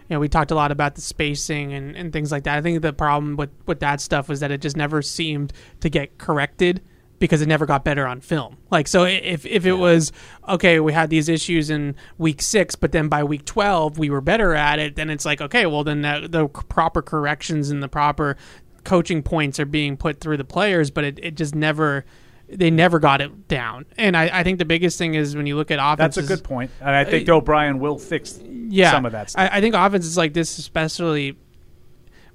you 0.09 0.15
know, 0.15 0.21
we 0.21 0.29
talked 0.29 0.51
a 0.51 0.55
lot 0.55 0.73
about 0.73 0.95
the 0.95 1.03
spacing 1.03 1.75
and, 1.75 1.95
and 1.95 2.13
things 2.13 2.33
like 2.33 2.45
that. 2.45 2.57
I 2.57 2.63
think 2.63 2.81
the 2.81 2.95
problem 2.95 3.37
with, 3.37 3.51
with 3.67 3.81
that 3.81 4.01
stuff 4.01 4.29
was 4.29 4.41
that 4.41 4.51
it 4.51 4.63
just 4.63 4.77
never 4.77 5.03
seemed 5.03 5.53
to 5.81 5.91
get 5.91 6.17
corrected 6.17 6.81
because 7.19 7.43
it 7.43 7.49
never 7.49 7.67
got 7.67 7.85
better 7.85 8.07
on 8.07 8.21
film. 8.21 8.57
Like, 8.71 8.89
so 8.89 9.05
if, 9.05 9.45
if 9.45 9.67
it 9.67 9.75
was, 9.75 10.13
okay, 10.49 10.81
we 10.81 10.93
had 10.93 11.11
these 11.11 11.29
issues 11.29 11.69
in 11.69 11.97
week 12.17 12.41
six, 12.41 12.75
but 12.75 12.93
then 12.93 13.09
by 13.09 13.23
week 13.25 13.45
12, 13.45 13.99
we 13.99 14.09
were 14.09 14.21
better 14.21 14.55
at 14.55 14.79
it, 14.79 14.97
then 14.97 15.11
it's 15.11 15.25
like, 15.25 15.41
okay, 15.41 15.67
well, 15.67 15.85
then 15.85 16.03
the, 16.03 16.29
the 16.31 16.49
proper 16.49 17.03
corrections 17.03 17.71
and 17.71 17.83
the 17.83 17.89
proper 17.89 18.37
coaching 18.89 19.23
points 19.23 19.61
are 19.61 19.67
being 19.67 19.97
put 19.97 20.21
through 20.21 20.39
the 20.39 20.45
players, 20.45 20.91
but 20.91 21.05
it, 21.05 21.19
it 21.23 21.35
just 21.37 21.55
never. 21.55 22.05
They 22.51 22.71
never 22.71 22.99
got 22.99 23.21
it 23.21 23.47
down, 23.47 23.85
and 23.99 24.17
I, 24.17 24.41
I 24.41 24.43
think 24.43 24.59
the 24.59 24.65
biggest 24.65 24.97
thing 24.97 25.13
is 25.15 25.37
when 25.37 25.47
you 25.47 25.55
look 25.55 25.71
at 25.71 25.79
offense. 25.79 26.15
That's 26.15 26.31
a 26.31 26.35
good 26.35 26.43
point, 26.43 26.71
and 26.81 26.89
I 26.89 27.05
think 27.05 27.29
uh, 27.29 27.37
O'Brien 27.37 27.79
will 27.79 27.99
fix 27.99 28.41
yeah, 28.43 28.91
some 28.91 29.05
of 29.05 29.13
that 29.13 29.29
stuff. 29.29 29.51
I, 29.53 29.59
I 29.59 29.61
think 29.61 29.75
is 29.95 30.17
like 30.17 30.33
this, 30.33 30.57
especially 30.57 31.37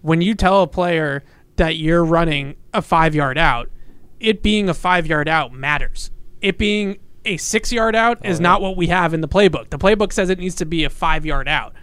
when 0.04 0.22
you 0.22 0.36
tell 0.36 0.62
a 0.62 0.68
player 0.68 1.24
that 1.56 1.78
you're 1.78 2.06
running 2.06 2.56
a 2.76 2.84
five 2.84 3.16
yard 3.16 3.40
out, 3.40 3.72
it 4.20 4.44
being 4.44 4.70
a 4.70 4.74
five 4.76 5.08
yard 5.08 5.28
out 5.28 5.52
matters. 5.52 6.12
It 6.42 6.60
being 6.60 7.00
a 7.26 7.38
six 7.38 7.72
yard 7.72 7.96
out 7.96 8.20
Oh, 8.24 8.30
is 8.30 8.40
not 8.40 8.62
what 8.62 8.78
we 8.78 8.88
have 8.88 9.16
in 9.16 9.22
the 9.22 9.28
playbook. 9.28 9.70
The 9.70 9.80
playbook 9.80 10.14
says 10.14 10.30
it 10.30 10.38
needs 10.38 10.56
to 10.56 10.66
be 10.66 10.84
a 10.84 10.90
five 10.90 11.26
yard 11.26 11.48
out. 11.48 11.74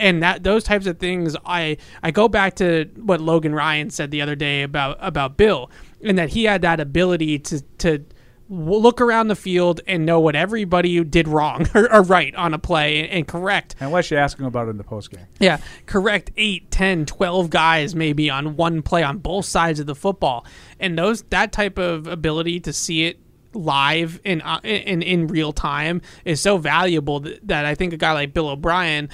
And 0.00 0.22
that 0.22 0.42
those 0.42 0.64
types 0.64 0.86
of 0.86 0.98
things, 0.98 1.36
I 1.44 1.76
I 2.02 2.10
go 2.10 2.26
back 2.26 2.56
to 2.56 2.90
what 2.96 3.20
Logan 3.20 3.54
Ryan 3.54 3.90
said 3.90 4.10
the 4.10 4.22
other 4.22 4.34
day 4.34 4.62
about 4.62 4.96
about 5.00 5.36
Bill, 5.36 5.70
and 6.02 6.18
that 6.18 6.30
he 6.30 6.44
had 6.44 6.62
that 6.62 6.80
ability 6.80 7.38
to 7.40 7.60
to 7.78 8.04
look 8.52 9.00
around 9.00 9.28
the 9.28 9.36
field 9.36 9.80
and 9.86 10.04
know 10.04 10.18
what 10.18 10.34
everybody 10.34 11.04
did 11.04 11.28
wrong 11.28 11.68
or, 11.74 11.92
or 11.92 12.02
right 12.02 12.34
on 12.34 12.52
a 12.52 12.58
play 12.58 12.98
and, 12.98 13.08
and 13.10 13.28
correct 13.28 13.76
Unless 13.78 14.10
you 14.10 14.16
ask 14.16 14.34
asking 14.34 14.46
about 14.46 14.66
it 14.66 14.70
in 14.70 14.76
the 14.76 14.84
post 14.84 15.12
game. 15.12 15.24
yeah, 15.38 15.60
correct 15.86 16.32
8, 16.36 16.68
10, 16.68 17.06
12 17.06 17.48
guys 17.48 17.94
maybe 17.94 18.28
on 18.28 18.56
one 18.56 18.82
play 18.82 19.04
on 19.04 19.18
both 19.18 19.44
sides 19.44 19.78
of 19.78 19.86
the 19.86 19.94
football. 19.94 20.44
And 20.80 20.98
those 20.98 21.22
that 21.30 21.52
type 21.52 21.78
of 21.78 22.08
ability 22.08 22.58
to 22.60 22.72
see 22.72 23.06
it 23.06 23.20
live 23.52 24.20
in 24.24 24.40
uh, 24.42 24.60
in 24.62 25.02
in 25.02 25.26
real 25.26 25.52
time 25.52 26.00
is 26.24 26.40
so 26.40 26.56
valuable 26.56 27.20
that, 27.20 27.46
that 27.46 27.64
I 27.64 27.74
think 27.74 27.92
a 27.92 27.96
guy 27.96 28.12
like 28.12 28.32
Bill 28.32 28.48
O'Brien 28.48 29.08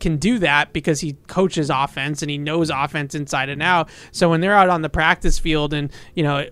can 0.00 0.16
do 0.16 0.38
that 0.38 0.72
because 0.72 1.00
he 1.00 1.14
coaches 1.26 1.70
offense 1.70 2.22
and 2.22 2.30
he 2.30 2.38
knows 2.38 2.70
offense 2.70 3.14
inside 3.14 3.48
and 3.48 3.62
out. 3.62 3.88
So 4.12 4.30
when 4.30 4.40
they're 4.40 4.54
out 4.54 4.68
on 4.68 4.82
the 4.82 4.88
practice 4.88 5.38
field 5.38 5.72
and, 5.72 5.90
you 6.14 6.22
know, 6.22 6.46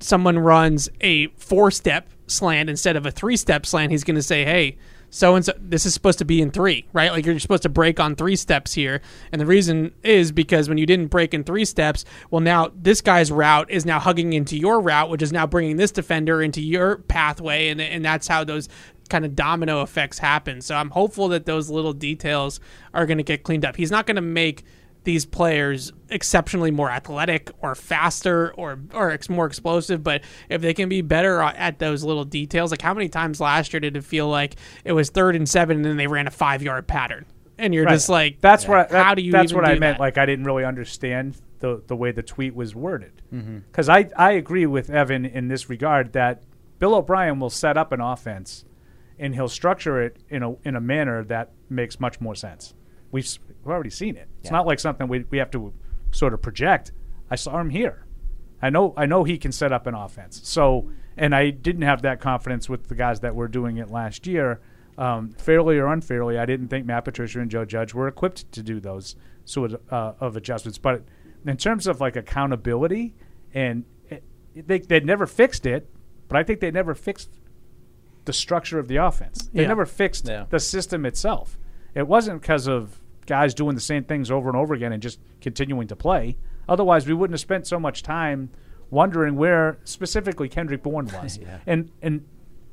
someone 0.00 0.38
runs 0.38 0.88
a 1.00 1.28
four 1.36 1.70
step 1.70 2.08
slant 2.26 2.70
instead 2.70 2.96
of 2.96 3.06
a 3.06 3.10
three 3.10 3.36
step 3.36 3.66
slant, 3.66 3.90
he's 3.90 4.04
going 4.04 4.16
to 4.16 4.22
say, 4.22 4.44
hey, 4.44 4.78
so 5.10 5.34
and 5.34 5.44
so, 5.44 5.52
this 5.58 5.86
is 5.86 5.94
supposed 5.94 6.18
to 6.18 6.24
be 6.24 6.42
in 6.42 6.50
three, 6.50 6.86
right? 6.92 7.10
Like 7.10 7.24
you're 7.24 7.38
supposed 7.38 7.62
to 7.62 7.68
break 7.68 7.98
on 7.98 8.14
three 8.14 8.36
steps 8.36 8.74
here. 8.74 9.00
And 9.32 9.40
the 9.40 9.46
reason 9.46 9.94
is 10.02 10.32
because 10.32 10.68
when 10.68 10.78
you 10.78 10.86
didn't 10.86 11.06
break 11.06 11.32
in 11.32 11.44
three 11.44 11.64
steps, 11.64 12.04
well, 12.30 12.40
now 12.40 12.70
this 12.74 13.00
guy's 13.00 13.32
route 13.32 13.70
is 13.70 13.86
now 13.86 13.98
hugging 13.98 14.34
into 14.34 14.56
your 14.58 14.80
route, 14.80 15.08
which 15.08 15.22
is 15.22 15.32
now 15.32 15.46
bringing 15.46 15.76
this 15.76 15.90
defender 15.90 16.42
into 16.42 16.60
your 16.60 16.98
pathway. 16.98 17.68
And, 17.68 17.80
and 17.80 18.04
that's 18.04 18.28
how 18.28 18.44
those 18.44 18.68
kind 19.08 19.24
of 19.24 19.34
domino 19.34 19.82
effects 19.82 20.18
happen. 20.18 20.60
So 20.60 20.74
I'm 20.74 20.90
hopeful 20.90 21.28
that 21.28 21.46
those 21.46 21.70
little 21.70 21.92
details 21.92 22.60
are 22.94 23.06
going 23.06 23.18
to 23.18 23.24
get 23.24 23.42
cleaned 23.42 23.64
up. 23.64 23.76
He's 23.76 23.90
not 23.90 24.06
going 24.06 24.16
to 24.16 24.22
make 24.22 24.64
these 25.04 25.24
players 25.24 25.92
exceptionally 26.10 26.70
more 26.70 26.90
athletic 26.90 27.50
or 27.62 27.74
faster 27.74 28.52
or 28.54 28.78
or 28.92 29.10
ex- 29.10 29.30
more 29.30 29.46
explosive 29.46 30.02
but 30.02 30.20
if 30.50 30.60
they 30.60 30.74
can 30.74 30.88
be 30.88 31.00
better 31.00 31.40
at 31.40 31.78
those 31.78 32.02
little 32.04 32.24
details 32.24 32.70
like 32.70 32.82
how 32.82 32.92
many 32.92 33.08
times 33.08 33.40
last 33.40 33.72
year 33.72 33.80
did 33.80 33.96
it 33.96 34.04
feel 34.04 34.28
like 34.28 34.56
it 34.84 34.92
was 34.92 35.08
third 35.08 35.34
and 35.36 35.48
seven 35.48 35.76
and 35.78 35.84
then 35.86 35.96
they 35.96 36.06
ran 36.08 36.26
a 36.26 36.30
five 36.30 36.62
yard 36.62 36.86
pattern 36.86 37.24
and 37.56 37.72
you're 37.72 37.84
Right. 37.84 37.92
just 37.92 38.08
like 38.10 38.40
that's 38.42 38.66
what 38.68 38.78
I, 38.78 38.82
that- 38.92 39.04
how 39.06 39.14
do 39.14 39.22
you 39.22 39.32
that's 39.32 39.52
even 39.52 39.62
what 39.62 39.70
I 39.70 39.78
meant 39.78 39.96
that? 39.96 40.00
like 40.00 40.18
I 40.18 40.26
didn't 40.26 40.44
really 40.44 40.64
understand 40.64 41.40
the 41.60 41.80
the 41.86 41.96
way 41.96 42.10
the 42.10 42.22
tweet 42.22 42.54
was 42.54 42.74
worded 42.74 43.22
mm-hmm. 43.32 43.58
because 43.70 43.88
I 43.88 44.10
I 44.16 44.32
agree 44.32 44.66
with 44.66 44.90
Evan 44.90 45.24
in 45.24 45.48
this 45.48 45.70
regard 45.70 46.12
that 46.12 46.42
Bill 46.80 46.94
O'Brien 46.94 47.40
will 47.40 47.50
set 47.50 47.78
up 47.78 47.92
an 47.92 48.00
offense 48.00 48.64
and 49.18 49.34
he'll 49.34 49.48
structure 49.48 50.00
it 50.02 50.16
in 50.28 50.42
a 50.42 50.54
in 50.64 50.76
a 50.76 50.80
manner 50.80 51.24
that 51.24 51.50
makes 51.68 51.98
much 52.00 52.20
more 52.20 52.34
sense. 52.34 52.74
We've 53.10 53.28
we've 53.64 53.72
already 53.72 53.90
seen 53.90 54.16
it. 54.16 54.28
It's 54.40 54.50
Yeah. 54.50 54.56
not 54.58 54.66
like 54.66 54.78
something 54.80 55.08
we 55.08 55.24
we 55.30 55.38
have 55.38 55.50
to 55.52 55.72
sort 56.10 56.34
of 56.34 56.42
project. 56.42 56.92
I 57.30 57.36
saw 57.36 57.58
him 57.60 57.70
here. 57.70 58.04
I 58.62 58.70
know 58.70 58.94
I 58.96 59.06
know 59.06 59.24
he 59.24 59.38
can 59.38 59.52
set 59.52 59.72
up 59.72 59.86
an 59.86 59.94
offense. 59.94 60.40
So 60.44 60.90
and 61.16 61.34
I 61.34 61.50
didn't 61.50 61.82
have 61.82 62.02
that 62.02 62.20
confidence 62.20 62.68
with 62.68 62.88
the 62.88 62.94
guys 62.94 63.20
that 63.20 63.34
were 63.34 63.48
doing 63.48 63.76
it 63.78 63.90
last 63.90 64.26
year. 64.26 64.60
Um, 64.96 65.30
fairly 65.38 65.78
or 65.78 65.86
unfairly, 65.86 66.38
I 66.38 66.46
didn't 66.46 66.68
think 66.68 66.84
Matt 66.86 67.04
Patricia 67.04 67.40
and 67.40 67.50
Joe 67.50 67.64
Judge 67.64 67.94
were 67.94 68.08
equipped 68.08 68.50
to 68.52 68.62
do 68.64 68.80
those 68.80 69.14
sort 69.44 69.72
of, 69.72 69.80
uh, 69.92 70.14
of 70.18 70.36
adjustments. 70.36 70.76
But 70.78 71.04
in 71.46 71.56
terms 71.56 71.86
of 71.86 72.00
like 72.00 72.16
accountability, 72.16 73.14
and 73.54 73.84
it, 74.10 74.22
they 74.54 74.78
they 74.80 74.98
never 75.00 75.26
fixed 75.26 75.66
it, 75.66 75.88
but 76.28 76.36
I 76.36 76.42
think 76.42 76.58
they 76.60 76.70
never 76.72 76.94
fixed 76.94 77.30
the 78.28 78.32
structure 78.32 78.78
of 78.78 78.86
the 78.86 78.96
offense. 78.96 79.50
They 79.52 79.62
Yeah. 79.62 79.68
never 79.68 79.84
fixed 79.86 80.28
Yeah. 80.28 80.44
the 80.50 80.60
system 80.60 81.04
itself. 81.04 81.58
It 81.94 82.06
wasn't 82.06 82.40
because 82.42 82.68
of 82.68 83.00
guys 83.26 83.54
doing 83.54 83.74
the 83.74 83.80
same 83.80 84.04
things 84.04 84.30
over 84.30 84.48
and 84.48 84.56
over 84.56 84.74
again 84.74 84.92
and 84.92 85.02
just 85.02 85.18
continuing 85.40 85.88
to 85.88 85.96
play. 85.96 86.36
Otherwise, 86.68 87.06
we 87.08 87.14
wouldn't 87.14 87.32
have 87.34 87.40
spent 87.40 87.66
so 87.66 87.80
much 87.80 88.02
time 88.02 88.50
wondering 88.90 89.34
where 89.36 89.78
specifically 89.84 90.48
Kendrick 90.48 90.82
Bourne 90.82 91.06
was. 91.22 91.38
Yeah. 91.38 91.58
And 91.66 91.90
and 92.02 92.24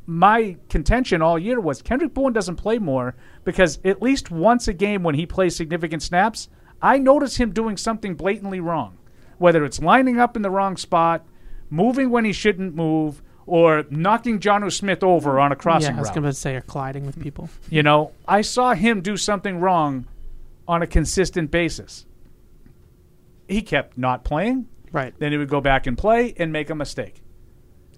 my 0.05 0.57
contention 0.69 1.21
all 1.21 1.39
year 1.39 1.59
was 1.59 1.81
Kendrick 1.81 2.13
Bourne 2.13 2.33
doesn't 2.33 2.57
play 2.57 2.77
more 2.77 3.15
because 3.43 3.79
at 3.83 4.01
least 4.01 4.29
once 4.29 4.67
a 4.67 4.73
game 4.73 5.01
when 5.03 5.15
he 5.15 5.25
plays 5.25 5.55
significant 5.55 6.03
snaps, 6.03 6.47
I 6.81 6.99
notice 6.99 7.37
him 7.37 7.51
doing 7.51 7.77
something 7.77 8.13
blatantly 8.15 8.59
wrong. 8.59 8.97
Whether 9.39 9.65
it's 9.65 9.81
lining 9.81 10.19
up 10.19 10.35
in 10.35 10.41
the 10.43 10.51
wrong 10.51 10.77
spot, 10.77 11.25
moving 11.69 12.09
when 12.11 12.23
he 12.25 12.31
shouldn't 12.33 12.75
move, 12.75 13.21
or 13.47 13.85
knocking 13.89 14.39
Jonnu 14.39 14.71
Smith 14.71 15.03
over 15.03 15.39
on 15.39 15.51
a 15.51 15.55
crossing 15.55 15.91
yeah, 15.91 15.97
I 15.97 15.99
was 15.99 16.09
route. 16.09 16.15
going 16.15 16.25
to 16.25 16.33
say 16.33 16.53
you're 16.53 16.61
colliding 16.61 17.05
with 17.05 17.21
people. 17.21 17.49
You 17.69 17.83
know, 17.83 18.11
I 18.27 18.41
saw 18.41 18.73
him 18.73 19.01
do 19.01 19.17
something 19.17 19.59
wrong 19.59 20.07
on 20.67 20.81
a 20.81 20.87
consistent 20.87 21.51
basis. 21.51 22.05
He 23.47 23.61
kept 23.61 23.97
not 23.97 24.23
playing. 24.23 24.67
Right. 24.91 25.13
Then 25.19 25.31
he 25.31 25.37
would 25.37 25.49
go 25.49 25.61
back 25.61 25.85
and 25.87 25.97
play 25.97 26.33
and 26.37 26.51
make 26.51 26.69
a 26.69 26.75
mistake. 26.75 27.21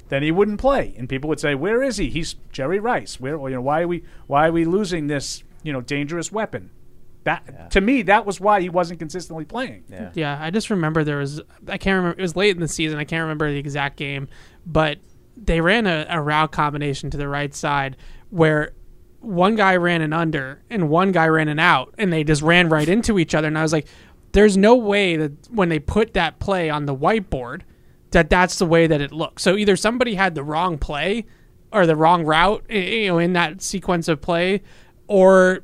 Then 0.09 0.23
he 0.23 0.31
wouldn't 0.31 0.59
play, 0.59 0.95
and 0.97 1.09
people 1.09 1.27
would 1.27 1.39
say, 1.39 1.53
"Where 1.53 1.83
is 1.83 1.97
he? 1.97 2.09
He's 2.09 2.35
Jerry 2.51 2.79
Rice. 2.79 3.19
Where? 3.19 3.37
You 3.49 3.55
know, 3.55 3.61
why 3.61 3.81
are 3.81 3.87
we? 3.87 4.03
Why 4.25 4.47
are 4.47 4.51
we 4.51 4.63
losing 4.63 5.07
this? 5.07 5.43
You 5.63 5.73
know, 5.73 5.81
dangerous 5.81 6.31
weapon." 6.31 6.71
That 7.25 7.71
to 7.71 7.81
me, 7.81 8.03
that 8.03 8.25
was 8.25 8.39
why 8.39 8.61
he 8.61 8.69
wasn't 8.69 8.99
consistently 8.99 9.43
playing. 9.43 9.83
Yeah. 9.89 10.11
Yeah, 10.13 10.39
I 10.41 10.49
just 10.49 10.69
remember 10.69 11.03
there 11.03 11.17
was 11.17 11.41
I 11.67 11.77
can't 11.77 11.97
remember 11.97 12.17
it 12.17 12.21
was 12.21 12.37
late 12.37 12.55
in 12.55 12.61
the 12.61 12.69
season. 12.69 12.99
I 12.99 13.03
can't 13.03 13.23
remember 13.23 13.51
the 13.51 13.57
exact 13.57 13.97
game, 13.97 14.29
but 14.65 14.97
they 15.45 15.61
ran 15.61 15.87
a, 15.87 16.05
a 16.09 16.21
route 16.21 16.51
combination 16.51 17.09
to 17.11 17.17
the 17.17 17.27
right 17.27 17.53
side 17.53 17.97
where 18.29 18.73
one 19.19 19.55
guy 19.55 19.75
ran 19.75 20.01
an 20.01 20.13
under 20.13 20.61
and 20.69 20.89
one 20.89 21.11
guy 21.11 21.27
ran 21.27 21.47
an 21.47 21.59
out, 21.59 21.93
and 21.97 22.11
they 22.11 22.23
just 22.23 22.41
ran 22.41 22.69
right 22.69 22.87
into 22.87 23.19
each 23.19 23.35
other. 23.35 23.47
And 23.47 23.57
I 23.57 23.61
was 23.61 23.73
like, 23.73 23.87
"There's 24.31 24.57
no 24.57 24.75
way 24.75 25.17
that 25.17 25.31
when 25.51 25.69
they 25.69 25.79
put 25.79 26.13
that 26.13 26.39
play 26.39 26.69
on 26.69 26.85
the 26.85 26.95
whiteboard, 26.95 27.61
that 28.11 28.29
that's 28.29 28.57
the 28.57 28.65
way 28.65 28.87
that 28.87 29.01
it 29.01 29.11
looks." 29.11 29.43
So 29.43 29.57
either 29.57 29.75
somebody 29.75 30.15
had 30.15 30.35
the 30.35 30.43
wrong 30.43 30.77
play 30.77 31.25
or 31.71 31.85
the 31.85 31.95
wrong 31.95 32.25
route, 32.25 32.63
you 32.69 33.07
know, 33.07 33.19
in 33.19 33.33
that 33.33 33.61
sequence 33.61 34.07
of 34.07 34.21
play, 34.21 34.61
or 35.07 35.63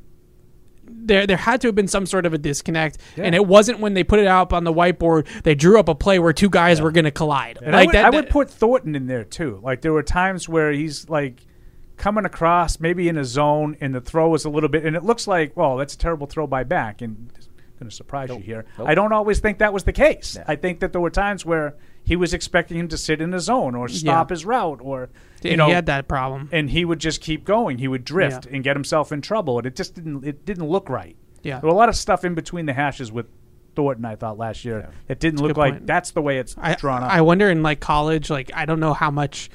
there 0.85 1.25
there 1.27 1.37
had 1.37 1.61
to 1.61 1.67
have 1.67 1.75
been 1.75 1.87
some 1.87 2.05
sort 2.05 2.25
of 2.25 2.33
a 2.33 2.37
disconnect, 2.37 2.97
and 3.17 3.35
it 3.35 3.45
wasn't 3.45 3.79
when 3.79 3.93
they 3.93 4.03
put 4.03 4.19
it 4.19 4.27
up 4.27 4.53
on 4.53 4.63
the 4.63 4.73
whiteboard. 4.73 5.27
They 5.43 5.55
drew 5.55 5.79
up 5.79 5.89
a 5.89 5.95
play 5.95 6.19
where 6.19 6.33
two 6.33 6.49
guys 6.49 6.81
were 6.81 6.91
going 6.91 7.05
to 7.05 7.11
collide. 7.11 7.59
And 7.61 7.75
I, 7.75 7.85
would, 7.85 7.95
that, 7.95 8.05
I 8.05 8.09
would 8.09 8.29
put 8.29 8.49
Thornton 8.49 8.95
in 8.95 9.07
there 9.07 9.23
too. 9.23 9.59
Like 9.63 9.81
there 9.81 9.93
were 9.93 10.03
times 10.03 10.47
where 10.47 10.71
he's 10.71 11.09
like 11.09 11.41
coming 11.97 12.25
across, 12.25 12.79
maybe 12.79 13.07
in 13.07 13.17
a 13.17 13.25
zone, 13.25 13.77
and 13.81 13.93
the 13.93 14.01
throw 14.01 14.29
was 14.29 14.45
a 14.45 14.49
little 14.49 14.69
bit, 14.69 14.85
and 14.85 14.95
it 14.95 15.03
looks 15.03 15.27
like, 15.27 15.55
well, 15.55 15.77
that's 15.77 15.93
a 15.93 15.97
terrible 15.97 16.27
throw 16.27 16.47
by 16.47 16.63
back, 16.63 17.01
and 17.01 17.31
going 17.79 17.89
to 17.89 17.95
surprise 17.95 18.29
you 18.29 18.39
here. 18.39 18.65
Nope. 18.77 18.87
I 18.87 18.95
don't 18.95 19.11
always 19.11 19.39
think 19.39 19.57
that 19.59 19.73
was 19.73 19.83
the 19.83 19.91
case. 19.91 20.37
I 20.47 20.55
think 20.55 20.79
that 20.79 20.91
there 20.91 21.01
were 21.01 21.09
times 21.09 21.45
where 21.45 21.75
he 22.03 22.15
was 22.15 22.33
expecting 22.33 22.77
him 22.77 22.87
to 22.89 22.97
sit 22.97 23.21
in 23.21 23.33
a 23.33 23.39
zone 23.39 23.75
or 23.75 23.87
stop 23.87 24.29
Yeah. 24.29 24.33
his 24.33 24.45
route, 24.45 24.79
or 24.81 25.09
you 25.51 25.57
know, 25.57 25.67
he 25.67 25.71
had 25.73 25.85
that 25.87 26.07
problem. 26.07 26.49
and 26.51 26.69
he 26.69 26.85
would 26.85 26.99
just 26.99 27.21
keep 27.21 27.43
going. 27.45 27.77
He 27.77 27.87
would 27.87 28.05
drift 28.05 28.45
Yeah. 28.45 28.55
and 28.55 28.63
get 28.63 28.75
himself 28.75 29.11
in 29.11 29.21
trouble, 29.21 29.57
and 29.57 29.67
it 29.67 29.75
just 29.75 29.95
didn't. 29.95 30.23
It 30.25 30.45
didn't 30.45 30.67
look 30.67 30.89
right. 30.89 31.15
Yeah. 31.43 31.59
there 31.59 31.67
were 31.67 31.73
a 31.73 31.77
lot 31.77 31.89
of 31.89 31.95
stuff 31.95 32.23
in 32.23 32.35
between 32.35 32.65
the 32.67 32.73
hashes 32.73 33.11
with 33.11 33.25
Thornton. 33.75 34.05
I 34.05 34.15
thought 34.15 34.37
last 34.37 34.63
year 34.63 34.89
it 35.09 35.19
didn't 35.19 35.37
That's 35.37 35.47
look 35.49 35.57
like 35.57 35.73
point. 35.73 35.87
that's 35.87 36.11
the 36.11 36.21
way 36.21 36.37
it's 36.37 36.55
I, 36.57 36.75
drawn 36.75 37.03
up. 37.03 37.11
I 37.11 37.21
wonder 37.21 37.49
in 37.49 37.63
like 37.63 37.79
college, 37.79 38.29
like 38.29 38.49
I 38.53 38.65
don't 38.65 38.79
know 38.79 38.93
how 38.93 39.11
much 39.11 39.49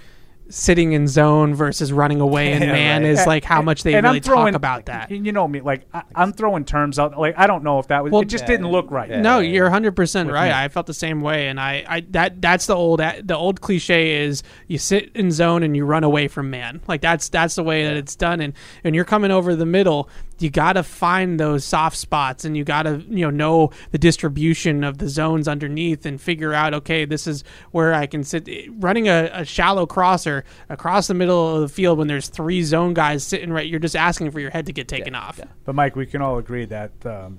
sitting 0.51 0.93
in 0.93 1.07
zone 1.07 1.55
versus 1.55 1.93
running 1.93 2.21
away 2.21 2.53
in 2.55 2.63
Yeah, 2.63 2.73
man 2.73 3.03
right. 3.03 3.11
is 3.11 3.27
like 3.27 3.45
how 3.45 3.61
much 3.63 3.83
they 3.83 3.95
and 3.95 4.07
I'm 4.07 4.13
really 4.13 4.21
throwing- 4.21 4.53
talk 4.53 4.57
about 4.57 4.87
that. 4.87 5.11
You 5.11 5.33
know 5.33 5.47
me, 5.47 5.61
like 5.61 5.87
I, 5.93 6.03
I'm 6.15 6.33
throwing 6.33 6.65
terms 6.65 6.99
out. 6.99 7.19
Like 7.19 7.35
I 7.39 7.47
don't 7.47 7.63
know 7.65 7.79
if 7.79 7.89
that 7.89 8.03
was. 8.03 8.13
Well, 8.13 8.23
it 8.23 8.29
just 8.29 8.47
didn't 8.47 8.69
look 8.69 8.91
right. 8.91 9.11
no, 9.11 9.41
you're 9.41 9.65
100 9.67 9.95
percent 9.97 10.31
right. 10.31 10.49
me. 10.49 10.53
I 10.55 10.69
felt 10.69 10.87
the 10.87 10.95
same 10.95 11.21
way, 11.21 11.49
and 11.49 11.61
I, 11.61 11.85
I 11.89 12.01
that 12.11 12.41
that's 12.41 12.67
the 12.67 12.75
old 12.75 13.01
the 13.01 13.37
old 13.37 13.61
cliche 13.61 14.25
is 14.25 14.43
you 14.67 14.79
sit 14.79 15.11
in 15.15 15.31
zone 15.31 15.63
and 15.63 15.77
you 15.77 15.85
run 15.85 16.05
away 16.05 16.29
from 16.29 16.51
man. 16.51 16.81
Like 16.89 17.01
that's 17.01 17.29
that's 17.29 17.55
the 17.55 17.63
way 17.63 17.85
that 17.85 17.97
it's 17.97 18.17
done, 18.17 18.41
and 18.41 18.55
and 18.85 18.95
you're 18.95 19.05
coming 19.05 19.31
over 19.31 19.55
the 19.55 19.67
middle. 19.67 20.09
You 20.41 20.51
got 20.51 20.75
to 20.75 20.83
find 20.83 21.39
those 21.41 21.65
soft 21.65 21.97
spots 21.97 22.45
and 22.45 22.57
you 22.57 22.65
got 22.65 22.83
to 22.85 23.03
you 23.09 23.25
know 23.25 23.31
know 23.31 23.71
the 23.91 23.99
distribution 23.99 24.85
of 24.85 24.99
the 24.99 25.09
zones 25.09 25.49
underneath 25.49 26.07
and 26.07 26.21
figure 26.21 26.53
out 26.55 26.75
okay 26.75 27.05
this 27.05 27.27
is 27.27 27.43
where 27.73 27.93
i 27.95 28.07
can 28.07 28.23
sit 28.25 28.49
running 28.79 29.09
a, 29.09 29.31
a 29.33 29.45
shallow 29.45 29.87
crosser 29.87 30.45
across 30.69 31.07
the 31.09 31.15
middle 31.15 31.57
of 31.57 31.61
the 31.63 31.69
field 31.69 31.99
when 31.99 32.09
there's 32.09 32.29
three 32.29 32.63
zone 32.63 32.95
guys 32.95 33.25
sitting 33.25 33.53
right 33.53 33.67
you're 33.69 33.81
just 33.81 33.97
asking 33.97 34.31
for 34.31 34.41
your 34.41 34.51
head 34.51 34.67
to 34.67 34.73
get 34.73 34.87
taken 34.89 35.15
off 35.15 35.41
But 35.65 35.75
Mike, 35.75 35.97
we 35.97 36.07
can 36.07 36.23
all 36.23 36.39
agree 36.39 36.65
that 36.67 36.93
um, 37.05 37.39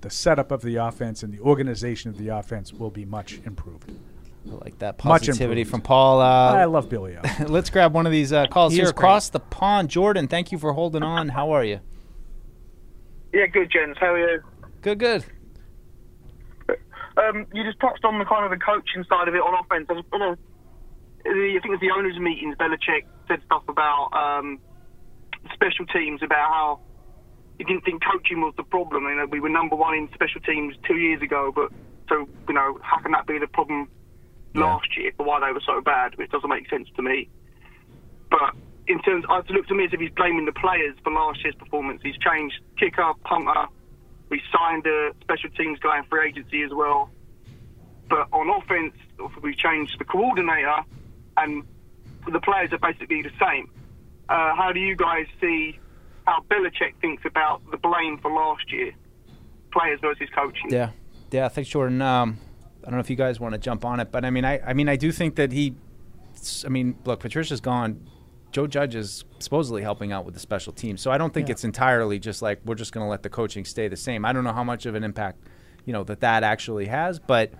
the 0.00 0.10
setup 0.10 0.50
of 0.50 0.62
the 0.62 0.76
offense 0.76 1.22
and 1.22 1.32
the 1.32 1.40
organization 1.40 2.10
of 2.10 2.18
the 2.18 2.28
offense 2.28 2.72
will 2.72 2.90
be 2.90 3.04
much 3.04 3.38
improved. 3.44 3.90
I 4.50 4.54
like 4.54 4.78
that 4.78 5.02
Much 5.04 5.26
positivity 5.26 5.64
from 5.64 5.82
Paul. 5.82 6.20
Uh, 6.20 6.54
I 6.54 6.64
love 6.64 6.88
Billy 6.88 7.16
O. 7.16 7.44
Let's 7.46 7.68
grab 7.68 7.92
one 7.92 8.06
of 8.06 8.12
these 8.12 8.32
uh, 8.32 8.46
calls 8.46 8.72
He 8.72 8.78
here 8.78 8.86
is 8.86 8.92
great. 8.92 8.98
across 8.98 9.28
the 9.28 9.40
pond. 9.40 9.90
Jordan, 9.90 10.28
thank 10.28 10.50
you 10.52 10.58
for 10.58 10.72
holding 10.72 11.02
on. 11.02 11.28
How 11.28 11.50
are 11.50 11.64
you? 11.64 11.80
Yeah, 13.32 13.46
good, 13.46 13.70
gents. 13.70 13.98
How 14.00 14.14
are 14.14 14.18
you? 14.18 14.42
Good, 14.82 14.98
good. 14.98 15.24
Um, 17.16 17.46
you 17.52 17.64
just 17.64 17.78
touched 17.80 18.04
on 18.04 18.18
the 18.18 18.24
kind 18.24 18.44
of 18.44 18.50
the 18.50 18.64
coaching 18.64 19.04
side 19.08 19.28
of 19.28 19.34
it 19.34 19.38
on 19.38 19.54
offense. 19.64 19.86
I, 19.88 19.92
was 19.92 20.04
the, 20.10 20.36
I 21.28 21.58
think 21.60 21.64
it 21.64 21.70
was 21.70 21.80
the 21.80 21.90
owners' 21.90 22.18
meetings. 22.18 22.56
Belichick 22.56 23.04
said 23.28 23.40
stuff 23.44 23.62
about 23.68 24.10
um, 24.14 24.58
special 25.52 25.86
teams, 25.86 26.22
about 26.22 26.48
how 26.50 26.80
he 27.58 27.64
didn't 27.64 27.84
think 27.84 28.02
coaching 28.02 28.40
was 28.40 28.54
the 28.56 28.62
problem. 28.62 29.04
You 29.04 29.16
know, 29.16 29.26
we 29.26 29.40
were 29.40 29.48
number 29.48 29.76
one 29.76 29.94
in 29.94 30.08
special 30.14 30.40
teams 30.40 30.74
two 30.88 30.96
years 30.96 31.20
ago, 31.20 31.52
but 31.54 31.70
so 32.08 32.28
you 32.48 32.54
know, 32.54 32.78
how 32.82 32.98
can 33.00 33.12
that 33.12 33.26
be 33.26 33.38
the 33.38 33.48
problem 33.48 33.88
last 34.54 34.96
year 34.96 35.12
for 35.16 35.26
why 35.26 35.40
they 35.40 35.52
were 35.52 35.62
so 35.64 35.80
bad? 35.80 36.16
Which 36.16 36.30
doesn't 36.30 36.48
make 36.48 36.68
sense 36.70 36.88
to 36.96 37.02
me. 37.02 37.28
But 38.30 38.54
in 38.90 39.00
terms, 39.02 39.24
it 39.28 39.50
looked 39.50 39.68
to 39.68 39.74
me 39.74 39.84
as 39.84 39.92
if 39.92 40.00
he's 40.00 40.10
blaming 40.10 40.46
the 40.46 40.52
players 40.52 40.96
for 41.04 41.12
last 41.12 41.42
year's 41.44 41.54
performance. 41.54 42.00
He's 42.02 42.16
changed 42.18 42.56
kicker, 42.76 43.12
punter. 43.24 43.66
We 44.28 44.42
signed 44.52 44.86
a 44.86 45.12
special 45.20 45.50
teams 45.50 45.78
guy 45.78 45.98
in 45.98 46.04
free 46.04 46.28
agency 46.28 46.62
as 46.62 46.72
well. 46.72 47.10
But 48.08 48.26
on 48.32 48.50
offense, 48.50 48.94
we 49.42 49.54
changed 49.54 49.98
the 49.98 50.04
coordinator, 50.04 50.80
and 51.36 51.62
the 52.30 52.40
players 52.40 52.72
are 52.72 52.78
basically 52.78 53.22
the 53.22 53.30
same. 53.40 53.70
Uh, 54.28 54.54
how 54.56 54.72
do 54.72 54.80
you 54.80 54.96
guys 54.96 55.26
see 55.40 55.78
how 56.26 56.44
Belichick 56.50 56.94
thinks 57.00 57.24
about 57.24 57.62
the 57.70 57.76
blame 57.76 58.18
for 58.18 58.32
last 58.32 58.72
year, 58.72 58.92
players 59.72 60.00
versus 60.00 60.28
coaching? 60.34 60.70
Yeah, 60.70 60.90
yeah. 61.30 61.48
Thanks, 61.48 61.70
Jordan. 61.70 62.02
Um, 62.02 62.38
I 62.82 62.86
don't 62.86 62.94
know 62.94 63.00
if 63.00 63.10
you 63.10 63.16
guys 63.16 63.38
want 63.38 63.52
to 63.52 63.58
jump 63.58 63.84
on 63.84 64.00
it, 64.00 64.10
but 64.10 64.24
I 64.24 64.30
mean, 64.30 64.44
I, 64.44 64.58
I 64.60 64.72
mean, 64.72 64.88
I 64.88 64.96
do 64.96 65.12
think 65.12 65.36
that 65.36 65.52
he. 65.52 65.74
I 66.64 66.68
mean, 66.68 66.96
look, 67.04 67.20
Patricia's 67.20 67.60
gone. 67.60 68.08
Joe 68.52 68.66
Judge 68.66 68.94
is 68.94 69.24
supposedly 69.38 69.82
helping 69.82 70.12
out 70.12 70.24
with 70.24 70.34
the 70.34 70.40
special 70.40 70.72
teams, 70.72 71.00
so 71.00 71.10
I 71.10 71.18
don't 71.18 71.32
think 71.32 71.48
Yeah. 71.48 71.52
it's 71.52 71.64
entirely 71.64 72.18
just 72.18 72.42
like 72.42 72.60
we're 72.64 72.74
just 72.74 72.92
going 72.92 73.04
to 73.04 73.10
let 73.10 73.22
the 73.22 73.30
coaching 73.30 73.64
stay 73.64 73.88
the 73.88 73.96
same. 73.96 74.24
I 74.24 74.32
don't 74.32 74.44
know 74.44 74.52
how 74.52 74.64
much 74.64 74.86
of 74.86 74.94
an 74.94 75.04
impact, 75.04 75.38
you 75.84 75.92
know, 75.92 76.02
that 76.04 76.20
that 76.20 76.42
actually 76.42 76.86
has, 76.86 77.18
but 77.18 77.52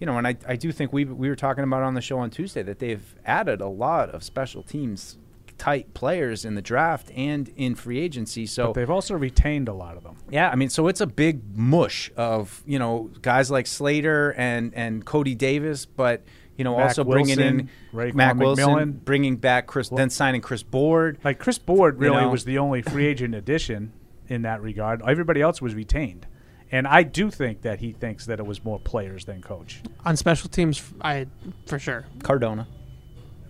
you 0.00 0.06
know, 0.06 0.16
and 0.16 0.26
I, 0.28 0.36
I 0.46 0.54
do 0.56 0.70
think 0.70 0.92
we 0.92 1.04
we 1.04 1.28
were 1.28 1.36
talking 1.36 1.64
about 1.64 1.82
on 1.82 1.94
the 1.94 2.00
show 2.00 2.18
on 2.18 2.30
Tuesday 2.30 2.62
that 2.62 2.78
they've 2.78 3.14
added 3.26 3.60
a 3.60 3.68
lot 3.68 4.10
of 4.10 4.22
special 4.22 4.62
teams 4.62 5.18
tight 5.56 5.92
players 5.92 6.44
in 6.44 6.54
the 6.54 6.62
draft 6.62 7.10
and 7.16 7.48
in 7.56 7.74
free 7.74 7.98
agency. 7.98 8.46
So 8.46 8.66
But 8.66 8.74
they've 8.74 8.88
also 8.90 9.16
retained 9.16 9.68
a 9.68 9.72
lot 9.72 9.96
of 9.96 10.04
them. 10.04 10.16
yeah, 10.30 10.50
I 10.50 10.54
mean, 10.54 10.68
so 10.68 10.86
it's 10.86 11.00
a 11.00 11.06
big 11.08 11.40
mush 11.56 12.12
of 12.16 12.62
you 12.64 12.78
know 12.78 13.10
guys 13.22 13.50
like 13.50 13.66
Slater 13.66 14.34
and 14.34 14.72
and 14.74 15.04
Cody 15.04 15.34
Davis, 15.34 15.84
but 15.84 16.22
you 16.58 16.64
know 16.64 16.76
Mac 16.76 16.88
also 16.88 17.04
bringing 17.04 17.40
in 17.40 17.56
Wilson, 17.56 17.70
Raekwon 17.94 18.14
Mack 18.14 18.36
Wilson, 18.36 18.64
McMillan. 18.66 19.04
bringing 19.04 19.36
back 19.36 19.66
Chris, 19.66 19.88
then 19.88 20.10
signing 20.10 20.42
Chris 20.42 20.62
Board. 20.62 21.18
Like 21.24 21.38
Chris 21.38 21.56
Board 21.58 21.94
You 21.96 22.00
really 22.02 22.16
know? 22.22 22.28
was 22.28 22.44
the 22.44 22.58
only 22.58 22.82
free 22.82 23.06
agent 23.12 23.34
addition 23.34 23.92
in 24.28 24.42
that 24.42 24.60
regard. 24.60 25.00
Everybody 25.08 25.40
else 25.40 25.62
was 25.62 25.74
retained. 25.74 26.26
And 26.70 26.86
I 26.86 27.02
do 27.02 27.30
think 27.30 27.62
that 27.62 27.78
he 27.80 27.92
thinks 27.92 28.26
that 28.26 28.38
it 28.40 28.46
was 28.46 28.62
more 28.62 28.78
players 28.78 29.24
than 29.24 29.40
coach. 29.40 29.80
on 30.04 30.16
special 30.16 30.50
teams 30.50 30.82
i 31.00 31.26
for 31.64 31.78
sure 31.78 32.04
Cardona. 32.22 32.68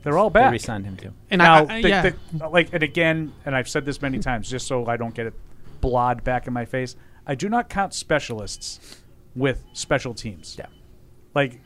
They're 0.04 0.16
all 0.16 0.30
They 0.30 0.38
back. 0.40 0.52
re-signed 0.52 0.84
him 0.86 0.96
too. 0.96 1.12
And 1.28 1.40
now, 1.40 1.64
I- 1.66 1.74
I- 1.78 1.82
the- 1.82 1.88
yeah. 1.88 2.10
the- 2.32 2.48
like, 2.48 2.72
and 2.72 2.84
again, 2.84 3.32
and 3.44 3.56
I've 3.56 3.68
said 3.68 3.84
this 3.84 4.00
many 4.00 4.20
times, 4.20 4.48
just 4.48 4.68
so 4.68 4.86
I 4.86 4.96
don't 4.96 5.12
get 5.14 5.26
it 5.26 5.34
blod 5.82 6.22
back 6.22 6.46
in 6.46 6.52
my 6.52 6.64
face. 6.64 6.94
I 7.26 7.34
do 7.34 7.48
not 7.48 7.68
count 7.68 7.92
specialists 7.94 9.00
with 9.34 9.64
special 9.72 10.14
teams. 10.14 10.54
Yeah. 10.58 10.66
Like 11.34 11.60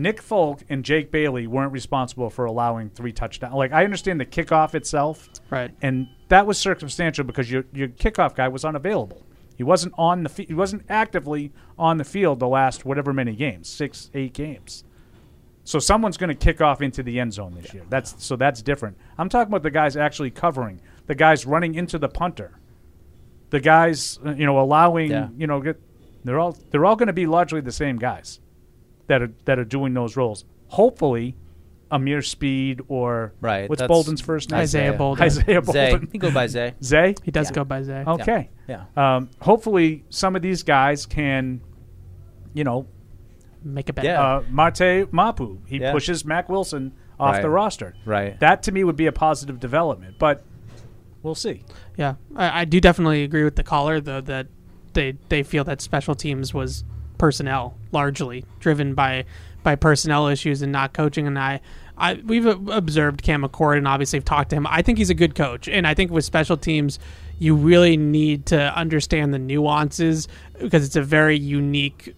Nick 0.00 0.22
Folk 0.22 0.62
and 0.68 0.84
Jake 0.84 1.10
Bailey 1.10 1.46
weren't 1.46 1.72
responsible 1.72 2.30
for 2.30 2.44
allowing 2.44 2.90
three 2.90 3.12
touchdowns. 3.12 3.54
Like 3.54 3.72
I 3.72 3.84
understand 3.84 4.20
the 4.20 4.26
kickoff 4.26 4.74
itself, 4.74 5.28
right? 5.50 5.70
And 5.82 6.08
that 6.28 6.46
was 6.46 6.58
circumstantial 6.58 7.24
because 7.24 7.50
your 7.50 7.64
your 7.72 7.88
kickoff 7.88 8.34
guy 8.34 8.48
was 8.48 8.64
unavailable. 8.64 9.22
He 9.56 9.62
wasn't 9.64 9.92
on 9.98 10.22
the 10.22 10.28
fi- 10.30 10.46
he 10.46 10.54
wasn't 10.54 10.84
actively 10.88 11.52
on 11.78 11.98
the 11.98 12.04
field 12.04 12.38
the 12.40 12.48
last 12.48 12.84
whatever 12.84 13.12
many 13.12 13.34
games, 13.36 13.68
six, 13.68 14.10
eight 14.14 14.32
games. 14.32 14.84
So 15.64 15.78
someone's 15.78 16.16
going 16.16 16.28
to 16.30 16.34
kick 16.34 16.60
off 16.62 16.80
into 16.80 17.02
the 17.02 17.20
end 17.20 17.34
zone 17.34 17.54
this 17.54 17.74
year. 17.74 17.84
That's 17.90 18.24
so 18.24 18.36
that's 18.36 18.62
different. 18.62 18.96
I'm 19.18 19.28
talking 19.28 19.50
about 19.52 19.62
the 19.62 19.70
guys 19.70 19.96
actually 19.96 20.30
covering, 20.30 20.80
the 21.06 21.14
guys 21.14 21.44
running 21.44 21.74
into 21.74 21.98
the 21.98 22.08
punter, 22.08 22.58
the 23.50 23.60
guys 23.60 24.18
uh, 24.24 24.30
you 24.32 24.46
know 24.46 24.58
allowing 24.58 25.10
Yeah. 25.10 25.28
you 25.36 25.46
know 25.46 25.60
get, 25.60 25.78
they're 26.24 26.38
all 26.40 26.56
they're 26.70 26.86
all 26.86 26.96
going 26.96 27.08
to 27.08 27.12
be 27.12 27.26
largely 27.26 27.60
the 27.60 27.72
same 27.72 27.98
guys 27.98 28.40
that 29.10 29.20
are 29.22 29.32
that 29.44 29.58
are 29.58 29.64
doing 29.64 29.92
those 29.92 30.16
roles. 30.16 30.44
Hopefully, 30.68 31.36
Ameer 31.90 32.22
Speed 32.22 32.80
or 32.88 33.32
Right, 33.40 33.68
What's 33.68 33.80
that's 33.80 33.88
Bolden's 33.88 34.20
first 34.20 34.50
name? 34.50 34.60
Isaiah 34.60 34.92
Bolden. 34.92 35.24
Isaiah 35.24 35.62
Zay. 35.64 35.90
Bolden. 35.90 36.08
He 36.12 36.18
go 36.18 36.30
by 36.30 36.46
Zay. 36.46 36.74
Zay. 36.82 37.14
he 37.24 37.30
does 37.32 37.50
go 37.50 37.64
by 37.64 37.82
zay 37.82 38.04
Okay. 38.06 38.48
Yeah. 38.68 38.84
Um, 38.96 39.28
hopefully, 39.40 40.04
some 40.10 40.36
of 40.36 40.42
these 40.42 40.62
guys 40.62 41.06
can, 41.06 41.60
you 42.54 42.62
know, 42.62 42.86
make 43.64 43.88
a 43.88 43.92
bet 43.92 44.04
Yeah. 44.04 44.22
uh, 44.22 44.42
Marte 44.48 45.12
Mapu. 45.12 45.58
He 45.66 45.78
Yeah. 45.78 45.90
pushes 45.92 46.24
Mack 46.24 46.48
Wilson 46.48 46.92
off 47.18 47.34
Right. 47.34 47.42
the 47.42 47.50
roster. 47.50 47.94
Right. 48.04 48.38
That 48.38 48.62
to 48.62 48.72
me 48.72 48.84
would 48.84 48.96
be 48.96 49.06
a 49.06 49.12
positive 49.12 49.58
development, 49.58 50.14
but 50.20 50.44
we'll 51.24 51.34
see. 51.34 51.64
Yeah, 51.96 52.14
I, 52.36 52.60
I 52.60 52.64
do 52.64 52.80
definitely 52.80 53.24
agree 53.24 53.42
with 53.44 53.56
the 53.56 53.64
caller 53.64 54.00
though 54.00 54.20
that 54.22 54.46
they 54.92 55.16
they 55.28 55.42
feel 55.42 55.64
that 55.64 55.80
special 55.80 56.14
teams 56.14 56.54
was 56.54 56.84
personnel 57.20 57.76
largely 57.92 58.44
driven 58.58 58.94
by 58.94 59.24
by 59.62 59.76
personnel 59.76 60.26
issues 60.26 60.62
and 60.62 60.72
not 60.72 60.94
coaching. 60.94 61.26
And 61.26 61.38
I, 61.38 61.60
I 61.96 62.14
we've 62.14 62.46
observed 62.46 63.22
Cam 63.22 63.42
Achord 63.42 63.76
and 63.76 63.86
obviously 63.86 64.16
have 64.16 64.24
talked 64.24 64.50
to 64.50 64.56
him. 64.56 64.66
I 64.66 64.82
think 64.82 64.98
he's 64.98 65.10
a 65.10 65.14
good 65.14 65.34
coach, 65.34 65.68
and 65.68 65.86
I 65.86 65.94
think 65.94 66.10
with 66.10 66.24
special 66.24 66.56
teams, 66.56 66.98
you 67.38 67.54
really 67.54 67.96
need 67.96 68.46
to 68.46 68.76
understand 68.76 69.34
the 69.34 69.38
nuances 69.38 70.28
because 70.58 70.84
it's 70.84 70.96
a 70.96 71.02
very 71.02 71.38
unique 71.38 72.14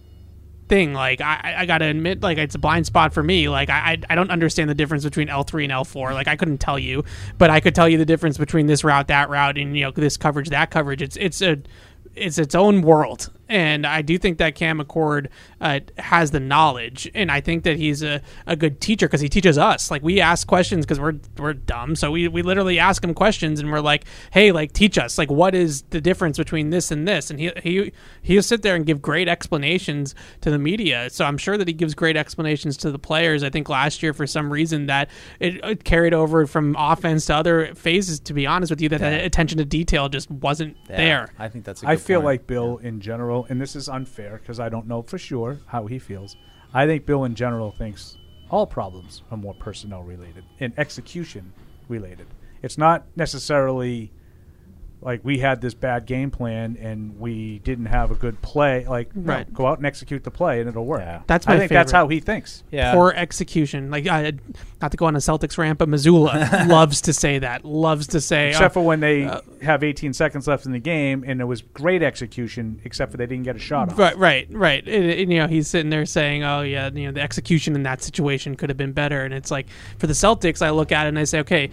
thing. 0.69 0.93
Like 0.93 1.19
I, 1.19 1.55
I 1.59 1.65
gotta 1.65 1.85
admit, 1.85 2.23
like 2.23 2.37
it's 2.37 2.55
a 2.55 2.59
blind 2.59 2.85
spot 2.85 3.13
for 3.13 3.21
me. 3.21 3.49
Like 3.49 3.69
I, 3.69 3.97
I, 4.09 4.15
don't 4.15 4.31
understand 4.31 4.69
the 4.69 4.75
difference 4.75 5.03
between 5.03 5.27
L 5.27 5.43
three 5.43 5.65
and 5.65 5.71
L 5.73 5.83
four. 5.83 6.13
Like 6.13 6.29
I 6.29 6.37
couldn't 6.37 6.59
tell 6.59 6.79
you, 6.79 7.03
but 7.37 7.49
I 7.49 7.59
could 7.59 7.75
tell 7.75 7.89
you 7.89 7.97
the 7.97 8.05
difference 8.05 8.37
between 8.37 8.67
this 8.67 8.85
route, 8.85 9.07
that 9.09 9.29
route, 9.29 9.57
and 9.57 9.75
you 9.77 9.83
know 9.83 9.91
this 9.91 10.15
coverage, 10.15 10.49
that 10.49 10.71
coverage. 10.71 11.01
It's 11.01 11.17
it's 11.17 11.41
a 11.41 11.57
it's 12.15 12.37
its 12.37 12.55
own 12.55 12.83
world, 12.83 13.31
and 13.49 13.85
I 13.85 14.01
do 14.01 14.17
think 14.17 14.37
that 14.37 14.55
Cam 14.55 14.79
Achord 14.79 15.27
uh, 15.61 15.79
has 15.97 16.31
the 16.31 16.39
knowledge, 16.39 17.09
and 17.13 17.31
I 17.31 17.41
think 17.41 17.63
that 17.63 17.77
he's 17.77 18.01
a, 18.03 18.21
a 18.47 18.55
good 18.55 18.79
teacher 18.81 19.07
because 19.07 19.21
he 19.21 19.29
teaches 19.29 19.57
us. 19.57 19.91
Like 19.91 20.01
we 20.03 20.21
ask 20.21 20.47
questions 20.47 20.85
because 20.85 20.99
we're 20.99 21.15
we're 21.37 21.53
dumb, 21.53 21.95
so 21.95 22.11
we, 22.11 22.27
we 22.27 22.41
literally 22.41 22.79
ask 22.79 23.03
him 23.03 23.13
questions, 23.13 23.59
and 23.59 23.71
we're 23.71 23.79
like, 23.81 24.05
hey, 24.31 24.51
like 24.51 24.73
teach 24.73 24.97
us, 24.97 25.17
like 25.17 25.29
what 25.31 25.53
is 25.55 25.83
the 25.89 26.01
difference 26.01 26.37
between 26.37 26.69
this 26.69 26.91
and 26.91 27.07
this, 27.07 27.29
and 27.29 27.39
he 27.39 27.51
he 27.61 27.91
he'll 28.21 28.43
sit 28.43 28.61
there 28.61 28.75
and 28.75 28.85
give 28.85 29.01
great 29.01 29.27
explanations 29.27 30.15
to 30.41 30.49
the 30.49 30.59
media. 30.59 31.09
So 31.09 31.25
I'm 31.25 31.37
sure 31.37 31.57
that 31.57 31.67
he 31.67 31.73
gives 31.73 31.93
great 31.93 32.17
explanations 32.17 32.77
to 32.77 32.91
the 32.91 32.99
players. 32.99 33.43
I 33.43 33.49
think 33.49 33.69
last 33.69 34.01
year 34.01 34.13
for 34.13 34.25
some 34.25 34.51
reason 34.51 34.87
that 34.87 35.09
it, 35.39 35.55
it 35.63 35.83
carried 35.83 36.13
over 36.13 36.47
from 36.47 36.75
offense 36.77 37.25
to 37.27 37.35
other 37.35 37.73
phases. 37.75 38.19
To 38.21 38.33
be 38.33 38.47
honest 38.47 38.69
with 38.69 38.81
you, 38.81 38.89
that, 38.89 38.99
that 39.01 39.23
attention 39.25 39.57
to 39.57 39.65
detail 39.65 40.09
just 40.09 40.29
wasn't 40.31 40.77
Yeah, 40.89 40.97
there. 40.97 41.33
I 41.37 41.49
think 41.49 41.65
that's. 41.65 41.83
a 41.83 41.87
I 41.87 41.95
good 41.95 42.01
feel 42.03 42.19
point. 42.19 42.25
like 42.25 42.47
Bill 42.47 42.77
in 42.77 42.99
general, 43.01 43.42
and 43.49 43.59
this 43.61 43.75
is 43.75 43.89
unfair 43.89 44.37
because 44.37 44.59
I 44.59 44.69
don't 44.69 44.87
know 44.87 45.01
for 45.01 45.17
sure 45.17 45.59
how 45.67 45.87
he 45.87 45.99
feels. 45.99 46.35
I 46.73 46.85
think 46.85 47.05
Bill 47.05 47.23
in 47.25 47.35
general 47.35 47.71
thinks 47.71 48.17
all 48.49 48.67
problems 48.67 49.23
are 49.31 49.37
more 49.37 49.53
personnel 49.53 50.03
related 50.03 50.43
and 50.59 50.73
execution 50.77 51.53
related. 51.87 52.27
It's 52.61 52.77
not 52.77 53.05
necessarily 53.15 54.11
like 55.03 55.23
we 55.23 55.39
had 55.39 55.61
this 55.61 55.73
bad 55.73 56.05
game 56.05 56.31
plan 56.31 56.77
and 56.79 57.19
we 57.19 57.59
didn't 57.59 57.87
have 57.87 58.11
a 58.11 58.15
good 58.15 58.41
play. 58.41 58.85
Like, 58.85 59.15
no, 59.15 59.43
go 59.53 59.67
out 59.67 59.77
and 59.77 59.85
execute 59.85 60.23
the 60.23 60.31
play 60.31 60.59
and 60.59 60.69
it'll 60.69 60.85
work. 60.85 61.03
That's 61.27 61.47
I 61.47 61.53
my 61.53 61.59
think 61.59 61.71
that's 61.71 61.91
how 61.91 62.07
he 62.07 62.19
thinks. 62.19 62.63
Yeah. 62.71 62.93
Poor 62.93 63.11
execution. 63.11 63.91
Like, 63.91 64.07
I, 64.07 64.33
not 64.81 64.91
to 64.91 64.97
go 64.97 65.05
on 65.05 65.15
a 65.15 65.19
Celtics 65.19 65.57
rant, 65.57 65.77
but 65.79 65.89
Mazzulla 65.89 66.67
loves 66.67 67.01
to 67.01 67.13
say 67.13 67.39
that. 67.39 67.65
Loves 67.65 68.07
to 68.07 68.21
say, 68.21 68.49
Except 68.49 68.65
uh, 68.65 68.69
for 68.69 68.85
when 68.85 68.99
they 68.99 69.25
uh, 69.25 69.41
have 69.61 69.83
18 69.83 70.13
seconds 70.13 70.47
left 70.47 70.65
in 70.65 70.71
the 70.71 70.79
game, 70.79 71.23
and 71.25 71.41
it 71.41 71.45
was 71.45 71.61
great 71.61 72.03
execution, 72.03 72.79
except 72.83 73.11
for 73.11 73.17
they 73.17 73.25
didn't 73.25 73.43
get 73.43 73.55
a 73.55 73.59
shot 73.59 73.91
off. 73.91 73.97
Right, 73.97 74.17
right, 74.17 74.47
right. 74.51 74.87
And, 74.87 75.05
and, 75.09 75.31
you 75.31 75.39
know, 75.39 75.47
he's 75.47 75.67
sitting 75.67 75.89
there 75.89 76.05
saying, 76.05 76.43
"Oh 76.43 76.61
yeah, 76.61 76.89
you 76.93 77.05
know, 77.05 77.11
the 77.11 77.21
execution 77.21 77.75
in 77.75 77.83
that 77.83 78.03
situation 78.03 78.55
could 78.55 78.69
have 78.69 78.77
been 78.77 78.93
better." 78.93 79.23
And 79.23 79.33
it's 79.33 79.51
like 79.51 79.67
for 79.97 80.07
the 80.07 80.13
Celtics, 80.13 80.61
I 80.61 80.69
look 80.71 80.91
at 80.91 81.05
it 81.05 81.09
and 81.09 81.19
I 81.19 81.23
say, 81.23 81.39
"Okay, 81.39 81.69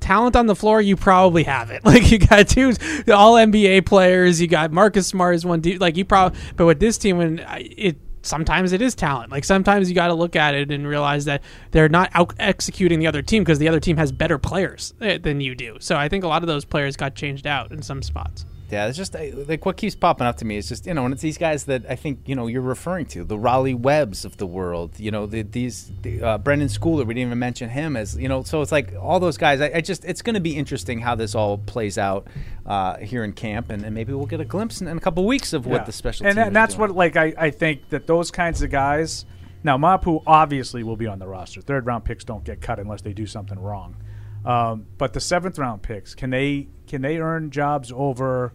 talent 0.00 0.36
on 0.36 0.46
the 0.46 0.56
floor, 0.56 0.80
you 0.80 0.96
probably 0.96 1.44
have 1.44 1.70
it. 1.70 1.82
Like 1.88 2.10
you 2.10 2.18
got 2.18 2.48
two 2.48 2.74
all 3.10 3.34
NBA 3.34 3.86
players. 3.86 4.40
You 4.42 4.46
got 4.46 4.72
Marcus 4.72 5.06
Smart 5.06 5.34
is 5.34 5.46
one 5.46 5.60
dude. 5.60 5.80
Like 5.80 5.96
you 5.96 6.04
probably, 6.04 6.38
but 6.54 6.66
with 6.66 6.80
this 6.80 6.98
team, 6.98 7.16
when 7.16 7.44
it 7.48 7.96
sometimes 8.22 8.72
it 8.72 8.82
is 8.82 8.94
talent. 8.94 9.32
Like 9.32 9.44
sometimes 9.44 9.88
you 9.88 9.94
got 9.94 10.08
to 10.08 10.14
look 10.14 10.36
at 10.36 10.54
it 10.54 10.70
and 10.70 10.86
realize 10.86 11.24
that 11.24 11.42
they're 11.70 11.88
not 11.88 12.10
out 12.14 12.34
executing 12.38 12.98
the 12.98 13.06
other 13.06 13.22
team 13.22 13.42
because 13.42 13.58
the 13.58 13.68
other 13.68 13.80
team 13.80 13.96
has 13.96 14.12
better 14.12 14.38
players 14.38 14.94
eh, 15.00 15.18
than 15.18 15.40
you 15.40 15.54
do. 15.54 15.78
So 15.80 15.96
I 15.96 16.08
think 16.08 16.24
a 16.24 16.28
lot 16.28 16.42
of 16.42 16.46
those 16.46 16.64
players 16.64 16.96
got 16.96 17.14
changed 17.14 17.46
out 17.46 17.72
in 17.72 17.82
some 17.82 18.02
spots. 18.02 18.44
Yeah, 18.70 18.86
it's 18.86 18.98
just 18.98 19.14
like 19.14 19.64
what 19.64 19.78
keeps 19.78 19.94
popping 19.94 20.26
up 20.26 20.36
to 20.38 20.44
me 20.44 20.58
is 20.58 20.68
just 20.68 20.84
you 20.84 20.92
know, 20.92 21.06
and 21.06 21.14
it's 21.14 21.22
these 21.22 21.38
guys 21.38 21.64
that 21.64 21.86
I 21.88 21.96
think 21.96 22.20
you 22.26 22.34
know 22.34 22.46
you're 22.48 22.60
referring 22.60 23.06
to 23.06 23.24
the 23.24 23.38
Raleigh 23.38 23.72
Webbs 23.72 24.26
of 24.26 24.36
the 24.36 24.46
world. 24.46 24.98
You 24.98 25.10
know, 25.10 25.24
the, 25.24 25.40
these 25.40 25.90
the, 26.02 26.22
uh, 26.22 26.38
Brenden 26.38 26.68
Schooler. 26.68 27.06
We 27.06 27.14
didn't 27.14 27.28
even 27.28 27.38
mention 27.38 27.70
him 27.70 27.96
as 27.96 28.16
you 28.16 28.28
know. 28.28 28.42
So 28.42 28.60
it's 28.60 28.70
like 28.70 28.92
all 29.00 29.20
those 29.20 29.38
guys. 29.38 29.62
I, 29.62 29.70
I 29.76 29.80
just 29.80 30.04
it's 30.04 30.20
going 30.20 30.34
to 30.34 30.40
be 30.40 30.54
interesting 30.54 30.98
how 31.00 31.14
this 31.14 31.34
all 31.34 31.56
plays 31.56 31.96
out 31.96 32.26
uh, 32.66 32.98
here 32.98 33.24
in 33.24 33.32
camp, 33.32 33.70
and, 33.70 33.82
and 33.84 33.94
maybe 33.94 34.12
we'll 34.12 34.26
get 34.26 34.40
a 34.40 34.44
glimpse 34.44 34.82
in, 34.82 34.88
in 34.88 34.98
a 34.98 35.00
couple 35.00 35.24
weeks 35.24 35.54
of 35.54 35.64
Yeah. 35.64 35.72
what 35.72 35.86
the 35.86 35.92
special 35.92 36.26
and, 36.26 36.36
team 36.36 36.46
and 36.48 36.54
that's 36.56 36.74
doing. 36.74 36.90
what 36.90 36.96
like 36.96 37.16
I, 37.16 37.32
I 37.38 37.50
think 37.50 37.88
that 37.88 38.06
those 38.06 38.30
kinds 38.30 38.60
of 38.60 38.70
guys 38.70 39.24
now 39.64 39.78
mapu 39.78 40.20
obviously 40.26 40.82
will 40.82 40.96
be 40.96 41.06
on 41.06 41.18
the 41.18 41.26
roster 41.26 41.60
third 41.62 41.86
round 41.86 42.04
picks 42.04 42.22
don't 42.22 42.44
get 42.44 42.60
cut 42.60 42.78
unless 42.78 43.00
they 43.00 43.12
do 43.12 43.26
something 43.26 43.58
wrong 43.58 43.96
um, 44.48 44.86
but 44.96 45.12
the 45.12 45.20
seventh 45.20 45.58
round 45.58 45.82
picks 45.82 46.14
can 46.14 46.30
they 46.30 46.68
can 46.88 47.02
they 47.02 47.18
earn 47.18 47.50
jobs 47.50 47.92
over 47.94 48.52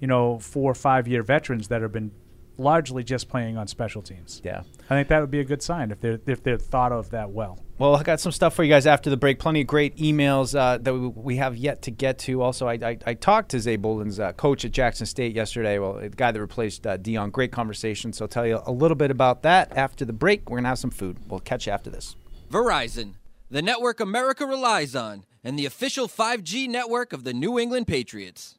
you 0.00 0.06
know 0.06 0.38
four 0.38 0.70
or 0.70 0.74
five 0.74 1.08
year 1.08 1.22
veterans 1.22 1.68
that 1.68 1.80
have 1.80 1.92
been 1.92 2.10
largely 2.58 3.04
just 3.04 3.28
playing 3.28 3.56
on 3.58 3.66
special 3.66 4.00
teams 4.00 4.40
yeah 4.42 4.62
i 4.88 4.94
think 4.94 5.08
that 5.08 5.20
would 5.20 5.30
be 5.30 5.40
a 5.40 5.44
good 5.44 5.60
sign 5.62 5.90
if 5.90 6.00
they're 6.00 6.18
if 6.26 6.42
they're 6.42 6.56
thought 6.56 6.90
of 6.90 7.10
that 7.10 7.30
well 7.30 7.58
Well, 7.78 7.94
I 7.94 8.02
got 8.02 8.18
some 8.20 8.32
stuff 8.32 8.54
for 8.54 8.64
you 8.64 8.70
guys 8.70 8.86
after 8.86 9.10
the 9.10 9.18
break. 9.18 9.38
Plenty 9.38 9.60
of 9.60 9.66
great 9.66 9.98
emails 9.98 10.58
uh, 10.58 10.78
that 10.78 10.94
we, 10.94 11.08
we 11.08 11.36
have 11.36 11.54
yet 11.58 11.82
to 11.82 11.90
get 11.90 12.18
to. 12.20 12.40
Also, 12.40 12.66
I, 12.66 12.78
I, 12.82 12.98
I 13.06 13.12
talked 13.12 13.50
to 13.50 13.60
Zay 13.60 13.76
Bolden's 13.76 14.18
uh, 14.18 14.32
coach 14.32 14.64
at 14.64 14.72
Jackson 14.72 15.04
State 15.04 15.34
yesterday. 15.36 15.78
Well, 15.78 15.92
the 16.00 16.08
guy 16.08 16.32
that 16.32 16.40
replaced 16.40 16.86
uh, 16.86 16.96
Deion. 16.96 17.30
Great 17.30 17.52
conversation. 17.52 18.14
So 18.14 18.24
I'll 18.24 18.28
tell 18.28 18.46
you 18.46 18.62
a 18.64 18.72
little 18.72 18.94
bit 18.94 19.10
about 19.10 19.42
that 19.42 19.76
after 19.76 20.06
the 20.06 20.14
break. 20.14 20.48
We're 20.48 20.56
gonna 20.56 20.68
have 20.68 20.78
some 20.78 20.90
food. 20.90 21.18
We'll 21.28 21.40
catch 21.40 21.66
you 21.66 21.72
after 21.74 21.90
this. 21.90 22.16
Verizon, 22.50 23.16
the 23.50 23.60
network 23.60 24.00
America 24.00 24.46
relies 24.46 24.96
on, 24.96 25.24
and 25.46 25.56
the 25.56 25.64
official 25.64 26.08
5G 26.08 26.68
network 26.68 27.12
of 27.12 27.22
the 27.22 27.32
New 27.32 27.56
England 27.56 27.86
Patriots. 27.86 28.56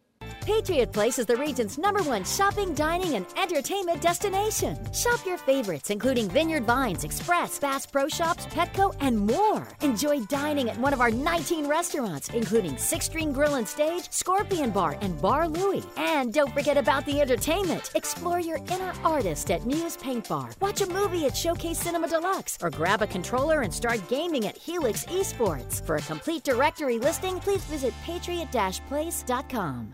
Patriot 0.47 0.93
Place 0.93 1.19
is 1.19 1.25
the 1.25 1.35
region's 1.35 1.77
number 1.77 2.01
one 2.03 2.23
shopping, 2.23 2.73
dining, 2.73 3.15
and 3.15 3.25
entertainment 3.35 4.01
destination. 4.01 4.77
Shop 4.93 5.19
your 5.25 5.37
favorites, 5.37 5.89
including 5.89 6.29
Vineyard 6.29 6.63
Vines, 6.63 7.03
Express, 7.03 7.59
Bass 7.59 7.85
Pro 7.85 8.07
Shops, 8.07 8.45
Petco, 8.45 8.95
and 9.01 9.17
more. 9.17 9.67
Enjoy 9.81 10.21
dining 10.27 10.69
at 10.69 10.77
one 10.79 10.93
of 10.93 11.01
our 11.01 11.11
19 11.11 11.67
restaurants, 11.67 12.29
including 12.29 12.77
Six 12.77 13.07
String 13.07 13.33
Grill 13.33 13.55
and 13.55 13.67
Stage, 13.67 14.09
Scorpion 14.09 14.71
Bar, 14.71 14.97
and 15.01 15.21
Bar 15.21 15.49
Louie. 15.49 15.83
And 15.97 16.33
don't 16.33 16.53
forget 16.53 16.77
about 16.77 17.05
the 17.05 17.19
entertainment. 17.19 17.91
Explore 17.95 18.39
your 18.39 18.59
inner 18.71 18.93
artist 19.03 19.51
at 19.51 19.65
Muse 19.65 19.97
Paint 19.97 20.29
Bar. 20.29 20.51
Watch 20.61 20.79
a 20.79 20.87
movie 20.87 21.25
at 21.25 21.35
Showcase 21.35 21.79
Cinema 21.79 22.07
Deluxe, 22.07 22.57
or 22.61 22.69
grab 22.69 23.01
a 23.01 23.07
controller 23.07 23.63
and 23.63 23.73
start 23.73 23.99
gaming 24.07 24.47
at 24.47 24.55
Helix 24.55 25.03
Esports. 25.07 25.85
For 25.85 25.97
a 25.97 26.01
complete 26.01 26.45
directory 26.45 26.99
listing, 26.99 27.37
please 27.41 27.65
visit 27.65 27.93
patriot-place.com. 28.05 29.93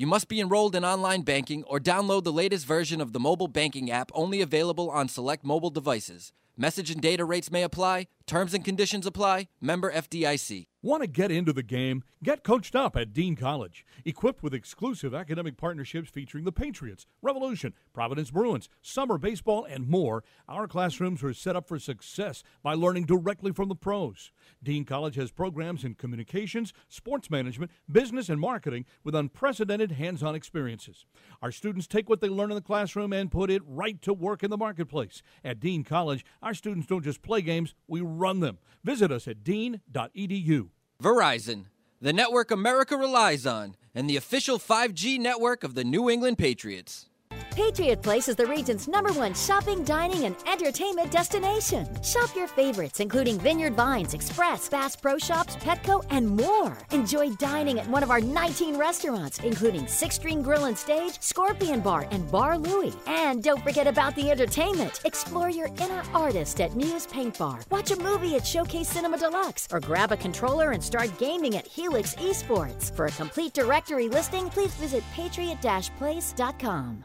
You 0.00 0.06
must 0.06 0.28
be 0.28 0.40
enrolled 0.40 0.74
in 0.74 0.82
online 0.82 1.20
banking 1.20 1.62
or 1.64 1.78
download 1.78 2.24
the 2.24 2.32
latest 2.32 2.64
version 2.64 3.02
of 3.02 3.12
the 3.12 3.20
mobile 3.20 3.48
banking 3.48 3.90
app 3.90 4.10
only 4.14 4.40
available 4.40 4.88
on 4.88 5.08
select 5.08 5.44
mobile 5.44 5.68
devices. 5.68 6.32
Message 6.56 6.90
and 6.90 7.02
data 7.02 7.22
rates 7.22 7.50
may 7.50 7.62
apply. 7.62 8.06
Terms 8.26 8.54
and 8.54 8.64
conditions 8.64 9.06
apply. 9.06 9.48
Member 9.60 9.92
FDIC. 9.92 10.66
Want 10.82 11.02
to 11.02 11.06
get 11.06 11.30
into 11.30 11.52
the 11.52 11.62
game? 11.62 12.04
Get 12.22 12.42
coached 12.42 12.74
up 12.74 12.96
at 12.96 13.12
Dean 13.12 13.36
College. 13.36 13.84
Equipped 14.06 14.42
with 14.42 14.54
exclusive 14.54 15.12
academic 15.12 15.58
partnerships 15.58 16.08
featuring 16.08 16.44
the 16.44 16.52
Patriots, 16.52 17.04
Revolution, 17.20 17.74
Providence 17.92 18.30
Bruins, 18.30 18.70
summer 18.80 19.18
baseball, 19.18 19.66
and 19.66 19.86
more, 19.86 20.24
our 20.48 20.66
classrooms 20.66 21.22
are 21.22 21.34
set 21.34 21.54
up 21.54 21.68
for 21.68 21.78
success 21.78 22.42
by 22.62 22.72
learning 22.72 23.04
directly 23.04 23.52
from 23.52 23.68
the 23.68 23.74
pros. 23.74 24.32
Dean 24.62 24.86
College 24.86 25.16
has 25.16 25.30
programs 25.30 25.84
in 25.84 25.94
communications, 25.96 26.72
sports 26.88 27.28
management, 27.30 27.70
business, 27.92 28.30
and 28.30 28.40
marketing 28.40 28.86
with 29.04 29.14
unprecedented 29.14 29.92
hands 29.92 30.22
on 30.22 30.34
experiences. 30.34 31.04
Our 31.42 31.52
students 31.52 31.86
take 31.86 32.08
what 32.08 32.22
they 32.22 32.28
learn 32.30 32.50
in 32.50 32.54
the 32.54 32.62
classroom 32.62 33.12
and 33.12 33.30
put 33.30 33.50
it 33.50 33.60
right 33.66 34.00
to 34.00 34.14
work 34.14 34.42
in 34.42 34.48
the 34.48 34.56
marketplace. 34.56 35.20
At 35.44 35.60
Dean 35.60 35.84
College, 35.84 36.24
our 36.42 36.54
students 36.54 36.86
don't 36.86 37.04
just 37.04 37.20
play 37.20 37.42
games, 37.42 37.74
we 37.86 38.00
run 38.18 38.40
them. 38.40 38.58
Visit 38.82 39.12
us 39.12 39.28
at 39.28 39.44
dean.edu. 39.44 40.68
Verizon, 41.02 41.64
the 42.00 42.12
network 42.12 42.50
America 42.50 42.96
relies 42.96 43.46
on, 43.46 43.76
and 43.94 44.08
the 44.08 44.16
official 44.16 44.58
5G 44.58 45.18
network 45.18 45.64
of 45.64 45.74
the 45.74 45.84
New 45.84 46.08
England 46.08 46.38
Patriots. 46.38 47.09
Patriot 47.50 48.02
Place 48.02 48.28
is 48.28 48.36
the 48.36 48.46
region's 48.46 48.88
number 48.88 49.12
one 49.12 49.34
shopping, 49.34 49.84
dining, 49.84 50.24
and 50.24 50.36
entertainment 50.46 51.10
destination. 51.10 51.86
Shop 52.02 52.34
your 52.34 52.46
favorites, 52.46 53.00
including 53.00 53.38
Vineyard 53.38 53.74
Vines, 53.74 54.14
Express, 54.14 54.68
Bass 54.68 54.96
Pro 54.96 55.18
Shops, 55.18 55.56
Petco, 55.56 56.04
and 56.10 56.28
more. 56.28 56.76
Enjoy 56.92 57.30
dining 57.30 57.78
at 57.78 57.88
one 57.88 58.02
of 58.02 58.10
our 58.10 58.20
19 58.20 58.76
restaurants, 58.76 59.38
including 59.40 59.86
Six 59.86 60.16
String 60.16 60.42
Grill 60.42 60.66
and 60.66 60.78
Stage, 60.78 61.20
Scorpion 61.20 61.80
Bar, 61.80 62.06
and 62.10 62.30
Bar 62.30 62.58
Louie. 62.58 62.92
And 63.06 63.42
don't 63.42 63.62
forget 63.62 63.86
about 63.86 64.14
the 64.14 64.30
entertainment. 64.30 65.00
Explore 65.04 65.50
your 65.50 65.68
inner 65.80 66.02
artist 66.14 66.60
at 66.60 66.76
Muse 66.76 67.06
Paint 67.06 67.38
Bar. 67.38 67.60
Watch 67.70 67.90
a 67.90 67.96
movie 67.96 68.36
at 68.36 68.46
Showcase 68.46 68.88
Cinema 68.88 69.18
Deluxe, 69.18 69.66
or 69.72 69.80
grab 69.80 70.12
a 70.12 70.16
controller 70.16 70.70
and 70.70 70.82
start 70.82 71.10
gaming 71.18 71.56
at 71.56 71.66
Helix 71.66 72.14
Esports. 72.16 72.94
For 72.94 73.06
a 73.06 73.10
complete 73.10 73.52
directory 73.54 74.08
listing, 74.08 74.48
please 74.50 74.74
visit 74.74 75.02
patriot-place.com. 75.12 77.04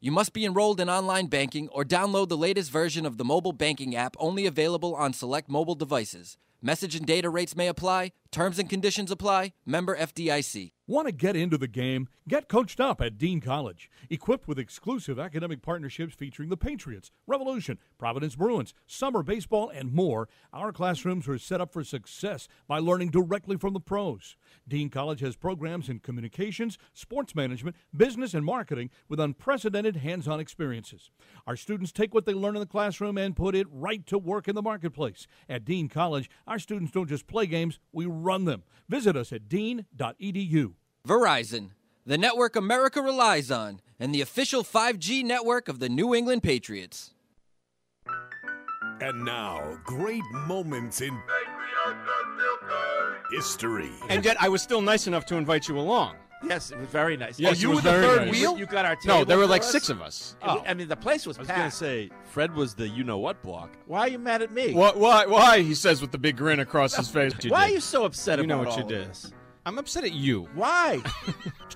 You 0.00 0.12
must 0.12 0.32
be 0.32 0.44
enrolled 0.44 0.78
in 0.78 0.88
online 0.88 1.26
banking 1.26 1.68
or 1.70 1.84
download 1.84 2.28
the 2.28 2.36
latest 2.36 2.70
version 2.70 3.04
of 3.04 3.16
the 3.16 3.24
mobile 3.24 3.52
banking 3.52 3.96
app 3.96 4.14
only 4.20 4.46
available 4.46 4.94
on 4.94 5.12
select 5.12 5.50
mobile 5.50 5.74
devices. 5.74 6.38
Message 6.62 6.94
and 6.94 7.04
data 7.04 7.28
rates 7.28 7.56
may 7.56 7.66
apply. 7.66 8.12
Terms 8.30 8.60
and 8.60 8.70
conditions 8.70 9.10
apply. 9.10 9.54
Member 9.66 9.96
FDIC. 9.96 10.70
Want 10.90 11.06
to 11.06 11.12
get 11.12 11.36
into 11.36 11.58
the 11.58 11.68
game? 11.68 12.08
Get 12.26 12.48
coached 12.48 12.80
up 12.80 13.02
at 13.02 13.18
Dean 13.18 13.42
College. 13.42 13.90
Equipped 14.08 14.48
with 14.48 14.58
exclusive 14.58 15.18
academic 15.18 15.60
partnerships 15.60 16.14
featuring 16.14 16.48
the 16.48 16.56
Patriots, 16.56 17.10
Revolution, 17.26 17.78
Providence 17.98 18.36
Bruins, 18.36 18.72
summer 18.86 19.22
baseball, 19.22 19.68
and 19.68 19.92
more, 19.92 20.30
our 20.50 20.72
classrooms 20.72 21.28
are 21.28 21.36
set 21.36 21.60
up 21.60 21.74
for 21.74 21.84
success 21.84 22.48
by 22.66 22.78
learning 22.78 23.10
directly 23.10 23.58
from 23.58 23.74
the 23.74 23.80
pros. 23.80 24.34
Dean 24.66 24.88
College 24.88 25.20
has 25.20 25.36
programs 25.36 25.90
in 25.90 25.98
communications, 25.98 26.78
sports 26.94 27.34
management, 27.34 27.76
business, 27.94 28.32
and 28.32 28.46
marketing 28.46 28.88
with 29.10 29.20
unprecedented 29.20 29.96
hands 29.96 30.26
on 30.26 30.40
experiences. 30.40 31.10
Our 31.46 31.56
students 31.56 31.92
take 31.92 32.14
what 32.14 32.24
they 32.24 32.32
learn 32.32 32.56
in 32.56 32.60
the 32.60 32.66
classroom 32.66 33.18
and 33.18 33.36
put 33.36 33.54
it 33.54 33.66
right 33.70 34.06
to 34.06 34.16
work 34.16 34.48
in 34.48 34.54
the 34.54 34.62
marketplace. 34.62 35.26
At 35.50 35.66
Dean 35.66 35.90
College, 35.90 36.30
our 36.46 36.58
students 36.58 36.92
don't 36.92 37.10
just 37.10 37.26
play 37.26 37.44
games, 37.44 37.78
we 37.92 38.06
run 38.06 38.46
them. 38.46 38.62
Visit 38.88 39.18
us 39.18 39.34
at 39.34 39.50
dean.edu. 39.50 40.76
Verizon, 41.08 41.70
the 42.04 42.18
network 42.18 42.54
America 42.54 43.00
relies 43.00 43.50
on, 43.50 43.80
and 43.98 44.14
the 44.14 44.20
official 44.20 44.62
5G 44.62 45.24
network 45.24 45.66
of 45.66 45.78
the 45.78 45.88
New 45.88 46.14
England 46.14 46.42
Patriots. 46.42 47.14
And 49.00 49.24
now, 49.24 49.78
great 49.84 50.22
moments 50.46 51.00
in 51.00 51.18
history. 53.32 53.90
And 54.10 54.22
yet, 54.22 54.36
I 54.38 54.50
was 54.50 54.60
still 54.60 54.82
nice 54.82 55.06
enough 55.06 55.24
to 55.26 55.36
invite 55.36 55.66
you 55.66 55.78
along. 55.78 56.16
Yes, 56.44 56.70
it 56.70 56.78
was 56.78 56.88
very 56.88 57.16
nice. 57.16 57.40
Yes, 57.40 57.56
oh, 57.56 57.60
you 57.60 57.68
were 57.70 57.76
the 57.76 57.82
third 57.82 58.26
nice. 58.26 58.30
wheel. 58.30 58.58
You 58.58 58.66
got 58.66 58.84
our 58.84 58.96
No, 59.06 59.24
there 59.24 59.38
were 59.38 59.46
like 59.46 59.62
us? 59.62 59.72
six 59.72 59.88
of 59.88 60.02
us. 60.02 60.36
Oh. 60.42 60.62
I 60.66 60.74
mean, 60.74 60.88
the 60.88 60.94
place 60.96 61.26
was 61.26 61.38
I 61.38 61.40
was 61.40 61.48
going 61.48 61.62
to 61.62 61.70
say, 61.70 62.10
Fred 62.24 62.54
was 62.54 62.74
the 62.74 62.86
you 62.86 63.02
know 63.02 63.18
what 63.18 63.42
block. 63.42 63.70
Why 63.86 64.00
are 64.00 64.08
you 64.08 64.18
mad 64.18 64.42
at 64.42 64.52
me? 64.52 64.74
Why, 64.74 64.92
why? 64.94 65.26
Why? 65.26 65.62
He 65.62 65.74
says 65.74 66.00
with 66.02 66.12
the 66.12 66.18
big 66.18 66.36
grin 66.36 66.60
across 66.60 66.94
his 66.94 67.08
face. 67.08 67.32
Why 67.48 67.62
are 67.62 67.70
you 67.70 67.80
so 67.80 68.04
upset 68.04 68.38
You 68.38 68.44
about 68.44 68.54
know 68.54 68.58
what 68.58 68.68
all 68.68 68.76
you 68.76 68.82
of 68.82 68.88
did. 68.88 69.08
this? 69.08 69.32
I'm 69.68 69.78
upset 69.78 70.02
at 70.04 70.12
you. 70.12 70.48
Why? 70.54 71.02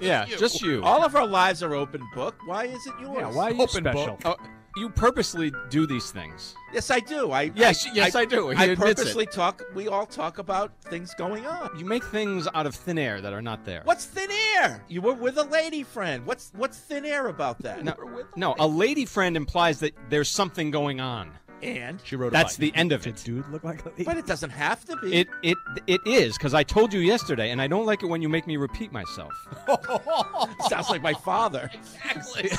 Yeah, 0.01 0.25
just 0.25 0.63
you. 0.63 0.83
All 0.83 1.05
of 1.05 1.15
our 1.15 1.27
lives 1.27 1.63
are 1.63 1.75
open 1.75 2.03
book. 2.15 2.35
Why 2.47 2.65
is 2.65 2.85
it 2.87 2.95
yours? 3.01 3.37
Open 3.37 3.85
book. 3.85 4.21
Oh, 4.25 4.37
you 4.75 4.89
purposely 4.89 5.53
do 5.69 5.87
these 5.87 6.11
things. 6.11 6.55
Yes, 6.73 6.91
I 6.91 6.99
do. 7.01 7.31
I 7.31 7.53
Yes, 7.55 7.87
I, 7.87 7.93
yes, 7.93 8.15
I 8.15 8.25
do. 8.25 8.49
He 8.49 8.57
I 8.57 8.65
admits 8.65 8.81
it. 8.93 8.97
purposely 8.97 9.27
talk. 9.27 9.63
We 9.75 9.89
all 9.89 10.07
talk 10.07 10.39
about 10.39 10.73
things 10.85 11.15
going 11.15 11.47
on. 11.47 11.79
You 11.79 11.85
make 11.85 12.03
things 12.05 12.49
out 12.55 12.67
of 12.67 12.75
thin 12.75 12.99
air 12.99 13.21
that 13.21 13.35
are 13.35 13.43
not 13.43 13.65
there. 13.67 13.83
What's 13.85 14.07
thin 14.07 14.31
air? 14.57 14.83
You 14.89 15.03
were 15.03 15.13
with 15.13 15.37
a 15.37 15.45
lady 15.45 15.83
friend. 15.83 16.25
What's 16.27 16.51
what's 16.57 16.79
thin 16.79 17.05
air 17.05 17.29
about 17.29 17.59
that? 17.61 17.85
No, 17.85 17.95
no, 18.35 18.57
a 18.59 18.67
lady 18.67 19.05
friend 19.05 19.37
implies 19.37 19.79
that 19.81 19.95
there's 20.09 20.31
something 20.31 20.71
going 20.71 21.01
on. 21.01 21.33
And 21.63 22.01
She 22.03 22.17
wrote. 22.17 22.33
That's 22.33 22.57
the 22.57 22.75
end 22.75 22.91
of 22.91 23.07
it. 23.07 23.23
Dude, 23.25 23.49
look 23.51 23.63
like 23.63 23.85
a 23.85 23.91
lady. 23.91 24.03
But 24.05 24.17
it 24.17 24.27
doesn't 24.27 24.51
have 24.51 24.85
to 24.87 24.97
be. 24.97 25.15
It 25.15 25.29
it 25.43 25.57
it 25.87 26.01
is 26.05 26.37
because 26.37 26.55
I 26.55 26.65
told 26.65 26.93
you 26.93 26.99
yesterday, 27.01 27.51
and 27.51 27.63
I 27.63 27.69
don't 27.69 27.87
like 27.87 28.03
it 28.03 28.07
when 28.07 28.21
you 28.21 28.29
make 28.29 28.47
me 28.49 28.57
repeat 28.57 28.91
myself. 28.93 29.33
Sounds 30.69 30.91
like 30.91 31.03
my 31.03 31.15
father. 31.15 31.71
Exactly. 31.73 32.51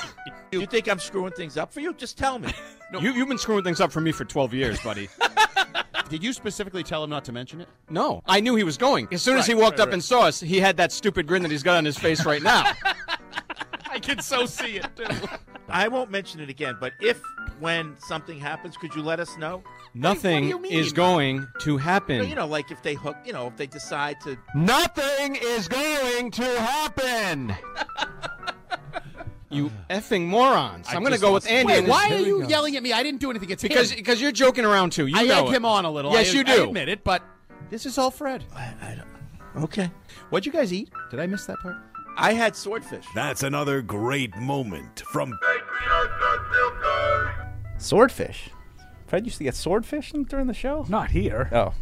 you 0.51 0.65
think 0.65 0.87
I'm 0.87 0.99
screwing 0.99 1.33
things 1.33 1.57
up 1.57 1.73
for 1.73 1.81
you? 1.81 1.93
Just 1.93 2.17
tell 2.17 2.39
me. 2.39 2.49
No. 2.91 2.99
You 3.01 3.11
you've 3.11 3.27
been 3.27 3.39
screwing 3.39 3.63
things 3.63 3.81
up 3.81 3.91
for 3.91 4.01
me 4.01 4.11
for 4.11 4.23
12 4.23 4.53
years, 4.53 4.79
buddy. 4.81 5.09
Did 6.09 6.23
you 6.23 6.31
specifically 6.31 6.83
tell 6.83 7.03
him 7.03 7.09
not 7.09 7.25
to 7.25 7.31
mention 7.31 7.59
it? 7.59 7.67
No, 7.89 8.21
I 8.27 8.39
knew 8.39 8.55
he 8.55 8.63
was 8.63 8.77
going. 8.77 9.07
As 9.11 9.23
soon 9.23 9.37
as 9.37 9.47
he 9.47 9.53
Right, 9.55 9.63
walked 9.63 9.79
right, 9.79 9.87
up 9.87 9.93
and 9.93 10.03
saw 10.03 10.21
us, 10.27 10.39
he 10.39 10.59
had 10.59 10.77
that 10.77 10.91
stupid 10.91 11.25
grin 11.25 11.41
that 11.41 11.49
he's 11.49 11.63
got 11.63 11.77
on 11.77 11.85
his 11.85 11.97
face 11.97 12.23
right 12.23 12.43
now. 12.43 12.71
I 13.89 13.97
can 13.99 14.19
so 14.21 14.45
see 14.45 14.77
it 14.77 14.85
too. 14.95 15.05
I 15.69 15.87
won't 15.87 16.11
mention 16.11 16.39
it 16.39 16.49
again. 16.49 16.77
But 16.79 16.93
if 17.01 17.19
when 17.63 17.95
something 17.97 18.37
happens, 18.37 18.75
could 18.75 18.93
you 18.93 19.01
let 19.01 19.21
us 19.21 19.37
know? 19.37 19.63
Nothing 19.93 20.49
you 20.49 20.59
mean? 20.59 20.73
is 20.73 20.91
going 20.91 21.47
to 21.61 21.77
happen. 21.77 22.27
You 22.27 22.35
know, 22.35 22.45
like 22.45 22.71
if 22.71 22.83
they 22.83 22.93
hook, 22.93 23.15
you 23.25 23.31
know, 23.31 23.47
if 23.47 23.55
they 23.55 23.67
decide 23.67 24.19
to. 24.21 24.37
Nothing 24.53 25.37
is 25.41 25.69
going 25.69 26.29
to 26.31 26.43
happen. 26.43 27.55
you 29.49 29.71
effing 29.89 30.27
morons! 30.27 30.87
I 30.89 30.95
I'm 30.95 31.03
going 31.03 31.13
to 31.13 31.21
go 31.21 31.31
with 31.31 31.49
Andy. 31.49 31.71
Wait, 31.71 31.87
why 31.87 32.09
are 32.11 32.19
you 32.19 32.45
yelling 32.49 32.75
at 32.75 32.83
me? 32.83 32.91
I 32.91 33.01
didn't 33.01 33.21
do 33.21 33.29
anything. 33.29 33.49
It's 33.49 33.63
Because 33.63 33.91
him. 33.91 33.97
because 33.97 34.21
you're 34.21 34.33
joking 34.33 34.65
around 34.65 34.91
too. 34.91 35.07
You 35.07 35.15
I 35.15 35.23
know 35.23 35.43
egg 35.45 35.53
it. 35.53 35.55
him 35.55 35.63
on 35.65 35.85
a 35.85 35.91
little. 35.91 36.11
Yes, 36.11 36.33
I, 36.33 36.37
you 36.37 36.43
do. 36.43 36.51
I 36.51 36.65
admit 36.65 36.89
it, 36.89 37.05
but 37.05 37.23
this 37.69 37.85
is 37.85 37.97
all 37.97 38.11
Fred. 38.11 38.43
Okay. 39.55 39.89
What'd 40.31 40.45
you 40.45 40.51
guys 40.51 40.73
eat? 40.73 40.89
Did 41.11 41.21
I 41.21 41.27
miss 41.27 41.45
that 41.45 41.59
part? 41.59 41.77
I 42.17 42.33
had 42.33 42.57
swordfish. 42.57 43.05
That's 43.15 43.41
another 43.41 43.81
great 43.81 44.35
moment 44.35 45.01
from 45.11 45.33
Swordfish. 47.83 48.49
Fred 49.07 49.25
used 49.25 49.37
to 49.37 49.43
get 49.43 49.55
swordfish 49.55 50.11
during 50.29 50.47
the 50.47 50.53
show. 50.53 50.85
Not 50.89 51.11
here. 51.11 51.49
Oh, 51.51 51.73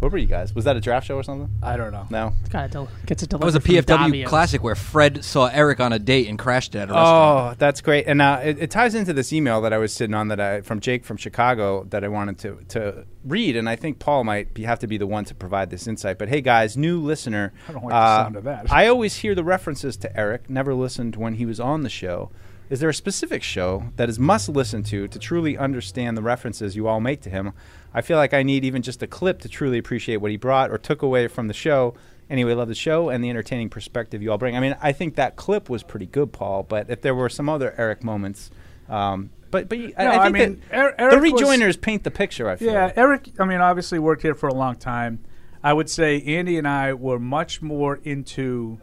where 0.00 0.10
were 0.10 0.18
you 0.18 0.26
guys? 0.26 0.54
Was 0.54 0.64
that 0.66 0.76
a 0.76 0.80
draft 0.80 1.06
show 1.06 1.16
or 1.16 1.22
something? 1.22 1.48
I 1.62 1.76
don't 1.78 1.92
know. 1.92 2.06
No. 2.10 2.32
Got 2.50 2.64
it 2.66 2.70
del- 2.72 2.88
gets 3.06 3.22
it 3.22 3.30
That 3.30 3.40
was 3.40 3.54
a 3.54 3.60
PFW 3.60 3.84
Davio's. 4.10 4.28
classic 4.28 4.62
where 4.62 4.74
Fred 4.74 5.24
saw 5.24 5.46
Eric 5.46 5.80
on 5.80 5.92
a 5.94 5.98
date 5.98 6.28
and 6.28 6.38
crashed 6.38 6.74
it 6.74 6.78
at 6.80 6.90
a 6.90 6.92
restaurant. 6.92 7.52
Oh, 7.52 7.54
that's 7.56 7.80
great. 7.80 8.06
And 8.06 8.20
uh, 8.20 8.40
it, 8.44 8.58
it 8.58 8.70
ties 8.70 8.94
into 8.94 9.12
this 9.14 9.32
email 9.32 9.62
that 9.62 9.72
I 9.72 9.78
was 9.78 9.94
sitting 9.94 10.12
on 10.12 10.28
that 10.28 10.40
I 10.40 10.60
from 10.60 10.80
Jake 10.80 11.04
from 11.04 11.16
Chicago 11.16 11.84
that 11.84 12.04
I 12.04 12.08
wanted 12.08 12.38
to 12.40 12.58
to 12.70 13.06
read, 13.24 13.56
and 13.56 13.66
I 13.68 13.76
think 13.76 13.98
Paul 13.98 14.24
might 14.24 14.52
be, 14.52 14.64
have 14.64 14.80
to 14.80 14.86
be 14.86 14.98
the 14.98 15.06
one 15.06 15.24
to 15.26 15.34
provide 15.34 15.70
this 15.70 15.86
insight. 15.86 16.18
But 16.18 16.28
hey, 16.28 16.42
guys, 16.42 16.76
new 16.76 17.00
listener. 17.00 17.54
I 17.68 17.72
don't 17.72 17.84
like 17.84 17.92
the 17.92 17.96
uh, 17.96 18.24
sound 18.24 18.36
of 18.36 18.44
that. 18.44 18.70
I 18.70 18.88
always 18.88 19.16
hear 19.16 19.34
the 19.34 19.44
references 19.44 19.96
to 19.98 20.14
Eric. 20.14 20.50
Never 20.50 20.74
listened 20.74 21.16
when 21.16 21.34
he 21.34 21.46
was 21.46 21.60
on 21.60 21.82
the 21.82 21.88
show. 21.88 22.30
Is 22.70 22.80
there 22.80 22.88
a 22.88 22.94
specific 22.94 23.42
show 23.42 23.92
that 23.96 24.08
is 24.08 24.18
must 24.18 24.48
listen 24.48 24.82
to 24.84 25.06
to 25.08 25.18
truly 25.18 25.56
understand 25.58 26.16
the 26.16 26.22
references 26.22 26.74
you 26.76 26.88
all 26.88 27.00
make 27.00 27.20
to 27.22 27.30
him? 27.30 27.52
I 27.92 28.00
feel 28.00 28.16
like 28.16 28.32
I 28.34 28.42
need 28.42 28.64
even 28.64 28.82
just 28.82 29.02
a 29.02 29.06
clip 29.06 29.40
to 29.42 29.48
truly 29.48 29.78
appreciate 29.78 30.16
what 30.16 30.30
he 30.30 30.36
brought 30.36 30.70
or 30.70 30.78
took 30.78 31.02
away 31.02 31.28
from 31.28 31.46
the 31.48 31.54
show. 31.54 31.94
Anyway, 32.30 32.54
love 32.54 32.68
the 32.68 32.74
show 32.74 33.10
and 33.10 33.22
the 33.22 33.28
entertaining 33.28 33.68
perspective 33.68 34.22
you 34.22 34.32
all 34.32 34.38
bring. 34.38 34.56
I 34.56 34.60
mean, 34.60 34.74
I 34.80 34.92
think 34.92 35.14
that 35.16 35.36
clip 35.36 35.68
was 35.68 35.82
pretty 35.82 36.06
good, 36.06 36.32
Paul. 36.32 36.62
But 36.62 36.88
if 36.88 37.02
there 37.02 37.14
were 37.14 37.28
some 37.28 37.48
other 37.50 37.74
Eric 37.76 38.02
moments, 38.02 38.50
um, 38.88 39.30
but 39.50 39.68
but 39.68 39.78
I, 39.78 40.04
No, 40.04 40.10
I 40.10 40.16
I 40.24 40.28
mean, 40.30 40.62
Er- 40.72 40.94
the 40.96 41.00
Eric 41.02 41.32
was- 41.34 41.42
rejoiners 41.42 41.78
paint 41.80 42.02
the 42.02 42.10
picture. 42.10 42.48
I 42.48 42.56
feel. 42.56 42.72
Yeah, 42.72 42.86
like. 42.86 42.98
Eric. 42.98 43.28
I 43.38 43.44
mean, 43.44 43.60
obviously 43.60 43.98
worked 43.98 44.22
here 44.22 44.34
for 44.34 44.48
a 44.48 44.54
long 44.54 44.76
time. 44.76 45.20
I 45.62 45.72
would 45.74 45.88
say 45.90 46.20
Andy 46.22 46.56
and 46.58 46.66
I 46.66 46.94
were 46.94 47.18
much 47.18 47.60
more 47.62 48.00
into 48.04 48.78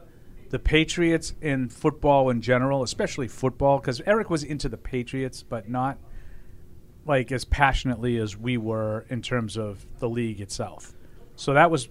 the 0.52 0.60
Patriots 0.60 1.34
and 1.41 1.72
football 1.72 2.30
in 2.30 2.41
general, 2.41 2.84
especially 2.84 3.30
football, 3.30 3.80
because 3.80 4.02
Eric 4.06 4.30
was 4.30 4.44
into 4.44 4.68
the 4.68 4.78
Patriots, 4.78 5.44
but 5.44 5.69
not 5.69 5.98
like 7.06 7.32
as 7.32 7.45
passionately 7.45 8.18
as 8.18 8.38
we 8.38 8.57
were 8.57 9.06
in 9.10 9.22
terms 9.22 9.57
of 9.57 9.86
the 9.99 10.10
league 10.10 10.41
itself. 10.41 10.94
So 11.38 11.53
that 11.53 11.72
was, 11.72 11.88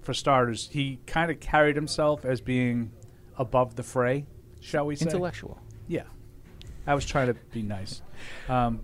for 0.00 0.14
starters, 0.14 0.70
he 0.72 1.00
kind 1.06 1.30
of 1.30 1.40
carried 1.40 1.74
himself 1.74 2.24
as 2.24 2.40
being 2.40 2.92
above 3.36 3.74
the 3.74 3.82
fray, 3.82 4.26
shall 4.60 4.86
we 4.86 4.94
say? 4.94 5.06
Intellectual. 5.06 5.58
Yeah, 5.88 6.04
I 6.86 6.94
was 6.94 7.04
trying 7.04 7.26
to 7.26 7.34
be 7.50 7.62
nice. 7.62 8.00
Um, 8.48 8.80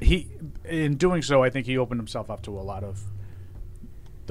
he, 0.00 0.28
in 0.64 0.96
doing 0.96 1.22
so, 1.22 1.44
I 1.44 1.50
think 1.50 1.66
he 1.66 1.78
opened 1.78 2.00
himself 2.00 2.28
up 2.28 2.42
to 2.42 2.58
a 2.58 2.60
lot 2.60 2.82
of 2.82 3.00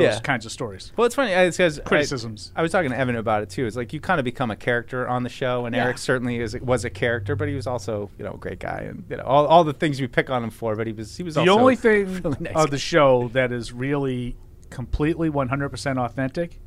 those 0.01 0.15
Yeah. 0.15 0.19
kinds 0.21 0.45
of 0.45 0.51
stories. 0.51 0.91
Well, 0.97 1.05
it's 1.05 1.15
funny. 1.15 1.31
It's 1.31 1.57
because 1.57 1.79
Criticisms. 1.85 2.51
I, 2.55 2.59
I 2.59 2.61
was 2.63 2.71
talking 2.71 2.91
to 2.91 2.97
Evan 2.97 3.15
about 3.15 3.43
it 3.43 3.49
too. 3.49 3.65
It's 3.65 3.75
like 3.75 3.93
you 3.93 3.99
kind 3.99 4.19
of 4.19 4.23
become 4.25 4.51
a 4.51 4.55
character 4.55 5.07
on 5.07 5.23
the 5.23 5.29
show, 5.29 5.65
and 5.65 5.75
Yeah. 5.75 5.85
Eric 5.85 5.97
certainly 5.97 6.39
is 6.39 6.55
was 6.61 6.85
a 6.85 6.89
character, 6.89 7.35
but 7.35 7.47
he 7.47 7.55
was 7.55 7.67
also 7.67 8.09
you 8.17 8.25
know 8.25 8.33
a 8.33 8.37
great 8.37 8.59
guy, 8.59 8.85
and 8.89 9.03
you 9.09 9.17
know 9.17 9.23
all, 9.23 9.45
all 9.47 9.63
the 9.63 9.73
things 9.73 9.99
we 10.01 10.07
pick 10.07 10.29
on 10.29 10.43
him 10.43 10.49
for. 10.49 10.75
But 10.75 10.87
he 10.87 10.93
was 10.93 11.15
he 11.17 11.23
was 11.23 11.35
the 11.35 11.41
also 11.41 11.57
only 11.59 11.75
thing 11.77 12.21
really 12.21 12.37
nice 12.39 12.55
of 12.55 12.65
guy. 12.65 12.71
the 12.71 12.77
show 12.77 13.29
that 13.33 13.51
is 13.51 13.71
really 13.73 14.35
completely 14.69 15.29
100% 15.29 15.97
authentic 15.97 16.59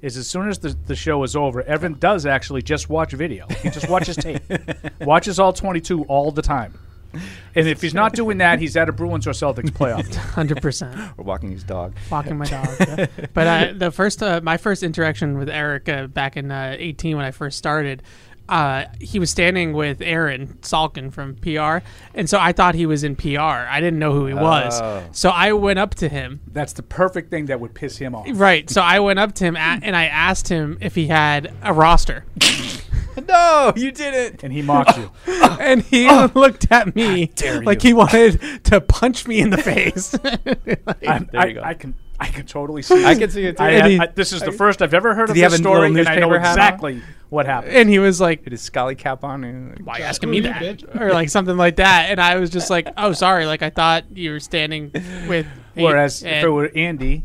is 0.00 0.16
as 0.16 0.28
soon 0.28 0.48
as 0.48 0.60
the, 0.60 0.68
the 0.86 0.94
show 0.94 1.24
is 1.24 1.34
over, 1.34 1.60
Evan 1.62 1.94
does 1.98 2.24
actually 2.24 2.62
just 2.62 2.88
watch 2.88 3.12
video. 3.12 3.46
He 3.62 3.68
just 3.70 3.88
watches 3.88 4.14
tape, 4.14 4.40
watches 5.00 5.40
all 5.40 5.52
22 5.52 6.04
all 6.04 6.30
the 6.30 6.40
time. 6.42 6.72
And 7.12 7.66
if 7.68 7.80
he's 7.82 7.94
not 7.94 8.12
doing 8.14 8.38
that, 8.38 8.58
he's 8.60 8.76
at 8.76 8.88
a 8.88 8.92
Bruins 8.92 9.26
or 9.26 9.30
Celtics 9.30 9.70
playoff. 9.70 10.14
Hundred 10.34 10.60
percent. 10.62 10.98
or 11.16 11.24
walking 11.24 11.50
his 11.50 11.64
dog. 11.64 11.94
Walking 12.10 12.36
my 12.38 12.46
dog. 12.46 12.68
yeah. 12.80 13.06
But 13.34 13.46
uh, 13.46 13.72
the 13.76 13.90
first, 13.90 14.22
uh, 14.22 14.40
my 14.42 14.56
first 14.56 14.82
interaction 14.82 15.38
with 15.38 15.48
Eric 15.48 15.88
uh, 15.88 16.06
back 16.06 16.36
in 16.36 16.50
uh, 16.50 16.76
eighteen 16.78 17.16
when 17.16 17.24
I 17.24 17.30
first 17.30 17.58
started, 17.58 18.02
uh, 18.48 18.84
he 19.00 19.18
was 19.18 19.30
standing 19.30 19.72
with 19.72 20.00
Aaron 20.00 20.58
Salkin 20.62 21.12
from 21.12 21.34
PR, 21.36 21.84
and 22.14 22.28
so 22.30 22.38
I 22.38 22.52
thought 22.52 22.74
he 22.74 22.86
was 22.86 23.04
in 23.04 23.16
PR. 23.16 23.38
I 23.40 23.80
didn't 23.80 23.98
know 23.98 24.12
who 24.12 24.26
he 24.26 24.34
was, 24.34 24.80
Oh. 24.80 25.04
so 25.12 25.30
I 25.30 25.52
went 25.52 25.78
up 25.78 25.94
to 25.96 26.08
him. 26.08 26.40
That's 26.52 26.72
the 26.74 26.82
perfect 26.82 27.30
thing 27.30 27.46
that 27.46 27.60
would 27.60 27.74
piss 27.74 27.96
him 27.98 28.14
off. 28.14 28.26
Right. 28.32 28.68
So 28.70 28.80
I 28.80 29.00
went 29.00 29.18
up 29.18 29.34
to 29.36 29.44
him 29.44 29.56
a 29.56 29.58
and 29.60 29.94
I 29.96 30.06
asked 30.06 30.48
him 30.48 30.78
if 30.80 30.94
he 30.94 31.08
had 31.08 31.52
a 31.62 31.72
roster. 31.72 32.24
no, 33.28 33.72
you 33.76 33.90
didn't. 33.90 34.42
And 34.42 34.52
he 34.52 34.62
mocked 34.62 34.96
you. 34.98 35.10
and 35.60 35.82
he 35.82 36.06
oh. 36.10 36.30
looked 36.34 36.70
at 36.70 36.94
me 36.94 37.26
dare 37.34 37.62
like 37.62 37.82
you. 37.84 37.88
he 37.90 37.94
wanted 37.94 38.64
to 38.64 38.80
punch 38.80 39.26
me 39.26 39.40
in 39.40 39.50
the 39.50 39.58
face. 39.58 40.14
I'm- 41.06 41.28
There 41.32 41.40
I, 41.40 41.46
you 41.46 41.54
go. 41.54 41.62
I 41.62 41.74
can 41.74 41.94
I 42.20 42.26
can 42.26 42.46
totally 42.46 42.82
see. 42.82 43.04
I 43.04 43.12
it. 43.12 43.18
can 43.20 43.30
see 43.30 43.44
it, 43.44 43.56
too. 43.58 43.62
I 43.62 43.70
And 43.70 43.86
he- 43.86 44.00
I- 44.00 44.06
this 44.06 44.32
is 44.32 44.42
the 44.42 44.50
first 44.52 44.82
I've 44.82 44.92
ever 44.94 45.14
heard 45.14 45.26
Did 45.26 45.32
of 45.32 45.36
he 45.36 45.42
have 45.42 45.52
this 45.52 45.60
a 45.60 45.62
story, 45.62 45.86
and 45.86 45.96
I 45.96 46.16
know 46.16 46.28
newspaper 46.30 46.38
hat 46.40 46.46
on? 46.48 46.52
exactly 46.58 47.02
what 47.28 47.46
happened. 47.46 47.74
and 47.76 47.88
he 47.88 47.98
was 48.00 48.20
like, 48.20 48.42
Put 48.42 48.52
his 48.52 48.60
scully 48.62 48.94
cap 48.96 49.22
on. 49.22 49.44
And 49.44 49.78
"Why 49.86 49.94
are 49.94 49.98
you 50.00 50.04
asking 50.04 50.30
me 50.30 50.40
that?" 50.40 50.82
or 51.00 51.12
like 51.12 51.28
something 51.28 51.56
like 51.56 51.76
that. 51.76 52.10
And 52.10 52.20
I 52.20 52.36
was 52.36 52.50
just 52.50 52.70
like, 52.70 52.88
"Oh, 52.96 53.12
sorry. 53.12 53.46
Like 53.46 53.62
I 53.62 53.70
thought 53.70 54.04
you 54.16 54.32
were 54.32 54.40
standing 54.40 54.90
with." 55.28 55.46
Whereas 55.74 56.22
if 56.22 56.28
and- 56.28 56.46
it 56.46 56.50
were 56.50 56.70
Andy 56.74 57.24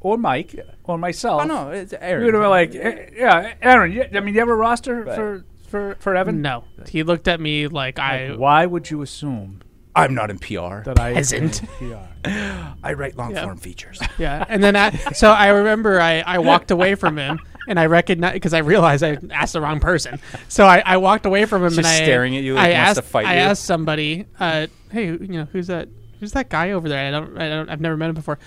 or 0.00 0.16
Mike 0.18 0.58
or 0.84 0.98
myself, 0.98 1.42
Oh, 1.42 1.46
no, 1.46 1.70
it's 1.70 1.92
Aaron. 1.98 2.24
You'd 2.24 2.34
have 2.34 2.42
been 2.42 2.50
like, 2.50 2.74
eh, 2.74 3.10
"Yeah, 3.16 3.54
Aaron. 3.62 3.92
You, 3.92 4.04
I 4.14 4.20
mean, 4.20 4.34
you 4.34 4.40
have 4.40 4.48
a 4.48 4.54
roster 4.54 5.04
for 5.04 5.44
for 5.68 5.96
for 6.00 6.14
Evan? 6.16 6.40
No, 6.42 6.64
he 6.88 7.02
looked 7.02 7.28
at 7.28 7.40
me 7.40 7.66
like 7.68 7.98
I. 7.98 8.34
Why 8.36 8.64
would 8.66 8.90
you 8.90 9.02
assume 9.02 9.60
I'm 9.96 10.14
not 10.14 10.30
in 10.30 10.38
PR. 10.38 10.82
that 10.84 10.98
I 11.00 11.14
Peasant. 11.14 11.62
I 12.24 12.92
write 12.94 13.16
long 13.16 13.32
Yeah. 13.32 13.44
form 13.44 13.58
features. 13.58 14.00
Yeah, 14.18 14.44
and 14.48 14.62
then 14.62 14.76
I, 14.76 14.90
so 15.12 15.30
I 15.30 15.48
remember 15.48 16.00
I, 16.00 16.20
I 16.20 16.38
walked 16.38 16.70
away 16.70 16.94
from 16.94 17.16
him 17.18 17.38
and 17.68 17.78
I 17.78 17.86
recognized 17.86 18.34
because 18.34 18.54
I 18.54 18.58
realized 18.58 19.02
I 19.04 19.18
asked 19.30 19.52
the 19.54 19.60
wrong 19.60 19.78
person. 19.80 20.20
So 20.48 20.66
I, 20.66 20.82
I 20.84 20.96
walked 20.98 21.24
away 21.26 21.44
from 21.46 21.62
him 21.62 21.68
Just 21.70 21.78
and 21.78 21.86
I 21.86 21.96
staring 22.02 22.36
at 22.36 22.42
you 22.42 22.54
like 22.54 22.64
I 22.64 22.68
he 22.68 22.74
wants 22.74 22.88
asked 22.90 22.96
to 22.96 23.02
fight 23.02 23.26
I 23.26 23.34
you. 23.34 23.40
asked 23.40 23.64
somebody, 23.64 24.26
uh, 24.40 24.66
hey, 24.90 25.06
you 25.06 25.18
know, 25.18 25.48
who's 25.52 25.66
that? 25.68 25.88
Who's 26.20 26.32
that 26.32 26.48
guy 26.48 26.72
over 26.72 26.88
there? 26.88 27.06
I 27.06 27.10
don't, 27.12 27.38
I 27.40 27.48
don't 27.48 27.68
I've 27.70 27.80
never 27.80 27.96
met 27.96 28.08
him 28.08 28.14
before. 28.16 28.38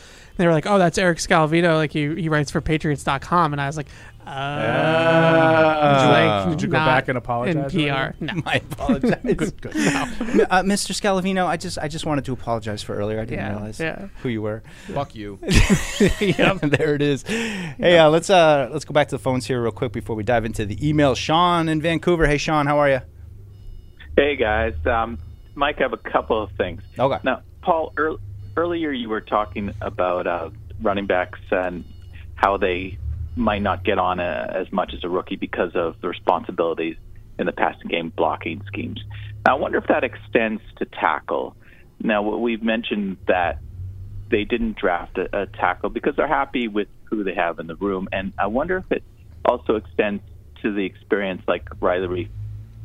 And 0.42 0.46
they 0.46 0.48
were 0.48 0.54
like, 0.56 0.66
oh, 0.66 0.80
that's 0.80 0.98
Eric 0.98 1.20
Scalavino. 1.20 1.76
Like 1.76 1.92
he 1.92 2.20
he 2.20 2.28
writes 2.28 2.50
for 2.50 2.62
Patriots.com. 2.62 3.54
And 3.54 3.62
I 3.62 3.68
was 3.68 3.78
like, 3.78 3.86
uh, 4.26 5.94
Did 5.94 6.02
you- 6.04 6.10
like, 6.10 6.50
did 6.50 6.62
you 6.64 6.68
go 6.68 6.78
back 6.78 7.08
and 7.10 7.18
apologize 7.18 7.76
in 7.76 7.88
PR? 7.94 8.16
No, 8.20 8.34
I 8.48 8.56
apologize. 8.72 9.20
good, 9.24 9.62
good. 9.62 9.76
uh, 9.76 10.64
Mr. 10.64 10.94
Scalavino, 10.94 11.46
I 11.46 11.58
just 11.58 11.78
I 11.78 11.88
just 11.88 12.08
wanted 12.08 12.26
to 12.26 12.34
apologize 12.34 12.82
for 12.82 12.96
earlier. 12.96 13.20
I 13.20 13.26
didn't 13.26 13.40
Yeah, 13.46 13.52
realize 13.56 13.80
yeah. 13.80 14.08
who 14.24 14.30
you 14.30 14.42
were. 14.42 14.64
Fuck 14.88 15.14
you. 15.14 15.38
yeah, 16.20 16.54
there 16.56 16.96
it 16.96 17.04
is. 17.04 17.22
Hey, 17.24 18.00
uh, 18.00 18.10
let's 18.10 18.32
uh, 18.32 18.70
let's 18.72 18.86
go 18.86 18.94
back 18.94 19.10
to 19.10 19.16
the 19.16 19.20
phones 19.20 19.46
here 19.46 19.62
real 19.62 19.72
quick 19.72 19.92
before 19.92 20.16
we 20.16 20.24
dive 20.24 20.44
into 20.46 20.66
the 20.66 20.88
email. 20.88 21.14
Sean 21.14 21.70
in 21.70 21.82
Vancouver. 21.84 22.26
Hey, 22.26 22.38
Sean, 22.40 22.66
how 22.66 22.80
are 22.80 22.90
you? 22.90 23.02
Hey 24.16 24.36
guys, 24.38 24.74
um, 24.88 25.20
Mike, 25.56 25.76
I 25.80 25.84
have 25.84 25.94
a 25.94 25.98
couple 25.98 26.42
of 26.42 26.52
things. 26.58 26.82
Okay. 26.98 27.18
Now, 27.24 27.42
Paul, 27.62 27.94
ear- 27.98 28.16
earlier 28.58 28.92
you 28.92 29.10
were 29.10 29.22
talking 29.22 29.74
about 29.82 30.28
uh, 30.28 30.50
running 30.82 31.08
backs 31.08 31.40
and 31.52 31.84
how 32.36 32.58
they 32.58 32.98
might 33.36 33.62
not 33.62 33.84
get 33.86 33.98
on 33.98 34.20
uh 34.20 34.52
as 34.54 34.72
much 34.74 34.94
as 34.94 35.04
a 35.04 35.10
rookie 35.10 35.38
because 35.38 35.72
of 35.74 35.96
the 36.02 36.08
responsibilities 36.08 36.98
in 37.40 37.46
the 37.46 37.52
passing 37.52 37.88
game 37.88 38.12
blocking 38.16 38.62
schemes. 38.68 39.02
Now, 39.46 39.56
I 39.56 39.60
wonder 39.60 39.78
if 39.78 39.88
that 39.88 40.04
extends 40.04 40.62
to 40.78 40.86
tackle. 40.86 41.56
Now, 42.04 42.22
we've 42.38 42.62
mentioned 42.62 43.18
that 43.28 43.60
they 44.30 44.44
didn't 44.44 44.78
draft 44.78 45.18
a, 45.18 45.44
a 45.44 45.46
tackle 45.48 45.90
because 45.90 46.16
they're 46.16 46.28
happy 46.28 46.68
with 46.68 46.88
who 47.06 47.24
they 47.24 47.34
have 47.34 47.60
in 47.60 47.68
the 47.68 47.76
room, 47.76 48.08
and 48.12 48.34
I 48.38 48.48
wonder 48.48 48.78
if 48.78 48.92
it 48.92 49.04
also 49.46 49.76
extends 49.76 50.22
to 50.62 50.74
the 50.74 50.86
experience 50.86 51.42
like 51.48 51.68
Riley 51.80 52.08
Reiff 52.08 52.30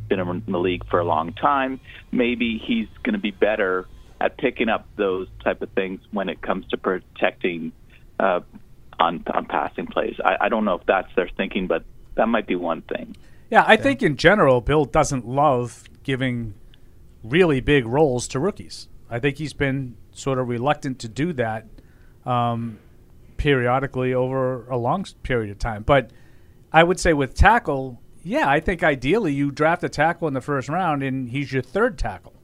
been 0.09 0.21
in 0.21 0.43
the 0.47 0.59
league 0.59 0.87
for 0.89 1.01
a 1.01 1.05
long 1.05 1.33
time. 1.33 1.81
Maybe 2.13 2.63
he's 2.65 2.89
going 3.03 3.15
to 3.15 3.21
be 3.21 3.33
better 3.33 3.87
at 4.21 4.39
picking 4.39 4.69
up 4.69 4.87
those 4.97 5.29
type 5.45 5.63
of 5.63 5.71
things 5.71 6.01
when 6.11 6.29
it 6.29 6.41
comes 6.41 6.67
to 6.69 6.77
protecting 6.77 7.73
uh, 8.19 8.41
on 8.99 9.23
on 9.33 9.47
passing 9.47 9.87
plays. 9.87 10.17
I, 10.25 10.37
I 10.43 10.49
don't 10.49 10.65
know 10.65 10.75
if 10.75 10.87
that's 10.87 11.15
their 11.15 11.29
thinking, 11.37 11.67
but 11.67 11.85
that 12.15 12.29
might 12.29 12.47
be 12.47 12.57
one 12.57 12.83
thing. 12.83 13.17
Yeah, 13.51 13.65
I 13.67 13.77
think 13.77 14.03
in 14.03 14.17
general, 14.17 14.61
Bill 14.61 14.85
doesn't 14.85 15.27
love 15.27 15.85
giving 16.03 16.55
really 17.23 17.61
big 17.61 17.87
roles 17.87 18.27
to 18.29 18.41
rookies. 18.41 18.89
I 19.09 19.21
think 19.21 19.39
he's 19.39 19.53
been 19.53 19.97
sort 20.13 20.39
of 20.39 20.49
reluctant 20.49 20.99
to 21.01 21.09
do 21.09 21.33
that 21.35 21.67
um, 22.25 22.79
periodically 23.37 24.13
over 24.15 24.67
a 24.67 24.77
long 24.77 25.05
period 25.23 25.51
of 25.51 25.59
time. 25.59 25.83
But 25.85 26.11
I 26.73 26.83
would 26.83 26.99
say 26.99 27.13
with 27.13 27.35
tackle, 27.35 28.01
yeah, 28.25 28.49
I 28.49 28.59
think 28.59 28.83
ideally 28.83 29.33
you 29.33 29.53
draft 29.53 29.85
a 29.85 29.89
tackle 29.89 30.27
in 30.27 30.35
the 30.35 30.41
first 30.41 30.69
round 30.69 31.03
and 31.03 31.29
he's 31.29 31.53
your 31.53 31.63
third 31.63 31.99
tackle. 31.99 32.35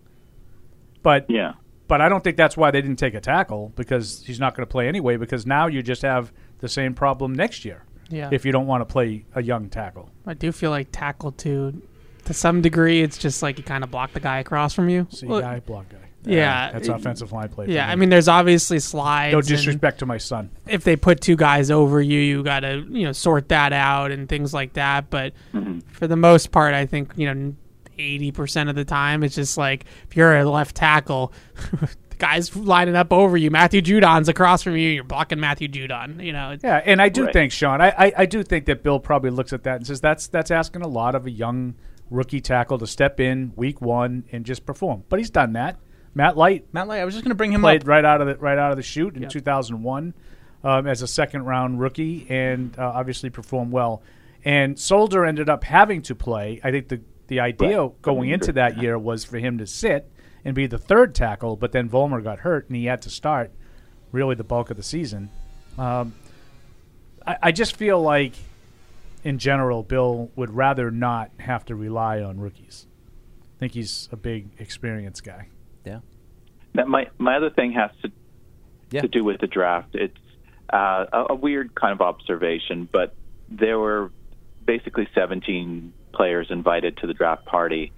But 1.02 1.26
yeah, 1.28 1.54
but 1.88 2.00
I 2.00 2.08
don't 2.08 2.22
think 2.24 2.36
that's 2.36 2.56
why 2.56 2.70
they 2.70 2.80
didn't 2.80 2.96
take 2.98 3.14
a 3.14 3.20
tackle 3.20 3.72
because 3.76 4.22
he's 4.24 4.40
not 4.40 4.54
going 4.56 4.66
to 4.66 4.70
play 4.70 4.88
anyway. 4.88 5.16
Because 5.16 5.46
now 5.46 5.66
you 5.66 5.82
just 5.82 6.02
have 6.02 6.32
the 6.58 6.68
same 6.68 6.94
problem 6.94 7.34
next 7.34 7.64
year. 7.64 7.84
Yeah. 8.08 8.28
If 8.30 8.44
you 8.44 8.52
don't 8.52 8.66
want 8.66 8.82
to 8.82 8.84
play 8.92 9.24
a 9.34 9.42
young 9.42 9.68
tackle. 9.68 10.10
I 10.26 10.34
do 10.34 10.52
feel 10.52 10.70
like 10.70 10.88
tackle 10.92 11.32
to 11.32 11.82
To 12.24 12.34
some 12.34 12.60
degree, 12.62 13.02
it's 13.02 13.18
just 13.18 13.42
like 13.42 13.58
you 13.58 13.64
kind 13.64 13.82
of 13.82 13.90
block 13.90 14.12
the 14.12 14.20
guy 14.20 14.38
across 14.38 14.74
from 14.74 14.88
you. 14.88 15.06
See, 15.10 15.26
Well, 15.26 15.40
guy, 15.40 15.60
block 15.60 15.88
guy. 15.88 15.98
Yeah, 16.24 16.70
that's 16.70 16.86
offensive 16.88 17.32
line 17.32 17.48
play. 17.48 17.66
Yeah, 17.66 17.86
me. 17.86 17.92
I 17.92 17.96
mean, 17.96 18.08
there's 18.08 18.28
obviously 18.28 18.78
slides. 18.78 19.32
No 19.32 19.40
disrespect 19.40 19.98
to 20.00 20.06
my 20.06 20.18
son. 20.18 20.50
If 20.68 20.84
they 20.84 20.94
put 20.94 21.20
two 21.20 21.34
guys 21.34 21.68
over 21.70 22.00
you, 22.00 22.20
you 22.20 22.44
got 22.44 22.60
to 22.60 22.86
you 22.88 23.06
know 23.06 23.12
sort 23.12 23.48
that 23.48 23.72
out 23.72 24.12
and 24.12 24.28
things 24.28 24.54
like 24.54 24.74
that. 24.74 25.10
But 25.10 25.32
for 25.90 26.06
the 26.06 26.14
most 26.16 26.52
part, 26.52 26.74
I 26.74 26.86
think 26.86 27.12
you 27.16 27.34
know 27.34 27.54
eighty 28.02 28.32
percent 28.32 28.68
of 28.68 28.74
the 28.76 28.84
time, 28.84 29.22
it's 29.22 29.34
just 29.34 29.56
like 29.56 29.84
if 30.08 30.16
you're 30.16 30.36
a 30.36 30.44
left 30.44 30.76
tackle, 30.76 31.32
the 31.80 32.16
guy's 32.18 32.54
lining 32.56 32.96
up 32.96 33.12
over 33.12 33.36
you. 33.36 33.50
Matthew 33.50 33.80
Judon's 33.82 34.28
across 34.28 34.62
from 34.62 34.76
you. 34.76 34.88
You're 34.90 35.04
blocking 35.04 35.40
Matthew 35.40 35.68
Judon. 35.68 36.22
You 36.24 36.32
know. 36.32 36.56
Yeah, 36.62 36.82
and 36.84 37.00
I 37.00 37.08
do 37.08 37.24
Right. 37.24 37.32
think 37.32 37.52
Sean, 37.52 37.80
I, 37.80 37.88
I, 37.96 38.12
I 38.18 38.26
do 38.26 38.42
think 38.42 38.66
that 38.66 38.82
Bill 38.82 39.00
probably 39.00 39.30
looks 39.30 39.52
at 39.52 39.62
that 39.64 39.76
and 39.76 39.86
says 39.86 40.00
that's 40.00 40.26
that's 40.26 40.50
asking 40.50 40.82
a 40.82 40.88
lot 40.88 41.14
of 41.14 41.26
a 41.26 41.30
young 41.30 41.74
rookie 42.10 42.40
tackle 42.40 42.78
to 42.78 42.86
step 42.86 43.18
in 43.20 43.52
week 43.56 43.80
one 43.80 44.24
and 44.32 44.44
just 44.44 44.66
perform. 44.66 45.04
But 45.08 45.18
he's 45.18 45.30
done 45.30 45.54
that. 45.54 45.78
Matt 46.14 46.36
Light, 46.36 46.66
Matt 46.74 46.88
Light, 46.88 47.00
I 47.00 47.06
was 47.06 47.14
just 47.14 47.24
going 47.24 47.30
to 47.30 47.34
bring 47.36 47.52
him 47.52 47.62
played 47.62 47.82
up. 47.84 47.88
right 47.88 48.04
out 48.04 48.20
of 48.20 48.26
the 48.26 48.36
right 48.36 48.58
out 48.58 48.70
of 48.70 48.76
the 48.76 48.82
shoot 48.82 49.16
in 49.16 49.22
Yeah. 49.22 49.28
2001 49.28 50.12
um, 50.62 50.86
as 50.86 51.00
a 51.00 51.06
second 51.06 51.44
round 51.46 51.80
rookie 51.80 52.26
and 52.28 52.78
uh, 52.78 52.82
obviously 52.94 53.30
performed 53.30 53.72
well. 53.72 54.02
And 54.44 54.78
Solder 54.78 55.24
ended 55.24 55.48
up 55.48 55.64
having 55.64 56.02
to 56.02 56.14
play. 56.14 56.60
I 56.62 56.70
think 56.70 56.88
the 56.88 57.00
the 57.32 57.40
idea 57.40 57.88
going 58.02 58.28
into 58.28 58.52
that 58.52 58.76
year 58.76 58.98
was 58.98 59.24
for 59.24 59.38
him 59.38 59.56
to 59.56 59.66
sit 59.66 60.12
and 60.44 60.54
be 60.54 60.66
the 60.66 60.76
third 60.76 61.14
tackle, 61.14 61.56
but 61.56 61.72
then 61.72 61.88
Vollmer 61.88 62.22
got 62.22 62.40
hurt 62.40 62.68
and 62.68 62.76
he 62.76 62.84
had 62.84 63.00
to 63.02 63.08
start 63.08 63.50
really 64.10 64.34
the 64.34 64.44
bulk 64.44 64.68
of 64.68 64.76
the 64.76 64.82
season. 64.82 65.30
Um, 65.78 66.12
I, 67.26 67.36
I 67.44 67.52
just 67.52 67.74
feel 67.74 68.02
like, 68.02 68.34
in 69.24 69.38
general, 69.38 69.82
Bill 69.82 70.30
would 70.36 70.50
rather 70.50 70.90
not 70.90 71.30
have 71.38 71.64
to 71.66 71.74
rely 71.74 72.20
on 72.20 72.38
rookies. 72.38 72.86
I 73.56 73.60
think 73.60 73.72
he's 73.72 74.10
a 74.12 74.16
big 74.16 74.50
experienced 74.58 75.24
guy. 75.24 75.48
Yeah. 75.86 76.00
Now, 76.74 76.84
my 76.84 77.08
my 77.16 77.36
other 77.36 77.48
thing 77.48 77.72
has 77.72 77.92
to 78.02 79.00
to 79.00 79.08
do 79.08 79.24
with 79.24 79.40
the 79.40 79.46
draft. 79.46 79.94
It's 79.94 80.18
uh, 80.70 81.06
a, 81.10 81.26
a 81.30 81.34
weird 81.34 81.74
kind 81.74 81.92
of 81.92 82.02
observation, 82.02 82.86
but 82.92 83.14
there 83.48 83.78
were 83.78 84.10
basically 84.66 85.08
17 85.14 85.94
players 86.12 86.48
invited 86.50 86.96
to 86.98 87.06
the 87.06 87.14
draft 87.14 87.44
party, 87.46 87.92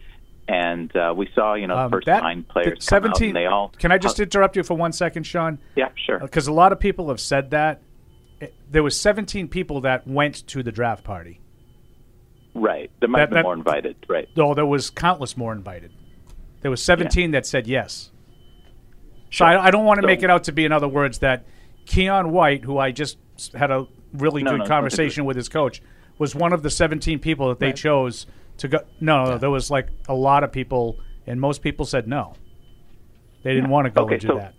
and 0.49 0.95
uh, 0.97 1.13
we 1.17 1.29
saw 1.35 1.55
you 1.55 1.67
know 1.67 1.77
Um, 1.77 1.91
the 1.91 1.97
first 1.97 2.07
that- 2.07 2.23
nine 2.23 2.43
players 2.45 2.87
come 2.87 2.97
out, 3.05 3.17
17 3.17 3.29
and 3.29 3.37
they 3.37 3.47
all. 3.47 3.73
Can 3.79 3.93
I 3.93 3.99
just 3.99 4.21
interrupt 4.21 4.57
you 4.57 4.63
for 4.63 4.75
one 4.75 4.93
second, 4.93 5.25
Sean? 5.25 5.59
Yeah, 5.77 5.89
sure. 6.07 6.19
Because 6.19 6.47
a 6.47 6.53
lot 6.53 6.73
of 6.73 6.81
people 6.81 7.09
have 7.09 7.21
said 7.21 7.51
that. 7.51 7.81
There 8.71 8.83
was 8.83 9.01
17 9.01 9.49
people 9.49 9.81
that 9.83 10.07
went 10.07 10.47
to 10.49 10.63
the 10.63 10.73
draft 10.73 11.03
party. 11.05 11.41
Right, 12.55 12.91
there 13.01 13.09
might 13.09 13.19
That- 13.19 13.21
have 13.23 13.31
been 13.31 13.37
that- 13.37 13.43
more 13.45 13.55
invited. 13.55 13.97
Right. 14.09 14.29
Though 14.37 14.55
there 14.55 14.67
was 14.67 14.91
countless 14.91 15.37
more 15.37 15.53
invited. 15.53 15.93
There 16.61 16.71
was 16.71 16.83
17 16.83 17.31
that 17.33 17.47
said 17.47 17.67
yes. 17.67 18.11
So 19.31 19.45
I, 19.45 19.67
I 19.67 19.71
don't 19.71 19.85
want 19.85 19.99
to 19.99 20.03
So- 20.03 20.07
make 20.07 20.23
it 20.23 20.31
out 20.31 20.45
to 20.45 20.53
be, 20.53 20.65
in 20.65 20.73
other 20.73 20.89
words, 20.89 21.19
that 21.19 21.47
Keion 21.87 22.31
White, 22.31 22.65
who 22.65 22.79
I 22.79 22.91
just 22.93 23.19
had 23.55 23.71
a 23.71 23.87
really 24.13 24.43
No, 24.43 24.53
good 24.53 24.59
no, 24.59 24.65
no, 24.65 24.69
conversation 24.69 25.25
with 25.25 25.37
his 25.37 25.49
coach, 25.49 25.83
was 26.19 26.35
one 26.35 26.53
of 26.53 26.63
the 26.63 26.71
17 26.71 27.19
people 27.19 27.49
that 27.49 27.59
they 27.59 27.67
Right. 27.69 27.77
chose 27.77 28.27
to 28.59 28.69
go. 28.69 28.79
No, 29.01 29.25
no, 29.25 29.39
there 29.39 29.51
was 29.51 29.71
like 29.71 29.89
a 30.09 30.15
lot 30.15 30.45
of 30.45 30.53
people, 30.53 30.99
and 31.27 31.41
most 31.41 31.63
people 31.63 31.85
said 31.87 32.07
no. 32.07 32.35
They 33.43 33.55
didn't 33.55 33.71
want 33.71 33.87
to 33.87 33.91
go 33.91 34.03
Okay, 34.05 34.15
and 34.15 34.21
do 34.23 34.29
so- 34.29 34.39
that. 34.39 34.55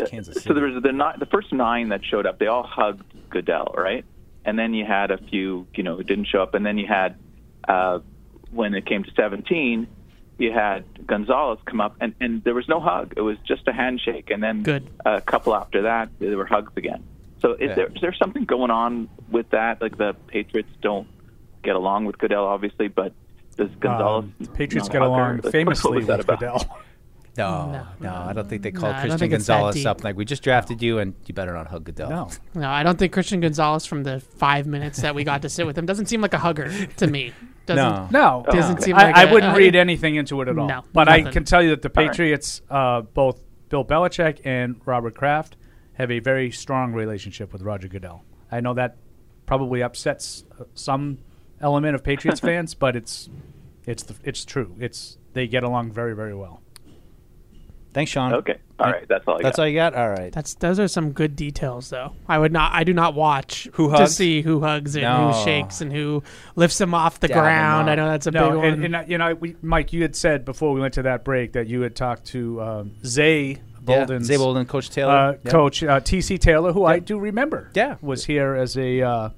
Uh, 0.00 0.22
So 0.22 0.54
there 0.54 0.64
was 0.64 0.82
the 0.82 0.92
ni- 0.92 1.18
the 1.18 1.26
first 1.26 1.52
nine 1.52 1.90
that 1.90 2.02
showed 2.04 2.24
up. 2.24 2.38
They 2.38 2.46
all 2.46 2.62
hugged 2.62 3.04
Goodell, 3.28 3.74
right? 3.76 4.04
And 4.44 4.58
then 4.58 4.72
you 4.72 4.84
had 4.86 5.10
a 5.10 5.18
few, 5.18 5.66
you 5.74 5.82
know, 5.82 5.96
who 5.96 6.02
didn't 6.02 6.24
show 6.28 6.42
up. 6.42 6.54
And 6.54 6.64
then 6.64 6.78
you 6.78 6.86
had, 6.86 7.16
uh, 7.68 7.98
when 8.50 8.74
it 8.74 8.86
came 8.86 9.04
to 9.04 9.10
17, 9.14 9.86
you 10.38 10.50
had 10.50 10.84
Gonzalez 11.06 11.58
come 11.66 11.80
up, 11.80 11.94
and, 12.00 12.14
and 12.20 12.42
there 12.42 12.54
was 12.54 12.68
no 12.68 12.80
hug. 12.80 13.12
It 13.16 13.20
was 13.20 13.36
just 13.46 13.68
a 13.68 13.72
handshake. 13.72 14.30
And 14.30 14.42
then 14.42 14.62
Good. 14.62 14.88
a 15.04 15.20
couple 15.20 15.54
after 15.54 15.82
that, 15.82 16.08
there 16.18 16.36
were 16.38 16.46
hugs 16.46 16.72
again. 16.76 17.04
So 17.42 17.52
is 17.54 17.68
Yeah. 17.68 17.74
there 17.74 17.86
is 17.88 18.00
there 18.00 18.14
something 18.14 18.44
going 18.46 18.70
on 18.70 19.08
with 19.30 19.50
that? 19.50 19.82
Like 19.82 19.98
the 19.98 20.14
Patriots 20.28 20.70
don't 20.80 21.06
get 21.62 21.76
along 21.76 22.06
with 22.06 22.16
Goodell, 22.18 22.44
obviously, 22.46 22.88
but 22.88 23.12
does 23.56 23.68
Gonzalez? 23.80 24.24
Um, 24.24 24.34
the 24.40 24.48
Patriots 24.48 24.88
get 24.88 25.02
along 25.02 25.40
Like, 25.42 25.52
famously 25.52 25.90
what 25.90 25.96
was 25.98 26.06
that 26.06 26.18
with 26.18 26.28
about? 26.28 26.38
Goodell. 26.40 26.78
No, 27.34 27.86
no, 27.98 28.12
I 28.14 28.34
don't 28.34 28.46
think 28.46 28.60
they 28.60 28.72
called 28.72 28.92
No, 28.94 29.00
Christian 29.00 29.18
think 29.18 29.32
it's 29.32 29.48
Gonzalez 29.48 29.86
up 29.86 30.04
like 30.04 30.16
we 30.16 30.26
just 30.26 30.42
drafted 30.42 30.82
you, 30.82 30.98
and 30.98 31.14
you 31.24 31.32
better 31.32 31.54
not 31.54 31.66
hug 31.66 31.84
Goodell. 31.84 32.10
No, 32.10 32.28
No, 32.54 32.68
I 32.68 32.82
don't 32.82 32.98
think 32.98 33.10
Christian 33.14 33.40
Gonzalez 33.40 33.86
from 33.86 34.02
the 34.02 34.20
five 34.20 34.66
minutes 34.66 35.00
that 35.00 35.14
we 35.14 35.24
got 35.24 35.40
to 35.40 35.48
sit 35.48 35.64
with 35.66 35.78
him 35.78 35.86
doesn't 35.86 36.06
seem 36.06 36.20
like 36.20 36.34
a 36.34 36.38
hugger 36.38 36.70
to 36.98 37.06
me. 37.06 37.32
Doesn't, 37.64 38.10
no, 38.12 38.44
doesn't 38.50 38.82
seem 38.82 38.96
I, 38.96 39.04
like 39.04 39.16
I 39.16 39.22
a- 39.22 39.32
wouldn't 39.32 39.54
uh, 39.54 39.56
read 39.56 39.76
anything 39.76 40.16
into 40.16 40.42
it 40.42 40.48
at 40.48 40.58
all. 40.58 40.66
No, 40.66 40.82
but 40.92 41.08
I 41.08 41.22
can 41.22 41.44
tell 41.44 41.62
you 41.62 41.70
that 41.70 41.80
the 41.80 41.88
Patriots, 41.90 42.60
uh, 42.68 43.02
both 43.02 43.40
Bill 43.68 43.84
Belichick 43.84 44.40
and 44.44 44.80
Robert 44.84 45.14
Kraft, 45.14 45.56
have 45.94 46.10
a 46.10 46.18
very 46.20 46.50
strong 46.50 46.92
relationship 46.92 47.52
with 47.52 47.62
Roger 47.62 47.88
Goodell. 47.88 48.24
I 48.50 48.60
know 48.60 48.74
that 48.74 48.96
probably 49.46 49.82
upsets 49.82 50.44
uh, 50.58 50.64
some 50.74 51.18
element 51.60 51.94
of 51.94 52.02
Patriots 52.04 52.40
fans, 52.48 52.74
but 52.74 52.96
it's 52.96 53.28
it's 53.86 54.02
the, 54.04 54.14
it's 54.24 54.44
true. 54.44 54.74
It's 54.78 55.18
they 55.32 55.46
get 55.46 55.62
along 55.64 55.92
very 55.92 56.14
very 56.14 56.34
well. 56.34 56.60
Thanks, 57.92 58.10
Sean. 58.10 58.32
Okay, 58.32 58.56
all 58.78 58.90
right, 58.90 59.06
that's 59.06 59.28
all 59.28 59.34
I 59.38 59.42
That's 59.42 59.58
got. 59.58 59.62
all 59.64 59.68
you 59.68 59.74
got. 59.76 59.94
All 59.94 60.08
right. 60.08 60.32
That's 60.32 60.54
those 60.54 60.80
are 60.80 60.88
some 60.88 61.12
good 61.12 61.36
details, 61.36 61.90
though. 61.90 62.14
I 62.26 62.38
would 62.38 62.50
not. 62.50 62.72
I 62.72 62.84
do 62.84 62.94
not 62.94 63.14
watch 63.14 63.68
Who 63.74 63.90
to 63.90 63.98
hugs? 63.98 64.16
see 64.16 64.40
who 64.40 64.60
hugs 64.62 64.96
and 64.96 65.02
No. 65.02 65.30
who 65.32 65.44
shakes 65.44 65.82
and 65.82 65.92
who 65.92 66.22
lifts 66.56 66.80
him 66.80 66.94
off 66.94 67.20
the 67.20 67.28
Dab 67.28 67.36
him 67.36 67.42
ground. 67.42 67.90
I 67.90 67.94
know 67.96 68.08
that's 68.08 68.26
a 68.26 68.30
no, 68.30 68.48
big 68.48 68.56
one. 68.56 68.66
and, 68.66 68.84
and 68.86 68.96
uh, 68.96 69.04
you 69.06 69.18
know, 69.18 69.34
we, 69.34 69.56
Mike, 69.60 69.92
you 69.92 70.00
had 70.00 70.16
said 70.16 70.46
before 70.46 70.72
we 70.72 70.80
went 70.80 70.94
to 70.94 71.02
that 71.02 71.22
break 71.22 71.52
that 71.52 71.66
you 71.66 71.82
had 71.82 71.94
talked 71.94 72.24
to 72.28 72.62
um, 72.62 72.92
Zay 73.04 73.60
Bolden, 73.84 74.24
Zay 74.24 74.36
Bolden, 74.36 74.66
Coach 74.66 74.90
Taylor. 74.90 75.12
uh, 75.12 75.30
Yep. 75.32 75.44
Coach 75.44 75.82
uh, 75.82 76.00
TC 76.00 76.38
Taylor, 76.38 76.72
who 76.72 76.84
I 76.84 76.98
do 76.98 77.18
remember. 77.18 77.70
Yeah, 77.74 77.96
was 78.00 78.24
here 78.24 78.54
as 78.54 78.76
a 78.76 79.02
uh, 79.02 79.28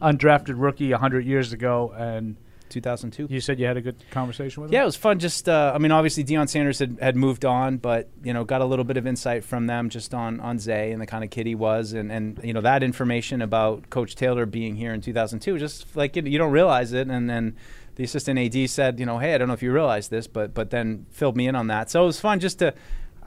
undrafted 0.00 0.54
rookie 0.56 0.92
hundred 0.92 1.24
years 1.24 1.52
ago, 1.52 1.92
and 1.96 2.36
2002. 2.68 3.28
You 3.30 3.40
said 3.40 3.60
you 3.60 3.66
had 3.66 3.76
a 3.76 3.80
good 3.80 3.96
conversation 4.10 4.60
with 4.62 4.70
him. 4.70 4.74
Yeah, 4.74 4.82
it 4.82 4.86
was 4.86 4.96
fun. 4.96 5.20
Just, 5.20 5.48
uh, 5.48 5.72
I 5.74 5.78
mean, 5.78 5.92
obviously 5.92 6.24
Deion 6.24 6.48
Sanders 6.48 6.80
had, 6.80 6.98
had 7.00 7.14
moved 7.16 7.44
on, 7.44 7.76
but 7.78 8.08
you 8.24 8.32
know, 8.32 8.42
got 8.44 8.60
a 8.60 8.64
little 8.64 8.84
bit 8.84 8.96
of 8.96 9.06
insight 9.06 9.44
from 9.44 9.66
them 9.66 9.88
just 9.88 10.12
on 10.12 10.40
on 10.40 10.58
Zay 10.58 10.90
and 10.92 11.00
the 11.00 11.06
kind 11.06 11.22
of 11.24 11.30
kid 11.30 11.46
he 11.46 11.54
was, 11.54 11.92
and 11.92 12.10
and 12.12 12.40
you 12.42 12.52
know 12.52 12.60
that 12.60 12.82
information 12.82 13.40
about 13.40 13.88
Coach 13.90 14.16
Taylor 14.16 14.46
being 14.46 14.74
here 14.76 14.92
in 14.92 15.00
2002, 15.00 15.58
just 15.58 15.96
like 15.96 16.16
you, 16.16 16.22
you 16.22 16.38
don't 16.38 16.52
realize 16.52 16.92
it, 16.92 17.08
and 17.08 17.30
then 17.30 17.56
the 17.94 18.04
assistant 18.04 18.38
AD 18.38 18.68
said, 18.68 19.00
you 19.00 19.06
know, 19.06 19.16
hey, 19.18 19.34
I 19.34 19.38
don't 19.38 19.48
know 19.48 19.54
if 19.54 19.62
you 19.62 19.72
realize 19.72 20.08
this, 20.08 20.26
but 20.26 20.52
but 20.52 20.70
then 20.70 21.06
filled 21.10 21.36
me 21.36 21.46
in 21.48 21.54
on 21.54 21.68
that. 21.68 21.88
So 21.90 22.02
it 22.02 22.06
was 22.06 22.20
fun 22.20 22.40
just 22.40 22.58
to. 22.58 22.74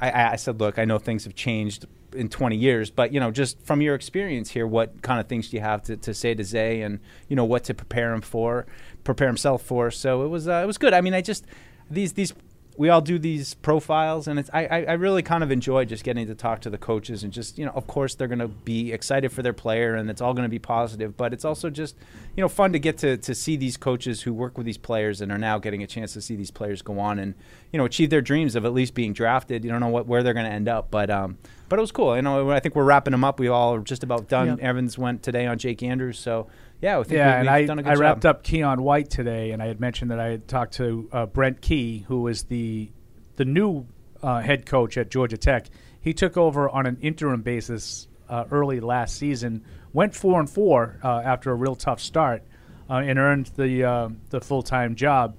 I- 0.02 0.32
I, 0.32 0.36
said, 0.38 0.60
look, 0.60 0.80
I 0.80 0.86
know 0.86 0.98
things 0.98 1.26
have 1.26 1.36
changed 1.36 1.86
in 2.14 2.30
20 2.30 2.56
years, 2.56 2.90
but 2.90 3.14
you 3.14 3.20
know, 3.20 3.32
just 3.32 3.62
from 3.62 3.82
your 3.82 3.96
experience 3.96 4.50
here, 4.52 4.66
what 4.66 5.02
kind 5.02 5.20
of 5.20 5.28
things 5.28 5.50
do 5.50 5.58
you 5.58 5.62
have 5.62 5.84
to, 5.84 5.98
to 5.98 6.14
say 6.14 6.34
to 6.34 6.44
Zay, 6.44 6.82
and 6.82 7.00
you 7.28 7.36
know 7.36 7.46
what 7.46 7.64
to 7.66 7.74
prepare 7.74 8.14
him 8.14 8.22
for, 8.22 8.66
prepare 9.04 9.28
himself 9.28 9.62
for? 9.62 9.92
So 9.92 10.24
it 10.24 10.28
was 10.30 10.48
uh, 10.48 10.62
it 10.64 10.66
was 10.68 10.78
good. 10.78 10.94
I 10.94 11.02
mean, 11.02 11.14
I 11.14 11.22
just 11.22 11.46
these 11.90 12.14
these 12.14 12.34
we 12.80 12.88
all 12.88 13.02
do 13.02 13.20
these 13.20 13.56
profiles, 13.56 14.26
and 14.26 14.40
it's 14.40 14.50
I, 14.54 14.66
I 14.66 14.94
really 14.94 15.22
kind 15.22 15.44
of 15.44 15.52
enjoy 15.52 15.84
just 15.84 16.06
getting 16.06 16.28
to 16.28 16.34
talk 16.34 16.62
to 16.62 16.70
the 16.70 16.78
coaches, 16.78 17.26
and 17.26 17.34
just 17.34 17.58
you 17.58 17.66
know, 17.66 17.74
of 17.76 17.88
course, 17.88 18.16
they're 18.16 18.30
going 18.30 18.40
to 18.40 18.48
be 18.48 18.94
excited 18.94 19.34
for 19.34 19.42
their 19.42 19.52
player, 19.52 19.96
and 19.96 20.10
it's 20.10 20.22
all 20.22 20.34
going 20.34 20.46
to 20.46 20.50
be 20.50 20.60
positive, 20.60 21.18
but 21.18 21.34
it's 21.34 21.44
also 21.44 21.70
just 21.70 21.98
you 22.38 22.42
know 22.42 22.48
fun 22.48 22.72
to 22.72 22.80
get 22.80 22.98
to 23.00 23.18
to 23.18 23.36
see 23.36 23.58
these 23.58 23.76
coaches 23.76 24.22
who 24.22 24.34
work 24.34 24.58
with 24.58 24.66
these 24.66 24.78
players 24.78 25.20
and 25.20 25.30
are 25.30 25.38
now 25.38 25.60
getting 25.60 25.84
a 25.84 25.88
chance 25.88 26.14
to 26.14 26.22
see 26.22 26.38
these 26.38 26.52
players 26.52 26.82
go 26.82 27.00
on 27.00 27.20
and 27.20 27.34
you 27.74 27.78
know 27.78 27.84
achieve 27.84 28.12
their 28.12 28.22
dreams 28.22 28.56
of 28.56 28.64
at 28.64 28.72
least 28.72 28.94
being 28.94 29.12
drafted. 29.12 29.66
You 29.66 29.72
don't 29.72 29.82
know 29.82 29.90
what 29.90 30.08
where 30.08 30.24
they're 30.24 30.34
going 30.34 30.46
to 30.46 30.52
end 30.52 30.70
up, 30.70 30.90
but 30.90 31.10
um, 31.10 31.38
but 31.68 31.80
it 31.80 31.82
was 31.82 31.92
cool. 31.92 32.16
You 32.16 32.22
know, 32.22 32.50
I 32.50 32.62
think 32.62 32.76
we're 32.76 32.86
wrapping 32.86 33.12
them 33.12 33.26
up. 33.26 33.42
We 33.42 33.50
all 33.50 33.76
are 33.76 33.82
just 33.82 34.04
about 34.04 34.30
done. 34.30 34.58
Evans 34.62 34.98
went 34.98 35.22
today 35.22 35.46
on 35.48 35.58
Jake 35.58 35.84
Andrews, 35.84 36.18
so 36.18 36.48
yeah, 36.82 37.00
I 37.00 37.04
think 37.04 37.18
yeah, 37.18 37.34
we, 37.36 37.40
and 37.40 37.50
I, 37.50 37.66
done 37.66 37.80
a 37.80 37.84
good 37.84 37.90
I 37.90 37.94
job. 37.96 38.02
wrapped 38.02 38.26
up 38.26 38.44
Keion 38.44 38.80
White 38.80 39.10
today, 39.10 39.52
and 39.52 39.62
I 39.62 39.68
had 39.68 39.80
mentioned 39.80 40.12
that 40.12 40.20
I 40.20 40.28
had 40.30 40.48
talked 40.48 40.74
to 40.76 41.10
uh, 41.12 41.26
Brent 41.26 41.62
Key, 41.62 42.06
who 42.08 42.28
is 42.28 42.44
the 42.44 42.92
the 43.36 43.46
new 43.46 43.86
uh, 44.22 44.42
head 44.42 44.66
coach 44.66 44.98
at 44.98 45.10
Georgia 45.10 45.38
Tech. 45.38 45.68
He 46.02 46.14
took 46.14 46.38
over 46.38 46.70
on 46.70 46.86
an 46.86 46.98
interim 47.02 47.42
basis 47.42 48.08
uh, 48.30 48.46
early 48.52 48.80
last 48.80 49.16
season, 49.18 49.64
went 49.94 50.14
four 50.16 50.40
and 50.40 50.50
four 50.50 51.00
uh, 51.04 51.22
after 51.24 51.52
a 51.52 51.56
real 51.56 51.76
tough 51.76 52.00
start, 52.00 52.44
uh, 52.90 52.96
and 52.96 53.20
earned 53.20 53.48
the 53.56 53.84
uh, 53.84 54.10
the 54.30 54.40
full 54.42 54.62
time 54.64 54.96
job, 54.96 55.36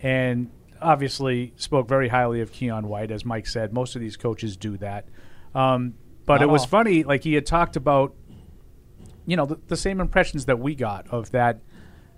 and 0.00 0.50
obviously 0.80 1.52
spoke 1.56 1.88
very 1.88 2.08
highly 2.08 2.40
of 2.40 2.52
Keion 2.52 2.84
White, 2.84 3.10
as 3.10 3.24
Mike 3.24 3.46
said. 3.46 3.72
Most 3.72 3.96
of 3.96 4.00
these 4.02 4.16
coaches 4.16 4.56
do 4.56 4.76
that, 4.78 5.08
um, 5.54 5.94
but 6.26 6.34
Not 6.34 6.42
it 6.42 6.46
was 6.46 6.62
all. 6.62 6.68
funny. 6.68 7.02
Like 7.04 7.24
he 7.24 7.34
had 7.34 7.46
talked 7.46 7.76
about 7.76 8.14
you 9.26 9.36
know, 9.36 9.46
the, 9.46 9.58
the 9.68 9.76
same 9.76 10.00
impressions 10.00 10.46
that 10.46 10.58
we 10.58 10.74
got 10.74 11.08
of 11.08 11.30
that 11.30 11.60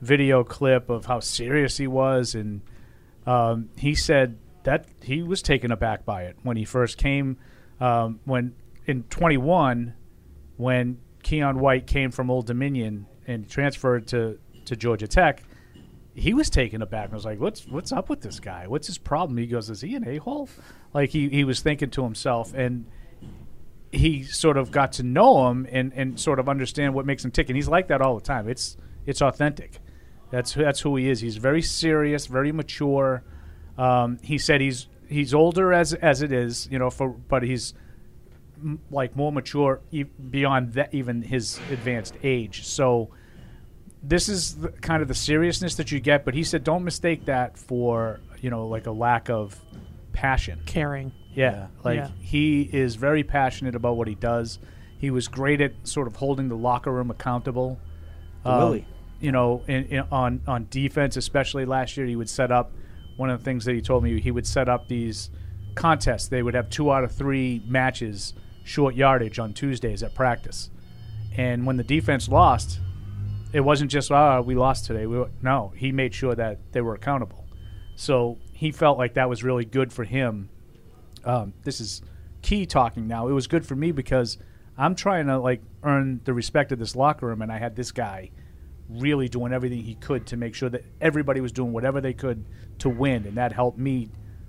video 0.01 0.45
clip 0.45 0.91
of 0.91 1.07
how 1.07 1.21
serious 1.21 1.77
he 1.77 1.87
was. 1.87 2.35
And 2.35 2.63
um, 3.27 3.71
he 3.77 3.95
said 3.95 4.39
that 4.65 4.87
he 5.03 5.23
was 5.23 5.43
taken 5.43 5.71
aback 5.71 6.05
by 6.05 6.25
it 6.25 6.37
when 6.43 6.57
he 6.57 6.65
first 6.65 6.99
came. 6.99 7.39
Um, 7.81 8.21
when 8.25 8.55
in 8.87 9.05
21, 9.05 9.95
when 10.57 10.99
Keion 11.23 11.57
White 11.57 11.87
came 11.87 12.11
from 12.11 12.31
Old 12.31 12.47
Dominion 12.47 13.07
and 13.27 13.49
transferred 13.49 14.07
to, 14.09 14.39
to 14.65 14.77
Georgia 14.77 15.07
Tech, 15.07 15.43
he 16.15 16.33
was 16.33 16.49
taken 16.49 16.81
aback 16.81 17.07
and 17.07 17.13
was 17.13 17.27
like, 17.27 17.39
"What's 17.39 17.67
what's 17.67 17.93
up 17.93 18.09
with 18.09 18.23
this 18.23 18.41
guy? 18.41 18.67
What's 18.67 18.87
his 18.87 18.97
problem?" 18.97 19.37
He 19.37 19.47
goes, 19.47 19.69
"Is 19.69 19.83
he 19.83 19.95
an 19.97 20.09
a 20.09 20.17
hole?" 20.17 20.49
Like 20.95 21.11
he, 21.11 21.29
he 21.29 21.45
was 21.45 21.61
thinking 21.61 21.91
to 21.91 22.05
himself, 22.05 22.55
and 22.55 22.87
he 23.97 24.23
sort 24.25 24.57
of 24.57 24.71
got 24.71 24.93
to 24.93 25.03
know 25.03 25.49
him 25.49 25.67
and, 25.71 25.93
and 25.95 26.21
sort 26.21 26.39
of 26.39 26.49
understand 26.49 26.95
what 26.95 27.07
makes 27.07 27.25
him 27.25 27.31
tick. 27.31 27.49
And 27.49 27.57
he's 27.57 27.69
like 27.69 27.89
that 27.89 28.01
all 28.01 28.15
the 28.15 28.25
time. 28.25 28.49
It's 28.49 28.77
it's 29.07 29.23
authentic. 29.23 29.79
That's 30.31 30.55
that's 30.55 30.81
who 30.81 30.97
he 30.97 31.09
is. 31.09 31.21
He's 31.21 31.37
very 31.37 31.63
serious, 31.63 32.27
very 32.27 32.53
mature. 32.53 33.23
Um, 33.79 34.19
he 34.23 34.39
said 34.39 34.61
he's 34.61 34.89
he's 35.09 35.35
older 35.35 35.73
as 35.73 35.95
as 35.95 36.23
it 36.23 36.33
is, 36.33 36.69
you 36.71 36.79
know, 36.79 36.91
for 36.91 37.09
but 37.11 37.43
he's 37.43 37.75
like 38.91 39.15
more 39.15 39.33
mature 39.33 39.81
beyond 40.31 40.73
that 40.75 40.95
even 40.95 41.23
his 41.23 41.61
advanced 41.71 42.15
age. 42.23 42.67
So 42.67 43.11
this 44.03 44.29
is 44.29 44.57
the, 44.57 44.69
kind 44.69 45.03
of 45.03 45.09
the 45.09 45.15
seriousness 45.15 45.75
that 45.77 45.93
you 45.93 46.01
get. 46.01 46.25
But 46.25 46.35
he 46.35 46.43
said, 46.43 46.65
don't 46.65 46.85
mistake 46.85 47.27
that 47.27 47.59
for 47.59 48.21
you 48.41 48.51
know 48.51 48.67
like 48.67 48.87
a 48.87 48.93
lack 48.93 49.31
of 49.31 49.61
passion, 50.13 50.61
caring. 50.67 51.13
Yeah, 51.37 51.53
Yeah. 51.53 51.67
like 51.85 51.97
Yeah. 51.99 52.09
he 52.19 52.63
is 52.63 52.97
very 52.97 53.23
passionate 53.23 53.75
about 53.77 53.97
what 53.97 54.09
he 54.09 54.15
does. 54.17 54.59
He 54.99 55.11
was 55.11 55.29
great 55.29 55.61
at 55.61 55.73
sort 55.85 56.09
of 56.09 56.17
holding 56.17 56.49
the 56.49 56.57
locker 56.57 56.91
room 56.91 57.11
accountable. 57.11 57.79
The 58.43 58.51
Willie. 58.51 58.87
You 59.21 59.31
know, 59.33 59.63
in, 59.69 59.85
in, 59.87 60.01
on 60.11 60.41
on 60.47 60.67
defense, 60.71 61.17
especially 61.17 61.65
last 61.65 61.97
year, 61.97 62.07
he 62.07 62.17
would 62.17 62.29
set 62.29 62.51
up. 62.51 62.73
One 63.17 63.31
of 63.31 63.39
the 63.39 63.45
things 63.45 63.65
that 63.65 63.75
he 63.75 63.81
told 63.81 64.03
me, 64.05 64.21
he 64.21 64.31
would 64.31 64.47
set 64.47 64.69
up 64.69 64.89
these 64.89 65.31
contests. 65.75 66.29
They 66.29 66.43
would 66.43 66.53
have 66.55 66.69
two 66.69 66.93
out 66.93 67.03
of 67.03 67.13
three 67.13 67.63
matches, 67.67 68.35
short 68.65 68.95
yardage 68.95 69.39
on 69.39 69.55
Tuesdays 69.55 70.03
at 70.03 70.15
practice. 70.15 70.69
And 71.37 71.65
when 71.67 71.77
the 71.79 71.85
defense 71.85 72.29
lost, 72.29 72.79
it 73.55 73.61
wasn't 73.61 73.91
just 73.91 74.11
ah 74.13 74.41
we 74.43 74.55
lost 74.55 74.85
today. 74.85 75.07
We 75.07 75.25
no, 75.43 75.73
he 75.77 75.93
made 75.93 76.15
sure 76.15 76.35
that 76.35 76.59
they 76.73 76.81
were 76.83 76.95
accountable. 76.95 77.47
So 77.95 78.37
he 78.53 78.71
felt 78.71 78.99
like 78.99 79.15
that 79.15 79.29
was 79.31 79.43
really 79.43 79.65
good 79.65 79.93
for 79.95 80.05
him. 80.05 80.51
Um, 81.27 81.53
this 81.65 81.81
is 81.81 82.03
key 82.43 82.65
talking 82.67 83.07
now. 83.07 83.29
It 83.29 83.33
was 83.33 83.47
good 83.47 83.67
for 83.67 83.75
me 83.77 83.93
because 83.93 84.39
I'm 84.79 84.95
trying 84.95 85.27
to 85.27 85.39
like 85.39 85.61
earn 85.83 86.21
the 86.25 86.33
respect 86.33 86.73
of 86.73 86.79
this 86.79 86.95
locker 86.97 87.27
room, 87.27 87.43
and 87.43 87.51
I 87.53 87.59
had 87.59 87.77
this 87.77 87.93
guy 87.93 88.31
really 88.89 89.29
doing 89.29 89.53
everything 89.53 89.81
he 89.83 89.97
could 89.97 90.27
to 90.29 90.37
make 90.37 90.55
sure 90.55 90.69
that 90.69 90.85
everybody 91.01 91.41
was 91.41 91.51
doing 91.53 91.73
whatever 91.73 92.01
they 92.01 92.13
could 92.13 92.45
to 92.79 92.89
win, 92.89 93.27
and 93.27 93.37
that 93.37 93.53
helped 93.53 93.79
me 93.79 94.09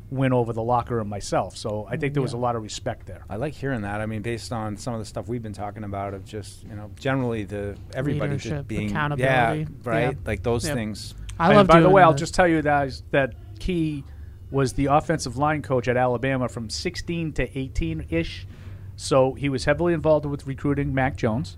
win 0.09 0.31
over 0.31 0.53
the 0.53 0.61
locker 0.63 0.95
room 0.95 1.09
myself. 1.09 1.57
So 1.57 1.85
I 1.89 1.97
think 1.97 2.13
there 2.13 2.23
was 2.23 2.31
a 2.33 2.37
lot 2.37 2.55
of 2.55 2.61
respect 2.63 3.07
there. 3.07 3.23
I 3.29 3.35
like 3.35 3.53
hearing 3.53 3.81
that. 3.81 3.99
I 3.99 4.05
mean, 4.05 4.21
based 4.21 4.53
on 4.53 4.77
some 4.77 4.93
of 4.93 4.99
the 4.99 5.05
stuff 5.05 5.27
we've 5.27 5.41
been 5.43 5.53
talking 5.53 5.83
about 5.83 6.13
of 6.13 6.23
just 6.23 6.63
you 6.63 6.75
know 6.75 6.91
generally 6.99 7.43
the 7.45 7.75
everybody 7.93 8.33
just 8.35 8.45
Leadership, 8.45 8.67
being 8.67 8.89
accountability. 8.91 9.61
yeah, 9.61 9.67
right, 9.83 10.01
Yeah. 10.13 10.19
like 10.25 10.43
those 10.43 10.65
Yep. 10.65 10.75
things. 10.75 11.15
I 11.39 11.47
And 11.47 11.57
love 11.57 11.67
By 11.67 11.79
the 11.79 11.85
doing 11.87 11.93
way, 11.95 12.03
I'll 12.03 12.13
just 12.13 12.33
tell 12.33 12.47
you 12.47 12.61
that 12.61 13.01
that 13.11 13.33
Key 13.59 14.03
was 14.49 14.73
the 14.73 14.85
offensive 14.85 15.37
line 15.37 15.61
coach 15.61 15.87
at 15.87 15.97
Alabama 15.97 16.47
from 16.47 16.69
16 16.69 17.33
to 17.33 17.57
18 17.57 18.05
ish. 18.09 18.47
So 18.95 19.33
he 19.33 19.49
was 19.49 19.65
heavily 19.65 19.93
involved 19.93 20.25
with 20.25 20.47
recruiting 20.47 20.93
Mac 20.93 21.17
Jones, 21.17 21.57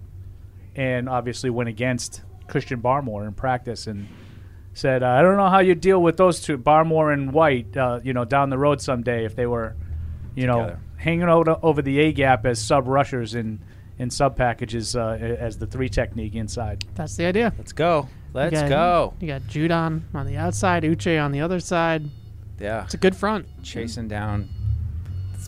and 0.75 1.07
obviously 1.07 1.49
went 1.49 1.69
against 1.69 2.21
Christian 2.47 2.81
Barmore 2.81 3.25
in 3.25 3.33
practice 3.33 3.87
and 3.87 4.07
said, 4.73 5.03
"I 5.03 5.21
don't 5.21 5.37
know 5.37 5.49
how 5.49 5.59
you 5.59 5.75
deal 5.75 6.01
with 6.01 6.17
those 6.17 6.41
two, 6.41 6.57
Barmore 6.57 7.13
and 7.13 7.31
White, 7.31 7.77
uh, 7.77 7.99
you 8.03 8.13
know, 8.13 8.25
down 8.25 8.49
the 8.49 8.57
road 8.57 8.81
someday 8.81 9.23
if 9.25 9.35
they 9.35 9.45
were, 9.45 9.75
you 10.35 10.47
know, 10.47 10.61
Together. 10.61 10.79
hanging 10.97 11.23
out 11.23 11.47
over 11.63 11.81
the 11.81 11.99
A 11.99 12.11
gap 12.11 12.45
as 12.45 12.59
sub 12.59 12.87
rushers 12.87 13.35
in 13.35 13.59
in 13.97 14.09
sub 14.09 14.37
packages 14.37 14.95
uh, 14.95 15.17
as 15.19 15.57
the 15.57 15.67
three 15.67 15.89
technique 15.89 16.35
inside." 16.35 16.83
That's 16.95 17.15
the 17.15 17.25
idea. 17.25 17.53
Let's 17.57 17.73
go. 17.73 18.09
Let's 18.33 18.53
you 18.53 18.61
got, 18.61 18.69
go. 18.69 19.13
You 19.19 19.27
got 19.27 19.41
Judon 19.43 20.01
on 20.13 20.25
the 20.27 20.37
outside, 20.37 20.83
Uche 20.83 21.23
on 21.23 21.31
the 21.31 21.41
other 21.41 21.59
side. 21.59 22.09
Yeah, 22.59 22.83
It's 22.83 22.93
a 22.93 22.97
good 22.97 23.15
front. 23.15 23.45
chasing 23.63 24.07
down 24.07 24.49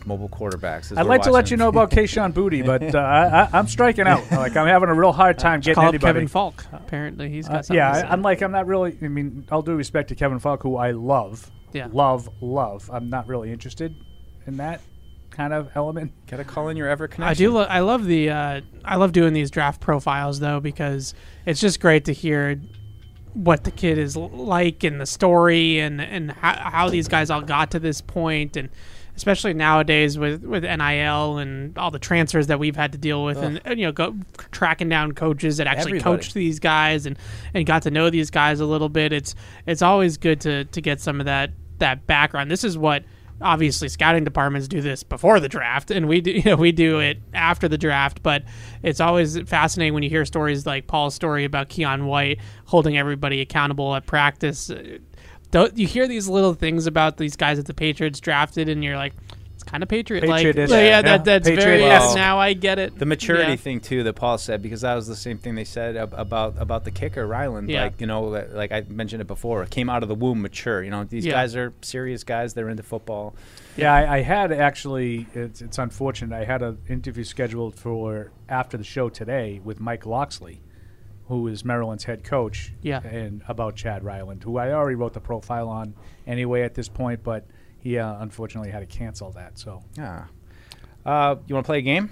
mobile 0.06 0.28
quarterbacks. 0.28 0.90
I'd 0.96 1.04
we're 1.04 1.10
like 1.10 1.22
to 1.22 1.30
let 1.30 1.50
you 1.50 1.56
know 1.56 1.68
about 1.68 1.90
Kayshon 1.92 2.32
Boutte, 2.32 2.64
but 2.66 2.94
uh, 2.94 2.98
I, 2.98 3.42
I, 3.42 3.48
I'm 3.52 3.68
striking 3.68 4.06
out. 4.06 4.24
Like 4.32 4.56
I'm 4.56 4.66
having 4.66 4.88
a 4.88 4.94
real 4.94 5.12
hard 5.12 5.38
time 5.38 5.60
getting 5.60 5.74
Call 5.74 5.84
up 5.84 5.88
anybody. 5.90 6.14
Kevin 6.14 6.28
Faulk. 6.28 6.64
Apparently, 6.72 7.28
he's 7.30 7.46
got 7.46 7.58
Uh, 7.58 7.62
something. 7.62 7.76
yeah, 7.76 7.92
to 7.92 8.00
say. 8.00 8.06
I, 8.06 8.12
I'm 8.12 8.22
like 8.22 8.40
I'm 8.42 8.50
not 8.52 8.66
really. 8.66 8.96
I 9.02 9.08
mean, 9.08 9.46
all 9.52 9.62
due 9.62 9.74
respect 9.76 10.08
to 10.08 10.14
Kevin 10.16 10.38
Faulk, 10.40 10.62
who 10.62 10.76
I 10.76 10.90
love, 10.92 11.50
Yeah. 11.72 11.88
love, 11.92 12.28
love. 12.40 12.90
I'm 12.92 13.10
not 13.10 13.28
really 13.28 13.52
interested 13.52 13.94
in 14.46 14.56
that 14.56 14.80
kind 15.30 15.52
of 15.52 15.70
element. 15.76 16.10
Got 16.26 16.38
to 16.38 16.44
call 16.44 16.68
in 16.68 16.76
your 16.76 16.88
ever 16.88 17.06
connection. 17.06 17.30
I 17.30 17.34
do. 17.34 17.52
Lo- 17.52 17.62
I 17.68 17.80
love 17.80 18.04
the. 18.06 18.30
Uh, 18.30 18.60
I 18.84 18.96
love 18.96 19.12
doing 19.12 19.34
these 19.34 19.50
draft 19.52 19.80
profiles 19.80 20.40
though 20.40 20.58
because 20.58 21.14
it's 21.46 21.60
just 21.60 21.78
great 21.78 22.06
to 22.06 22.12
hear 22.12 22.60
what 23.34 23.64
the 23.64 23.70
kid 23.70 23.98
is 23.98 24.16
like 24.16 24.84
and 24.84 25.00
the 25.00 25.06
story 25.06 25.78
and 25.78 26.00
and 26.00 26.32
how, 26.32 26.70
how 26.70 26.88
these 26.88 27.08
guys 27.08 27.30
all 27.30 27.40
got 27.40 27.70
to 27.70 27.78
this 27.78 28.00
point 28.00 28.56
and 28.56 28.68
especially 29.16 29.54
nowadays 29.54 30.18
with 30.18 30.42
with 30.42 30.62
NIL 30.62 31.38
and 31.38 31.76
all 31.78 31.90
the 31.90 31.98
transfers 31.98 32.46
that 32.46 32.58
we've 32.58 32.76
had 32.76 32.92
to 32.92 32.98
deal 32.98 33.24
with 33.24 33.38
and, 33.38 33.60
and, 33.64 33.78
you 33.78 33.86
know 33.86 33.92
go 33.92 34.14
tracking 34.50 34.88
down 34.88 35.12
coaches 35.12 35.56
that 35.58 35.66
actually 35.66 35.98
Everybody. 35.98 36.16
coached 36.16 36.34
these 36.34 36.58
guys 36.58 37.06
and 37.06 37.18
and 37.54 37.66
got 37.66 37.82
to 37.82 37.90
know 37.90 38.10
these 38.10 38.30
guys 38.30 38.60
a 38.60 38.66
little 38.66 38.88
bit. 38.88 39.12
It's 39.12 39.34
it's 39.66 39.82
always 39.82 40.16
good 40.16 40.40
to 40.42 40.64
to 40.66 40.80
get 40.80 41.00
some 41.00 41.20
of 41.20 41.26
that 41.26 41.52
that 41.78 42.06
background. 42.06 42.50
This 42.50 42.64
is 42.64 42.78
what 42.78 43.04
obviously 43.42 43.88
scouting 43.88 44.24
departments 44.24 44.68
do 44.68 44.80
this 44.80 45.02
before 45.02 45.40
the 45.40 45.48
draft 45.48 45.90
and 45.90 46.08
we 46.08 46.20
do 46.20 46.30
you 46.32 46.42
know 46.44 46.56
we 46.56 46.72
do 46.72 47.00
it 47.00 47.18
after 47.34 47.68
the 47.68 47.78
draft 47.78 48.22
but 48.22 48.42
it's 48.82 49.00
always 49.00 49.38
fascinating 49.42 49.94
when 49.94 50.02
you 50.02 50.10
hear 50.10 50.24
stories 50.24 50.66
like 50.66 50.86
Paul's 50.86 51.14
story 51.14 51.44
about 51.44 51.68
Keion 51.68 52.06
White 52.06 52.38
holding 52.66 52.96
everybody 52.96 53.40
accountable 53.40 53.94
at 53.94 54.06
practice. 54.06 54.70
Don't 55.50 55.76
you 55.76 55.86
hear 55.86 56.08
these 56.08 56.28
little 56.28 56.54
things 56.54 56.86
about 56.86 57.18
these 57.18 57.36
guys 57.36 57.58
that 57.58 57.66
the 57.66 57.74
Patriots 57.74 58.20
drafted 58.20 58.68
and 58.68 58.82
you're 58.82 58.96
like 58.96 59.12
kind 59.72 59.82
of 59.82 59.88
patriot 59.88 60.22
like 60.24 60.44
Patriot-esque. 60.44 60.70
yeah, 60.72 60.78
Yeah. 60.80 61.02
that 61.02 61.24
that's 61.24 61.48
very 61.48 61.56
Patriot-esque. 61.56 62.14
now 62.14 62.38
I 62.38 62.52
get 62.52 62.78
it 62.78 62.98
The 62.98 63.06
maturity 63.06 63.50
Yeah. 63.50 63.56
thing 63.56 63.80
too 63.80 64.04
that 64.04 64.12
Paul 64.12 64.38
said 64.38 64.62
because 64.62 64.82
that 64.82 64.94
was 64.94 65.06
the 65.08 65.16
same 65.16 65.38
thing 65.38 65.54
they 65.56 65.64
said 65.64 65.96
about 65.96 66.54
about 66.58 66.84
the 66.84 66.90
kicker 66.90 67.26
Ryland. 67.26 67.68
Yeah. 67.70 67.84
Like 67.84 68.00
you 68.00 68.06
know, 68.06 68.22
like 68.52 68.70
I 68.70 68.84
mentioned 68.88 69.22
it 69.22 69.26
before, 69.26 69.64
came 69.66 69.88
out 69.90 70.02
of 70.04 70.08
the 70.08 70.14
womb 70.14 70.40
mature. 70.42 70.82
You 70.84 70.90
know, 70.90 71.04
these 71.04 71.24
Yeah. 71.26 71.32
guys 71.32 71.56
are 71.56 71.72
serious 71.80 72.22
guys. 72.22 72.54
They're 72.54 72.68
into 72.68 72.82
football. 72.82 73.34
Yeah, 73.76 73.92
I, 73.94 74.16
I 74.18 74.20
had 74.22 74.52
actually. 74.52 75.26
It's, 75.34 75.62
it's 75.62 75.78
unfortunate. 75.78 76.36
I 76.36 76.44
had 76.44 76.60
an 76.62 76.78
interview 76.88 77.24
scheduled 77.24 77.74
for 77.74 78.30
after 78.48 78.76
the 78.76 78.84
show 78.84 79.08
today 79.08 79.60
with 79.64 79.80
Mike 79.80 80.04
Locksley, 80.04 80.60
who 81.28 81.48
is 81.48 81.64
Maryland's 81.64 82.04
head 82.04 82.22
coach. 82.24 82.74
Yeah. 82.82 83.00
and 83.02 83.40
about 83.48 83.76
Chad 83.76 84.04
Ryland, 84.04 84.42
who 84.44 84.58
I 84.58 84.72
already 84.72 84.96
wrote 84.96 85.14
the 85.14 85.20
profile 85.20 85.68
on 85.70 85.94
anyway 86.26 86.60
at 86.62 86.74
this 86.74 86.88
point, 86.90 87.22
but 87.24 87.46
he 87.82 87.98
uh, 87.98 88.16
unfortunately 88.20 88.70
had 88.70 88.80
to 88.80 88.86
cancel 88.86 89.30
that. 89.32 89.58
So 89.58 89.82
Yeah. 89.96 90.24
Uh, 91.04 91.36
you 91.46 91.54
want 91.54 91.64
to 91.66 91.68
play 91.68 91.78
a 91.78 91.82
game? 91.82 92.10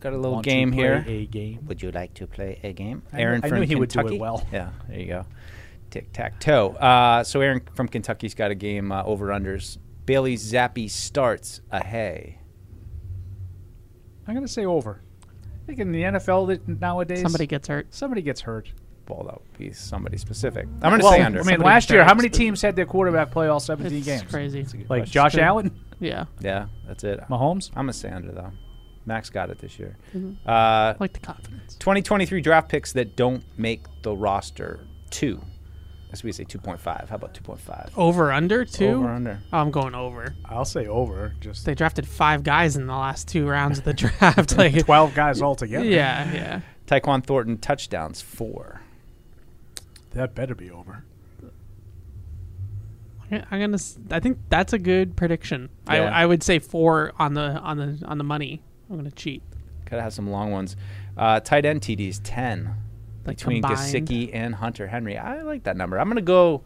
Got 0.00 0.12
a 0.12 0.16
little 0.16 0.32
Want 0.34 0.44
to 0.44 0.50
game 0.50 0.72
play 0.72 0.82
here. 0.82 1.04
a 1.06 1.26
game? 1.26 1.64
Would 1.66 1.82
you 1.82 1.90
like 1.90 2.12
to 2.14 2.26
play 2.26 2.60
a 2.62 2.72
game? 2.72 3.02
I 3.12 3.16
knew- 3.16 3.22
Aaron 3.22 3.40
I 3.44 3.48
from 3.48 3.60
knew 3.60 3.66
he 3.66 3.74
would 3.76 3.88
do 3.88 4.00
it 4.00 4.02
Kentucky? 4.02 4.18
well. 4.20 4.46
Yeah, 4.52 4.70
there 4.88 4.98
you 5.00 5.06
go. 5.06 5.26
Tic 5.90 6.12
tac 6.12 6.38
toe. 6.40 6.70
Uh, 6.72 7.24
so 7.24 7.40
Aaron 7.40 7.62
from 7.74 7.88
Kentucky's 7.88 8.34
got 8.34 8.50
a 8.50 8.54
game 8.54 8.92
uh, 8.92 9.02
over 9.04 9.28
unders. 9.28 9.78
Bailey 10.04 10.36
Zappe 10.36 10.90
starts 10.90 11.62
a 11.72 11.82
hay. 11.82 12.38
I'm 14.28 14.34
going 14.34 14.46
to 14.46 14.52
say 14.52 14.64
over. 14.66 15.00
I 15.24 15.66
think 15.66 15.78
in 15.80 15.92
the 15.92 16.02
NFL 16.02 16.48
that 16.48 16.68
nowadays 16.80 17.22
Somebody 17.22 17.46
gets 17.46 17.68
hurt. 17.68 17.92
Somebody 17.94 18.22
gets 18.22 18.42
hurt. 18.42 18.72
Well, 19.08 19.22
that 19.24 19.34
would 19.40 19.58
be 19.58 19.72
somebody 19.72 20.16
specific. 20.18 20.64
I'm 20.82 20.90
going 20.90 20.98
to 21.00 21.04
Well, 21.04 21.12
say 21.14 21.22
under. 21.22 21.40
I 21.40 21.44
mean, 21.44 21.60
last 21.60 21.90
year, 21.90 22.04
how 22.04 22.14
many 22.14 22.28
teams 22.28 22.60
had 22.62 22.74
their 22.76 22.86
quarterback 22.86 23.30
play 23.30 23.46
all 23.48 23.60
17 23.60 23.96
It's 23.98 24.06
games? 24.06 24.22
crazy. 24.30 24.62
Like 24.64 24.86
question. 24.86 25.06
Josh 25.12 25.36
Allen. 25.36 25.70
Yeah. 25.98 26.26
Yeah, 26.40 26.66
that's 26.86 27.04
it. 27.04 27.20
Mahomes? 27.30 27.70
I'm 27.70 27.86
going 27.86 27.92
to 27.92 27.92
say 27.94 28.10
under, 28.10 28.30
though. 28.30 28.52
Max 29.06 29.30
got 29.30 29.48
it 29.48 29.58
this 29.60 29.78
year. 29.78 29.96
Mhm. 30.14 30.36
Uh, 30.44 30.92
like 31.00 31.14
the 31.14 31.20
confidence. 31.20 31.74
2023 31.76 32.42
draft 32.42 32.68
picks 32.68 32.92
that 32.92 33.16
don't 33.16 33.42
make 33.58 33.84
the 34.02 34.14
roster. 34.14 34.80
Two. 35.08 35.40
As 36.12 36.22
we 36.22 36.32
say, 36.32 36.44
2.5. 36.44 37.08
How 37.08 37.14
about 37.16 37.32
2.5? 37.32 37.90
Over 37.96 38.30
under 38.30 38.66
two. 38.66 38.88
Over, 38.88 39.08
under. 39.08 39.38
Oh, 39.54 39.58
I'm 39.58 39.70
going 39.70 39.94
over. 39.94 40.34
I'll 40.44 40.66
say 40.66 40.86
over. 40.86 41.32
Just 41.40 41.64
they 41.64 41.74
drafted 41.74 42.06
five 42.06 42.42
guys 42.42 42.76
in 42.76 42.86
the 42.86 42.92
last 42.94 43.26
two 43.26 43.46
rounds 43.48 43.78
of 43.78 43.84
the 43.84 43.92
draft. 43.94 44.56
like 44.58 44.84
12 44.84 45.14
guys 45.14 45.40
altogether. 45.40 45.86
Yeah, 45.86 46.30
yeah. 46.34 46.60
Tyquan 46.86 47.24
Thornton 47.24 47.56
touchdowns 47.56 48.20
four. 48.20 48.75
That 50.16 50.34
better 50.34 50.54
be 50.54 50.70
over. 50.70 51.04
I'm 53.30 53.42
gonna. 53.60 53.74
s- 53.74 53.98
I 54.10 54.20
think 54.20 54.38
that's 54.48 54.72
a 54.72 54.78
good 54.78 55.16
prediction. 55.16 55.68
I, 55.86 55.96
Yeah. 55.98 56.04
I 56.16 56.24
would 56.24 56.42
say 56.42 56.58
four 56.58 57.12
on 57.18 57.34
the 57.34 57.58
on 57.58 57.76
the 57.76 57.98
on 58.06 58.18
the 58.18 58.24
money. 58.24 58.62
I'm 58.88 58.96
gonna 58.96 59.10
cheat. 59.10 59.42
Gotta 59.90 60.02
have 60.02 60.12
some 60.14 60.30
long 60.30 60.52
ones. 60.52 60.76
Uh, 61.16 61.40
tight 61.40 61.64
end 61.64 61.80
TDs 61.82 62.20
10 62.22 62.70
Like 63.26 63.36
between 63.36 63.62
combined? 63.62 63.78
Gesicki 63.80 64.30
and 64.32 64.54
Hunter 64.54 64.86
Henry. 64.86 65.18
I 65.18 65.42
like 65.42 65.64
that 65.64 65.76
number. 65.76 65.98
I'm 65.98 66.08
gonna 66.08 66.20
go. 66.22 66.62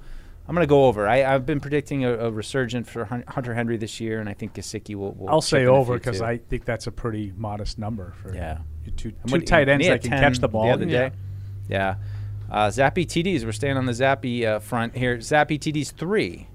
I'm 0.47 0.55
gonna 0.55 0.67
go 0.67 0.85
over. 0.87 1.09
I, 1.09 1.25
I've 1.25 1.47
been 1.47 1.61
predicting 1.61 2.05
a, 2.05 2.13
a 2.27 2.31
resurgent 2.31 2.87
for 2.87 3.05
Hun- 3.07 3.25
Hunter 3.29 3.55
Henry 3.55 3.77
this 3.79 3.99
year, 4.01 4.21
and 4.21 4.29
I 4.29 4.35
think 4.35 4.53
Gesicki 4.55 4.95
will. 4.97 5.13
will 5.13 5.29
I'll 5.31 5.41
say 5.41 5.65
over 5.67 5.95
because. 5.95 6.21
I 6.21 6.37
think 6.39 6.65
that's 6.67 6.87
a 6.87 6.93
pretty 6.93 7.33
modest 7.37 7.79
number 7.79 8.13
for 8.23 8.35
Yeah. 8.35 8.59
two, 8.97 9.13
two 9.27 9.41
tight 9.41 9.69
ends 9.69 9.87
that 9.87 10.03
can 10.03 10.11
catch 10.11 10.39
the 10.41 10.49
ball. 10.49 10.65
the 10.67 10.71
other 10.73 10.85
day. 10.87 11.13
Yeah. 11.69 11.95
Uh, 12.51 12.69
Zappe 12.69 13.07
TDs. 13.07 13.45
We're 13.45 13.53
staying 13.53 13.77
on 13.77 13.87
the 13.87 13.93
Zappe 13.93 14.45
uh, 14.45 14.59
front 14.59 14.97
here. 14.97 15.19
Zappe 15.19 15.59
TDs 15.59 15.93
three. 15.93 16.49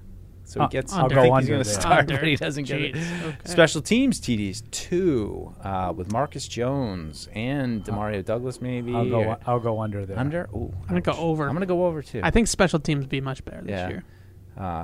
So 0.44 0.60
Uh, 0.60 0.68
he 0.68 0.72
gets. 0.72 0.92
I'll 0.92 1.06
I 1.06 1.08
go 1.08 1.22
think 1.22 1.34
under 1.34 1.40
he's 1.40 1.48
going 1.48 1.64
to 1.64 1.68
start, 1.68 1.98
Under. 2.00 2.14
but 2.18 2.28
he 2.28 2.36
doesn't 2.36 2.64
get 2.64 2.80
it. 2.80 2.96
Okay. 2.96 3.36
Special 3.44 3.80
teams 3.82 4.20
TDs 4.20 4.62
two 4.70 5.54
uh, 5.62 5.92
with 5.96 6.12
Marcus 6.12 6.46
Jones 6.46 7.28
and 7.34 7.84
Demario 7.84 8.24
Douglas 8.24 8.60
maybe. 8.60 8.94
I'll 8.94 9.08
go. 9.08 9.24
or- 9.24 9.38
I'll 9.46 9.58
go 9.60 9.80
under 9.80 10.06
there. 10.06 10.18
Under. 10.18 10.48
Ooh, 10.54 10.72
I'm 10.82 10.88
gonna 10.88 11.00
go 11.00 11.12
ouch. 11.12 11.18
over. 11.18 11.44
I'm 11.44 11.50
going 11.54 11.60
to 11.60 11.66
go 11.66 11.86
over 11.86 12.02
too. 12.02 12.20
I 12.22 12.30
think 12.30 12.46
special 12.46 12.78
teams 12.78 13.06
be 13.06 13.20
much 13.20 13.44
better 13.44 13.62
this 13.62 13.70
yeah. 13.70 13.88
year. 13.88 14.04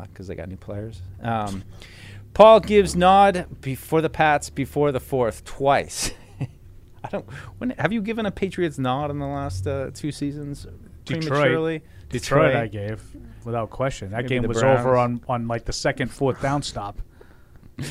Because 0.09 0.27
they 0.27 0.35
got 0.35 0.49
new 0.49 0.57
players. 0.57 1.01
Um, 1.23 1.63
Paul 2.35 2.61
gives 2.61 2.97
nod 2.97 3.47
before 3.61 4.01
the 4.01 4.11
Pats 4.11 4.51
before 4.51 4.91
the 4.93 5.01
fourth 5.01 5.45
twice. 5.45 6.11
I 7.05 7.09
don't. 7.09 7.25
When 7.59 7.71
have 7.79 7.93
you 7.93 8.01
given 8.03 8.27
a 8.27 8.31
Patriots 8.31 8.79
nod 8.79 9.11
in 9.11 9.19
the 9.19 9.27
last 9.27 9.67
uh, 9.67 9.91
two 9.95 10.11
seasons? 10.13 10.67
Prematurely? 11.05 11.83
Detroit. 12.09 12.53
Detroit, 12.53 12.57
I 12.57 12.67
gave 12.67 13.03
without 13.45 13.71
question. 13.71 14.11
That 14.11 14.19
Maybe 14.19 14.29
game 14.29 14.43
the 14.43 14.49
was 14.49 14.63
over 14.63 14.97
on 14.97 15.23
on 15.29 15.49
like 15.49 15.65
the 15.65 15.73
second 15.73 16.09
fourth 16.09 16.41
down 16.43 16.63
stop. 16.63 17.01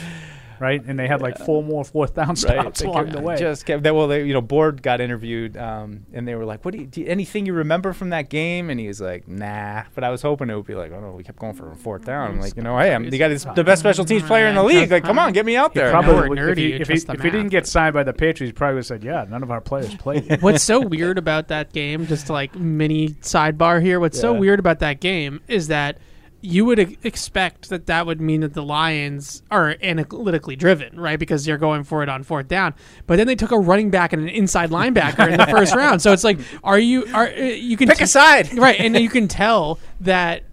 Right, 0.62 0.80
and 0.86 1.00
they 1.00 1.08
had 1.08 1.24
like 1.24 1.40
four 1.40 1.64
more 1.64 1.84
fourth 1.84 2.14
down 2.14 2.36
stops 2.36 2.82
They 2.82 2.86
along 2.86 3.06
kept- 3.06 3.18
the 3.18 3.22
way. 3.24 3.36
Just 3.36 3.66
kept, 3.66 3.82
they- 3.82 3.90
well, 3.90 4.08
they, 4.08 4.24
you 4.26 4.34
know, 4.34 4.42
Board 4.42 4.84
got 4.84 5.02
interviewed, 5.02 5.58
um, 5.58 6.06
and 6.14 6.28
they 6.28 6.36
were 6.36 6.46
like, 6.46 6.64
"What 6.64 6.74
do 6.76 6.82
you, 6.82 6.86
do 6.86 7.02
you- 7.02 7.08
anything 7.08 7.48
you 7.48 7.54
remember 7.54 7.94
from 7.94 8.12
that 8.12 8.30
game?" 8.30 8.70
And 8.70 8.80
he 8.80 8.88
was 8.88 9.02
like, 9.02 9.28
"Nah." 9.28 9.84
But 9.96 10.04
I 10.04 10.12
was 10.12 10.22
hoping 10.22 10.52
it 10.52 10.56
would 10.56 10.68
be 10.68 10.76
like, 10.76 10.92
"Oh 10.92 11.00
no, 11.02 11.14
we 11.14 11.24
kept 11.24 11.40
going 11.40 11.54
for 11.56 11.72
a 11.72 11.76
fourth 11.76 12.06
down." 12.06 12.30
I'm 12.30 12.40
like, 12.40 12.56
you 12.56 12.62
know, 12.62 12.78
hey, 12.78 12.94
I'm, 12.94 13.04
you 13.06 13.18
got 13.18 13.30
this, 13.30 13.44
the 13.56 13.64
best 13.64 13.80
special 13.80 14.06
teams 14.06 14.22
player 14.22 14.46
in 14.48 14.54
the 14.56 14.62
league. 14.64 14.92
Like, 14.92 15.04
come 15.04 15.18
on, 15.18 15.34
get 15.34 15.48
me 15.48 15.56
out 15.56 15.74
He 15.74 15.80
there. 15.80 15.90
probably 15.90 16.14
we're 16.14 16.30
would- 16.30 16.38
if 16.38 16.46
nerdy, 16.46 16.58
he, 16.58 16.74
if, 16.74 16.88
he, 16.90 17.00
the 17.00 17.14
if 17.14 17.22
he 17.24 17.30
didn't 17.32 17.50
get 17.50 17.66
signed 17.66 17.96
by 17.96 18.04
the 18.04 18.14
Patriots, 18.14 18.50
he 18.50 18.54
probably 18.54 18.76
would 18.76 18.80
have 18.82 18.86
said, 18.86 19.04
"Yeah, 19.04 19.26
none 19.28 19.42
of 19.42 19.50
our 19.50 19.62
players 19.62 19.96
played." 19.96 20.42
What's 20.44 20.64
so 20.64 20.80
weird 20.80 21.18
about 21.18 21.48
that 21.48 21.74
game? 21.74 22.06
Just 22.06 22.30
like 22.30 22.54
mini 22.56 23.10
sidebar 23.22 23.82
here. 23.82 24.00
What's 24.00 24.20
so 24.20 24.32
weird 24.32 24.60
about 24.60 24.78
that 24.80 25.00
game 25.00 25.42
is 25.48 25.70
that 25.70 25.98
you 26.42 26.66
would 26.66 26.80
expect 27.04 27.70
that 27.70 27.86
that 27.86 28.06
would 28.08 28.20
mean 28.20 28.42
that 28.42 28.54
the 28.54 28.64
Lions 28.64 29.44
are 29.52 29.76
analytically 29.82 30.56
driven, 30.56 31.00
right? 31.00 31.20
Because 31.20 31.46
they're 31.46 31.58
going 31.58 31.84
for 31.84 32.02
it 32.02 32.10
on 32.10 32.24
fourth 32.24 32.48
down. 32.48 32.74
But 33.06 33.18
then 33.18 33.28
they 33.28 33.36
took 33.36 33.52
a 33.52 33.60
running 33.60 33.92
back 33.92 34.12
and 34.12 34.24
an 34.24 34.30
inside 34.30 34.72
linebacker 34.72 35.30
in 35.32 35.38
the 35.38 35.46
first 35.52 35.76
round. 35.76 36.02
So 36.02 36.12
it's 36.12 36.24
like, 36.24 36.40
are 36.64 36.80
you 36.80 37.06
are 37.14 37.28
uh, 37.28 37.32
you 37.42 37.78
can 37.78 37.88
Pick 37.88 38.02
a 38.02 38.08
side. 38.08 38.54
right? 38.58 38.80
And 38.80 38.98
you 38.98 39.10
can 39.10 39.28
tell 39.28 39.80
that 40.02 40.44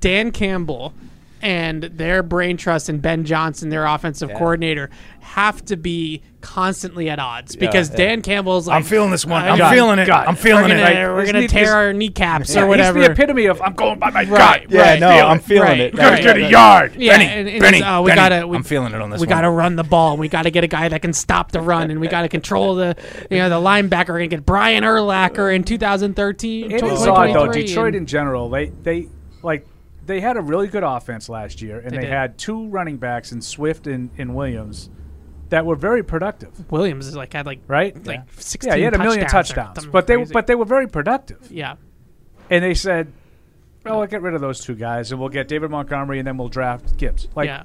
Dan 0.00 0.32
Campbell 0.32 0.92
and 1.42 1.82
their 1.84 2.22
brain 2.24 2.56
trust 2.56 2.88
and 2.88 3.00
Ben 3.00 3.24
Johnson, 3.24 3.68
their 3.68 3.84
offensive 3.84 4.30
Yeah. 4.30 4.38
coordinator, 4.38 4.90
have 5.20 5.64
to 5.66 5.76
be 5.76 6.22
constantly 6.46 7.10
at 7.10 7.18
odds 7.18 7.54
Yeah, 7.56 7.60
because 7.60 7.90
yeah. 7.90 7.96
Dan 7.96 8.22
Campbell's 8.22 8.68
like, 8.68 8.76
I'm 8.76 8.84
feeling 8.84 9.10
this 9.10 9.26
one. 9.26 9.42
"Uh, 9.42 9.48
I'm 9.52 9.58
God, 9.58 9.74
feeling 9.74 9.98
it. 9.98 10.06
God. 10.06 10.26
I'm 10.28 10.36
feeling 10.36 10.64
we're 10.70 10.76
it. 10.76 10.94
gonna, 10.94 11.14
we're 11.14 11.26
gonna 11.26 11.48
tear 11.48 11.74
our 11.74 11.92
kneecaps 11.92 12.54
Yeah, 12.54 12.62
or 12.62 12.66
whatever. 12.68 12.98
He's 12.98 13.08
the 13.08 13.12
epitome 13.12 13.46
of 13.46 13.60
"I'm 13.60 13.74
going 13.74 13.98
by 13.98 14.10
my 14.10 14.20
Right, 14.24 14.62
gut." 14.62 14.70
Yeah, 14.70 14.90
right. 14.92 15.00
no, 15.00 15.08
I'm 15.08 15.40
feeling 15.40 15.68
Right, 15.68 15.80
it. 15.80 15.94
right. 15.98 16.12
Right, 16.12 16.22
Get 16.22 16.36
a 16.36 16.48
yard. 16.48 16.94
Yeah, 16.96 17.16
Benny, 17.18 17.24
and, 17.26 17.48
and 17.48 17.60
Benny, 17.60 17.82
uh, 17.82 18.00
we 18.00 18.10
Benny. 18.10 18.16
gotta. 18.20 18.46
We, 18.46 18.56
I'm 18.56 18.62
feeling 18.62 18.94
it 18.94 19.00
on 19.02 19.10
this 19.10 19.20
We 19.20 19.26
one. 19.26 19.36
gotta 19.36 19.50
run 19.50 19.76
the 19.76 19.84
ball. 19.84 20.12
and 20.12 20.20
We 20.20 20.28
gotta 20.28 20.50
get 20.50 20.62
a 20.62 20.68
guy 20.68 20.88
that 20.88 21.02
can 21.02 21.12
stop 21.12 21.50
the 21.52 21.60
run, 21.60 21.90
and 21.90 22.00
we 22.00 22.06
gotta 22.08 22.28
control 22.28 22.76
the, 22.76 22.96
you 23.30 23.38
know, 23.38 23.48
the 23.48 23.56
linebacker. 23.56 24.08
We're 24.10 24.18
gonna 24.18 24.28
get 24.28 24.46
Brian 24.46 24.84
Urlacher 24.84 25.54
in 25.54 25.64
2013. 25.64 26.70
It 26.70 26.82
is 26.84 27.06
odd 27.06 27.34
though. 27.34 27.52
Detroit 27.52 27.94
in 27.94 28.06
general, 28.06 28.48
they 28.48 28.66
they 28.82 29.08
like 29.42 29.66
they 30.04 30.20
had 30.20 30.36
a 30.36 30.40
really 30.40 30.68
good 30.68 30.84
offense 30.84 31.28
last 31.28 31.60
year, 31.60 31.80
and 31.80 31.90
They 31.90 32.02
they, 32.02 32.06
had 32.06 32.38
two 32.38 32.68
running 32.68 32.96
backs 32.96 33.32
in 33.32 33.40
Swift 33.40 33.88
and, 33.88 34.10
and 34.16 34.36
Williams 34.36 34.88
that 35.50 35.64
were 35.66 35.76
very 35.76 36.02
productive. 36.02 36.70
Williams 36.70 37.06
is 37.06 37.16
like 37.16 37.32
had 37.32 37.46
like 37.46 37.60
Right? 37.68 37.94
like 38.06 38.16
yeah. 38.18 38.22
16 38.36 38.68
Yeah, 38.70 38.76
he 38.76 38.82
had 38.82 38.94
a 38.94 38.98
million 38.98 39.26
touchdowns 39.26 39.50
or 39.50 39.54
touchdowns, 39.54 39.74
something 39.76 39.90
but 39.92 40.06
they 40.06 40.14
crazy. 40.16 40.32
but 40.32 40.46
they 40.46 40.54
were 40.54 40.64
very 40.64 40.88
productive. 40.88 41.50
yeah. 41.50 41.74
And 42.50 42.62
they 42.62 42.74
said, 42.74 43.12
"Well, 43.84 43.98
we'll 43.98 44.06
get 44.06 44.22
rid 44.22 44.34
of 44.34 44.40
those 44.40 44.60
two 44.60 44.74
guys, 44.76 45.10
and 45.10 45.20
we'll 45.20 45.30
get 45.30 45.48
David 45.48 45.70
Montgomery, 45.70 46.18
and 46.18 46.26
then 46.26 46.36
we'll 46.36 46.48
draft 46.48 46.96
Gibbs." 46.96 47.26
Like, 47.34 47.46
yeah. 47.46 47.64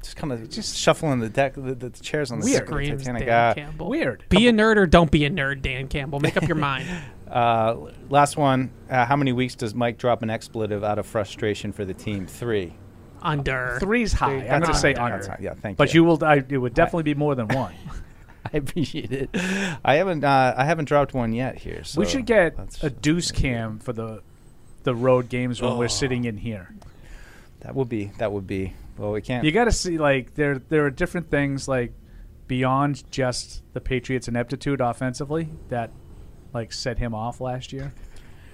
just 0.00 0.16
kind 0.16 0.32
of 0.32 0.48
just 0.48 0.76
shuffling 0.76 1.18
the 1.18 1.28
deck, 1.28 1.54
the, 1.54 1.74
the 1.74 1.90
chairs 1.90 2.30
on 2.30 2.38
the 2.40 2.44
Weird. 2.44 2.60
deck 2.66 2.70
of 2.72 2.78
the 2.78 2.96
Titanic. 2.98 3.26
Dan 3.26 3.50
Uh, 3.50 3.54
Campbell. 3.54 3.88
Weird. 3.88 4.24
Be 4.28 4.46
a 4.48 4.52
nerd 4.52 4.76
or 4.76 4.86
don't 4.86 5.10
be 5.10 5.24
a 5.24 5.30
nerd, 5.30 5.62
Dan 5.62 5.88
Campbell. 5.88 6.20
Make 6.20 6.36
up 6.36 6.46
your 6.46 6.56
mind. 6.70 6.86
Uh, 7.28 7.76
last 8.10 8.36
one. 8.36 8.70
Uh, 8.88 9.04
how 9.06 9.16
many 9.16 9.32
weeks 9.32 9.54
does 9.56 9.74
Mike 9.74 9.98
drop 9.98 10.22
an 10.22 10.30
expletive 10.30 10.84
out 10.84 10.98
of 11.00 11.06
frustration 11.06 11.72
for 11.72 11.84
the 11.84 11.94
team? 11.94 12.26
Three. 12.26 12.74
Under. 13.22 13.78
Three's 13.80 14.12
high. 14.12 14.34
I'm 14.34 14.40
That's 14.46 14.62
going 14.64 14.74
to 14.74 14.78
say 14.80 14.94
high. 14.94 15.12
under. 15.12 15.24
That's. 15.24 15.42
Yeah, 15.42 15.54
thank 15.54 15.76
but 15.78 15.94
you. 15.94 16.02
you 16.02 16.04
will. 16.04 16.24
I, 16.24 16.42
it 16.48 16.58
would 16.58 16.74
definitely 16.74 17.04
be 17.04 17.14
more 17.14 17.34
than 17.34 17.48
one. 17.56 17.74
I 18.52 18.56
appreciate 18.58 19.12
it. 19.12 19.30
I 19.84 19.94
haven't. 19.94 20.24
Uh, 20.24 20.54
I 20.56 20.64
haven't 20.64 20.86
dropped 20.86 21.14
one 21.14 21.32
yet 21.32 21.56
here. 21.58 21.84
So 21.84 22.00
we 22.00 22.06
should 22.06 22.26
get 22.26 22.56
a 22.82 22.90
deuce 22.90 23.30
cam 23.30 23.78
for 23.78 23.92
the 23.92 24.22
the 24.82 24.94
road 24.94 25.28
games 25.28 25.62
when 25.62 25.72
Oh. 25.72 25.78
we're 25.78 25.88
sitting 25.88 26.24
in 26.24 26.36
here. 26.36 26.74
That 27.60 27.74
would 27.76 27.88
be. 27.88 28.06
That 28.18 28.32
would 28.32 28.46
be. 28.46 28.74
Well, 28.98 29.12
we 29.12 29.22
can't. 29.22 29.44
You 29.44 29.52
got 29.52 29.64
to 29.64 29.72
see 29.72 29.96
like 29.96 30.34
there 30.34 30.58
there 30.58 30.84
are 30.84 30.90
different 30.90 31.30
things 31.30 31.68
like 31.68 31.92
beyond 32.48 33.04
just 33.10 33.62
the 33.72 33.80
Patriots' 33.80 34.28
ineptitude 34.28 34.80
offensively 34.80 35.48
that 35.68 35.90
like 36.52 36.72
set 36.72 36.98
him 36.98 37.14
off 37.14 37.40
last 37.40 37.72
year. 37.72 37.94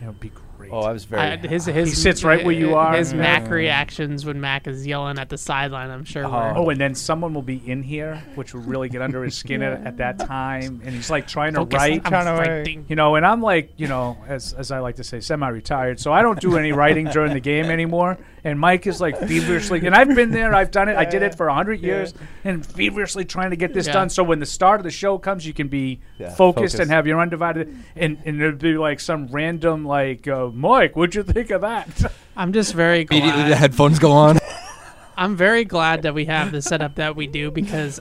That 0.01 0.07
would 0.09 0.20
be 0.20 0.31
great. 0.59 0.70
Oh, 0.72 0.80
I 0.80 0.93
was 0.93 1.05
very. 1.05 1.22
I- 1.22 1.36
his 1.39 1.64
his 1.66 1.89
he 1.90 1.94
sits 1.94 2.24
right 2.24 2.44
where 2.44 2.55
you 2.55 2.74
uh, 2.76 2.80
are. 2.80 2.97
His 2.97 3.14
Mac 3.14 3.48
reactions 3.48 4.26
when 4.26 4.40
Mac 4.40 4.66
is 4.66 4.86
yelling 4.86 5.18
at 5.18 5.28
the 5.28 5.39
sideline. 5.39 5.90
I'm 5.90 6.05
sure. 6.05 6.28
were- 6.28 6.52
Oh, 6.56 6.68
and 6.70 6.80
then 6.80 6.94
someone 6.94 7.32
will 7.32 7.43
be 7.43 7.62
in 7.66 7.82
here, 7.82 8.22
which 8.35 8.52
will 8.55 8.62
really 8.62 8.89
get 8.89 9.01
under 9.01 9.22
his 9.24 9.36
skin 9.36 9.62
at, 9.62 9.86
at 9.86 9.97
that 9.98 10.18
time, 10.18 10.82
and 10.85 10.94
he's 10.94 11.10
like 11.10 11.26
trying 11.28 11.52
to 11.55 11.60
Focus, 11.60 11.76
write, 11.78 12.02
I'm 12.05 12.10
Trying 12.10 12.26
to 12.26 12.32
writing. 12.51 12.85
you 12.89 12.97
know. 12.97 13.14
And 13.14 13.24
I'm 13.24 13.40
like, 13.40 13.72
you 13.76 13.86
know, 13.89 14.18
as 14.26 14.52
as 14.52 14.70
I 14.70 14.80
like 14.80 14.97
to 14.97 15.05
say, 15.05 15.20
semi-retired, 15.20 16.01
so 16.01 16.12
I 16.12 16.22
don't 16.22 16.40
do 16.40 16.56
any 16.59 16.72
writing 16.72 17.06
during 17.06 17.32
the 17.32 17.40
game 17.40 17.66
anymore. 17.66 18.18
And 18.44 18.59
Mike 18.60 18.86
is 18.86 19.01
like 19.01 19.19
feverishly, 19.19 19.85
and 19.85 19.94
I've 19.94 20.15
been 20.15 20.31
there, 20.31 20.55
I've 20.55 20.70
done 20.70 20.89
it, 20.89 20.97
I 20.97 21.05
did 21.05 21.23
it 21.23 21.35
for 21.36 21.48
hundred 21.48 21.81
years, 21.81 22.15
and 22.44 22.65
feverishly 22.65 23.24
trying 23.24 23.51
to 23.51 23.56
get 23.56 23.74
this 23.74 23.86
Yeah. 23.86 23.94
done. 23.94 24.10
So 24.10 24.23
when 24.23 24.39
the 24.39 24.47
start 24.47 24.78
of 24.81 24.85
the 24.85 24.90
show 24.90 25.19
comes, 25.19 25.47
you 25.47 25.52
can 25.52 25.69
be 25.69 26.01
Yeah, 26.19 26.31
focused 26.35 26.74
focus. 26.74 26.81
and 26.81 26.90
have 26.90 27.06
your 27.06 27.20
undivided, 27.20 27.74
and 27.97 28.19
and 28.24 28.40
it'd 28.40 28.59
be 28.60 28.77
like 28.78 29.01
some 29.01 29.27
random 29.28 29.85
like, 29.85 30.28
uh, 30.28 30.47
Mike, 30.55 30.94
what'd 30.97 31.15
you 31.15 31.23
think 31.24 31.51
of 31.51 31.62
that? 31.62 32.12
I'm 32.36 32.52
just 32.52 32.74
very 32.74 33.05
glad. 33.05 33.19
Immediately 33.19 33.48
the 33.48 33.56
headphones 33.56 33.98
go 33.98 34.12
on. 34.12 34.39
I'm 35.16 35.35
very 35.36 35.65
glad 35.65 36.02
that 36.02 36.15
we 36.15 36.27
have 36.27 36.52
the 36.52 36.62
setup 36.62 36.94
that 36.94 37.16
we 37.16 37.27
do 37.27 37.51
because 37.51 38.01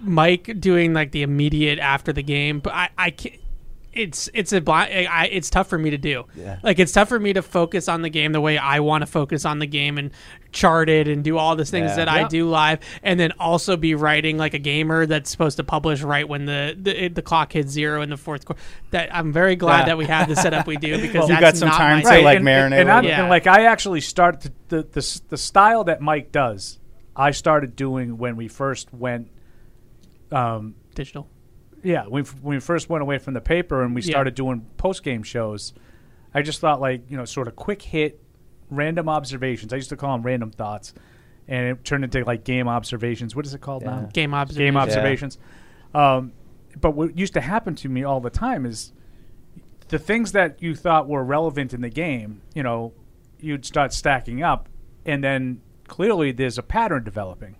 Mike 0.00 0.60
doing 0.60 0.94
like 0.94 1.10
the 1.10 1.22
immediate 1.22 1.80
after 1.80 2.12
the 2.12 2.22
game, 2.22 2.60
but 2.60 2.72
I, 2.72 2.90
I 2.96 3.10
can't. 3.10 3.34
It's 3.98 4.30
it's 4.32 4.52
a 4.52 4.60
bli- 4.60 4.72
I, 5.08 5.26
it's 5.26 5.50
tough 5.50 5.68
for 5.68 5.76
me 5.78 5.90
to 5.90 5.98
do. 5.98 6.24
Yeah. 6.36 6.58
Like 6.62 6.78
it's 6.78 6.92
tough 6.92 7.08
for 7.08 7.18
me 7.18 7.32
to 7.32 7.42
focus 7.42 7.88
on 7.88 8.02
the 8.02 8.08
game 8.10 8.32
the 8.32 8.40
way 8.40 8.56
I 8.56 8.80
want 8.80 9.02
to 9.02 9.06
focus 9.06 9.44
on 9.44 9.58
the 9.58 9.66
game 9.66 9.98
and 9.98 10.10
chart 10.52 10.88
it 10.88 11.08
and 11.08 11.24
do 11.24 11.36
all 11.36 11.56
the 11.56 11.64
things 11.64 11.90
Yeah. 11.90 11.96
that 11.96 12.08
I 12.08 12.28
do 12.28 12.48
live, 12.48 12.78
and 13.02 13.18
then 13.18 13.32
also 13.40 13.76
be 13.76 13.94
writing 13.94 14.38
like 14.38 14.54
a 14.54 14.58
gamer 14.58 15.04
that's 15.06 15.30
supposed 15.30 15.56
to 15.56 15.64
publish 15.64 16.00
right 16.02 16.28
when 16.28 16.46
the 16.46 16.76
the, 16.80 17.08
the 17.08 17.22
clock 17.22 17.52
hits 17.52 17.72
zero 17.72 18.00
in 18.02 18.10
the 18.10 18.16
fourth 18.16 18.44
quarter. 18.44 18.62
That 18.92 19.14
I'm 19.14 19.32
very 19.32 19.56
glad 19.56 19.80
Yeah. 19.80 19.84
that 19.86 19.98
we 19.98 20.06
have 20.06 20.28
the 20.28 20.36
setup 20.36 20.66
we 20.66 20.76
do 20.76 20.98
because 21.02 21.28
You 21.28 21.34
that's 21.34 21.40
got 21.40 21.56
some 21.56 21.68
not 21.68 21.78
time 21.78 22.02
to, 22.02 22.08
thing. 22.08 22.24
like, 22.24 22.36
and, 22.38 22.46
marinate 22.46 22.80
and, 22.80 22.90
I'm- 22.90 23.04
with 23.04 23.12
and, 23.14 23.28
like 23.28 23.46
I 23.46 23.64
actually 23.64 24.00
start 24.00 24.40
the, 24.42 24.52
the 24.68 24.82
the 24.92 25.20
the 25.30 25.36
style 25.36 25.84
that 25.84 26.00
Mike 26.00 26.30
does. 26.32 26.78
I 27.16 27.32
started 27.32 27.74
doing 27.74 28.16
when 28.16 28.36
we 28.36 28.46
first 28.46 28.94
went. 28.94 29.28
Um, 30.30 30.74
digital. 30.94 31.28
Yeah, 31.82 32.04
when 32.06 32.24
when 32.24 32.56
we 32.56 32.60
first 32.60 32.88
went 32.88 33.02
away 33.02 33.18
from 33.18 33.34
the 33.34 33.40
paper 33.40 33.82
and 33.82 33.94
we 33.94 34.02
Yeah. 34.02 34.10
started 34.10 34.34
doing 34.34 34.66
post 34.76 35.02
game 35.02 35.22
shows, 35.22 35.72
I 36.34 36.42
just 36.42 36.60
thought 36.60 36.80
like 36.80 37.10
you 37.10 37.16
know 37.16 37.24
sort 37.24 37.48
of 37.48 37.56
quick 37.56 37.82
hit, 37.82 38.20
random 38.70 39.08
observations. 39.08 39.72
I 39.72 39.76
used 39.76 39.88
to 39.90 39.96
call 39.96 40.16
them 40.16 40.24
random 40.24 40.50
thoughts, 40.50 40.92
and 41.46 41.66
it 41.78 41.84
turned 41.84 42.04
into 42.04 42.24
like 42.24 42.44
game 42.44 42.68
observations. 42.68 43.34
What 43.36 43.46
is 43.46 43.54
it 43.54 43.60
called 43.60 43.84
now? 43.84 44.08
Game 44.12 44.34
observations. 44.34 44.58
Game 44.66 44.76
observations. 44.76 45.38
observations. 45.38 45.38
Um, 45.94 46.32
but 46.80 46.92
what 46.92 47.16
used 47.18 47.34
to 47.34 47.40
happen 47.40 47.74
to 47.76 47.88
me 47.88 48.04
all 48.04 48.20
the 48.20 48.30
time 48.30 48.66
is 48.66 48.92
the 49.88 49.98
things 49.98 50.32
that 50.32 50.62
you 50.62 50.74
thought 50.74 51.08
were 51.08 51.24
relevant 51.24 51.72
in 51.72 51.80
the 51.80 51.88
game, 51.88 52.42
you 52.54 52.62
know, 52.62 52.92
you'd 53.40 53.64
start 53.64 53.92
stacking 53.92 54.42
up, 54.42 54.68
and 55.06 55.24
then 55.24 55.60
clearly 55.86 56.30
there's 56.30 56.58
a 56.58 56.62
pattern 56.62 57.02
developing. 57.04 57.56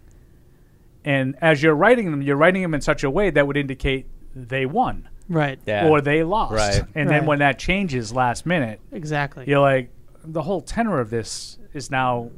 And 1.08 1.36
as 1.40 1.62
you're 1.62 1.74
writing 1.74 2.10
them, 2.10 2.20
you're 2.22 2.36
writing 2.36 2.60
them 2.62 2.74
in 2.74 2.80
such 2.82 3.02
a 3.02 3.10
way 3.10 3.30
that 3.30 3.46
would 3.46 3.56
indicate 3.56 4.06
they 4.34 4.66
won 4.66 5.08
Right. 5.28 5.58
Yeah. 5.66 5.88
or 5.88 6.00
they 6.00 6.22
lost. 6.22 6.52
Right. 6.54 6.82
And 6.94 7.08
then 7.08 7.20
Right. 7.20 7.28
when 7.28 7.38
that 7.38 7.58
changes 7.58 8.12
last 8.12 8.44
minute, 8.46 8.80
Exactly. 8.92 9.44
you're 9.46 9.60
like, 9.60 9.90
the 10.24 10.42
whole 10.42 10.60
tenor 10.60 11.00
of 11.00 11.08
this 11.10 11.58
is 11.72 11.90
now. 11.90 12.30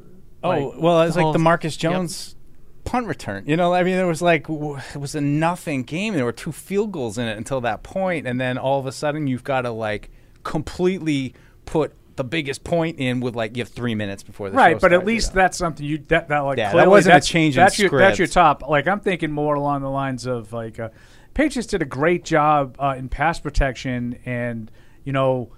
Oh 0.42 0.48
like, 0.48 0.72
well, 0.82 1.02
it's 1.02 1.14
the 1.14 1.18
like 1.20 1.24
whole- 1.24 1.32
the 1.32 1.38
Marcus 1.40 1.74
Yep. 1.82 1.92
Jones 1.92 2.36
punt 2.84 3.06
return. 3.08 3.44
You 3.46 3.56
know, 3.56 3.74
I 3.74 3.82
mean, 3.82 3.96
there 3.96 4.06
was 4.06 4.22
like 4.22 4.46
w- 4.46 4.78
it 4.94 4.98
was 4.98 5.14
a 5.14 5.20
nothing 5.20 5.82
game. 5.82 6.14
There 6.14 6.24
were 6.24 6.32
two 6.32 6.52
field 6.52 6.92
goals 6.92 7.18
in 7.18 7.26
it 7.26 7.36
until 7.36 7.60
that 7.62 7.82
point, 7.82 8.26
and 8.26 8.40
then 8.40 8.56
all 8.56 8.78
of 8.78 8.86
a 8.86 8.92
sudden 8.92 9.26
you've 9.26 9.44
got 9.44 9.62
to 9.62 9.70
like 9.70 10.10
completely 10.44 11.34
put 11.66 11.92
the 12.16 12.24
biggest 12.24 12.64
point 12.64 12.98
in 12.98 13.20
with 13.20 13.34
like 13.34 13.56
you 13.56 13.62
have 13.62 13.68
three 13.68 13.94
minutes 13.94 14.22
before 14.22 14.50
the 14.50 14.56
show 14.56 14.60
right, 14.60 14.80
but 14.80 14.92
at 14.92 15.04
least 15.04 15.30
you 15.30 15.36
know. 15.36 15.42
that's 15.42 15.58
something 15.58 15.84
you 15.84 15.98
that, 16.08 16.28
that 16.28 16.40
like 16.40 16.58
Yeah, 16.58 16.72
that 16.72 16.88
wasn't 16.88 17.12
a 17.12 17.16
that's, 17.16 17.28
change 17.28 17.56
in 17.56 17.62
that's 17.62 17.78
your 17.78 17.90
that's 17.90 18.18
your 18.18 18.28
top. 18.28 18.68
Like 18.68 18.86
I'm 18.86 19.00
thinking 19.00 19.30
more 19.30 19.54
along 19.54 19.82
the 19.82 19.90
lines 19.90 20.26
of 20.26 20.52
like 20.52 20.78
uh, 20.78 20.90
Patriots 21.34 21.68
did 21.68 21.82
a 21.82 21.86
great 21.86 22.24
job 22.24 22.76
uh, 22.78 22.94
in 22.96 23.08
pass 23.08 23.40
protection, 23.40 24.18
and 24.24 24.70
you 25.04 25.12
know. 25.12 25.52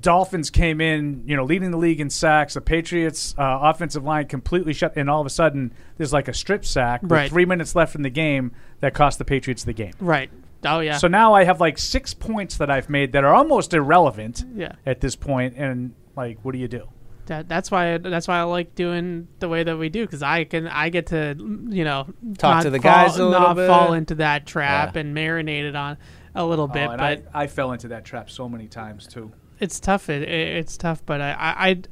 Dolphins 0.00 0.48
came 0.50 0.80
in, 0.80 1.22
you 1.26 1.36
know, 1.36 1.44
leading 1.44 1.70
the 1.70 1.76
league 1.76 2.00
in 2.00 2.08
sacks. 2.10 2.54
The 2.54 2.60
Patriots' 2.60 3.34
uh, 3.38 3.58
offensive 3.62 4.02
line 4.02 4.26
completely 4.26 4.72
shut, 4.72 4.94
and 4.96 5.08
all 5.08 5.20
of 5.20 5.26
a 5.26 5.30
sudden, 5.30 5.72
there's 5.96 6.14
like 6.14 6.26
a 6.26 6.34
strip 6.34 6.64
sack 6.64 7.02
with 7.02 7.30
three 7.30 7.44
minutes 7.44 7.76
left 7.76 7.94
in 7.94 8.02
the 8.02 8.10
game 8.10 8.52
that 8.80 8.94
cost 8.94 9.18
the 9.18 9.24
Patriots 9.24 9.62
the 9.62 9.74
game. 9.74 9.92
Right. 10.00 10.30
Oh 10.64 10.80
yeah. 10.80 10.96
So 10.98 11.08
now 11.08 11.34
I 11.34 11.44
have 11.44 11.60
like 11.60 11.78
six 11.78 12.14
points 12.14 12.56
that 12.58 12.70
I've 12.70 12.88
made 12.90 13.12
that 13.12 13.24
are 13.24 13.34
almost 13.34 13.74
irrelevant 13.74 14.44
Yeah. 14.54 14.72
at 14.86 15.00
this 15.00 15.16
point, 15.16 15.54
and 15.56 15.94
like, 16.16 16.38
what 16.42 16.52
do 16.52 16.58
you 16.58 16.68
do? 16.68 16.88
That, 17.26 17.48
that's 17.48 17.70
why 17.70 17.98
that's 17.98 18.26
why 18.26 18.38
I 18.38 18.42
like 18.42 18.74
doing 18.74 19.28
the 19.38 19.48
way 19.48 19.62
that 19.62 19.76
we 19.76 19.88
do 19.88 20.04
because 20.04 20.22
I 20.24 20.42
can 20.44 20.66
I 20.66 20.88
get 20.88 21.06
to 21.08 21.36
you 21.68 21.84
know 21.84 22.08
Talk 22.36 22.62
to 22.64 22.70
the 22.70 22.78
fall- 22.80 22.92
guys 22.92 23.16
a 23.16 23.24
little 23.24 23.40
not 23.40 23.54
bit. 23.56 23.68
fall 23.68 23.92
into 23.92 24.16
that 24.16 24.44
trap 24.44 24.94
Yeah. 24.96 25.00
and 25.02 25.16
marinate 25.16 25.62
it 25.68 25.76
on 25.76 25.98
a 26.34 26.44
little 26.44 26.64
oh, 26.64 26.74
bit, 26.74 26.88
Oh, 26.88 26.92
and 26.92 26.98
but 26.98 27.24
I, 27.34 27.42
I 27.42 27.46
fell 27.46 27.72
into 27.72 27.88
that 27.88 28.04
trap 28.04 28.28
so 28.30 28.48
many 28.48 28.66
times 28.66 29.06
too. 29.06 29.32
it's 29.60 29.78
tough. 29.78 30.08
It, 30.08 30.22
it, 30.22 30.56
it's 30.56 30.76
tough, 30.76 31.04
but 31.06 31.20
I, 31.20 31.30
I, 31.32 31.68
I- 31.68 31.74
th- 31.74 31.86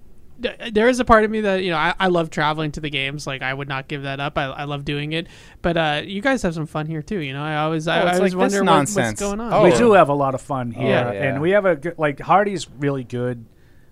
there 0.73 0.89
is 0.89 1.01
a 1.01 1.05
part 1.05 1.25
of 1.25 1.31
me 1.31 1.41
that 1.43 1.62
you 1.62 1.71
know 1.71 1.77
I, 1.77 1.95
I 1.99 2.07
love 2.09 2.31
traveling 2.31 2.73
to 2.73 2.81
the 2.81 2.91
games. 2.91 3.27
Like 3.27 3.43
I 3.43 3.53
would 3.53 3.69
not 3.69 3.89
give 3.89 4.03
that 4.03 4.21
up. 4.21 4.39
I, 4.39 4.45
I 4.45 4.65
love 4.65 4.85
doing 4.85 5.12
it, 5.12 5.27
but 5.62 5.77
uh, 5.77 6.03
you 6.05 6.21
guys 6.21 6.43
have 6.43 6.55
some 6.55 6.67
fun 6.67 6.87
here 6.87 7.03
too. 7.03 7.19
You 7.19 7.33
know, 7.33 7.43
I 7.43 7.57
always 7.57 7.87
I, 7.89 7.99
Oh, 8.01 8.07
it's 8.07 8.11
I 8.12 8.17
always 8.17 8.21
like 8.35 8.51
this 8.51 8.55
wonder 8.61 8.71
what, 8.71 8.79
what's 8.79 8.97
nonsense. 8.97 9.21
going 9.21 9.41
on. 9.41 9.53
Oh, 9.53 9.62
we 9.65 9.71
yeah. 9.71 9.79
do 9.79 9.93
have 9.93 10.09
a 10.09 10.15
lot 10.15 10.35
of 10.35 10.41
fun 10.41 10.71
here, 10.73 10.87
Yeah. 10.89 11.12
Yeah. 11.12 11.23
and 11.25 11.41
we 11.43 11.51
have 11.51 11.65
a 11.67 11.77
good, 11.77 11.99
like 11.99 12.21
Hardy's 12.21 12.69
really 12.71 13.05
good 13.05 13.45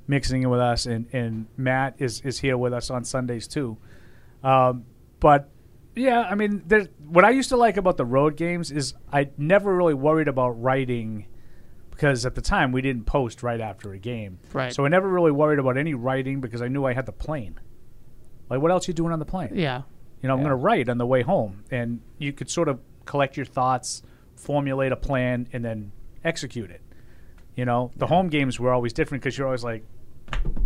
mixing 0.07 0.43
it 0.43 0.47
with 0.47 0.61
us, 0.61 0.87
and, 0.87 1.07
and 1.13 1.47
Matt 1.57 1.95
is 1.99 2.21
is 2.23 2.39
here 2.39 2.57
with 2.57 2.73
us 2.73 2.91
on 2.91 3.05
Sundays 3.05 3.47
too. 3.47 3.77
Um, 4.43 4.85
but 5.21 5.51
yeah, 5.95 6.21
I 6.23 6.35
mean, 6.37 6.63
there's, 6.67 6.87
what 7.09 7.25
I 7.25 7.31
used 7.31 7.49
to 7.49 7.57
like 7.57 7.77
about 7.77 7.97
the 7.97 8.05
road 8.05 8.37
games 8.37 8.71
is 8.71 8.95
I 9.13 9.31
never 9.37 9.75
really 9.75 9.95
worried 9.95 10.29
about 10.29 10.51
writing 10.51 11.27
because 11.99 12.25
at 12.25 12.37
the 12.37 12.41
time 12.41 12.71
we 12.71 12.81
didn't 12.81 13.07
post 13.07 13.43
right 13.43 13.61
after 13.61 13.93
a 13.93 13.99
game, 13.99 14.39
Right. 14.53 14.73
So 14.73 14.85
I 14.85 14.89
never 14.89 15.09
really 15.09 15.33
worried 15.33 15.59
about 15.59 15.77
any 15.77 15.95
writing 15.95 16.41
because 16.41 16.63
I 16.63 16.69
knew 16.69 16.85
I 16.85 16.93
had 16.93 17.07
the 17.07 17.13
plane. 17.13 17.59
Like, 18.49 18.61
what 18.61 18.71
else 18.71 18.87
you 18.87 18.95
doing 18.95 19.13
on 19.13 19.19
the 19.19 19.25
plane? 19.25 19.51
Yeah. 19.55 19.83
You 20.23 20.29
know, 20.29 20.35
I'm 20.35 20.39
Yeah. 20.39 20.45
going 20.45 20.59
to 20.59 20.65
write 20.65 20.89
on 20.89 20.99
the 20.99 21.07
way 21.07 21.23
home, 21.23 21.65
and 21.73 22.01
you 22.17 22.33
could 22.33 22.49
sort 22.51 22.69
of 22.69 22.79
collect 23.05 23.37
your 23.37 23.47
thoughts, 23.47 24.05
formulate 24.37 24.93
a 24.93 24.97
plan, 24.97 25.49
and 25.53 25.65
then 25.65 25.91
execute 26.25 26.71
it. 26.71 26.83
You 27.57 27.65
know, 27.65 27.91
the 27.97 28.07
home 28.07 28.29
games 28.29 28.61
were 28.61 28.73
always 28.73 28.93
different 28.93 29.25
because 29.25 29.37
you're 29.37 29.49
always 29.49 29.65
like, 29.65 29.85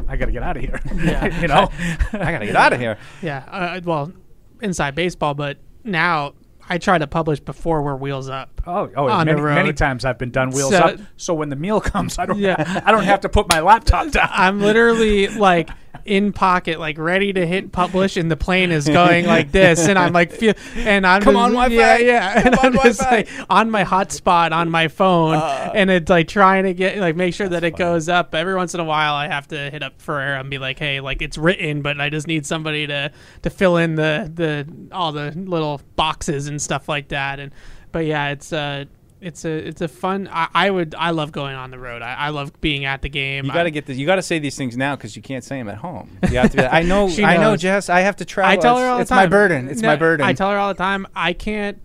I 0.07 0.17
got 0.17 0.27
to 0.27 0.33
get 0.33 0.43
out 0.43 0.59
of 0.59 0.63
here. 0.63 0.79
Yeah. 0.95 1.41
you 1.41 1.49
know, 1.49 1.71
I 2.13 2.31
gotta 2.33 2.45
get 2.45 2.57
out 2.57 2.75
of 2.75 2.79
here. 2.81 2.99
Yeah, 3.23 3.45
uh, 3.51 3.81
well, 3.83 4.13
inside 4.61 4.95
baseball, 4.95 5.33
but 5.33 5.57
now 5.83 6.35
I 6.69 6.79
try 6.79 6.97
to 6.99 7.07
publish 7.07 7.41
before 7.41 7.83
we're 7.83 7.97
wheels 7.97 8.29
up. 8.29 8.63
Oh, 8.67 8.89
oh, 8.97 9.09
on 9.09 9.27
many, 9.27 9.37
the 9.39 9.45
road. 9.45 9.55
many 9.57 9.73
times 9.73 10.05
I've 10.05 10.19
been 10.19 10.31
done 10.31 10.51
wheels 10.51 10.71
So- 10.71 10.79
up. 10.79 10.99
So 11.17 11.35
when 11.35 11.49
the 11.49 11.57
meal 11.57 11.81
comes, 11.81 12.19
I 12.19 12.27
don't, 12.27 12.39
Yeah. 12.39 12.83
I 12.87 12.93
don't 12.93 13.05
have 13.05 13.21
to 13.23 13.29
put 13.29 13.49
my 13.49 13.61
laptop 13.61 14.11
down. 14.13 14.29
I'm 14.31 14.61
literally 14.61 15.29
like 15.29 15.69
in 16.05 16.33
pocket, 16.33 16.79
like 16.81 16.99
ready 16.99 17.33
to 17.33 17.47
hit 17.47 17.73
publish, 17.73 18.17
and 18.17 18.31
the 18.31 18.37
plane 18.37 18.71
is 18.71 18.87
going 18.89 19.27
like 19.27 19.53
this, 19.53 19.87
and 19.89 19.99
I'm 19.99 20.13
like, 20.13 20.33
feel, 20.33 20.55
and 20.77 21.07
I'm 21.07 21.23
Come 21.23 21.35
just- 21.35 21.43
on, 21.45 21.51
Wi-Fi. 21.53 21.75
yeah, 21.75 21.97
yeah, 21.99 22.43
and 22.45 22.55
Come 22.57 22.73
I'm 22.73 22.79
on, 22.79 22.85
just 22.85 23.01
like 23.01 23.29
on 23.51 23.71
my 23.71 23.85
hotspot 23.85 24.53
on 24.53 24.71
my 24.71 24.89
phone, 24.89 25.35
and 25.75 25.91
it's 25.91 26.11
like 26.11 26.29
trying 26.29 26.65
to 26.65 26.75
get 26.75 26.99
like 26.99 27.17
make 27.17 27.35
sure 27.35 27.49
that 27.49 27.65
it 27.65 27.77
goes 27.77 28.09
up. 28.09 28.35
Every 28.35 28.55
once 28.55 28.75
in 28.75 28.81
a 28.81 28.85
while, 28.85 29.15
I 29.15 29.29
have 29.29 29.49
to 29.49 29.71
hit 29.71 29.83
up 29.83 30.01
Ferrer 30.01 30.35
and 30.37 30.51
be 30.51 30.59
like, 30.59 30.79
hey, 30.79 31.01
like 31.01 31.23
it's 31.23 31.39
written, 31.39 31.83
but 31.83 32.01
I 32.01 32.09
just 32.11 32.27
need 32.27 32.45
somebody 32.47 32.87
to 32.87 33.11
to 33.43 33.51
fill 33.51 33.77
in 33.77 33.95
the 33.95 34.31
the 34.35 34.67
all 34.95 35.13
the 35.13 35.31
little 35.33 35.81
boxes 35.97 36.49
and 36.49 36.61
stuff 36.61 36.89
like 36.89 37.09
that, 37.09 37.39
and 37.41 37.53
but 37.93 38.07
yeah, 38.07 38.31
it's 38.31 38.53
uh 38.53 38.85
It's 39.23 39.45
a 39.45 39.51
it's 39.51 39.81
a 39.81 39.89
fun. 39.89 40.29
I, 40.33 40.49
I 40.53 40.71
would 40.71 40.95
I 40.97 41.11
love 41.11 41.31
going 41.31 41.55
on 41.55 41.71
the 41.71 41.79
road. 41.79 42.03
I, 42.03 42.15
I 42.15 42.29
love 42.31 42.61
being 42.61 42.85
at 42.85 43.03
the 43.03 43.09
game. 43.09 43.45
You 43.45 43.53
got 43.53 43.63
to 43.63 43.71
get 43.71 43.87
this. 43.87 43.97
You 43.97 44.05
got 44.05 44.17
to 44.17 44.23
say 44.23 44.39
these 44.41 44.57
things 44.57 44.77
now 44.77 44.97
because 44.97 45.15
you 45.15 45.23
can't 45.23 45.45
say 45.45 45.59
them 45.59 45.69
at 45.69 45.77
home. 45.79 46.19
You 46.31 46.39
have 46.39 46.51
to. 46.53 46.75
I 46.75 46.83
know. 46.83 47.09
I 47.09 47.37
know. 47.37 47.57
Jess. 47.57 47.89
I 47.89 48.01
have 48.01 48.17
to 48.17 48.25
travel. 48.25 48.51
I 48.53 48.57
tell 48.57 48.77
her 48.77 48.83
It's- 48.83 48.91
all 48.91 48.97
the 48.97 49.03
it's 49.03 49.11
my 49.13 49.27
burden. 49.27 49.69
It's 49.69 49.81
No, 49.81 49.89
my 49.89 49.97
burden. 49.97 50.27
I 50.27 50.33
tell 50.33 50.51
her 50.51 50.57
all 50.59 50.69
the 50.69 50.79
time. 50.79 51.07
I 51.15 51.33
can't. 51.33 51.81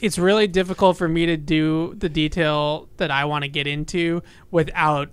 It's 0.00 0.18
really 0.18 0.46
difficult 0.46 0.98
for 0.98 1.08
me 1.08 1.24
to 1.26 1.36
do 1.36 1.94
the 1.96 2.08
detail 2.10 2.88
that 2.98 3.10
I 3.10 3.24
want 3.24 3.44
to 3.44 3.48
get 3.48 3.66
into 3.66 4.22
without 4.50 5.08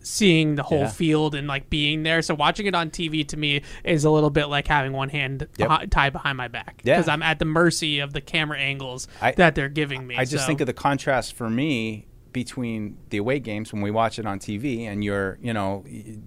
seeing 0.00 0.54
the 0.54 0.62
whole 0.62 0.80
Yeah. 0.80 0.88
field 0.88 1.34
and 1.34 1.46
like 1.46 1.68
being 1.70 2.02
there. 2.02 2.22
So 2.22 2.34
watching 2.34 2.66
it 2.66 2.74
on 2.74 2.90
TV 2.90 3.26
to 3.28 3.36
me 3.36 3.62
is 3.84 4.04
a 4.04 4.10
little 4.10 4.30
bit 4.30 4.46
like 4.46 4.66
having 4.68 4.92
one 4.92 5.08
hand 5.08 5.46
Yep. 5.56 5.90
tied 5.90 6.12
behind 6.12 6.36
my 6.36 6.48
back 6.48 6.80
Yeah. 6.84 6.96
because 6.96 7.08
I'm 7.08 7.22
at 7.22 7.38
the 7.38 7.44
mercy 7.44 7.98
of 8.00 8.12
the 8.12 8.20
camera 8.20 8.58
angles 8.58 9.08
I- 9.20 9.32
that 9.32 9.54
they're 9.54 9.68
giving 9.68 10.06
me. 10.06 10.16
I 10.16 10.24
just 10.24 10.44
So- 10.44 10.46
think 10.46 10.60
of 10.60 10.66
the 10.66 10.72
contrast 10.72 11.34
for 11.34 11.50
me 11.50 12.06
between 12.32 12.96
the 13.10 13.16
away 13.16 13.40
games 13.40 13.72
when 13.72 13.82
we 13.82 13.90
watch 13.90 14.18
it 14.18 14.26
on 14.26 14.38
TV 14.38 14.84
and 14.86 15.02
you're, 15.02 15.38
you 15.42 15.52
know, 15.52 15.84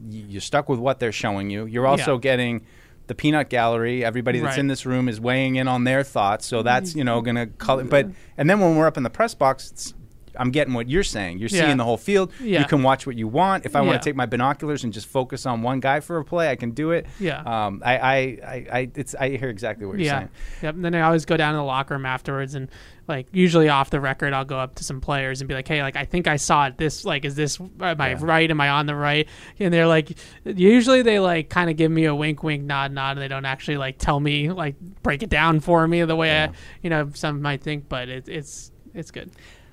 you're 0.09 0.41
stuck 0.41 0.67
with 0.67 0.79
what 0.79 0.99
they're 0.99 1.11
showing 1.11 1.49
you. 1.49 1.65
You're 1.65 1.87
also 1.87 2.15
Yeah. 2.15 2.21
getting 2.21 2.61
the 3.07 3.15
peanut 3.15 3.49
gallery. 3.49 4.03
Everybody 4.05 4.39
that's 4.39 4.51
Right. 4.53 4.59
in 4.59 4.67
this 4.67 4.85
room 4.85 5.07
is 5.09 5.19
weighing 5.19 5.55
in 5.55 5.67
on 5.67 5.83
their 5.83 6.03
thoughts, 6.03 6.45
so 6.45 6.63
that's 6.63 6.91
mm-hmm. 6.91 6.99
you 6.99 7.03
know 7.03 7.21
going 7.21 7.35
to 7.35 7.45
color. 7.47 7.83
But 7.83 8.07
and 8.37 8.49
then 8.49 8.59
when 8.59 8.75
we're 8.75 8.87
up 8.87 8.97
in 8.97 9.03
the 9.03 9.09
press 9.09 9.33
box. 9.33 9.93
I'm 10.37 10.51
getting 10.51 10.73
what 10.73 10.89
you're 10.89 11.03
saying. 11.03 11.39
You're 11.39 11.49
Yeah. 11.49 11.65
seeing 11.65 11.77
the 11.77 11.83
whole 11.83 11.97
field. 11.97 12.31
Yeah. 12.39 12.59
You 12.59 12.65
can 12.65 12.83
watch 12.83 13.05
what 13.05 13.15
you 13.15 13.27
want. 13.27 13.65
If 13.65 13.75
I 13.75 13.81
want 13.81 14.01
to 14.01 14.09
take 14.09 14.15
my 14.15 14.25
binoculars 14.25 14.83
and 14.83 14.93
just 14.93 15.07
focus 15.07 15.45
on 15.45 15.61
one 15.61 15.79
guy 15.79 15.99
for 15.99 16.17
a 16.17 16.25
play, 16.25 16.49
I 16.49 16.55
can 16.55 16.71
do 16.71 16.91
it. 16.91 17.05
Yeah. 17.19 17.41
Um, 17.41 17.81
I, 17.85 17.97
I, 17.97 18.13
I, 18.13 18.65
I, 18.71 18.91
it's, 18.95 19.15
I 19.15 19.29
hear 19.37 19.49
exactly 19.49 19.85
what 19.85 19.97
you're 19.97 20.05
yeah. 20.05 20.19
saying. 20.19 20.29
Yep. 20.63 20.75
And 20.75 20.85
then 20.85 20.95
I 20.95 21.01
always 21.01 21.25
go 21.25 21.37
down 21.37 21.53
to 21.53 21.57
the 21.57 21.63
locker 21.63 21.93
room 21.95 22.05
afterwards 22.05 22.55
and 22.55 22.69
like 23.07 23.27
usually 23.33 23.67
off 23.67 23.89
the 23.89 23.99
record 23.99 24.31
I'll 24.33 24.45
go 24.45 24.57
up 24.57 24.75
to 24.75 24.83
some 24.83 25.01
players 25.01 25.41
and 25.41 25.47
be 25.47 25.53
like, 25.53 25.67
Hey, 25.67 25.81
like 25.81 25.95
I 25.95 26.05
think 26.05 26.27
I 26.27 26.37
saw 26.37 26.67
it 26.67 26.77
this 26.77 27.03
like 27.03 27.25
is 27.25 27.35
this 27.35 27.59
am 27.59 27.71
I 27.79 28.13
right? 28.13 28.49
Am 28.49 28.61
I 28.61 28.69
on 28.69 28.85
the 28.85 28.95
right? 28.95 29.27
And 29.59 29.73
they're 29.73 29.87
like 29.87 30.17
usually 30.45 31.01
they 31.01 31.19
like 31.19 31.49
kind 31.49 31.69
of 31.69 31.75
give 31.75 31.91
me 31.91 32.05
a 32.05 32.15
wink 32.15 32.43
wink 32.43 32.63
nod 32.63 32.91
nod 32.91 33.11
and 33.11 33.21
they 33.21 33.27
don't 33.27 33.45
actually 33.45 33.77
like 33.77 33.97
tell 33.97 34.19
me 34.19 34.51
like 34.51 34.79
break 35.03 35.23
it 35.23 35.29
down 35.29 35.59
for 35.59 35.87
me 35.87 36.03
the 36.03 36.15
way 36.15 36.43
I 36.43 36.51
you 36.81 36.89
know 36.89 37.09
some 37.13 37.41
might 37.41 37.61
think, 37.61 37.89
but 37.89 38.07
it, 38.07 38.29
it's 38.29 38.71
it's 38.93 39.11
good. 39.11 39.31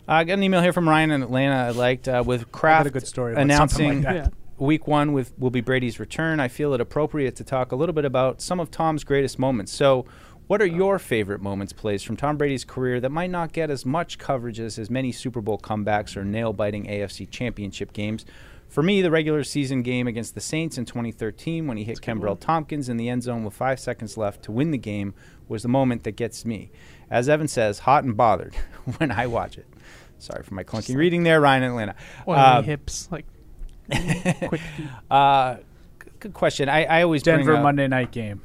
Uh, 0.09 0.12
I 0.12 0.24
got 0.24 0.35
an 0.35 0.43
email 0.43 0.62
here 0.62 0.72
from 0.72 0.89
Ryan 0.89 1.10
in 1.10 1.22
Atlanta. 1.22 1.55
I 1.55 1.70
liked 1.70 2.09
uh, 2.09 2.24
with 2.24 2.51
Kraft 2.51 2.90
good 2.93 3.06
story 3.06 3.35
announcing 3.36 4.02
like 4.02 4.14
that. 4.14 4.32
week 4.56 4.86
one 4.86 5.12
with 5.12 5.39
will 5.39 5.51
be 5.51 5.60
Brady's 5.60 6.01
return. 6.01 6.40
I 6.40 6.48
feel 6.48 6.72
it 6.72 6.80
appropriate 6.80 7.36
to 7.36 7.44
talk 7.44 7.72
a 7.72 7.76
little 7.76 7.93
bit 7.93 8.06
about 8.06 8.40
some 8.40 8.59
of 8.59 8.70
Tom's 8.70 9.05
greatest 9.05 9.39
moments. 9.39 9.70
So, 9.70 10.06
what 10.47 10.62
are 10.62 10.66
your 10.66 10.98
favorite 10.98 11.43
moments, 11.43 11.74
plays 11.74 12.02
from 12.02 12.16
Tom 12.16 12.39
Brady's 12.39 12.64
career 12.64 13.01
that 13.01 13.10
might 13.10 13.28
not 13.28 13.52
get 13.52 13.68
as 13.70 13.85
much 13.85 14.16
coverage 14.16 14.59
as 14.59 14.76
his 14.76 14.89
many 14.89 15.12
Super 15.12 15.43
Bowl 15.43 15.59
comebacks 15.59 16.16
or 16.16 16.24
nail-biting 16.24 16.86
AFC 16.86 17.28
Championship 17.28 17.93
games? 17.93 18.24
For 18.66 18.82
me, 18.82 19.02
the 19.02 19.10
regular 19.10 19.44
season 19.44 19.82
game 19.82 20.06
against 20.06 20.35
the 20.35 20.40
Saints 20.40 20.78
in 20.78 20.86
2013 20.86 21.66
when 21.66 21.76
he 21.76 21.85
hit 21.85 22.01
Kenbrell 22.01 22.40
Thompkins 22.40 22.89
in 22.89 22.97
the 22.97 23.10
end 23.10 23.24
zone 23.24 23.44
with 23.44 23.52
five 23.52 23.78
seconds 23.78 24.16
left 24.16 24.43
to 24.44 24.52
win 24.52 24.70
the 24.70 24.78
game 24.78 25.12
was 25.48 25.62
the 25.62 25.68
moment 25.68 26.05
that 26.05 26.12
gets 26.12 26.47
me. 26.47 26.70
As 27.10 27.28
Evan 27.28 27.48
says, 27.48 27.80
hot 27.80 28.05
and 28.05 28.16
bothered 28.16 28.55
when 28.98 29.12
I 29.12 29.26
watch 29.26 29.59
it. 29.59 29.66
Sorry 30.19 30.43
for 30.43 30.55
my 30.55 30.65
clunky 30.65 30.97
reading 30.97 31.23
there, 31.23 31.40
Ryan 31.40 31.62
in 31.62 31.70
Atlanta. 31.70 31.95
Oily 32.27 32.39
Uh, 32.39 32.62
hips 32.62 33.09
like 33.11 33.24
quick 34.49 34.61
uh, 35.11 35.57
g- 35.57 35.62
good 36.20 36.35
question. 36.35 36.69
I, 36.69 36.85
I 36.85 37.03
always 37.03 37.23
bring 37.23 37.39
Denver 37.39 37.57
up- 37.57 37.62
Monday 37.62 37.86
night 37.89 38.11
game. 38.11 38.43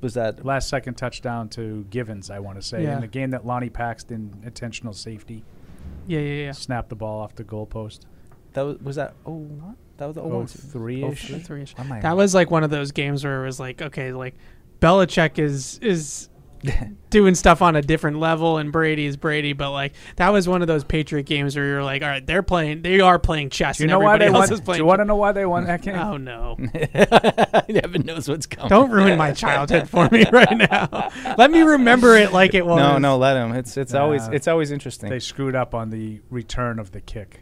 Was 0.00 0.14
that 0.14 0.44
last 0.44 0.68
second 0.68 0.94
touchdown 0.94 1.48
to 1.50 1.84
Givens? 1.90 2.30
I 2.30 2.38
want 2.38 2.60
to 2.60 2.62
say 2.66 2.84
Yeah. 2.84 2.94
in 2.94 3.00
the 3.00 3.06
game 3.08 3.30
that 3.30 3.44
Lonnie 3.46 3.68
Paxton 3.70 4.42
intentional 4.44 4.92
safety. 4.92 5.44
Yeah, 6.06 6.20
yeah, 6.20 6.44
yeah. 6.46 6.52
Snapped 6.52 6.88
the 6.88 6.94
ball 6.96 7.20
off 7.20 7.34
the 7.34 7.44
goalpost. 7.44 8.00
That 8.54 8.62
was, 8.62 8.78
was 8.78 8.96
that 8.96 9.14
oh 9.26 9.32
what? 9.34 9.74
That 9.98 10.06
was 10.06 10.14
the 10.14 10.22
Oh, 10.22 10.28
01? 10.38 10.46
three-ish? 10.46 11.32
Oh, 11.32 11.38
three-ish. 11.40 11.74
Oh, 11.78 11.84
my 11.84 12.00
That 12.00 12.16
was 12.16 12.32
like 12.34 12.50
one 12.52 12.62
of 12.62 12.70
those 12.70 12.92
games 12.92 13.24
where 13.24 13.42
it 13.42 13.46
was 13.46 13.58
like, 13.58 13.82
okay, 13.82 14.12
like 14.12 14.34
Belichick 14.80 15.38
is 15.40 15.78
is 15.80 16.28
doing 17.10 17.34
stuff 17.34 17.62
on 17.62 17.76
a 17.76 17.82
different 17.82 18.18
level, 18.18 18.58
and 18.58 18.72
Brady 18.72 19.06
is 19.06 19.16
Brady. 19.16 19.52
But 19.52 19.70
like 19.72 19.94
that 20.16 20.30
was 20.30 20.48
one 20.48 20.62
of 20.62 20.68
those 20.68 20.84
Patriot 20.84 21.24
games 21.24 21.56
where 21.56 21.64
you're 21.66 21.84
like, 21.84 22.02
all 22.02 22.08
right, 22.08 22.26
they're 22.26 22.42
playing, 22.42 22.82
they 22.82 23.00
are 23.00 23.18
playing 23.18 23.50
chess. 23.50 23.78
Do 23.78 23.84
you 23.84 23.88
know 23.88 23.98
why 23.98 24.18
they 24.18 24.30
won? 24.30 24.52
is 24.52 24.60
Do 24.60 24.76
you 24.76 24.84
want 24.84 25.00
to 25.00 25.04
know 25.04 25.16
why 25.16 25.32
they 25.32 25.46
won 25.46 25.64
that 25.64 25.82
game? 25.82 25.96
Oh 25.96 26.16
no! 26.16 26.56
heaven 26.72 28.02
knows 28.04 28.28
what's 28.28 28.46
coming. 28.46 28.68
Don't 28.68 28.90
ruin 28.90 29.18
my 29.18 29.32
childhood 29.34 29.88
for 29.88 30.08
me 30.10 30.24
right 30.30 30.56
now. 30.56 31.10
Let 31.36 31.50
me 31.50 31.62
remember 31.62 32.16
it 32.16 32.32
like 32.32 32.54
it 32.54 32.64
was. 32.64 32.78
No, 32.78 32.98
no, 32.98 33.16
let 33.18 33.36
him. 33.36 33.52
It's 33.52 33.76
it's 33.76 33.94
always 33.94 34.22
Uh, 34.22 34.32
it's 34.32 34.48
always 34.48 34.70
interesting. 34.70 35.10
They 35.10 35.20
screwed 35.20 35.54
up 35.54 35.74
on 35.74 35.90
the 35.90 36.20
return 36.30 36.78
of 36.78 36.92
the 36.92 37.00
kick 37.00 37.40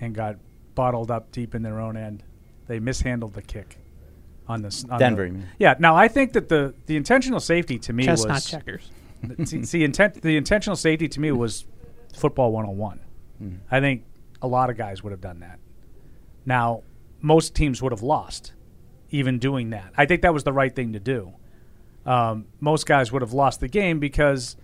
and 0.00 0.14
got 0.14 0.36
bottled 0.74 1.10
up 1.10 1.30
deep 1.32 1.54
in 1.54 1.62
their 1.62 1.80
own 1.80 1.96
end. 1.96 2.24
They 2.66 2.80
mishandled 2.80 3.34
the 3.34 3.42
kick 3.42 3.78
on 4.48 4.62
this. 4.62 4.84
On 4.90 4.98
Denver, 4.98 5.28
The, 5.28 5.40
yeah. 5.58 5.74
Now 5.78 5.96
I 5.96 6.08
think 6.08 6.32
that 6.32 6.48
the 6.48 6.74
the 6.86 6.96
intentional 6.96 7.40
safety 7.40 7.78
to 7.80 7.92
me 7.92 8.04
Chestnut 8.04 8.34
was 8.34 8.44
checkers. 8.44 8.90
see, 9.44 9.64
see, 9.64 9.84
intent, 9.84 10.20
the 10.22 10.36
intentional 10.36 10.76
safety 10.76 11.08
to 11.08 11.20
me 11.20 11.30
was 11.30 11.64
football 12.14 12.52
101. 12.52 13.00
Hmm. 13.38 13.54
I 13.70 13.80
think 13.80 14.04
a 14.40 14.48
lot 14.48 14.70
of 14.70 14.76
guys 14.76 15.02
would 15.02 15.12
have 15.12 15.20
done 15.20 15.40
that. 15.40 15.58
Now, 16.44 16.82
most 17.20 17.54
teams 17.54 17.80
would 17.80 17.92
have 17.92 18.02
lost 18.02 18.52
even 19.10 19.38
doing 19.38 19.70
that. 19.70 19.92
I 19.96 20.06
think 20.06 20.22
that 20.22 20.34
was 20.34 20.44
the 20.44 20.52
right 20.52 20.74
thing 20.74 20.94
to 20.94 21.00
do. 21.00 21.32
Um, 22.04 22.46
most 22.60 22.86
guys 22.86 23.12
would 23.12 23.22
have 23.22 23.32
lost 23.32 23.60
the 23.60 23.68
game 23.68 24.00
because 24.00 24.56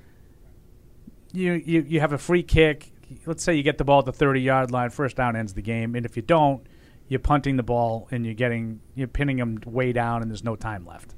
you, 1.32 1.52
you 1.52 1.82
you 1.82 2.00
have 2.00 2.12
a 2.12 2.18
free 2.18 2.42
kick. 2.42 2.90
Let's 3.26 3.44
say 3.44 3.54
you 3.54 3.62
get 3.62 3.78
the 3.78 3.84
ball 3.84 4.00
at 4.00 4.06
the 4.06 4.12
30 4.12 4.40
yard 4.40 4.70
line, 4.72 4.90
first 4.90 5.16
down 5.16 5.36
ends 5.36 5.54
the 5.54 5.62
game, 5.62 5.94
and 5.94 6.04
if 6.04 6.16
you 6.16 6.22
don't, 6.22 6.66
you're 7.08 7.20
punting 7.20 7.56
the 7.56 7.62
ball 7.62 8.06
and 8.10 8.24
you're 8.24 8.34
getting 8.34 8.80
you're 8.94 9.08
pinning 9.08 9.36
them 9.38 9.58
way 9.66 9.92
down, 9.92 10.22
and 10.22 10.30
there's 10.30 10.44
no 10.44 10.56
time 10.56 10.86
left, 10.86 11.14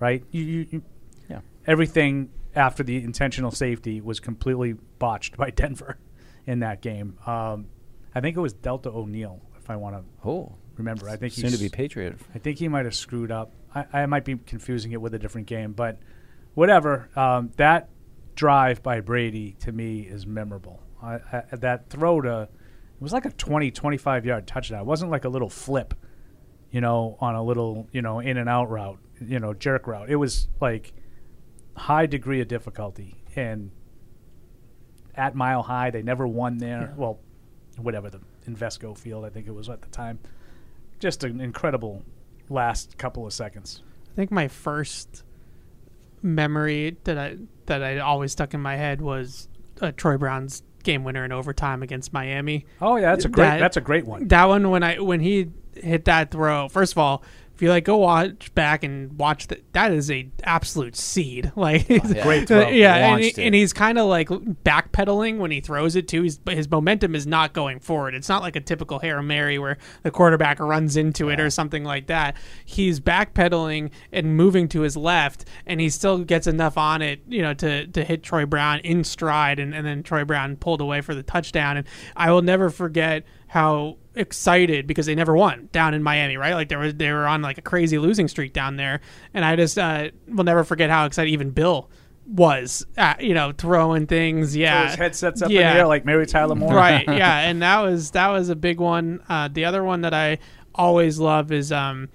right? 0.00 0.24
You, 0.30 0.42
you, 0.42 0.66
you 0.70 0.82
Yeah. 1.28 1.40
Everything 1.66 2.30
after 2.56 2.82
the 2.82 2.96
intentional 3.02 3.50
safety 3.50 4.00
was 4.00 4.20
completely 4.20 4.74
botched 4.98 5.36
by 5.36 5.50
Denver 5.62 5.98
in 6.46 6.60
that 6.60 6.80
game. 6.80 7.18
Um, 7.26 7.66
I 8.14 8.20
think 8.20 8.36
it 8.36 8.40
was 8.40 8.54
Deltha 8.54 8.86
O'Neal, 8.94 9.40
if 9.58 9.68
I 9.70 9.76
want 9.76 9.96
to 9.96 10.28
Oh. 10.28 10.54
remember. 10.76 11.08
I 11.08 11.16
think 11.16 11.32
Soon 11.32 11.50
to 11.50 11.58
be 11.58 11.68
Patriot. 11.68 12.16
I 12.34 12.38
think 12.38 12.58
he 12.58 12.68
might 12.68 12.84
have 12.84 12.94
screwed 12.94 13.30
up. 13.32 13.52
I, 13.74 13.86
I 13.92 14.06
might 14.06 14.24
be 14.24 14.36
confusing 14.36 14.92
it 14.92 15.00
with 15.00 15.14
a 15.14 15.18
different 15.18 15.46
game, 15.48 15.72
but 15.72 15.98
whatever. 16.54 17.08
Um, 17.16 17.50
that 17.56 17.88
drive 18.36 18.82
by 18.82 19.00
Brady 19.00 19.56
to 19.60 19.72
me 19.72 20.00
is 20.00 20.26
memorable. 20.26 20.80
I, 21.02 21.14
I, 21.32 21.42
that 21.52 21.90
throw 21.90 22.20
to 22.20 22.48
it 22.94 23.02
was 23.02 23.12
like 23.12 23.24
a 23.24 23.30
20, 23.30 23.70
25 23.70 24.24
yard 24.24 24.46
touchdown. 24.46 24.80
It 24.80 24.86
wasn't 24.86 25.10
like 25.10 25.24
a 25.24 25.28
little 25.28 25.50
flip, 25.50 25.94
you 26.70 26.80
know, 26.80 27.16
on 27.20 27.34
a 27.34 27.42
little 27.42 27.88
you 27.92 28.02
know 28.02 28.20
in 28.20 28.36
and 28.36 28.48
out 28.48 28.70
route, 28.70 28.98
you 29.20 29.40
know, 29.40 29.54
jerk 29.54 29.86
route. 29.86 30.10
It 30.10 30.16
was 30.16 30.48
like 30.60 30.92
high 31.76 32.06
degree 32.06 32.40
of 32.40 32.48
difficulty 32.48 33.16
and 33.36 33.70
at 35.14 35.34
Mile 35.34 35.62
High. 35.62 35.90
They 35.90 36.02
never 36.02 36.26
won 36.26 36.58
there. 36.58 36.94
Well, 36.96 37.18
whatever 37.76 38.10
the 38.10 38.20
Invesco 38.48 38.96
Field, 38.96 39.24
I 39.24 39.30
think 39.30 39.46
it 39.46 39.54
was 39.54 39.68
at 39.68 39.82
the 39.82 39.88
time. 39.88 40.18
Just 41.00 41.24
an 41.24 41.40
incredible 41.40 42.02
last 42.48 42.96
couple 42.98 43.26
of 43.26 43.32
seconds. 43.32 43.82
I 44.12 44.14
think 44.14 44.30
my 44.30 44.48
first 44.48 45.24
memory 46.22 46.96
that 47.04 47.18
I 47.18 47.36
that 47.66 47.82
I 47.82 47.98
always 47.98 48.32
stuck 48.32 48.54
in 48.54 48.60
my 48.60 48.76
head 48.76 49.00
was 49.00 49.48
uh, 49.80 49.92
Troy 49.92 50.16
Brown's 50.16 50.62
game 50.84 51.04
winner 51.04 51.24
in 51.24 51.32
overtime 51.32 51.82
against 51.82 52.12
Miami. 52.12 52.66
Oh 52.80 52.96
yeah, 52.96 53.10
that's 53.10 53.24
a 53.24 53.28
great 53.28 53.58
that's 53.58 53.76
a 53.76 53.80
great 53.80 54.06
one. 54.06 54.28
That 54.28 54.44
one 54.44 54.70
when 54.70 54.82
I 54.82 55.00
when 55.00 55.20
he 55.20 55.50
hit 55.74 56.04
that 56.04 56.30
throw. 56.30 56.68
First 56.68 56.92
of 56.92 56.98
all, 56.98 57.22
if 57.54 57.62
you 57.62 57.68
like 57.68 57.84
go 57.84 57.96
watch 57.96 58.52
back 58.54 58.82
and 58.82 59.16
watch 59.18 59.46
that, 59.46 59.62
that 59.74 59.92
is 59.92 60.10
a 60.10 60.28
absolute 60.42 60.96
seed. 60.96 61.52
Like 61.56 61.86
Great 61.86 62.48
throw. 62.48 62.68
yeah, 62.68 63.14
and, 63.14 63.22
he- 63.22 63.42
and 63.42 63.54
he's 63.54 63.72
kind 63.72 63.98
of 63.98 64.06
like 64.06 64.28
backpedaling 64.28 65.38
when 65.38 65.50
he 65.50 65.60
throws 65.60 65.94
it 65.96 66.08
too. 66.08 66.22
He's, 66.22 66.38
but 66.38 66.54
his 66.54 66.68
momentum 66.70 67.14
is 67.14 67.26
not 67.26 67.52
going 67.52 67.80
forward. 67.80 68.14
It's 68.14 68.28
not 68.28 68.42
like 68.42 68.56
a 68.56 68.60
typical 68.60 68.98
hail 68.98 69.22
mary 69.22 69.58
where 69.58 69.78
the 70.02 70.10
quarterback 70.10 70.58
runs 70.60 70.96
into 70.96 71.28
it 71.28 71.38
or 71.40 71.50
something 71.50 71.84
like 71.84 72.06
that. 72.08 72.36
He's 72.64 73.00
backpedaling 73.00 73.90
and 74.12 74.36
moving 74.36 74.68
to 74.68 74.80
his 74.80 74.96
left, 74.96 75.44
and 75.66 75.80
he 75.80 75.88
still 75.90 76.18
gets 76.18 76.46
enough 76.46 76.76
on 76.76 77.02
it, 77.02 77.20
you 77.28 77.42
know, 77.42 77.54
to 77.54 77.86
to 77.86 78.04
hit 78.04 78.22
Troy 78.22 78.46
Brown 78.46 78.80
in 78.80 79.04
stride, 79.04 79.58
and, 79.58 79.74
and 79.74 79.86
then 79.86 80.02
Troy 80.02 80.24
Brown 80.24 80.56
pulled 80.56 80.80
away 80.80 81.00
for 81.00 81.14
the 81.14 81.22
touchdown. 81.22 81.76
And 81.76 81.86
I 82.16 82.30
will 82.32 82.42
never 82.42 82.70
forget 82.70 83.24
how 83.46 83.96
excited 84.14 84.86
because 84.86 85.06
they 85.06 85.14
never 85.14 85.36
won 85.36 85.68
down 85.72 85.94
in 85.94 86.02
Miami, 86.02 86.36
right? 86.36 86.54
Like 86.54 86.68
they 86.68 86.76
were 86.76 86.92
they 86.92 87.12
were 87.12 87.26
on 87.26 87.42
like 87.42 87.58
a 87.58 87.62
crazy 87.62 87.98
losing 87.98 88.28
streak 88.28 88.52
down 88.52 88.76
there, 88.76 89.00
and 89.32 89.44
I 89.44 89.56
just 89.56 89.78
uh, 89.78 90.10
will 90.28 90.44
never 90.44 90.64
forget 90.64 90.90
how 90.90 91.06
excited 91.06 91.30
even 91.30 91.50
Bill 91.50 91.90
was, 92.26 92.86
at, 92.96 93.22
you 93.22 93.34
know, 93.34 93.52
throwing 93.52 94.06
things. 94.06 94.56
Yeah, 94.56 94.86
his 94.86 94.96
headsets 94.96 95.42
up 95.42 95.50
yeah. 95.50 95.60
in 95.60 95.66
the 95.66 95.80
air 95.80 95.86
like 95.86 96.04
Mary 96.04 96.26
Tyler 96.26 96.54
Moore. 96.54 96.74
right? 96.74 97.06
Yeah, 97.14 97.40
and 97.40 97.62
that 97.62 97.80
was 97.80 98.12
that 98.12 98.28
was 98.28 98.48
a 98.48 98.56
big 98.56 98.80
one. 98.80 99.22
Uh, 99.28 99.48
the 99.48 99.64
other 99.64 99.84
one 99.84 100.00
that 100.02 100.14
I 100.14 100.38
always 100.74 101.18
love 101.18 101.52
is 101.52 101.70
um, 101.70 102.08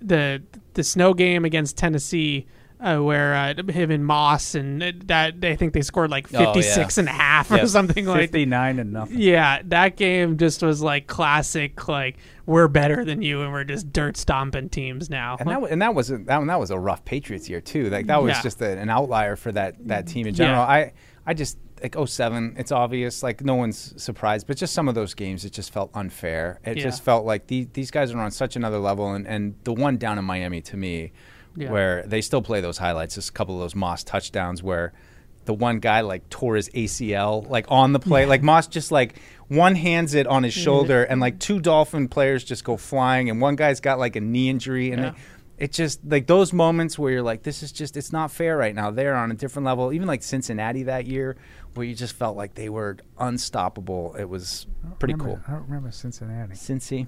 the 0.00 0.42
the 0.74 0.84
snow 0.84 1.14
game 1.14 1.44
against 1.44 1.76
Tennessee. 1.76 2.46
Uh, 2.80 2.98
where 2.98 3.34
uh, 3.34 3.54
him 3.72 3.90
and 3.90 4.04
Moss 4.04 4.54
and 4.54 4.82
uh, 4.82 4.92
that 5.06 5.34
I 5.42 5.56
think 5.56 5.72
they 5.72 5.82
scored 5.82 6.10
like 6.10 6.32
Oh, 6.34 6.40
yeah. 6.40 6.52
56 6.52 6.98
and 6.98 7.08
a 7.08 7.12
half 7.12 7.50
or 7.50 7.56
Yep. 7.56 7.68
something 7.68 8.04
like 8.06 8.20
59 8.20 8.78
and 8.78 8.92
nothing. 8.92 9.18
Yeah, 9.18 9.62
that 9.64 9.96
game 9.96 10.36
just 10.36 10.62
was 10.62 10.82
like 10.82 11.06
classic. 11.06 11.88
Like 11.88 12.16
we're 12.44 12.68
better 12.68 13.04
than 13.04 13.22
you, 13.22 13.42
and 13.42 13.52
we're 13.52 13.64
just 13.64 13.92
dirt 13.92 14.16
stomping 14.16 14.68
teams 14.68 15.08
now. 15.10 15.36
And 15.40 15.48
that, 15.48 15.62
and 15.70 15.82
that 15.82 15.94
was 15.94 16.10
a, 16.10 16.18
that, 16.18 16.38
one- 16.38 16.46
that 16.48 16.60
was 16.60 16.70
a 16.70 16.78
rough 16.78 17.04
Patriots 17.04 17.48
year 17.48 17.60
too. 17.60 17.88
Like 17.90 18.06
that 18.06 18.22
was 18.22 18.36
Yeah. 18.36 18.42
just 18.42 18.60
a, 18.62 18.78
an 18.78 18.88
outlier 18.90 19.36
for 19.36 19.52
that 19.52 19.88
that 19.88 20.06
team 20.06 20.26
in 20.26 20.34
general. 20.34 20.58
Yeah. 20.60 20.66
I 20.68 20.92
I 21.26 21.34
just 21.34 21.58
like 21.82 21.94
07, 22.08 22.54
it's 22.58 22.72
obvious. 22.72 23.22
Like 23.22 23.42
no 23.44 23.54
one's 23.54 24.00
surprised, 24.02 24.46
but 24.46 24.56
just 24.56 24.72
some 24.72 24.88
of 24.88 24.94
those 24.94 25.12
games, 25.14 25.44
it 25.44 25.50
just 25.52 25.72
felt 25.72 25.90
unfair. 25.94 26.58
It 26.64 26.76
Yeah. 26.78 26.84
just 26.84 27.02
felt 27.02 27.26
like 27.26 27.48
the, 27.48 27.68
these 27.74 27.90
guys 27.90 28.12
are 28.12 28.18
on 28.18 28.30
such 28.30 28.56
another 28.56 28.78
level. 28.78 29.12
And, 29.12 29.26
and 29.26 29.54
the 29.64 29.74
one 29.74 29.98
down 29.98 30.18
in 30.18 30.24
Miami 30.24 30.62
to 30.62 30.76
me, 30.76 31.12
Yeah. 31.56 31.70
where 31.70 32.02
they 32.06 32.20
still 32.20 32.42
play 32.42 32.60
those 32.60 32.78
highlights, 32.78 33.14
just 33.14 33.30
a 33.30 33.32
couple 33.32 33.54
of 33.54 33.60
those 33.60 33.74
Moss 33.74 34.04
touchdowns 34.04 34.62
where 34.62 34.92
the 35.46 35.54
one 35.54 35.78
guy 35.78 36.00
like 36.00 36.28
tore 36.28 36.56
his 36.56 36.68
ACL 36.70 37.48
like 37.48 37.66
on 37.68 37.92
the 37.92 37.98
play. 37.98 38.26
Like 38.26 38.42
Moss 38.42 38.66
just 38.66 38.90
like 38.92 39.18
one 39.48 39.74
hands 39.74 40.14
it 40.14 40.26
on 40.26 40.42
his 40.42 40.54
mm-hmm. 40.54 40.64
shoulder, 40.64 41.04
and 41.04 41.20
like 41.20 41.38
two 41.38 41.60
Dolphin 41.60 42.08
players 42.08 42.44
just 42.44 42.64
go 42.64 42.76
flying, 42.76 43.30
and 43.30 43.40
one 43.40 43.56
guy's 43.56 43.80
got 43.80 43.98
like 43.98 44.16
a 44.16 44.20
knee 44.20 44.50
injury, 44.50 44.90
and 44.90 45.02
Yeah. 45.02 45.08
it, 45.10 45.14
it 45.58 45.72
just 45.72 46.00
like 46.04 46.26
those 46.26 46.52
moments 46.52 46.98
where 46.98 47.12
you're 47.12 47.22
like, 47.22 47.42
this 47.42 47.62
is 47.62 47.72
just 47.72 47.96
it's 47.96 48.12
not 48.12 48.30
fair 48.30 48.56
right 48.56 48.74
now. 48.74 48.90
They're 48.90 49.14
on 49.14 49.30
a 49.30 49.34
different 49.34 49.64
level. 49.64 49.92
Even 49.92 50.06
like 50.08 50.22
Cincinnati 50.22 50.82
that 50.82 51.06
year, 51.06 51.36
where 51.74 51.86
you 51.86 51.94
just 51.94 52.14
felt 52.16 52.36
like 52.36 52.54
they 52.54 52.68
were 52.68 52.98
unstoppable. 53.18 54.14
It 54.18 54.28
was 54.28 54.66
pretty 54.98 55.14
remember- 55.14 55.36
cool. 55.36 55.44
I 55.46 55.52
don't 55.52 55.66
remember 55.68 55.90
Cincinnati. 55.92 56.54
Cincy. 56.54 57.06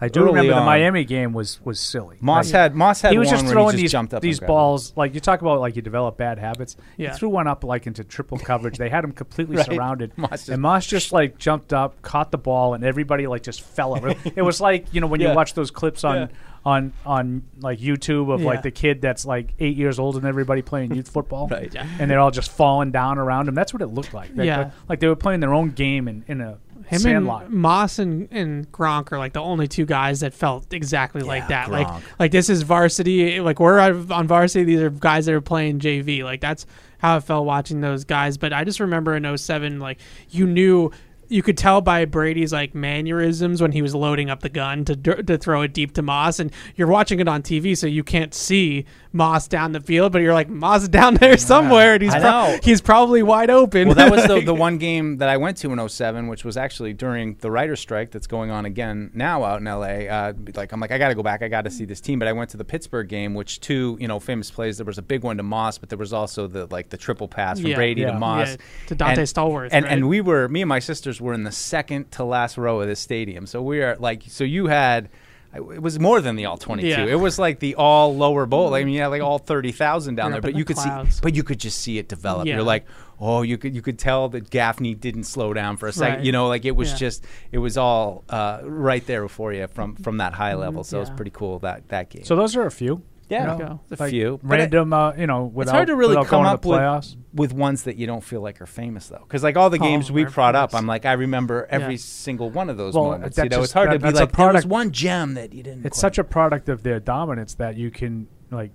I 0.00 0.08
do 0.08 0.24
remember 0.24 0.52
the 0.52 0.58
on. 0.58 0.66
Miami 0.66 1.04
game 1.04 1.32
was 1.32 1.60
was 1.64 1.78
silly. 1.80 2.16
Moss 2.20 2.46
Like, 2.46 2.52
had- 2.54 2.74
Moss 2.74 3.00
had 3.00 3.12
he 3.12 3.18
was 3.18 3.28
one 3.28 3.36
just 3.40 3.52
throwing 3.52 3.72
just 3.76 3.82
these 3.82 3.94
up 3.94 4.20
these 4.20 4.38
grabbed 4.38 4.48
it. 4.48 4.52
balls. 4.52 4.92
Like 4.96 5.14
you 5.14 5.20
talk 5.20 5.40
about, 5.40 5.60
like 5.60 5.76
you 5.76 5.82
develop 5.82 6.16
bad 6.16 6.38
habits. 6.38 6.76
Yeah. 6.96 7.12
He 7.12 7.18
threw 7.18 7.28
one 7.28 7.46
up 7.46 7.64
like 7.64 7.86
into 7.86 8.02
triple 8.04 8.38
coverage. 8.38 8.76
They 8.76 8.88
had 8.88 9.04
him 9.04 9.12
completely 9.12 9.56
Right. 9.58 9.66
surrounded, 9.66 10.16
Moss 10.18 10.30
just- 10.30 10.48
and 10.48 10.60
Moss 10.62 10.86
just 10.86 11.12
like 11.12 11.38
jumped 11.38 11.72
up, 11.72 12.02
caught 12.02 12.30
the 12.32 12.38
ball, 12.38 12.74
and 12.74 12.84
everybody 12.84 13.26
like 13.26 13.42
just 13.42 13.62
fell 13.62 13.96
over. 13.96 14.08
it 14.36 14.42
was 14.42 14.60
like 14.60 14.92
you 14.92 15.00
know 15.00 15.06
when 15.06 15.20
Yeah. 15.20 15.30
you 15.30 15.36
watch 15.36 15.54
those 15.54 15.70
clips 15.70 16.04
on. 16.04 16.16
Yeah. 16.16 16.26
On, 16.66 16.94
on 17.04 17.42
like 17.60 17.78
YouTube 17.78 18.32
of 18.32 18.40
Yeah. 18.40 18.46
like 18.46 18.62
the 18.62 18.70
kid 18.70 19.02
that's 19.02 19.26
like 19.26 19.52
eight 19.58 19.76
years 19.76 19.98
old 19.98 20.16
and 20.16 20.24
everybody 20.24 20.62
playing 20.62 20.94
youth 20.94 21.10
football, 21.10 21.46
Right. 21.50 21.70
Yeah. 21.74 21.86
and 21.98 22.10
they're 22.10 22.20
all 22.20 22.30
just 22.30 22.50
falling 22.50 22.90
down 22.90 23.18
around 23.18 23.48
him. 23.48 23.54
That's 23.54 23.74
what 23.74 23.82
it 23.82 23.88
looked 23.88 24.14
like. 24.14 24.34
They- 24.34 24.46
Yeah. 24.46 24.70
like 24.88 24.98
they 24.98 25.06
were 25.06 25.14
playing 25.14 25.40
their 25.40 25.52
own 25.52 25.72
game 25.72 26.08
in, 26.08 26.24
in 26.26 26.40
a 26.40 26.56
Him 26.86 27.00
sandlot. 27.00 27.46
and 27.46 27.54
Moss 27.54 27.98
and, 27.98 28.28
and 28.30 28.70
Gronk 28.70 29.12
are 29.12 29.18
like 29.18 29.32
the 29.32 29.40
only 29.42 29.68
two 29.68 29.86
guys 29.86 30.20
that 30.20 30.34
felt 30.34 30.72
exactly 30.72 31.22
like 31.22 31.48
that. 31.48 31.70
Like 31.70 31.86
Gronk. 31.86 32.02
like 32.18 32.30
this 32.32 32.48
is 32.48 32.62
varsity. 32.62 33.40
Like 33.40 33.60
we're 33.60 33.78
on 33.78 34.26
varsity. 34.26 34.64
These 34.64 34.80
are 34.80 34.90
guys 34.90 35.26
that 35.26 35.34
are 35.34 35.40
playing 35.40 35.80
JV. 35.80 36.22
Like 36.24 36.40
that's 36.40 36.66
how 36.98 37.16
I 37.16 37.20
felt 37.20 37.46
watching 37.46 37.80
those 37.80 38.04
guys. 38.04 38.36
But 38.38 38.52
I 38.52 38.64
just 38.64 38.80
remember 38.80 39.14
in 39.14 39.36
07, 39.36 39.78
like 39.80 39.98
you 40.30 40.46
knew. 40.46 40.90
You 41.34 41.42
could 41.42 41.58
tell 41.58 41.80
by 41.80 42.04
Brady's 42.04 42.52
like 42.52 42.74
mannerisms 42.74 43.60
when 43.60 43.72
he 43.72 43.82
was 43.82 43.94
loading 43.94 44.30
up 44.30 44.40
the 44.40 44.48
gun 44.48 44.84
to 44.84 44.94
to 44.96 45.36
throw 45.36 45.62
it 45.62 45.72
deep 45.72 45.92
to 45.94 46.02
Moss, 46.02 46.38
and 46.38 46.52
you're 46.76 46.86
watching 46.88 47.18
it 47.20 47.26
on 47.28 47.42
TV, 47.42 47.76
so 47.76 47.86
you 47.86 48.04
can't 48.04 48.32
see 48.32 48.84
Moss 49.12 49.48
down 49.48 49.72
the 49.72 49.80
field, 49.80 50.12
but 50.12 50.22
you're 50.22 50.32
like 50.32 50.48
Moss 50.48 50.82
is 50.82 50.88
down 50.88 51.14
there 51.16 51.36
somewhere, 51.36 51.94
and 51.94 52.02
he's 52.02 52.14
pro- 52.14 52.58
he's 52.62 52.80
probably 52.80 53.22
wide 53.22 53.50
open. 53.50 53.88
Well, 53.88 53.96
that 53.96 54.10
was 54.10 54.24
the, 54.28 54.40
the 54.40 54.54
one 54.54 54.78
game 54.78 55.18
that 55.18 55.28
I 55.28 55.36
went 55.36 55.56
to 55.58 55.72
in 55.72 55.88
07, 55.88 56.28
which 56.28 56.44
was 56.44 56.56
actually 56.56 56.92
during 56.92 57.34
the 57.40 57.50
writer's 57.50 57.80
strike 57.80 58.10
that's 58.12 58.26
going 58.26 58.50
on 58.50 58.64
again 58.64 59.10
now 59.14 59.44
out 59.44 59.58
in 59.60 59.64
LA. 59.64 60.06
Uh, 60.08 60.32
like 60.54 60.72
I'm 60.72 60.80
like 60.80 60.92
I 60.92 60.98
got 60.98 61.08
to 61.08 61.14
go 61.14 61.22
back. 61.22 61.42
I 61.42 61.48
got 61.48 61.62
to 61.62 61.70
see 61.70 61.84
this 61.84 62.00
team. 62.00 62.18
But 62.18 62.28
I 62.28 62.32
went 62.32 62.50
to 62.50 62.56
the 62.56 62.64
Pittsburgh 62.64 63.08
game, 63.08 63.34
which 63.34 63.60
two 63.60 63.96
you 64.00 64.06
know 64.08 64.20
famous 64.20 64.50
plays. 64.50 64.76
There 64.78 64.86
was 64.86 64.98
a 64.98 65.02
big 65.02 65.24
one 65.24 65.36
to 65.38 65.42
Moss, 65.42 65.78
but 65.78 65.88
there 65.88 65.98
was 65.98 66.12
also 66.12 66.46
the 66.46 66.66
like 66.66 66.90
the 66.90 66.96
triple 66.96 67.26
pass 67.28 67.58
from 67.60 67.70
Yeah. 67.70 67.76
Brady 67.76 68.02
Yeah. 68.02 68.12
to 68.12 68.18
Moss 68.18 68.50
Yeah, 68.50 68.56
to 68.86 68.96
Donté 68.96 69.08
and, 69.18 69.18
Stallworth, 69.20 69.68
And 69.72 69.84
right? 69.84 69.92
and 69.92 70.08
we 70.08 70.20
were 70.20 70.48
me 70.48 70.62
and 70.62 70.68
my 70.68 70.78
sisters 70.78 71.20
were 71.24 71.34
in 71.34 71.42
the 71.44 71.52
second 71.52 72.12
to 72.12 72.24
last 72.24 72.56
row 72.56 72.80
of 72.80 72.86
the 72.88 72.94
stadium. 72.96 73.46
So 73.46 73.60
we 73.62 73.82
are 73.82 73.96
like 73.98 74.22
so 74.28 74.44
you 74.44 74.66
had. 74.66 75.08
It 75.56 75.80
was 75.80 76.00
more 76.00 76.20
than 76.20 76.34
the 76.34 76.46
all 76.46 76.56
twenty-two. 76.58 76.88
Yeah. 76.88 77.04
It 77.06 77.14
was 77.20 77.38
like 77.38 77.60
the 77.60 77.76
all 77.76 78.16
lower 78.16 78.44
bowl. 78.44 78.74
I 78.74 78.82
mean, 78.82 78.92
you 78.94 79.02
had 79.02 79.06
like 79.08 79.22
all 79.22 79.38
thirty 79.38 79.70
thousand 79.70 80.16
down 80.16 80.32
You're 80.32 80.32
there, 80.32 80.38
up 80.40 80.44
in 80.46 80.52
but 80.54 80.58
you 80.58 80.64
the 80.64 80.74
could 80.74 80.82
clouds. 80.82 81.14
see, 81.14 81.20
but 81.22 81.34
you 81.36 81.44
could 81.44 81.60
just 81.60 81.80
see 81.80 81.96
it 81.98 82.08
develop. 82.08 82.48
Yeah. 82.48 82.54
You're 82.54 82.64
like, 82.64 82.86
oh, 83.20 83.42
you 83.42 83.56
could 83.56 83.72
you 83.72 83.80
could 83.80 83.96
tell 83.96 84.28
that 84.30 84.50
Gaffney 84.50 84.94
didn't 84.96 85.24
slow 85.24 85.52
down 85.54 85.76
for 85.76 85.86
a 85.86 85.92
second. 85.92 86.16
Right. 86.16 86.24
You 86.24 86.32
know, 86.32 86.48
like 86.48 86.64
it 86.64 86.74
was 86.74 86.90
Yeah. 86.90 86.96
just 86.96 87.24
it 87.52 87.58
was 87.58 87.78
all 87.78 88.24
uh, 88.30 88.62
right 88.64 89.06
there 89.06 89.28
for 89.28 89.52
you 89.52 89.68
from 89.68 89.94
from 89.94 90.16
that 90.18 90.32
high 90.32 90.54
level. 90.54 90.82
So 90.82 90.96
it 90.96 91.00
was 91.02 91.10
pretty 91.10 91.30
cool 91.30 91.60
that 91.60 91.88
that 91.90 92.10
game. 92.10 92.24
So 92.24 92.34
those 92.34 92.56
are 92.56 92.66
a 92.66 92.70
few. 92.72 93.02
Yeah, 93.30 93.56
you 93.56 93.64
know, 93.64 93.80
a 93.90 93.96
like 93.98 94.10
few. 94.10 94.38
But 94.42 94.58
it- 94.60 94.62
random. 94.62 94.92
uh, 94.92 95.12
you 95.14 95.26
know, 95.26 95.44
without, 95.44 95.62
it's 95.62 95.70
hard 95.72 95.86
to 95.88 95.96
really 95.96 96.10
without 96.10 96.26
come 96.26 96.42
going 96.44 96.54
up 96.54 96.62
to 96.62 96.68
with 96.68 97.16
with 97.32 97.52
ones 97.54 97.84
that 97.84 97.96
you 97.96 98.06
don't 98.06 98.22
feel 98.22 98.40
like 98.42 98.60
are 98.60 98.66
famous 98.66 99.08
though, 99.08 99.18
because 99.26 99.42
like 99.42 99.56
all 99.56 99.70
the 99.70 99.78
Oh, 99.78 99.82
games 99.82 100.12
we 100.12 100.22
they're 100.24 100.30
brought 100.30 100.54
up. 100.54 100.74
I'm 100.74 100.86
like 100.86 101.06
I 101.06 101.12
remember 101.14 101.66
every 101.70 101.94
Yeah. 101.94 102.00
single 102.00 102.50
one 102.50 102.68
of 102.70 102.76
those 102.76 102.94
Well, 102.94 103.12
moments. 103.12 103.38
You 103.38 103.44
know, 103.44 103.48
just- 103.50 103.64
it's 103.64 103.72
hard 103.72 103.88
that- 103.88 103.92
to 103.94 103.98
be 103.98 104.04
that's 104.04 104.18
a 104.18 104.22
like 104.24 104.36
there 104.36 104.52
was 104.52 104.66
one 104.66 104.90
gem 104.92 105.34
that 105.34 105.52
you 105.54 105.62
didn't. 105.62 105.86
It's 105.86 105.96
quite- 105.96 106.00
such 106.00 106.18
a 106.18 106.24
product 106.24 106.68
of 106.68 106.82
their 106.82 107.00
dominance 107.00 107.54
that 107.54 107.76
you 107.76 107.90
can 107.90 108.26
like. 108.50 108.70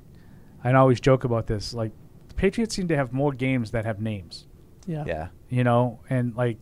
I 0.63 0.73
always 0.73 0.99
joke 0.99 1.23
about 1.23 1.47
this. 1.47 1.73
Like, 1.73 1.91
the 2.27 2.34
Patriots 2.34 2.76
seem 2.76 2.88
to 2.89 2.95
have 2.97 3.13
more 3.13 3.31
games 3.31 3.71
that 3.71 3.85
have 3.85 4.01
names. 4.01 4.45
yeah. 4.88 5.03
yeah. 5.07 5.27
You 5.49 5.63
know, 5.63 5.99
and 6.09 6.35
like, 6.35 6.57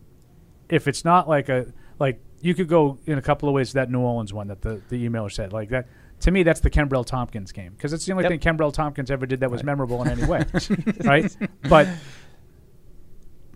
if 0.68 0.86
it's 0.86 1.04
not 1.04 1.28
like 1.28 1.48
a 1.48 1.66
like, 1.98 2.20
you 2.40 2.54
could 2.54 2.68
go 2.68 2.98
in 3.06 3.18
a 3.18 3.22
couple 3.22 3.48
of 3.48 3.54
ways. 3.54 3.70
to 3.70 3.74
That 3.74 3.90
New 3.90 3.98
Orleans 4.00 4.32
one 4.32 4.46
that 4.48 4.60
the 4.62 4.80
the 4.88 5.08
emailer 5.08 5.32
said 5.32 5.52
like 5.52 5.70
that. 5.70 5.86
To 6.20 6.30
me, 6.32 6.42
that's 6.42 6.60
the 6.60 6.70
Kenbrell 6.70 7.06
Thompkins 7.06 7.52
game 7.52 7.72
because 7.72 7.92
it's 7.92 8.04
the 8.04 8.12
only 8.12 8.24
Yep. 8.24 8.30
thing 8.30 8.40
Kenbrell 8.40 8.72
Thompkins 8.72 9.10
ever 9.10 9.24
did 9.26 9.40
that 9.40 9.50
was 9.50 9.62
memorable 9.62 10.02
in 10.02 10.08
any 10.08 10.24
way, 10.24 10.44
right? 11.04 11.34
But 11.68 11.86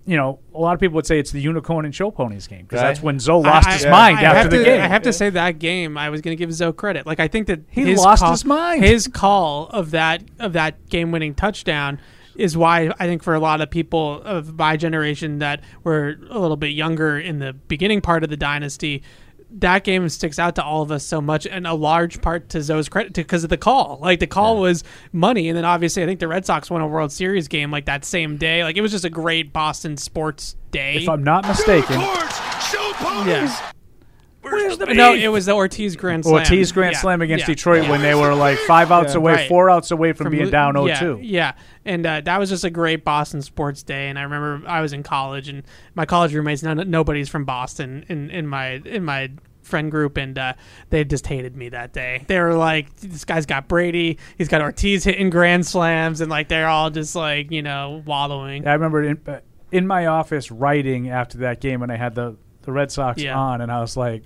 you 0.04 0.16
know, 0.16 0.40
a 0.52 0.58
lot 0.58 0.74
of 0.74 0.80
people 0.80 0.96
would 0.96 1.06
say 1.06 1.18
it's 1.20 1.30
the 1.30 1.40
unicorn 1.40 1.84
and 1.84 1.94
show 1.94 2.10
ponies 2.10 2.48
game 2.48 2.62
because 2.62 2.78
Right. 2.80 2.88
that's 2.88 3.02
when 3.02 3.20
Zoe 3.20 3.42
lost 3.44 3.68
I- 3.68 3.72
his 3.74 3.84
I- 3.86 3.90
mind 3.90 4.18
I 4.18 4.22
after 4.24 4.48
the 4.50 4.58
to, 4.58 4.64
game. 4.64 4.80
I 4.80 4.88
have 4.88 5.02
to 5.02 5.12
say 5.12 5.30
that 5.30 5.60
game. 5.60 5.96
I 5.96 6.10
was 6.10 6.20
going 6.20 6.36
to 6.36 6.38
give 6.44 6.52
Zoe 6.52 6.72
credit. 6.72 7.06
Like 7.06 7.20
I 7.20 7.28
think 7.28 7.46
that 7.46 7.60
He 7.68 7.82
his 7.84 8.00
lost 8.00 8.20
call, 8.22 8.32
his 8.32 8.44
mind. 8.44 8.82
His 8.84 9.06
call 9.06 9.68
of 9.68 9.92
that 9.92 10.24
of 10.40 10.54
that 10.54 10.88
game 10.88 11.12
winning 11.12 11.34
touchdown 11.34 12.00
is 12.34 12.56
why 12.56 12.90
I 12.98 13.06
think 13.06 13.22
for 13.22 13.34
a 13.34 13.38
lot 13.40 13.60
of 13.60 13.70
people 13.70 14.20
of 14.22 14.58
my 14.58 14.76
generation 14.76 15.38
that 15.38 15.60
were 15.84 16.16
a 16.30 16.38
little 16.38 16.56
bit 16.56 16.68
younger 16.72 17.16
in 17.18 17.38
the 17.38 17.52
beginning 17.52 18.00
part 18.00 18.24
of 18.24 18.30
the 18.30 18.36
dynasty. 18.36 19.02
That 19.58 19.84
game 19.84 20.08
sticks 20.08 20.38
out 20.38 20.54
to 20.56 20.64
all 20.64 20.82
of 20.82 20.90
us 20.90 21.04
so 21.04 21.20
much, 21.20 21.46
and 21.46 21.66
a 21.66 21.74
large 21.74 22.22
part 22.22 22.48
to 22.50 22.62
Zoe's 22.62 22.88
credit 22.88 23.12
because 23.12 23.44
of 23.44 23.50
the 23.50 23.56
call. 23.58 23.98
Like 24.00 24.18
the 24.20 24.26
call 24.26 24.58
was 24.60 24.82
money, 25.12 25.48
and 25.48 25.56
then 25.56 25.64
obviously 25.64 26.02
I 26.02 26.06
think 26.06 26.20
the 26.20 26.28
Red 26.28 26.46
Sox 26.46 26.70
won 26.70 26.80
a 26.80 26.86
World 26.86 27.12
Series 27.12 27.48
game 27.48 27.70
like 27.70 27.84
that 27.86 28.04
same 28.04 28.36
day. 28.38 28.64
Like 28.64 28.76
it 28.76 28.80
was 28.80 28.90
just 28.92 29.04
a 29.04 29.10
great 29.10 29.52
Boston 29.52 29.96
sports 29.96 30.56
day. 30.70 30.96
if 31.02 31.08
I'm 31.08 31.22
not 31.22 31.46
mistaken, 31.46 32.00
yeah. 32.00 33.72
No, 34.44 35.14
it 35.14 35.28
was 35.28 35.46
the 35.46 35.52
Ortiz 35.52 35.96
Grand 35.96 36.24
Slam. 36.24 36.34
Ortiz 36.34 36.72
Grand 36.72 36.92
Yeah, 36.94 36.98
Slam 37.00 37.22
against 37.22 37.42
yeah, 37.42 37.54
Detroit 37.54 37.84
yeah. 37.84 37.90
when 37.90 38.02
they 38.02 38.14
were 38.14 38.34
like 38.34 38.58
five 38.58 38.90
outs 38.90 39.14
Yeah. 39.14 39.18
away, 39.18 39.32
Right. 39.34 39.48
four 39.48 39.70
outs 39.70 39.90
away 39.90 40.12
from, 40.12 40.30
being 40.30 40.50
down 40.50 40.74
0-2. 40.74 41.20
Yeah, 41.22 41.52
and 41.84 42.04
uh, 42.04 42.20
that 42.22 42.38
was 42.38 42.48
just 42.50 42.64
a 42.64 42.70
great 42.70 43.04
Boston 43.04 43.42
sports 43.42 43.82
day. 43.82 44.08
And 44.08 44.18
I 44.18 44.22
remember 44.22 44.66
I 44.68 44.80
was 44.80 44.92
in 44.92 45.02
college, 45.02 45.48
and 45.48 45.62
my 45.94 46.04
college 46.06 46.34
roommates, 46.34 46.62
none, 46.62 46.90
nobody's 46.90 47.28
from 47.28 47.44
Boston 47.44 48.04
in, 48.08 48.30
in 48.30 48.46
my 48.46 48.80
in 48.84 49.04
my 49.04 49.30
friend 49.62 49.90
group, 49.92 50.16
and 50.16 50.36
uh, 50.38 50.54
they 50.90 51.04
just 51.04 51.26
hated 51.28 51.56
me 51.56 51.68
that 51.68 51.92
day. 51.92 52.24
They 52.26 52.40
were 52.40 52.54
like, 52.54 52.94
"This 52.96 53.24
guy's 53.24 53.46
got 53.46 53.68
Brady, 53.68 54.18
he's 54.36 54.48
got 54.48 54.60
Ortiz 54.60 55.04
hitting 55.04 55.30
grand 55.30 55.64
slams, 55.66 56.20
and 56.20 56.28
like 56.30 56.48
they're 56.48 56.66
all 56.68 56.90
just 56.90 57.14
like 57.14 57.50
you 57.52 57.62
know 57.62 58.02
wallowing." 58.04 58.66
I 58.66 58.72
remember 58.72 59.04
in, 59.04 59.20
uh, 59.26 59.38
in 59.70 59.86
my 59.86 60.06
office 60.06 60.50
writing 60.50 61.08
after 61.10 61.38
that 61.38 61.60
game 61.60 61.78
when 61.80 61.90
I 61.92 61.96
had 61.96 62.14
the, 62.16 62.36
the 62.62 62.72
Red 62.72 62.90
Sox 62.90 63.22
Yeah. 63.22 63.38
on, 63.38 63.60
and 63.60 63.70
I 63.70 63.80
was 63.80 63.96
like, 63.96 64.24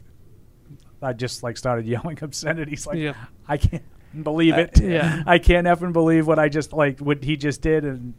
I 1.07 1.12
just 1.12 1.43
like 1.43 1.57
started 1.57 1.87
yelling 1.95 2.19
obscenities. 2.23 2.87
Like, 2.87 2.99
Yeah. 2.99 3.15
I 3.49 3.57
can't 3.57 3.83
believe 4.23 4.55
it. 4.59 4.81
yeah. 4.81 5.23
I 5.27 5.39
can't 5.39 5.66
effing 5.66 5.93
believe 5.93 6.27
what 6.27 6.39
I 6.39 6.49
just 6.49 6.73
like 6.73 6.99
what 7.01 7.23
he 7.24 7.37
just 7.37 7.62
did, 7.62 7.85
and 7.85 8.15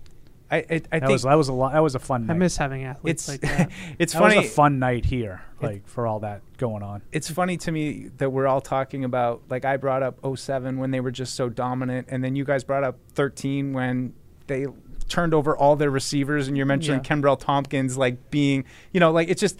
I 0.49 0.57
I, 0.57 0.59
I 0.59 0.63
that 0.79 0.89
think 0.91 1.09
was 1.09 1.23
that 1.23 1.33
was 1.35 1.49
a 1.49 1.53
lot. 1.53 1.73
That 1.73 1.83
was 1.83 1.95
a 1.95 1.99
fun. 1.99 2.23
I 2.23 2.27
night. 2.27 2.37
miss 2.39 2.57
having 2.57 2.83
athletes 2.85 3.27
it's 3.27 3.43
like 3.43 3.51
that. 3.57 3.71
it's 3.99 4.13
that 4.13 4.19
funny. 4.19 4.37
was 4.37 4.45
a 4.45 4.49
fun 4.49 4.79
night 4.79 5.05
here, 5.05 5.41
like 5.61 5.87
for 5.87 6.07
all 6.07 6.19
that 6.21 6.41
going 6.57 6.81
on. 6.83 7.01
it's 7.11 7.29
funny 7.29 7.57
to 7.57 7.71
me 7.71 8.09
that 8.17 8.29
we're 8.31 8.47
all 8.47 8.61
talking 8.61 9.03
about 9.03 9.41
like 9.49 9.65
I 9.65 9.77
brought 9.77 10.01
up 10.03 10.19
07 10.37 10.77
when 10.79 10.91
they 10.91 10.99
were 11.01 11.11
just 11.11 11.35
so 11.35 11.49
dominant 11.49 12.07
and 12.09 12.23
then 12.23 12.35
you 12.35 12.43
guys 12.45 12.63
brought 12.63 12.83
up 12.83 12.97
13 13.13 13.73
when 13.73 14.13
they 14.47 14.65
turned 15.07 15.33
over 15.35 15.55
all 15.55 15.75
their 15.75 15.91
receivers 15.91 16.47
and 16.47 16.57
you're 16.57 16.65
mentioning 16.65 17.01
Yeah. 17.03 17.15
Kenbrell 17.15 17.39
Thompkins 17.39 17.95
like 17.97 18.31
being 18.31 18.65
you 18.91 18.99
know 18.99 19.11
like 19.11 19.29
it's 19.29 19.39
just 19.41 19.59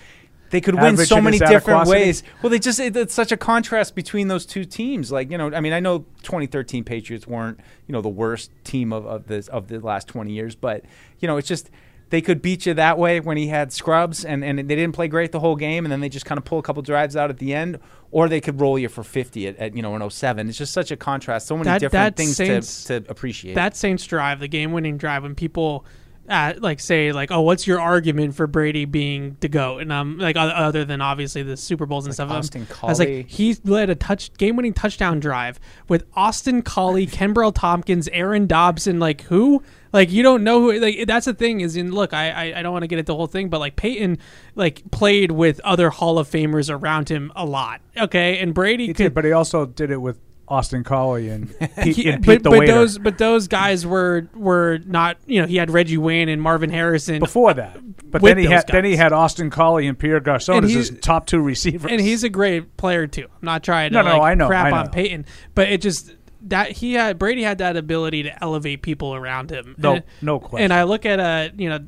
they 0.50 0.62
could 0.62 0.76
win 0.76 0.98
so 0.98 1.22
many 1.22 1.40
different 1.40 1.88
ways. 1.88 2.24
Well, 2.42 2.50
they 2.50 2.60
just 2.60 2.80
it, 2.80 2.96
it's 2.96 3.14
such 3.14 3.32
a 3.32 3.38
contrast 3.38 3.96
between 3.96 4.28
those 4.28 4.46
two 4.46 4.66
teams. 4.66 5.12
Like 5.12 5.32
you 5.32 5.38
know, 5.38 5.54
I 5.54 5.60
mean, 5.60 5.74
I 5.74 5.80
know 5.80 6.00
2013 6.24 6.84
Patriots 6.84 7.28
weren't 7.28 7.60
you 7.88 7.94
know 7.94 8.02
the 8.02 8.10
worst 8.10 8.52
team 8.64 8.94
of, 8.94 9.06
of 9.06 9.28
this 9.28 9.48
of 9.48 9.68
the 9.68 9.80
last 9.80 10.08
20 10.08 10.32
years, 10.32 10.56
but 10.56 10.84
you 11.20 11.28
know, 11.28 11.38
it's 11.38 11.48
just 11.48 11.70
they 12.10 12.22
could 12.22 12.42
beat 12.42 12.66
you 12.66 12.74
that 12.74 12.98
way 12.98 13.20
when 13.20 13.36
he 13.36 13.48
had 13.48 13.74
scrubs 13.74 14.24
and, 14.24 14.44
and 14.44 14.58
they 14.60 14.76
didn't 14.76 14.94
play 14.94 15.10
great 15.10 15.34
the 15.34 15.40
whole 15.42 15.58
game 15.58 15.84
and 15.84 15.92
then 15.92 16.00
they 16.00 16.08
just 16.08 16.26
kind 16.26 16.38
of 16.38 16.46
pull 16.46 16.58
a 16.58 16.62
couple 16.62 16.82
drives 16.82 17.18
out 17.18 17.30
at 17.30 17.38
the 17.38 17.54
end, 17.54 17.80
or 18.12 18.30
they 18.30 18.40
could 18.40 18.62
roll 18.62 18.80
you 18.80 18.88
for 18.88 19.04
50 19.04 19.48
at, 19.48 19.58
at 19.58 19.76
you 19.76 19.82
know, 19.82 19.94
an 19.94 20.10
07. 20.10 20.48
It's 20.48 20.58
just 20.58 20.72
such 20.72 20.90
a 20.92 20.96
contrast. 20.96 21.48
So 21.48 21.58
many 21.58 21.66
That- 21.66 21.80
different 21.82 22.16
that 22.16 22.22
things 22.22 22.38
Saints- 22.38 22.86
to, 22.86 23.02
to 23.02 23.12
appreciate. 23.12 23.56
That 23.56 23.76
Saints 23.76 24.06
drive, 24.06 24.40
the 24.40 24.48
game-winning 24.48 24.98
drive, 24.98 25.24
when 25.24 25.36
people 25.36 25.86
uh, 26.30 26.54
like 26.58 26.80
say 26.80 27.12
like, 27.12 27.32
"Oh, 27.32 27.42
what's 27.42 27.66
your 27.66 27.80
argument 27.80 28.36
for 28.36 28.48
Brady 28.48 28.86
being 28.86 29.38
the 29.40 29.48
goat?" 29.48 29.82
And 29.82 29.92
um, 29.92 30.18
like 30.18 30.36
other 30.38 30.84
than 30.84 31.02
obviously 31.02 31.44
the 31.44 31.56
Super 31.56 31.86
Bowls 31.86 32.06
and 32.06 32.14
stuff. 32.14 32.30
um, 32.30 32.38
Austin 32.38 32.68
I 32.84 32.86
was 32.88 33.00
like, 33.00 33.28
he 33.28 33.56
led 33.64 33.90
a 33.90 33.96
touch 33.96 34.34
game-winning 34.34 34.74
touchdown 34.74 35.20
drive 35.20 35.60
with 35.88 36.06
Austin 36.16 36.62
Collie, 36.62 37.08
Kenbrell 37.08 37.54
Thompkins, 37.54 38.08
Aaron 38.10 38.48
Dobson. 38.48 39.00
Like 39.00 39.22
who? 39.22 39.64
Like 39.94 40.12
you 40.12 40.22
don't 40.22 40.44
know 40.44 40.62
who? 40.62 40.80
Like 40.80 41.08
that's 41.08 41.26
the 41.28 41.34
thing 41.34 41.62
is 41.62 41.78
in 41.78 41.92
look. 41.94 42.14
I 42.14 42.30
I, 42.30 42.60
I 42.60 42.62
don't 42.62 42.74
want 42.74 42.84
to 42.84 42.88
get 42.88 43.00
into 43.00 43.12
the 43.12 43.16
whole 43.16 43.28
thing, 43.28 43.50
but 43.50 43.60
like 43.60 43.78
Peyton 43.78 44.18
like 44.56 44.84
played 44.92 45.32
with 45.32 45.62
other 45.62 45.90
Hall 45.90 46.20
of 46.20 46.30
Famers 46.30 46.70
around 46.70 47.10
him 47.10 47.32
a 47.36 47.46
lot. 47.46 47.82
Okay, 47.96 48.40
and 48.40 48.54
Brady 48.54 48.88
He 48.88 48.94
could 48.94 49.04
did, 49.04 49.14
but 49.14 49.24
he 49.24 49.32
also 49.32 49.66
did 49.66 49.92
it 49.92 50.02
with 50.02 50.20
Austin 50.50 50.84
Collie 50.84 51.30
and 51.30 51.50
Pete, 51.82 51.96
he- 51.96 52.10
and 52.10 52.26
but, 52.26 52.32
Pete 52.36 52.44
the 52.44 52.50
but 52.50 52.60
waiter. 52.60 52.74
those 52.74 52.98
but 52.98 53.18
those 53.18 53.48
guys 53.48 53.86
were 53.86 54.28
were 54.34 54.80
not 54.86 55.18
you 55.26 55.42
know 55.42 55.48
he 55.48 55.58
had 55.58 55.70
Reggie 55.70 55.98
Wayne 55.98 56.30
and 56.30 56.42
Marvin 56.42 56.70
Harrison 56.70 57.20
before 57.20 57.54
that. 57.54 57.78
But 58.10 58.22
with 58.22 58.32
then 58.32 58.38
he 58.38 58.44
those 58.46 58.54
had 58.54 58.68
then 58.68 58.86
he 58.86 58.96
had 58.96 59.12
Austin 59.12 59.50
Collie 59.50 59.88
and 59.88 60.00
Pierre 60.00 60.20
Garcon 60.22 60.56
And 60.56 60.66
as 60.66 60.72
he's- 60.72 60.90
his 60.90 61.00
top 61.02 61.28
two 61.28 61.42
receivers. 61.42 61.92
and 61.92 62.00
he's 62.00 62.24
a 62.24 62.30
great 62.30 62.78
player 62.78 63.08
too. 63.08 63.24
I'm 63.26 63.46
not 63.46 63.64
trying 63.64 63.92
to 63.92 63.96
No, 63.96 64.02
no, 64.04 64.18
like, 64.20 64.32
I 64.32 64.34
know, 64.36 64.48
crap 64.48 64.74
I 64.74 64.78
on. 64.80 64.90
Peyton, 64.92 65.26
but 65.54 65.70
it 65.70 65.82
just 65.82 66.14
that 66.44 66.72
he 66.72 66.94
had 66.94 67.20
Brady 67.20 67.44
had 67.44 67.58
that 67.58 67.76
ability 67.76 68.24
to 68.24 68.44
elevate 68.44 68.82
people 68.82 69.14
around 69.16 69.50
him. 69.52 69.76
No- 69.78 69.96
And- 69.96 70.04
no 70.22 70.40
question. 70.40 70.64
And 70.64 70.74
I 70.74 70.84
look 70.84 71.06
at 71.06 71.20
a 71.20 71.52
you 71.58 71.68
know 71.70 71.80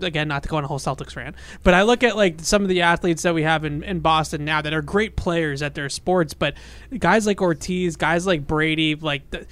again 0.00 0.28
not 0.28 0.42
to 0.42 0.48
go 0.48 0.56
on 0.56 0.64
a 0.64 0.66
whole 0.66 0.78
Celtics 0.78 1.16
rant, 1.16 1.36
but 1.62 1.74
I 1.74 1.82
look 1.82 2.02
at 2.02 2.16
like 2.16 2.40
some 2.40 2.62
of 2.62 2.68
the 2.68 2.82
athletes 2.82 3.22
that 3.22 3.34
we 3.34 3.42
have 3.42 3.64
in, 3.64 3.82
in 3.82 4.00
Boston 4.00 4.44
now 4.44 4.62
that 4.62 4.72
are 4.72 4.82
great 4.82 5.16
players 5.16 5.62
at 5.62 5.74
their 5.74 5.88
sports, 5.88 6.34
but 6.34 6.54
guys 6.98 7.26
like 7.26 7.40
Ortiz, 7.40 7.96
guys 7.96 8.26
like 8.26 8.46
Brady, 8.46 8.94
like. 8.94 9.28
The, 9.30 9.46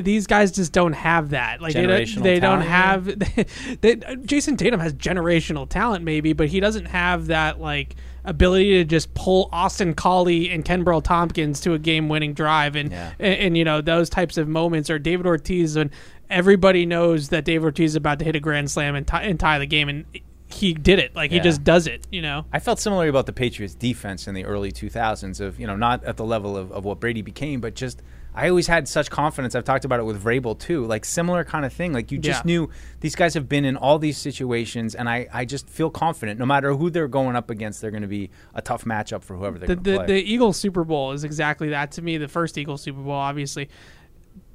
these 0.00 0.26
guys 0.26 0.50
just 0.50 0.72
don't 0.72 0.94
have 0.94 1.30
that. 1.30 1.60
Like 1.60 1.74
they 1.74 1.86
don't, 1.86 2.22
they 2.22 2.40
don't 2.40 2.62
have. 2.62 3.06
They, 3.80 3.96
Jayson 3.96 4.56
Tatum 4.56 4.80
has 4.80 4.94
generational 4.94 5.68
talent, 5.68 6.04
maybe, 6.04 6.32
but 6.32 6.48
he 6.48 6.58
doesn't 6.58 6.86
have 6.86 7.26
that 7.26 7.60
like 7.60 7.94
ability 8.24 8.70
to 8.78 8.84
just 8.84 9.12
pull 9.14 9.48
Austin 9.52 9.94
Collie 9.94 10.50
and 10.50 10.64
Kenbrell 10.64 11.02
Thompkins 11.02 11.60
to 11.60 11.74
a 11.74 11.78
game-winning 11.78 12.32
drive, 12.32 12.76
and, 12.76 12.92
and 12.92 13.14
and 13.18 13.56
you 13.58 13.64
know 13.64 13.80
those 13.80 14.08
types 14.08 14.38
of 14.38 14.48
moments, 14.48 14.90
or 14.90 14.98
David 14.98 15.26
Ortiz 15.26 15.76
when 15.76 15.90
everybody 16.34 16.84
knows 16.86 17.28
that 17.30 17.44
Dave 17.44 17.64
Ortiz 17.64 17.92
is 17.92 17.96
about 17.96 18.18
to 18.18 18.24
hit 18.24 18.36
a 18.36 18.40
grand 18.40 18.70
slam 18.70 18.94
and, 18.94 19.06
tie 19.06 19.22
and 19.22 19.38
tie 19.40 19.58
the 19.58 19.66
game, 19.66 19.88
and 19.88 20.04
he 20.48 20.74
did 20.74 20.98
it. 20.98 21.14
Like 21.16 21.30
he 21.30 21.38
Yeah. 21.38 21.42
just 21.42 21.64
does 21.64 21.86
it. 21.86 22.06
You 22.10 22.22
know. 22.22 22.44
I 22.52 22.58
felt 22.58 22.78
similarly 22.80 23.08
about 23.08 23.26
the 23.26 23.32
Patriots 23.32 23.74
defense 23.74 24.28
in 24.28 24.34
the 24.34 24.44
early 24.44 24.70
2000s 24.72 25.40
of, 25.40 25.58
you 25.58 25.66
know, 25.66 25.76
not 25.76 26.04
at 26.04 26.16
the 26.16 26.24
level 26.24 26.56
of, 26.56 26.70
of 26.72 26.84
what 26.84 27.00
Brady 27.00 27.22
became, 27.22 27.60
but 27.60 27.74
just 27.74 28.02
I 28.36 28.48
always 28.48 28.66
had 28.66 28.88
such 28.88 29.10
confidence. 29.10 29.54
I've 29.54 29.62
talked 29.62 29.84
about 29.84 30.00
it 30.00 30.02
with 30.04 30.20
Vrabel 30.22 30.58
too, 30.58 30.84
like 30.86 31.04
similar 31.04 31.44
kind 31.44 31.64
of 31.64 31.72
thing. 31.72 31.92
Like 31.92 32.10
you 32.10 32.18
just 32.18 32.40
Yeah. 32.44 32.46
knew 32.52 32.70
these 33.00 33.14
guys 33.14 33.34
have 33.34 33.48
been 33.48 33.64
in 33.64 33.76
all 33.76 33.98
these 34.00 34.18
situations 34.18 34.96
and 34.96 35.08
I, 35.08 35.28
I 35.32 35.44
just 35.44 35.68
feel 35.68 35.88
confident 35.88 36.40
no 36.40 36.46
matter 36.46 36.74
who 36.74 36.90
they're 36.90 37.06
going 37.08 37.36
up 37.36 37.48
against, 37.48 37.80
they're 37.80 37.92
going 37.92 38.02
to 38.02 38.08
be 38.08 38.30
a 38.52 38.60
tough 38.60 38.84
matchup 38.84 39.22
for 39.22 39.36
whoever 39.36 39.58
they're 39.58 39.68
the, 39.68 39.74
going 39.76 39.84
to 39.84 39.90
the, 39.90 39.96
play. 39.98 40.06
the 40.06 40.32
Eagles 40.32 40.56
Super 40.56 40.82
Bowl 40.82 41.12
is 41.12 41.22
exactly 41.22 41.68
that 41.70 41.92
to 41.92 42.02
me. 42.02 42.16
The 42.18 42.26
first 42.28 42.58
Eagles 42.58 42.82
Super 42.82 43.00
Bowl, 43.00 43.12
obviously, 43.12 43.68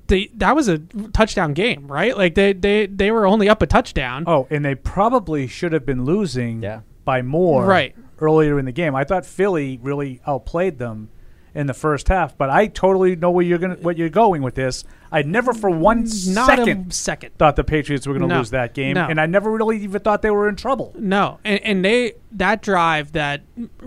they 0.10 0.30
that 0.36 0.56
was 0.56 0.68
a 0.68 0.80
touchdown 1.14 1.54
game, 1.54 1.88
right? 1.88 2.16
Like 2.18 2.36
they 2.36 2.54
they 2.54 2.86
they 2.88 3.10
were 3.12 3.26
only 3.26 3.48
up 3.48 3.62
a 3.62 3.66
touchdown. 3.68 4.26
Oh, 4.28 4.46
and 4.50 4.66
they 4.66 4.76
probably 4.76 5.48
should 5.48 5.72
have 5.72 5.86
been 5.86 6.04
losing 6.04 6.64
by 7.06 7.22
more 7.22 7.66
Right. 7.66 7.96
earlier 8.20 8.60
in 8.60 8.66
the 8.66 8.72
game. 8.74 8.94
I 8.96 9.04
thought 9.06 9.26
Philly 9.26 9.80
really 9.82 10.20
outplayed 10.28 10.78
them 10.78 11.10
in 11.56 11.66
the 11.66 11.74
first 11.74 12.10
half, 12.10 12.38
but 12.38 12.50
I 12.52 12.68
totally 12.68 13.16
know 13.16 13.32
where 13.32 13.44
you're 13.44 13.58
gonna 13.58 13.78
what 13.82 13.98
you're 13.98 14.10
going 14.10 14.42
with 14.44 14.54
this. 14.56 14.84
I 15.12 15.24
never 15.24 15.54
for 15.54 15.72
one 15.72 16.02
Not 16.04 16.10
a 16.10 16.56
second 16.58 16.94
second. 16.94 17.32
thought 17.40 17.56
the 17.56 17.64
Patriots 17.64 18.06
were 18.06 18.14
going 18.14 18.22
to 18.22 18.34
No. 18.36 18.38
lose 18.38 18.52
that 18.52 18.76
game, 18.76 18.94
No. 18.94 19.08
and 19.08 19.20
I 19.20 19.26
never 19.26 19.50
really 19.50 19.80
even 19.80 20.00
thought 20.02 20.22
they 20.22 20.30
were 20.30 20.48
in 20.48 20.56
trouble. 20.56 20.94
No, 21.00 21.40
and, 21.44 21.60
and 21.64 21.84
they 21.86 22.14
that 22.34 22.62
drive 22.62 23.14
that 23.14 23.42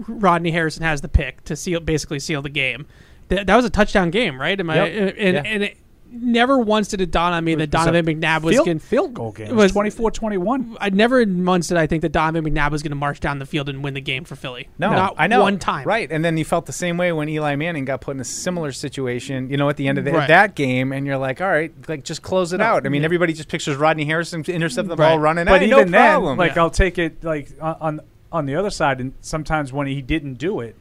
Rodney 0.08 0.50
Harrison 0.50 0.82
has 0.82 1.00
the 1.00 1.08
pick 1.08 1.44
to 1.44 1.54
seal 1.54 1.78
basically 1.78 2.18
seal 2.18 2.42
the 2.42 2.48
game. 2.48 2.86
That, 3.28 3.46
that 3.46 3.54
was 3.56 3.64
a 3.64 3.70
touchdown 3.70 4.10
game, 4.10 4.40
right? 4.40 4.58
Am 4.58 4.68
I? 4.68 4.74
Yep. 4.88 5.14
And, 5.18 5.34
Yeah. 5.34 5.42
and 5.46 5.62
it 5.62 5.76
never 6.12 6.58
once 6.58 6.88
did 6.88 7.00
it 7.00 7.10
dawn 7.10 7.32
on 7.32 7.42
me 7.44 7.54
that 7.54 7.62
It 7.64 7.72
was 7.72 7.82
a 7.82 7.90
Donovan 7.90 8.20
McNabb 8.20 8.42
was 8.42 8.54
field- 8.54 8.66
going 8.66 8.78
field 8.78 9.14
goal 9.14 9.32
game. 9.32 9.46
It 9.48 9.54
was 9.54 9.72
24-21. 9.72 10.76
I 10.80 10.90
never 10.90 11.24
once 11.26 11.68
did 11.68 11.78
I 11.78 11.86
think 11.86 12.02
that 12.02 12.12
Donovan 12.12 12.44
McNabb 12.44 12.70
was 12.70 12.82
going 12.82 12.90
to 12.92 12.96
march 12.96 13.20
down 13.20 13.38
the 13.38 13.46
field 13.46 13.68
and 13.68 13.82
win 13.82 13.94
the 13.94 14.00
game 14.00 14.24
for 14.24 14.36
Philly. 14.36 14.68
No, 14.78 14.90
not 14.90 15.14
I 15.18 15.26
know. 15.26 15.42
one 15.42 15.58
time. 15.58 15.86
Right, 15.86 16.10
and 16.10 16.24
then 16.24 16.36
you 16.36 16.44
felt 16.44 16.66
the 16.66 16.72
same 16.72 16.96
way 16.96 17.12
when 17.12 17.28
Eli 17.28 17.56
Manning 17.56 17.84
got 17.84 18.00
put 18.00 18.14
in 18.16 18.20
a 18.20 18.24
similar 18.24 18.72
situation. 18.72 19.50
You 19.50 19.56
know, 19.56 19.68
at 19.68 19.76
the 19.76 19.88
end 19.88 19.98
of 19.98 20.04
the, 20.04 20.12
Right. 20.12 20.28
that 20.28 20.54
game, 20.54 20.92
and 20.92 21.06
you're 21.06 21.18
like, 21.18 21.40
all 21.40 21.48
right, 21.48 21.72
like 21.88 22.04
just 22.04 22.22
close 22.22 22.52
it 22.52 22.58
No, 22.58 22.64
out. 22.64 22.86
I 22.86 22.88
mean, 22.90 23.02
yeah. 23.02 23.06
everybody 23.06 23.32
just 23.32 23.48
pictures 23.48 23.76
Rodney 23.76 24.04
Harrison 24.04 24.44
intercepting 24.46 24.88
the 24.90 24.96
Right. 24.96 25.08
ball, 25.10 25.18
running. 25.18 25.48
Out. 25.48 25.52
But 25.52 25.62
even 25.62 25.90
no 25.90 25.98
problem. 25.98 26.36
then, 26.38 26.46
like 26.48 26.56
I'll 26.56 26.70
take 26.70 26.98
it 26.98 27.24
like 27.24 27.48
on- 27.60 27.76
on 27.80 28.00
on 28.30 28.46
the 28.46 28.54
other 28.54 28.70
side, 28.70 28.98
and 29.00 29.12
sometimes 29.20 29.72
when 29.74 29.86
he 29.86 30.00
didn't 30.00 30.34
do 30.34 30.60
it, 30.60 30.74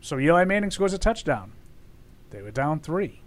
so 0.00 0.18
Eli 0.18 0.44
Manning 0.44 0.70
scores 0.70 0.92
a 0.92 0.98
touchdown. 0.98 1.52
They 2.30 2.42
were 2.42 2.50
down 2.50 2.80
three. 2.80 3.20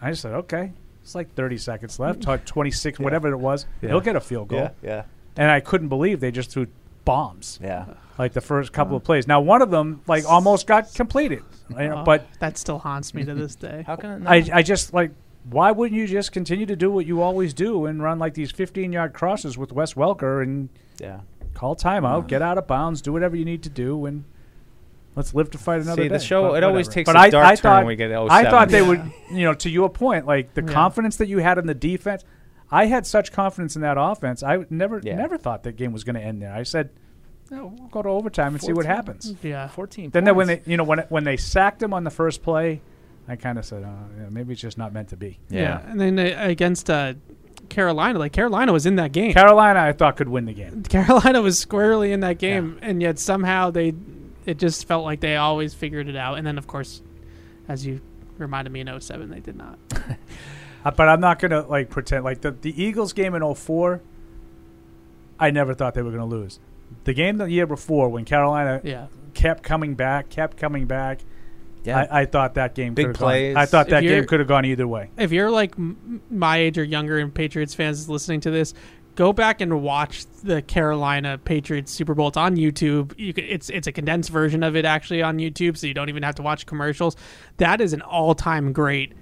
I 0.00 0.10
just 0.10 0.22
said, 0.22 0.32
okay, 0.32 0.72
it's 1.02 1.14
like 1.14 1.34
30 1.34 1.58
seconds 1.58 1.98
left, 1.98 2.26
like 2.26 2.44
26, 2.44 2.98
whatever 3.00 3.28
it 3.28 3.38
was. 3.38 3.66
Yeah. 3.80 3.90
He'll 3.90 4.00
get 4.00 4.16
a 4.16 4.20
field 4.20 4.48
goal. 4.48 4.58
Yeah, 4.58 4.70
yeah. 4.82 5.02
And 5.36 5.50
I 5.50 5.60
couldn't 5.60 5.88
believe 5.88 6.20
they 6.20 6.30
just 6.30 6.50
threw 6.50 6.66
bombs. 7.04 7.58
Yeah. 7.62 7.86
Like 8.18 8.32
the 8.32 8.40
first 8.40 8.72
couple 8.72 8.92
uh-huh. 8.92 8.96
of 8.96 9.04
plays. 9.04 9.26
Now 9.26 9.40
one 9.40 9.62
of 9.62 9.70
them 9.70 10.02
like 10.06 10.24
almost 10.24 10.66
got 10.66 10.92
completed, 10.94 11.42
right? 11.70 11.90
Oh, 11.90 11.94
uh-huh. 11.94 12.04
but 12.04 12.26
that 12.40 12.58
still 12.58 12.78
haunts 12.78 13.14
me 13.14 13.24
to 13.24 13.34
this 13.34 13.54
day. 13.56 13.84
How 13.86 13.96
can 13.96 14.22
it 14.22 14.26
I, 14.26 14.58
I 14.58 14.62
just 14.62 14.92
like 14.94 15.12
why 15.48 15.70
wouldn't 15.70 15.98
you 15.98 16.08
just 16.08 16.32
continue 16.32 16.66
to 16.66 16.74
do 16.74 16.90
what 16.90 17.06
you 17.06 17.22
always 17.22 17.54
do 17.54 17.86
and 17.86 18.02
run 18.02 18.18
like 18.18 18.34
these 18.34 18.50
15 18.50 18.92
yard 18.92 19.12
crosses 19.12 19.56
with 19.56 19.72
Wes 19.72 19.94
Welker 19.94 20.42
and 20.42 20.68
yeah 20.98 21.20
call 21.56 21.74
timeout, 21.74 22.26
get 22.28 22.42
out 22.42 22.58
of 22.58 22.66
bounds, 22.66 23.00
do 23.00 23.12
whatever 23.12 23.34
you 23.34 23.44
need 23.44 23.62
to 23.62 23.70
do, 23.70 24.04
and 24.06 24.24
let's 25.16 25.34
live 25.34 25.50
to 25.50 25.58
fight 25.58 25.80
another 25.80 26.02
See, 26.02 26.08
day. 26.08 26.14
the 26.16 26.20
show- 26.22 26.50
But 26.50 26.58
it 26.58 26.64
always 26.64 26.86
whatever. 26.86 26.94
takes 26.94 27.06
but 27.08 27.16
a 27.16 27.18
I, 27.18 27.30
dark 27.30 27.46
I 27.46 27.48
turn 27.56 27.56
thought, 27.62 27.76
when 27.78 27.86
we 27.86 27.96
get 27.96 28.08
to 28.08 28.26
I 28.30 28.48
thought 28.48 28.68
they 28.68 28.82
would, 28.82 29.02
you 29.30 29.44
know, 29.44 29.54
to 29.54 29.68
your 29.70 29.88
point, 29.90 30.26
like 30.26 30.54
the 30.54 30.62
Yeah. 30.62 30.72
confidence 30.72 31.16
that 31.16 31.26
you 31.28 31.38
had 31.38 31.58
in 31.58 31.66
the 31.66 31.74
defense. 31.74 32.24
I 32.70 32.86
had 32.86 33.06
such 33.06 33.30
confidence 33.32 33.76
in 33.76 33.82
that 33.82 33.96
offense. 33.98 34.42
I 34.42 34.64
never, 34.70 35.00
Yeah. 35.02 35.16
never 35.16 35.38
thought 35.38 35.62
that 35.64 35.76
game 35.76 35.92
was 35.92 36.04
going 36.04 36.16
to 36.16 36.20
end 36.22 36.42
there. 36.42 36.52
I 36.52 36.62
said, 36.64 36.90
no, 37.50 37.72
we'll 37.78 37.88
go 37.88 38.02
to 38.02 38.08
overtime 38.08 38.54
and 38.54 38.62
see 38.62 38.72
what 38.72 38.86
happens. 38.86 39.34
Yeah, 39.42 39.68
14 39.68 40.10
Then, 40.10 40.24
they, 40.24 40.32
when 40.32 40.48
they, 40.48 40.62
you 40.66 40.76
know, 40.76 40.82
when 40.84 40.98
when 41.10 41.22
they 41.24 41.36
sacked 41.36 41.80
him 41.80 41.94
on 41.94 42.02
the 42.02 42.10
first 42.10 42.42
play, 42.42 42.80
I 43.28 43.36
kind 43.36 43.56
of 43.56 43.64
said, 43.64 43.84
oh, 43.86 43.94
yeah, 44.20 44.28
maybe 44.30 44.52
it's 44.52 44.60
just 44.60 44.76
not 44.78 44.92
meant 44.92 45.08
to 45.10 45.16
be. 45.16 45.38
Yeah, 45.48 45.80
and 45.88 46.00
then 46.00 46.18
uh, 46.18 46.34
against 46.40 46.90
uh, 46.90 47.14
Carolina, 47.68 48.18
like 48.18 48.32
Carolina 48.32 48.72
was 48.72 48.84
in 48.84 48.96
that 48.96 49.12
game. 49.12 49.32
Carolina, 49.32 49.78
I 49.80 49.92
thought 49.92 50.16
could 50.16 50.28
win 50.28 50.44
the 50.46 50.54
game. 50.54 50.82
Carolina 50.82 51.40
was 51.40 51.56
squarely 51.58 52.10
in 52.10 52.18
that 52.20 52.38
game, 52.38 52.78
and 52.82 53.00
yet 53.00 53.18
somehow 53.20 53.70
they, 53.70 53.94
it 54.46 54.58
just 54.58 54.86
felt 54.86 55.04
like 55.04 55.20
they 55.20 55.36
always 55.36 55.74
figured 55.74 56.08
it 56.08 56.16
out. 56.16 56.38
And 56.38 56.46
then, 56.46 56.56
of 56.58 56.66
course, 56.66 57.02
as 57.68 57.84
you 57.86 58.00
reminded 58.38 58.72
me 58.72 58.80
in 58.80 59.00
07, 59.00 59.28
they 59.30 59.40
did 59.40 59.56
not. 59.56 59.78
Uh, 60.84 60.90
but 60.92 61.08
I'm 61.08 61.18
not 61.18 61.40
gonna 61.40 61.66
like 61.66 61.90
pretend 61.90 62.22
like 62.22 62.42
the 62.42 62.52
the 62.52 62.80
Eagles 62.80 63.12
game 63.12 63.34
in 63.34 63.42
04, 63.56 64.00
I 65.38 65.50
never 65.50 65.74
thought 65.74 65.94
they 65.94 66.02
were 66.02 66.12
gonna 66.12 66.26
lose. 66.26 66.60
The 67.02 67.12
game 67.12 67.38
the 67.38 67.46
year 67.50 67.66
before 67.66 68.08
when 68.08 68.24
Carolina 68.24 68.80
Yeah. 68.84 69.06
kept 69.34 69.64
coming 69.64 69.96
back, 69.96 70.28
kept 70.30 70.56
coming 70.56 70.86
back. 70.86 71.20
Yeah. 71.82 72.06
I, 72.10 72.20
I 72.20 72.24
thought 72.26 72.54
that 72.54 72.74
game 72.76 72.94
Big 72.94 73.06
could've 73.06 73.18
gone- 73.20 73.26
plays. 73.28 73.56
I 73.56 73.66
thought 73.66 73.86
If 73.86 73.90
that 73.90 74.02
game 74.02 74.26
could 74.26 74.38
have 74.38 74.48
gone 74.48 74.64
either 74.64 74.86
way. 74.86 75.10
If 75.16 75.32
you're 75.32 75.50
like 75.50 75.72
m- 75.76 76.20
my 76.30 76.56
age 76.58 76.78
or 76.78 76.84
younger 76.84 77.18
and 77.18 77.34
Patriots 77.34 77.74
fans 77.74 78.08
listening 78.08 78.40
to 78.42 78.50
this, 78.52 78.72
go 79.16 79.32
back 79.32 79.60
and 79.60 79.82
watch 79.82 80.24
the 80.44 80.62
Carolina 80.62 81.38
Patriots 81.38 81.90
Super 81.90 82.14
Bowl. 82.14 82.28
It's 82.28 82.36
on 82.36 82.54
YouTube. 82.56 83.12
You 83.18 83.32
can, 83.32 83.44
it's 83.44 83.68
it's 83.70 83.88
a 83.88 83.92
condensed 83.92 84.30
version 84.30 84.62
of 84.62 84.76
it 84.76 84.84
actually 84.84 85.22
on 85.22 85.38
YouTube, 85.38 85.76
so 85.76 85.88
you 85.88 85.94
don't 85.94 86.08
even 86.08 86.22
have 86.22 86.36
to 86.36 86.42
watch 86.42 86.64
commercials. 86.66 87.16
That 87.56 87.80
is 87.80 87.92
an 87.92 88.02
all-time 88.02 88.72
great 88.72 89.12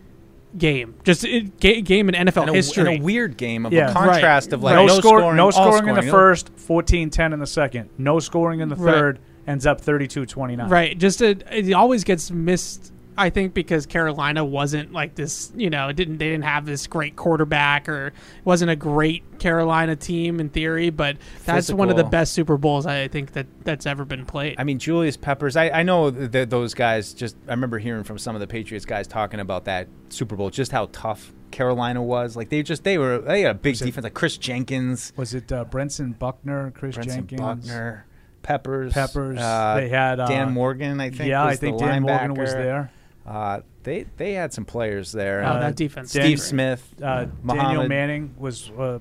game. 0.58 0.94
Just 1.04 1.24
it, 1.24 1.58
ga- 1.58 1.80
game 1.80 2.08
in 2.08 2.14
NFL 2.14 2.42
And 2.42 2.50
a- 2.50 2.54
history. 2.54 2.92
and 2.94 3.00
a 3.00 3.04
weird 3.04 3.36
game 3.36 3.64
of 3.66 3.72
Yeah. 3.72 3.90
a 3.90 3.92
contrast 3.92 4.52
of 4.52 4.62
like 4.62 4.74
no, 4.76 4.86
no, 4.86 4.98
score, 5.00 5.18
scoring, 5.20 5.36
no 5.36 5.44
all 5.46 5.50
scoring 5.52 5.88
in 5.88 5.94
the 5.96 6.02
first, 6.02 6.54
14-10 6.56 7.32
in 7.32 7.38
the 7.40 7.46
second, 7.46 7.88
no 7.98 8.20
scoring 8.20 8.60
in 8.60 8.68
the 8.68 8.76
Right. 8.76 8.94
third, 8.94 9.18
ends 9.46 9.66
up 9.66 9.80
32-29. 9.80 10.68
Right. 10.70 10.96
Just 10.96 11.22
a, 11.22 11.30
it 11.50 11.72
always 11.72 12.04
gets 12.04 12.30
missed. 12.30 12.92
I 13.16 13.30
think 13.30 13.54
because 13.54 13.86
Carolina 13.86 14.44
wasn't 14.44 14.92
like 14.92 15.14
this, 15.14 15.52
you 15.54 15.70
know, 15.70 15.92
didn't 15.92 16.18
they 16.18 16.28
didn't 16.30 16.44
have 16.44 16.66
this 16.66 16.86
great 16.86 17.16
quarterback 17.16 17.88
or 17.88 18.12
wasn't 18.44 18.70
a 18.70 18.76
great 18.76 19.38
Carolina 19.38 19.96
team 19.96 20.40
in 20.40 20.48
theory, 20.48 20.90
but 20.90 21.16
that's 21.44 21.72
one 21.72 21.90
of 21.90 21.96
the 21.96 22.04
best 22.04 22.32
Super 22.32 22.56
Bowls 22.56 22.86
I 22.86 23.08
think 23.08 23.32
that 23.32 23.46
that's 23.64 23.86
ever 23.86 24.04
been 24.04 24.26
played. 24.26 24.56
I 24.58 24.64
mean, 24.64 24.78
Julius 24.78 25.16
Peppers. 25.16 25.56
I, 25.56 25.70
I 25.70 25.82
know 25.82 26.10
that 26.10 26.50
those 26.50 26.74
guys. 26.74 27.14
Just 27.14 27.36
I 27.46 27.52
remember 27.52 27.78
hearing 27.78 28.04
from 28.04 28.18
some 28.18 28.34
of 28.34 28.40
the 28.40 28.46
Patriots 28.46 28.84
guys 28.84 29.06
talking 29.06 29.40
about 29.40 29.66
that 29.66 29.88
Super 30.08 30.36
Bowl, 30.36 30.50
just 30.50 30.72
how 30.72 30.88
tough 30.92 31.32
Carolina 31.50 32.02
was. 32.02 32.36
Like 32.36 32.48
they 32.48 32.62
just 32.62 32.84
they 32.84 32.98
were 32.98 33.18
they 33.18 33.42
had 33.42 33.52
a 33.52 33.58
big 33.58 33.78
defense. 33.78 34.04
Like 34.04 34.14
Kris 34.14 34.36
Jenkins, 34.36 35.12
Was 35.16 35.34
it 35.34 35.52
uh, 35.52 35.64
Brentson 35.64 36.18
Buckner, 36.18 36.72
Kris 36.72 36.96
Brentson 36.96 37.14
Jenkins, 37.28 37.40
Buckner, 37.40 38.06
Peppers, 38.42 38.92
Peppers? 38.92 39.38
uh, 39.38 39.76
they 39.78 39.88
had 39.88 40.20
uh, 40.20 40.26
Dan 40.26 40.52
Morgan. 40.52 41.00
I 41.00 41.10
think. 41.10 41.28
Yeah, 41.28 41.46
was 41.46 41.56
I 41.56 41.56
think 41.60 41.78
the 41.78 41.86
Dan 41.86 42.02
Morgan 42.02 42.34
was 42.34 42.52
there. 42.52 42.90
Uh, 43.26 43.60
they 43.84 44.04
they 44.16 44.32
had 44.34 44.52
some 44.52 44.64
players 44.64 45.12
there. 45.12 45.42
Oh, 45.42 45.46
Uh, 45.48 45.60
that 45.60 45.76
defense. 45.76 46.10
Steve 46.10 46.22
Dan- 46.22 46.36
Smith, 46.38 46.94
uh, 47.02 47.24
Daniel 47.24 47.32
Muhammad- 47.42 47.88
Manning 47.88 48.34
was, 48.38 48.70
uh, 48.78 48.98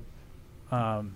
um, 0.70 1.14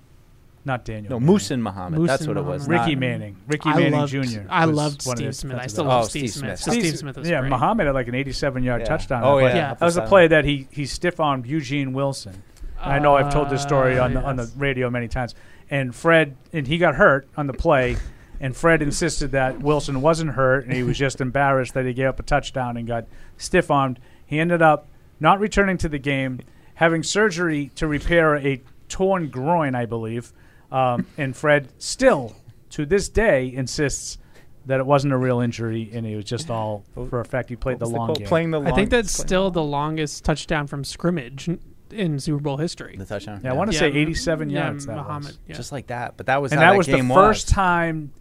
not 0.64 0.85
Daniel. 0.85 1.12
No, 1.12 1.20
Manning. 1.20 1.36
Muhsin 1.36 1.60
Muhammad. 1.60 2.06
That's 2.09 2.26
what 2.26 2.36
it 2.36 2.44
was. 2.44 2.68
Ricky 2.68 2.94
not- 2.94 3.01
Manning. 3.01 3.36
Ricky 3.47 3.70
I 3.70 3.76
Manning 3.76 3.93
loved- 3.93 4.12
Jr. 4.12 4.40
I 4.51 4.66
was 4.66 4.76
loved 4.76 5.06
one 5.06 5.14
of 5.14 5.18
Steve 5.18 5.36
Smith. 5.36 5.52
I 5.52 5.56
defensive 5.56 5.70
still 5.70 5.85
love 5.86 6.05
Oh, 6.05 6.06
Steve 6.09 6.20
Steve 6.30 6.40
Smith. 6.40 6.59
Smith. 6.60 6.74
Steve 6.85 6.97
Smith 6.98 7.16
was 7.16 7.28
yeah, 7.30 7.40
great. 7.40 7.48
Muhammad 7.51 7.86
had 7.86 7.94
like 7.94 8.09
an 8.09 8.14
87-yard 8.14 8.82
Yeah. 8.82 8.86
touchdown. 8.86 9.22
Oh, 9.24 9.39
that 9.40 9.55
yeah. 9.56 9.74
that 9.74 9.80
was 9.85 9.97
a 9.97 10.02
play 10.02 10.28
that 10.28 10.44
he 10.44 10.68
he 10.70 10.85
stiff 10.85 11.18
armed 11.20 11.47
Eugene 11.47 11.93
Wilson. 11.94 12.43
And 12.82 12.93
I 12.93 12.98
know 12.98 13.16
I've 13.16 13.32
told 13.32 13.48
this 13.51 13.62
story 13.62 13.98
Uh, 13.98 14.05
on 14.05 14.14
the, 14.14 14.22
on 14.22 14.36
the 14.36 14.51
radio 14.56 14.89
many 14.90 15.09
times. 15.09 15.35
And 15.70 15.94
Fred 15.94 16.36
and 16.52 16.66
he 16.66 16.78
got 16.78 16.94
hurt 16.94 17.26
on 17.36 17.47
the 17.47 17.52
play, 17.55 17.97
and 18.40 18.56
Fred 18.56 18.82
insisted 18.82 19.32
that 19.32 19.60
Wilson 19.60 20.01
wasn't 20.01 20.31
hurt, 20.32 20.65
and 20.65 20.73
he 20.73 20.82
was 20.82 20.97
just 20.98 21.20
embarrassed 21.20 21.74
that 21.74 21.85
he 21.86 21.93
gave 21.93 22.06
up 22.09 22.20
a 22.20 22.23
touchdown 22.23 22.77
and 22.77 22.86
got 22.86 23.06
stiff 23.36 23.70
armed. 23.70 23.98
He 24.27 24.39
ended 24.39 24.62
up 24.62 24.89
not 25.20 25.40
returning 25.40 25.78
to 25.78 25.89
the 25.89 25.98
game, 25.98 26.40
having 26.74 27.02
surgery 27.02 27.70
to 27.74 27.86
repair 27.86 28.36
a 28.36 28.60
torn 28.89 29.28
groin, 29.31 29.74
I 29.74 29.86
believe. 29.86 30.32
Um, 30.70 31.06
and 31.16 31.36
Fred 31.36 31.69
still, 31.78 32.36
to 32.70 32.86
this 32.86 33.09
day, 33.09 33.52
insists 33.52 34.19
that 34.66 34.81
it 34.81 34.86
wasn't 34.86 35.15
a 35.15 35.16
real 35.16 35.40
injury 35.40 35.90
and 35.94 36.06
it 36.06 36.15
was 36.15 36.27
just 36.27 36.51
all 36.51 36.85
for 37.09 37.20
effect. 37.20 37.48
He 37.48 37.56
played 37.56 37.78
the 37.78 37.86
was 37.86 37.93
the 37.93 37.98
long 37.98 38.12
game. 38.12 38.27
Playing 38.27 38.51
the 38.51 38.60
I 38.60 38.73
think 38.73 38.90
that's 38.90 39.10
still 39.10 39.51
the 39.51 39.62
longest 39.62 40.24
touchdown 40.27 40.66
from 40.66 40.85
scrimmage 40.85 41.48
in 41.90 42.19
Super 42.20 42.43
Bowl 42.43 42.59
history. 42.59 42.94
The 42.98 43.06
touchdown. 43.06 43.40
Yeah, 43.43 43.52
I 43.52 43.55
want 43.55 43.70
to 43.70 43.74
Yeah, 43.74 43.81
say 43.81 43.86
87 43.93 44.51
yeah, 44.51 44.65
yards. 44.66 44.85
that 44.85 44.97
Muhammad, 44.97 45.24
was. 45.28 45.39
yeah. 45.47 45.56
just 45.56 45.73
like 45.73 45.86
that. 45.86 46.19
But 46.19 46.27
that 46.27 46.43
was 46.43 46.52
and 46.52 46.60
how 46.60 46.73
that 46.73 46.77
was 46.77 46.86
the 46.86 46.97
game 46.97 47.09
first 47.09 47.48
time 47.48 48.12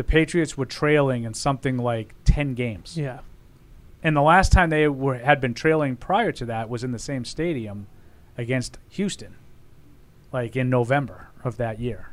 the 0.00 0.04
Patriots 0.04 0.56
were 0.56 0.64
trailing 0.64 1.24
in 1.24 1.34
something 1.34 1.76
like 1.76 2.14
10 2.24 2.54
games. 2.54 2.96
Yeah. 2.96 3.18
And 4.02 4.16
the 4.16 4.22
last 4.22 4.50
time 4.50 4.70
they 4.70 4.88
were 4.88 5.18
had 5.18 5.42
been 5.42 5.52
trailing 5.52 5.94
prior 5.96 6.32
to 6.32 6.46
that 6.46 6.70
was 6.70 6.82
in 6.82 6.92
the 6.92 6.98
same 6.98 7.26
stadium 7.26 7.86
against 8.38 8.78
Houston, 8.88 9.34
like 10.32 10.56
in 10.56 10.70
November 10.70 11.28
of 11.44 11.58
that 11.58 11.80
year. 11.80 12.12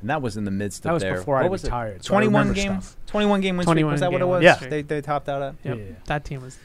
And 0.00 0.08
that 0.10 0.22
was 0.22 0.36
in 0.36 0.44
the 0.44 0.52
midst 0.52 0.84
That 0.84 0.90
of 0.90 0.94
was 0.94 1.02
before 1.02 1.34
what 1.38 1.44
I 1.46 1.48
was 1.48 1.64
it? 1.64 1.66
retired, 1.66 2.04
so 2.04 2.14
I 2.14 2.18
21 2.22 2.40
remember 2.40 2.54
game. 2.54 2.80
stuff. 2.80 2.96
21 3.06 3.40
game 3.40 3.56
win 3.56 3.64
streak. 3.64 3.74
21 3.74 3.90
Was 3.92 4.00
that 4.02 4.12
what 4.12 4.20
it 4.20 4.26
was? 4.26 4.44
Yeah. 4.44 4.54
They 4.54 4.82
they 4.82 5.00
topped 5.00 5.28
out 5.28 5.42
at. 5.42 5.54
Yep. 5.64 5.76
Yeah. 5.76 5.84
That 6.06 6.24
team 6.24 6.40
was 6.40 6.56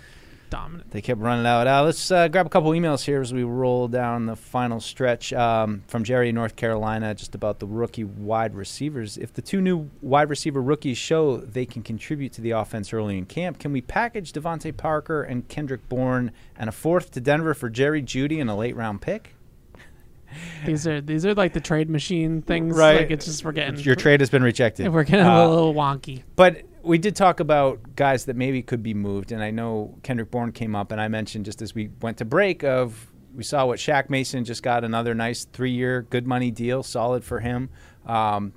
dominant. 0.50 0.92
They 0.92 1.02
kept 1.02 1.20
running 1.20 1.46
out. 1.46 1.68
Uh, 1.68 1.84
let's 1.84 2.10
uh, 2.12 2.28
grab 2.28 2.46
a 2.46 2.50
couple 2.50 2.72
emails 2.72 3.04
here 3.06 3.22
as 3.22 3.34
we 3.34 3.44
roll 3.44 3.88
down 3.88 4.26
the 4.26 4.36
final 4.36 4.80
stretch 4.80 5.34
um, 5.34 5.84
from 5.88 6.04
Jerry, 6.04 6.32
North 6.32 6.56
Carolina, 6.56 7.14
just 7.16 7.36
about 7.36 7.60
the 7.60 7.68
rookie 7.68 8.04
wide 8.04 8.56
receivers. 8.56 9.18
If 9.18 9.34
the 9.34 9.42
two 9.42 9.62
new 9.62 9.90
wide 10.02 10.30
receiver 10.30 10.62
rookies 10.62 10.98
show 10.98 11.38
they 11.38 11.66
can 11.66 11.82
contribute 11.84 12.34
to 12.34 12.42
the 12.42 12.52
offense 12.52 12.94
early 12.94 13.18
in 13.18 13.26
camp, 13.26 13.60
can 13.60 13.72
we 13.72 13.82
package 13.82 14.34
DeVante 14.34 14.76
Parker 14.76 15.24
and 15.24 15.48
Kendrick 15.48 15.88
Bourne 15.90 16.32
and 16.58 16.70
a 16.70 16.72
fourth 16.72 17.12
to 17.12 17.22
Denver 17.22 17.54
for 17.54 17.70
Jerry 17.70 18.02
Jeudy 18.02 18.40
and 18.40 18.50
a 18.50 18.56
late 18.56 18.76
round 18.76 19.02
pick? 19.02 19.36
These 20.66 20.86
are 20.88 21.00
these 21.00 21.26
are 21.26 21.34
like 21.34 21.54
the 21.54 21.62
trade 21.62 21.90
machine 21.90 22.42
things. 22.42 22.76
Right. 22.76 22.98
Like 23.02 23.12
it's 23.12 23.26
just 23.26 23.46
we're 23.46 23.52
getting 23.54 23.80
Your 23.80 23.96
trade 23.96 24.20
has 24.20 24.30
been 24.30 24.44
rejected. 24.44 24.88
We're 24.94 25.04
getting 25.04 25.26
Uh, 25.26 25.46
a 25.46 25.48
little 25.48 25.74
wonky. 25.74 26.24
But 26.36 26.64
we 26.86 26.98
did 26.98 27.16
talk 27.16 27.40
about 27.40 27.95
guys 27.95 28.26
that 28.26 28.36
maybe 28.36 28.62
could 28.62 28.84
be 28.84 28.94
moved, 28.94 29.32
and 29.32 29.44
I 29.44 29.52
know 29.52 29.98
Kendrick 30.03 30.32
Bourne 30.32 30.52
came 30.52 30.76
up, 30.76 30.91
and 30.91 31.02
I 31.02 31.07
mentioned 31.07 31.45
just 31.45 31.62
as 31.62 31.74
we 31.74 31.90
went 32.02 32.18
to 32.20 32.26
break 32.26 32.64
of 32.64 33.12
we 33.36 33.44
saw 33.44 33.66
what 33.66 33.80
Shaq 33.80 34.10
Mason 34.10 34.45
just 34.45 34.64
got 34.64 34.84
another 34.84 35.14
nice 35.14 35.45
three-year 35.45 36.03
good 36.03 36.26
money 36.26 36.52
deal, 36.52 36.84
solid 36.84 37.24
for 37.24 37.41
him. 37.41 37.70
Um, 38.06 38.53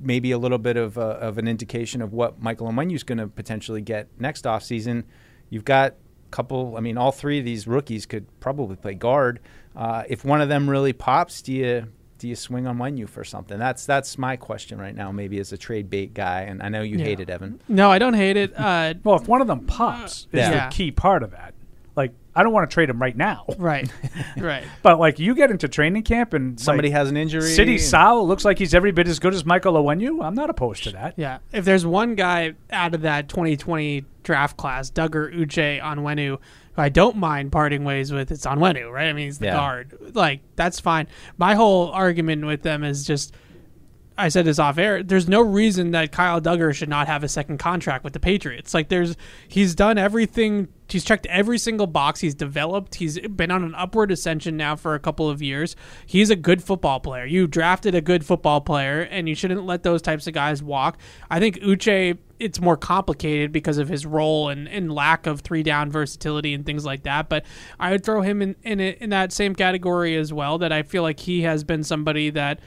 maybe 0.00 0.32
a 0.32 0.38
little 0.38 0.58
bit 0.58 0.76
of, 0.76 0.96
of 0.96 1.38
an 1.38 1.46
indication 1.46 2.00
of 2.00 2.12
what 2.12 2.40
Michael 2.40 2.68
Onwenu's 2.68 3.02
going 3.02 3.18
to 3.18 3.28
potentially 3.28 3.82
get 3.82 4.08
next 4.18 4.44
offseason. 4.44 5.04
You've 5.50 5.64
got 5.64 5.92
a 5.92 6.30
couple. 6.30 6.76
I 6.76 6.80
mean, 6.80 6.96
all 6.96 7.12
three 7.12 7.38
of 7.38 7.44
these 7.44 7.66
rookies 7.66 8.06
could 8.06 8.26
probably 8.40 8.76
play 8.76 8.94
guard. 8.94 9.40
Uh, 9.76 10.04
if 10.08 10.24
one 10.24 10.40
of 10.40 10.48
them 10.48 10.68
really 10.68 10.92
pops, 10.92 11.42
do 11.42 11.52
you 11.52 11.86
do 12.22 12.28
you 12.28 12.36
swing 12.36 12.64
Onwenu 12.66 13.08
for 13.08 13.24
something? 13.24 13.58
That's 13.58 13.84
that's 13.84 14.16
my 14.16 14.36
question 14.36 14.80
right 14.80 14.94
now. 14.94 15.10
Maybe 15.10 15.40
as 15.40 15.52
a 15.52 15.58
trade 15.58 15.90
bait 15.90 16.14
guy, 16.14 16.42
and 16.42 16.62
I 16.62 16.68
know 16.68 16.80
you 16.82 16.98
Yeah. 16.98 17.04
hate 17.04 17.18
it, 17.18 17.28
Evan. 17.28 17.60
No, 17.68 17.90
I 17.90 17.98
don't 17.98 18.14
hate 18.14 18.36
it. 18.36 18.54
Uh, 18.58 18.94
Well, 19.02 19.16
if 19.16 19.26
one 19.26 19.40
of 19.40 19.48
them 19.48 19.66
pops, 19.66 20.28
is 20.30 20.38
Yeah. 20.38 20.68
the 20.68 20.72
key 20.74 20.92
part 20.92 21.24
of 21.24 21.32
that. 21.32 21.52
Like, 21.96 22.12
I 22.36 22.44
don't 22.44 22.52
want 22.52 22.70
to 22.70 22.72
trade 22.72 22.88
him 22.90 23.02
right 23.02 23.16
now. 23.16 23.44
right, 23.58 23.90
right. 24.38 24.62
But 24.82 25.00
like, 25.00 25.18
you 25.18 25.34
get 25.34 25.50
into 25.50 25.66
training 25.66 26.04
camp 26.04 26.32
and 26.32 26.60
Somebody 26.60 26.90
like, 26.90 26.96
has 26.96 27.10
an 27.10 27.16
injury. 27.16 27.42
Sidy 27.50 27.76
Sow 27.76 28.22
looks 28.22 28.44
like 28.44 28.56
he's 28.58 28.72
every 28.72 28.92
bit 28.92 29.08
as 29.08 29.18
good 29.18 29.34
as 29.34 29.44
Michael 29.44 29.74
Onwenu. 29.74 30.24
I'm 30.24 30.34
not 30.36 30.48
opposed 30.48 30.84
to 30.84 30.90
that. 30.92 31.14
Yeah, 31.16 31.38
if 31.52 31.64
there's 31.64 31.84
one 31.84 32.14
guy 32.14 32.52
out 32.70 32.94
of 32.94 33.00
that 33.02 33.28
2020 33.28 34.04
draft 34.22 34.56
class, 34.56 34.92
Dugger 34.92 35.34
Uche 35.36 35.82
on 35.82 35.98
Onwenu, 35.98 36.38
who 36.74 36.82
I 36.82 36.88
don't 36.88 37.16
mind 37.16 37.52
parting 37.52 37.84
ways 37.84 38.12
with, 38.12 38.30
it's 38.30 38.46
Onwenu, 38.46 38.90
right? 38.90 39.08
I 39.08 39.12
mean, 39.12 39.26
he's 39.26 39.38
the 39.38 39.46
Yeah. 39.46 39.54
guard. 39.54 39.96
Like, 40.14 40.40
that's 40.56 40.80
fine. 40.80 41.06
My 41.38 41.54
whole 41.54 41.90
argument 41.90 42.46
with 42.46 42.62
them 42.62 42.84
is 42.84 43.04
just, 43.06 43.34
I 44.22 44.28
said 44.28 44.44
this 44.44 44.60
off 44.60 44.78
air. 44.78 45.02
There's 45.02 45.28
no 45.28 45.40
reason 45.40 45.90
that 45.90 46.12
Kyle 46.12 46.40
Dugger 46.40 46.72
should 46.72 46.88
not 46.88 47.08
have 47.08 47.24
a 47.24 47.28
second 47.28 47.58
contract 47.58 48.04
with 48.04 48.12
the 48.12 48.20
Patriots. 48.20 48.72
Like, 48.72 48.88
there's 48.88 49.16
he's 49.48 49.74
done 49.74 49.98
everything. 49.98 50.68
He's 50.88 51.02
checked 51.02 51.26
every 51.26 51.58
single 51.58 51.88
box. 51.88 52.20
He's 52.20 52.34
developed. 52.36 52.94
He's 52.94 53.18
been 53.18 53.50
on 53.50 53.64
an 53.64 53.74
upward 53.74 54.12
ascension 54.12 54.56
now 54.56 54.76
for 54.76 54.94
a 54.94 55.00
couple 55.00 55.28
of 55.28 55.42
years. 55.42 55.74
He's 56.06 56.30
a 56.30 56.36
good 56.36 56.62
football 56.62 57.00
player. 57.00 57.24
You 57.24 57.48
drafted 57.48 57.96
a 57.96 58.00
good 58.00 58.24
football 58.24 58.60
player, 58.60 59.00
and 59.00 59.28
you 59.28 59.34
shouldn't 59.34 59.66
let 59.66 59.82
those 59.82 60.00
types 60.00 60.28
of 60.28 60.34
guys 60.34 60.62
walk. 60.62 60.98
I 61.28 61.40
think 61.40 61.56
Uche, 61.56 62.16
it's 62.38 62.60
more 62.60 62.76
complicated 62.76 63.50
because 63.50 63.78
of 63.78 63.88
his 63.88 64.06
role 64.06 64.50
and, 64.50 64.68
and 64.68 64.92
lack 64.92 65.26
of 65.26 65.40
three 65.40 65.64
down 65.64 65.90
versatility 65.90 66.54
and 66.54 66.64
things 66.64 66.84
like 66.84 67.02
that. 67.02 67.28
But 67.28 67.44
I 67.80 67.90
would 67.90 68.04
throw 68.04 68.20
him 68.20 68.40
in 68.40 68.54
in, 68.62 68.78
in 68.78 69.10
that 69.10 69.32
same 69.32 69.56
category 69.56 70.14
as 70.16 70.32
well. 70.32 70.58
That 70.58 70.70
I 70.70 70.84
feel 70.84 71.02
like 71.02 71.18
he 71.18 71.42
has 71.42 71.64
been 71.64 71.82
somebody 71.82 72.30
that 72.30 72.60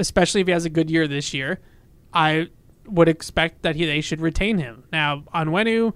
especially 0.00 0.40
if 0.40 0.46
he 0.46 0.52
has 0.52 0.64
a 0.64 0.70
good 0.70 0.90
year 0.90 1.06
this 1.06 1.32
year, 1.34 1.60
I 2.12 2.48
would 2.86 3.08
expect 3.08 3.62
that 3.62 3.76
he 3.76 3.84
they 3.84 4.00
should 4.00 4.20
retain 4.20 4.58
him. 4.58 4.84
Now, 4.92 5.24
Onwenu, 5.34 5.92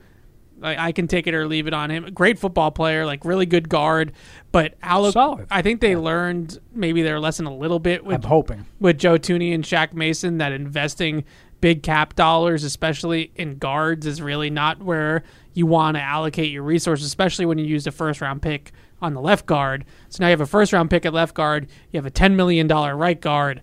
like, 0.58 0.78
I 0.78 0.92
can 0.92 1.08
take 1.08 1.26
it 1.26 1.34
or 1.34 1.46
leave 1.46 1.66
it 1.66 1.74
on 1.74 1.90
him. 1.90 2.08
Great 2.14 2.38
football 2.38 2.70
player, 2.70 3.04
like 3.04 3.24
really 3.24 3.46
good 3.46 3.68
guard, 3.68 4.12
but 4.52 4.74
Alec, 4.82 5.12
Solid. 5.14 5.46
I 5.50 5.62
think 5.62 5.80
they 5.80 5.96
learned 5.96 6.60
maybe 6.72 7.02
their 7.02 7.18
lesson 7.18 7.46
a 7.46 7.54
little 7.54 7.80
bit 7.80 8.04
with 8.04 8.24
I'm 8.24 8.28
hoping. 8.28 8.66
with 8.78 8.98
Joe 8.98 9.18
Thuney 9.18 9.54
and 9.54 9.64
Shaq 9.64 9.92
Mason 9.92 10.38
that 10.38 10.52
investing 10.52 11.24
big 11.60 11.82
cap 11.82 12.14
dollars, 12.14 12.62
especially 12.62 13.32
in 13.36 13.58
guards, 13.58 14.06
is 14.06 14.22
really 14.22 14.50
not 14.50 14.82
where 14.82 15.24
you 15.54 15.66
want 15.66 15.96
to 15.96 16.02
allocate 16.02 16.52
your 16.52 16.62
resources, 16.62 17.06
especially 17.06 17.46
when 17.46 17.58
you 17.58 17.64
used 17.64 17.86
a 17.86 17.92
first 17.92 18.20
round 18.20 18.42
pick 18.42 18.70
on 19.02 19.14
the 19.14 19.20
left 19.20 19.46
guard. 19.46 19.84
So 20.08 20.22
now 20.22 20.28
you 20.28 20.32
have 20.32 20.40
a 20.40 20.46
first 20.46 20.72
round 20.72 20.90
pick 20.90 21.04
at 21.04 21.12
left 21.12 21.34
guard, 21.34 21.68
you 21.90 21.98
have 21.98 22.06
a 22.06 22.10
$10 22.10 22.34
million 22.34 22.68
right 22.68 23.20
guard. 23.20 23.60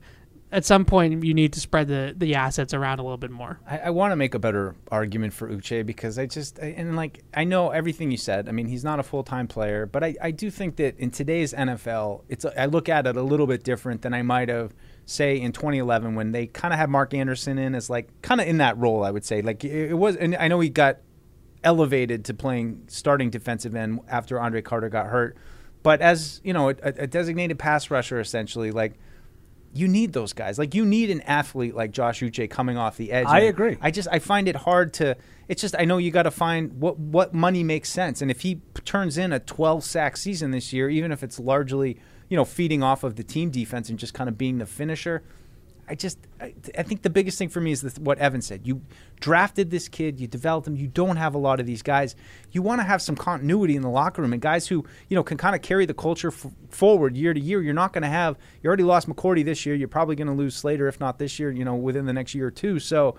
At 0.54 0.66
some 0.66 0.84
point, 0.84 1.24
you 1.24 1.34
need 1.34 1.54
to 1.54 1.62
spread 1.62 1.88
the, 1.88 2.14
the 2.16 2.36
assets 2.36 2.74
around 2.74 3.00
a 3.00 3.04
little 3.04 3.18
bit 3.18 3.32
more. 3.32 3.62
I, 3.66 3.78
I 3.78 3.90
want 3.92 4.12
to 4.12 4.18
make 4.18 4.34
a 4.34 4.40
better 4.40 4.76
argument 4.92 5.34
for 5.34 5.48
Uche 5.48 5.86
because 5.86 6.20
I 6.20 6.26
just 6.26 6.60
I, 6.60 6.74
and 6.78 6.98
like 6.98 7.24
I 7.34 7.46
know 7.46 7.70
everything 7.70 8.12
you 8.12 8.18
said. 8.18 8.50
I 8.50 8.52
mean, 8.52 8.68
he's 8.68 8.84
not 8.84 9.00
a 9.00 9.04
full 9.04 9.24
time 9.24 9.48
player, 9.48 9.86
but 9.86 10.04
I, 10.04 10.16
I 10.22 10.32
do 10.32 10.52
think 10.52 10.76
that 10.76 11.00
in 11.00 11.10
today's 11.10 11.54
NFL, 11.54 12.24
it's 12.28 12.46
I 12.46 12.66
look 12.66 12.90
at 12.90 13.08
it 13.08 13.16
a 13.16 13.22
little 13.22 13.48
bit 13.48 13.64
different 13.64 14.02
than 14.02 14.14
I 14.14 14.24
might 14.24 14.50
have 14.50 14.74
say 15.06 15.40
in 15.40 15.54
2011 15.54 16.16
when 16.16 16.32
they 16.32 16.48
kind 16.48 16.74
of 16.74 16.80
had 16.80 16.90
Mark 16.90 17.14
Anderson 17.14 17.58
in 17.58 17.74
as 17.74 17.90
like 17.90 18.10
kind 18.22 18.42
of 18.42 18.48
in 18.48 18.58
that 18.58 18.78
role. 18.78 19.06
I 19.06 19.12
would 19.12 19.24
say 19.24 19.42
like 19.42 19.64
it, 19.64 19.92
it 19.92 19.98
was, 19.98 20.18
and 20.18 20.36
I 20.36 20.50
know 20.50 20.60
he 20.60 20.70
got 20.70 20.98
elevated 21.64 22.26
to 22.26 22.34
playing 22.34 22.84
starting 22.88 23.30
defensive 23.30 23.74
end 23.74 24.02
after 24.10 24.38
Andre 24.38 24.62
Carter 24.62 24.90
got 24.90 25.06
hurt, 25.08 25.38
but 25.82 26.02
as 26.02 26.42
you 26.44 26.52
know, 26.52 26.70
a, 26.70 26.76
a 26.82 27.08
designated 27.08 27.58
pass 27.58 27.90
rusher 27.90 28.20
essentially 28.20 28.72
like 28.72 29.00
you 29.74 29.88
need 29.88 30.14
those 30.14 30.34
guys. 30.34 30.60
Like 30.60 30.76
you 30.76 30.86
need 30.86 31.10
an 31.10 31.22
athlete 31.22 31.76
like 31.76 31.92
Josh 31.92 32.22
Uche 32.22 32.50
coming 32.50 32.78
off 32.78 32.98
the 32.98 33.12
edge. 33.12 33.26
I 33.28 33.40
And 33.40 33.50
agree. 33.50 33.78
I 33.82 33.92
just 33.92 34.08
I 34.12 34.20
find 34.20 34.48
it 34.48 34.56
hard 34.56 34.94
to. 34.96 35.16
It's 35.48 35.62
just 35.62 35.76
I 35.78 35.86
know 35.86 35.98
you 35.98 36.12
got 36.12 36.24
to 36.24 36.32
find 36.32 36.80
what 36.80 36.98
what 37.00 37.34
money 37.34 37.64
makes 37.64 37.90
sense. 37.90 38.22
And 38.22 38.30
if 38.30 38.42
he 38.42 38.56
p- 38.56 38.82
turns 38.84 39.18
in 39.18 39.32
a 39.34 39.40
12 39.40 39.84
sack 39.84 40.18
season 40.18 40.52
this 40.52 40.72
year, 40.74 40.90
even 40.90 41.12
if 41.12 41.24
it's 41.24 41.40
largely 41.40 42.00
you 42.30 42.38
know 42.38 42.46
feeding 42.46 42.84
off 42.84 43.04
of 43.04 43.16
the 43.16 43.24
team 43.24 43.50
defense 43.50 43.90
and 43.90 43.98
just 44.00 44.14
kind 44.14 44.28
of 44.30 44.38
being 44.38 44.58
the 44.58 44.66
finisher, 44.66 45.24
I 45.92 45.96
just 45.96 46.18
I, 46.40 46.54
I 46.78 46.84
think 46.84 47.02
the 47.02 47.10
biggest 47.10 47.38
thing 47.38 47.50
for 47.50 47.60
me 47.60 47.74
is 47.74 47.82
this, 47.82 48.00
what 48.00 48.18
Evan 48.18 48.42
said. 48.42 48.66
You 48.66 48.82
drafted 49.20 49.72
this 49.72 49.90
kid, 49.90 50.22
you 50.22 50.26
developed 50.26 50.66
him. 50.66 50.78
You 50.78 50.88
don't 50.88 51.18
have 51.18 51.36
a 51.36 51.38
lot 51.38 51.60
of 51.60 51.66
these 51.66 51.82
guys. 51.82 52.16
You 52.54 52.62
want 52.62 52.80
to 52.80 52.86
have 52.86 53.02
some 53.02 53.18
continuity 53.18 53.76
in 53.76 53.82
the 53.82 53.90
locker 53.90 54.22
room 54.22 54.32
and 54.32 54.42
guys 54.42 54.68
who 54.68 54.86
you 55.10 55.16
know 55.16 55.24
can 55.24 55.38
kind 55.38 55.54
of 55.54 55.62
carry 55.62 55.86
the 55.86 55.94
culture 55.94 56.30
f- 56.30 56.48
forward 56.70 57.18
year 57.18 57.34
to 57.34 57.40
year. 57.42 57.62
You're 57.62 57.74
not 57.74 57.92
going 57.92 58.04
to 58.04 58.08
have. 58.08 58.38
You 58.64 58.70
already 58.70 58.84
lost 58.84 59.10
McCourty 59.10 59.44
this 59.44 59.66
year. 59.66 59.76
You're 59.76 59.90
probably 59.90 60.16
going 60.16 60.28
to 60.28 60.34
lose 60.34 60.56
Slater 60.56 60.88
if 60.88 60.98
not 61.02 61.20
this 61.20 61.38
year. 61.40 61.52
You 61.52 61.66
know 61.66 61.76
within 61.76 62.06
the 62.06 62.14
next 62.14 62.34
year 62.34 62.48
or 62.48 62.52
two. 62.52 62.80
So 62.80 63.18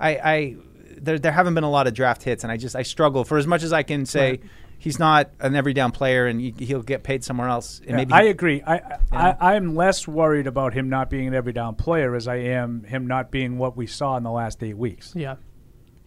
I. 0.00 0.10
I 0.16 0.56
there, 0.96 1.18
there 1.18 1.32
haven't 1.32 1.54
been 1.54 1.64
a 1.64 1.70
lot 1.70 1.88
of 1.88 1.94
draft 1.94 2.22
hits, 2.22 2.44
and 2.44 2.52
I 2.52 2.56
just 2.56 2.76
I 2.76 2.84
struggle 2.84 3.24
for 3.24 3.36
as 3.36 3.48
much 3.48 3.64
as 3.64 3.72
I 3.72 3.82
can 3.82 4.06
say 4.06 4.30
Right. 4.30 4.42
He's 4.84 4.98
not 4.98 5.30
an 5.40 5.56
every 5.56 5.72
down 5.72 5.90
player, 5.92 6.26
and 6.26 6.38
he- 6.40 6.54
he'll 6.58 6.82
get 6.82 7.02
paid 7.02 7.24
somewhere 7.24 7.48
else. 7.48 7.80
And 7.80 7.90
Yeah, 7.90 7.96
maybe 7.96 8.12
I 8.12 8.22
agree. 8.24 8.62
I, 8.66 8.98
I 9.10 9.36
I 9.40 9.54
am 9.54 9.74
less 9.74 10.06
worried 10.06 10.46
about 10.46 10.74
him 10.74 10.90
not 10.90 11.08
being 11.08 11.26
an 11.26 11.34
every 11.34 11.54
down 11.54 11.74
player 11.74 12.14
as 12.14 12.28
I 12.28 12.36
am 12.36 12.84
him 12.84 13.06
not 13.06 13.30
being 13.30 13.56
what 13.56 13.76
we 13.76 13.86
saw 13.86 14.16
in 14.18 14.22
the 14.22 14.30
last 14.30 14.62
eight 14.62 14.76
weeks. 14.76 15.12
Yeah. 15.16 15.36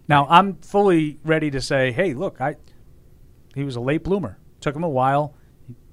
Now 0.08 0.28
I'm 0.30 0.56
fully 0.58 1.20
ready 1.26 1.50
to 1.52 1.60
say, 1.60 1.92
hey, 1.92 2.14
look, 2.14 2.40
I 2.40 2.56
he 3.56 3.64
was 3.64 3.76
a 3.76 3.82
late 3.82 4.04
bloomer. 4.04 4.38
Took 4.62 4.76
him 4.76 4.84
a 4.84 4.90
while. 4.90 5.34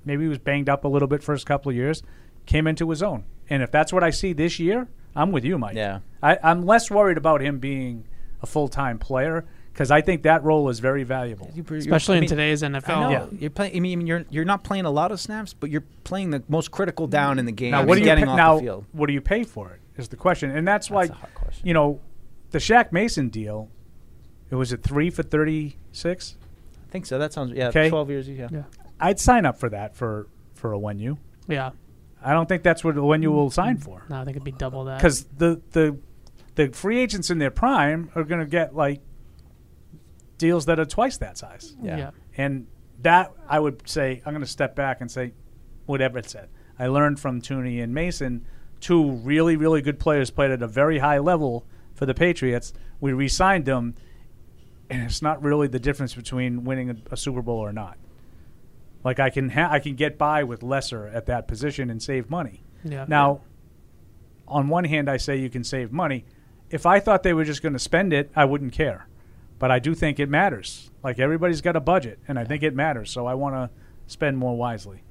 Maybe 0.04 0.24
he 0.24 0.28
was 0.28 0.38
banged 0.38 0.68
up 0.68 0.84
a 0.84 0.88
little 0.88 1.08
bit 1.08 1.22
first 1.22 1.46
couple 1.46 1.70
of 1.70 1.76
years. 1.76 2.02
Came 2.44 2.66
into 2.66 2.90
his 2.90 3.02
own. 3.02 3.24
And 3.48 3.62
if 3.62 3.70
that's 3.70 3.90
what 3.92 4.04
I 4.04 4.10
see 4.10 4.34
this 4.34 4.58
year, 4.58 4.86
I'm 5.16 5.32
with 5.32 5.44
you, 5.44 5.56
Mike. 5.58 5.76
Yeah. 5.76 6.00
I, 6.22 6.38
I'm 6.42 6.66
less 6.66 6.90
worried 6.90 7.16
about 7.16 7.40
him 7.40 7.58
being 7.58 8.06
a 8.42 8.46
full 8.46 8.68
time 8.68 8.98
player 8.98 9.46
because 9.74 9.90
I 9.90 10.02
think 10.02 10.22
that 10.22 10.44
role 10.44 10.68
is 10.68 10.78
very 10.78 11.02
valuable. 11.02 11.50
Especially 11.68 12.18
in 12.18 12.26
today's 12.26 12.62
NFL. 12.62 13.10
Yeah. 13.10 13.26
You're 13.36 13.50
playing. 13.50 13.76
I 13.76 13.80
mean, 13.80 14.06
you're 14.06 14.24
you're 14.30 14.44
not 14.44 14.62
playing 14.62 14.84
a 14.84 14.90
lot 14.90 15.10
of 15.10 15.18
snaps, 15.18 15.52
but 15.52 15.68
you're 15.68 15.84
playing 16.04 16.30
the 16.30 16.44
most 16.48 16.70
critical 16.70 17.08
down 17.08 17.40
in 17.40 17.44
the 17.44 17.52
game. 17.52 17.72
Now, 17.72 17.80
and 17.80 17.88
what 17.88 17.96
do 17.96 18.00
you 18.00 18.04
getting 18.04 18.26
pa- 18.26 18.30
off 18.32 18.36
now? 18.36 18.54
the 18.54 18.60
field? 18.62 18.84
What 18.92 19.08
do 19.08 19.12
you 19.12 19.20
pay 19.20 19.42
for 19.42 19.72
it? 19.72 19.80
Is 19.96 20.08
the 20.08 20.16
question, 20.16 20.50
and 20.50 20.66
that's, 20.66 20.90
why 20.90 21.08
you 21.64 21.74
know 21.74 22.00
the 22.52 22.58
Shaq 22.58 22.92
Mason 22.92 23.28
deal. 23.28 23.68
It 24.50 24.54
was 24.54 24.72
at 24.72 24.82
three 24.84 25.10
for 25.10 25.24
thirty 25.24 25.76
six. 25.90 26.36
I 26.88 26.92
think 26.92 27.06
so. 27.06 27.18
That 27.18 27.32
sounds 27.32 27.50
yeah. 27.52 27.68
Okay. 27.68 27.88
Twelve 27.88 28.10
years. 28.10 28.28
Yeah. 28.28 28.48
Yeah. 28.52 28.62
I'd 29.00 29.18
sign 29.18 29.44
up 29.44 29.58
for 29.58 29.68
that 29.70 29.96
for 29.96 30.28
for 30.54 30.70
Onwenu. 30.70 31.18
Yeah. 31.48 31.70
I 32.22 32.32
don't 32.32 32.48
think 32.48 32.62
that's 32.62 32.84
what 32.84 32.94
Onwenu 32.94 33.26
will 33.32 33.50
sign 33.50 33.76
for 33.76 34.04
No, 34.08 34.16
I 34.16 34.24
think 34.24 34.36
it'd 34.36 34.44
be 34.44 34.52
double 34.52 34.84
that. 34.84 34.98
because 34.98 35.24
the 35.36 35.60
the 35.72 35.98
the 36.54 36.68
free 36.68 36.98
agents 36.98 37.28
in 37.30 37.38
their 37.38 37.50
prime 37.50 38.10
are 38.14 38.24
going 38.24 38.40
to 38.40 38.46
get 38.46 38.74
like 38.74 39.00
deals 40.44 40.66
that 40.66 40.78
are 40.78 40.84
twice 40.84 41.16
that 41.18 41.38
size. 41.38 41.74
Yeah. 41.82 41.96
Yeah. 41.96 42.10
and 42.36 42.66
that 43.00 43.32
I 43.48 43.58
would 43.58 43.88
say 43.88 44.20
I'm 44.24 44.32
going 44.34 44.44
to 44.44 44.50
step 44.58 44.76
back 44.76 45.00
and 45.00 45.10
say 45.10 45.32
whatever 45.86 46.18
it 46.18 46.28
said. 46.28 46.48
I 46.78 46.86
learned 46.88 47.18
from 47.18 47.40
Thuney 47.40 47.82
and 47.82 47.94
Mason, 47.94 48.44
two 48.80 49.12
really 49.30 49.56
really 49.56 49.80
good 49.82 49.98
players 49.98 50.30
played 50.30 50.50
at 50.50 50.62
a 50.62 50.68
very 50.68 50.98
high 50.98 51.18
level 51.18 51.64
for 51.94 52.04
the 52.06 52.14
Patriots. 52.14 52.72
We 53.00 53.12
re-signed 53.12 53.64
them, 53.64 53.94
and 54.90 55.02
it's 55.02 55.22
not 55.22 55.42
really 55.42 55.68
the 55.68 55.78
difference 55.78 56.14
between 56.14 56.64
winning 56.64 56.90
a, 56.90 56.96
a 57.10 57.16
Super 57.16 57.42
Bowl 57.42 57.58
or 57.58 57.72
not. 57.72 57.96
Like 59.02 59.18
I 59.20 59.30
can 59.30 59.48
ha- 59.50 59.70
I 59.70 59.78
can 59.78 59.94
get 59.94 60.18
by 60.18 60.44
with 60.44 60.62
lesser 60.62 61.06
at 61.08 61.24
that 61.26 61.48
position 61.48 61.90
and 61.90 62.02
save 62.02 62.28
money. 62.28 62.62
Yeah. 62.84 63.06
Now, 63.08 63.40
on 64.46 64.68
one 64.68 64.84
hand, 64.84 65.08
I 65.08 65.16
say 65.16 65.36
you 65.36 65.48
can 65.50 65.64
save 65.64 65.90
money. 65.90 66.24
If 66.70 66.84
I 66.86 67.00
thought 67.00 67.22
they 67.22 67.32
were 67.32 67.44
just 67.44 67.62
going 67.62 67.72
to 67.74 67.78
spend 67.78 68.12
it, 68.12 68.30
I 68.36 68.44
wouldn't 68.44 68.72
care. 68.72 69.06
But 69.58 69.70
I 69.70 69.78
do 69.78 69.94
think 69.94 70.18
it 70.18 70.28
matters. 70.28 70.90
Like 71.02 71.18
everybody's 71.18 71.60
got 71.60 71.76
a 71.76 71.80
budget, 71.80 72.18
and 72.28 72.38
I 72.38 72.44
think 72.44 72.62
it 72.62 72.74
matters. 72.74 73.10
So 73.10 73.26
I 73.26 73.34
want 73.34 73.54
to 73.54 73.70
spend 74.06 74.38
more 74.38 74.56
wisely. 74.56 75.02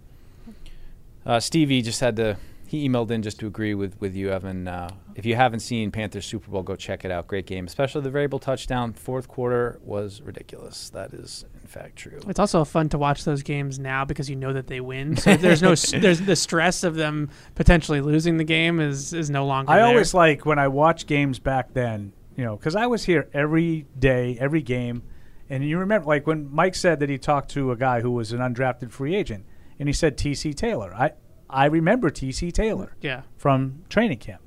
Uh, 1.26 1.40
Stevie 1.40 1.82
just 1.82 2.00
had 2.00 2.16
to. 2.18 2.38
He 2.68 2.90
emailed 2.90 3.12
in 3.12 3.22
just 3.22 3.40
to 3.40 3.48
agree 3.48 3.76
with, 3.76 4.00
with 4.02 4.16
you, 4.16 4.32
Evan. 4.32 4.68
Uh, 4.68 4.90
if 5.14 5.28
you 5.28 5.36
haven't 5.36 5.60
seen 5.60 5.92
Panthers 5.92 6.26
Super 6.26 6.50
Bowl, 6.50 6.64
go 6.64 6.76
check 6.76 7.06
it 7.06 7.12
out. 7.12 7.28
Great 7.28 7.46
game, 7.46 7.68
especially 7.68 8.02
the 8.02 8.10
Vrabel 8.10 8.42
touchdown. 8.42 8.94
Fourth 8.94 9.28
quarter 9.28 9.80
was 9.84 10.22
ridiculous. 10.22 10.90
That 10.90 11.14
is 11.14 11.46
in 11.62 11.68
fact 11.68 11.98
true. 11.98 12.20
It's 12.28 12.40
also 12.40 12.66
fun 12.66 12.90
to 12.90 12.98
watch 12.98 13.26
those 13.26 13.44
games 13.44 13.78
now 13.78 14.06
because 14.06 14.28
you 14.28 14.36
know 14.36 14.54
that 14.54 14.66
they 14.66 14.82
win. 14.82 15.16
So 15.18 15.36
there's 15.36 15.62
no 15.62 15.76
there's 16.00 16.22
the 16.22 16.36
stress 16.36 16.84
of 16.84 16.96
them 16.96 17.30
potentially 17.54 18.02
losing 18.02 18.38
the 18.38 18.44
game 18.44 18.80
is 18.80 19.14
is 19.14 19.30
no 19.30 19.46
longer. 19.46 19.72
I 19.72 19.78
there. 19.78 19.86
always 19.86 20.16
like 20.16 20.44
when 20.46 20.58
I 20.58 20.68
watch 20.68 21.06
games 21.06 21.38
back 21.38 21.74
then, 21.74 22.12
you 22.36 22.44
know, 22.44 22.56
because 22.56 22.76
I 22.76 22.88
was 22.88 23.06
here 23.06 23.30
every 23.34 23.86
day, 23.98 24.38
every 24.40 24.62
game. 24.62 25.04
And 25.50 25.64
you 25.68 25.78
remember, 25.78 26.08
like, 26.08 26.26
when 26.26 26.54
Mike 26.54 26.74
said 26.76 27.00
that 27.02 27.10
he 27.10 27.18
talked 27.18 27.50
to 27.52 27.72
a 27.72 27.76
guy 27.76 28.02
who 28.02 28.12
was 28.12 28.32
an 28.32 28.40
undrafted 28.40 28.92
free 28.92 29.16
agent, 29.16 29.46
and 29.80 29.90
he 29.90 29.94
said 29.94 30.18
T.C. 30.18 30.54
Taylor. 30.54 30.94
I, 30.94 31.12
I 31.50 31.66
remember 31.66 32.10
T.C. 32.10 32.52
Taylor 32.52 32.96
Yeah. 33.02 33.24
from 33.38 33.84
training 33.90 34.18
camp. 34.20 34.42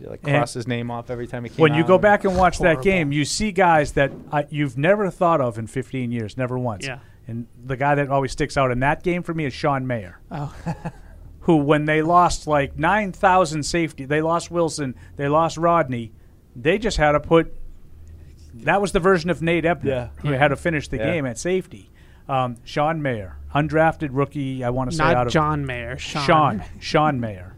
You, 0.00 0.08
like 0.08 0.20
And 0.24 0.36
cross 0.36 0.54
his 0.54 0.66
name 0.68 0.90
off 0.90 1.10
every 1.10 1.26
time 1.26 1.44
he 1.44 1.50
came 1.50 1.58
when 1.62 1.74
you 1.74 1.82
out. 1.82 1.88
go 1.88 1.98
back 1.98 2.24
and 2.24 2.36
watch 2.36 2.58
that 2.60 2.82
game, 2.82 3.12
you 3.12 3.24
see 3.24 3.50
guys 3.50 3.92
that 3.92 4.12
I, 4.30 4.46
you've 4.50 4.76
never 4.76 5.10
thought 5.10 5.40
of 5.40 5.58
in 5.58 5.66
15 5.66 6.12
years, 6.12 6.36
never 6.36 6.58
once. 6.58 6.86
Yeah. 6.86 6.98
And 7.26 7.46
the 7.64 7.76
guy 7.76 7.94
that 7.96 8.08
always 8.08 8.32
sticks 8.32 8.56
out 8.56 8.70
in 8.70 8.80
that 8.80 9.02
game 9.02 9.22
for 9.22 9.34
me 9.34 9.46
is 9.46 9.52
Shawn 9.54 9.86
Mayer. 9.86 10.20
Oh. 10.30 10.54
who, 11.40 11.56
when 11.56 11.86
they 11.86 12.02
lost 12.02 12.46
like 12.46 12.78
9,000 12.78 13.62
safety, 13.62 14.04
they 14.04 14.20
lost 14.20 14.50
Wilson, 14.50 14.94
they 15.16 15.28
lost 15.28 15.56
Rodney, 15.56 16.12
they 16.58 16.78
just 16.78 16.96
had 16.96 17.12
to 17.12 17.20
put. 17.20 17.52
That 18.54 18.80
was 18.80 18.92
the 18.92 19.00
version 19.00 19.28
of 19.30 19.42
Nate 19.42 19.64
Ebner 19.66 19.90
Yeah. 19.90 20.08
who 20.22 20.30
had 20.32 20.48
to 20.48 20.56
finish 20.56 20.88
the 20.88 20.96
Yeah. 20.96 21.12
game 21.12 21.26
at 21.26 21.38
safety. 21.38 21.90
Um, 22.28 22.56
Shawn 22.64 23.02
Mayer, 23.02 23.36
undrafted 23.54 24.08
rookie, 24.12 24.64
I 24.64 24.70
want 24.70 24.90
to 24.90 24.96
say 24.96 25.04
Not 25.04 25.14
out 25.16 25.26
of 25.28 25.32
John 25.32 25.64
Mayer, 25.66 25.96
Sean. 25.98 26.24
Sean, 26.26 26.62
Shawn 26.80 27.20
Mayer. 27.20 27.54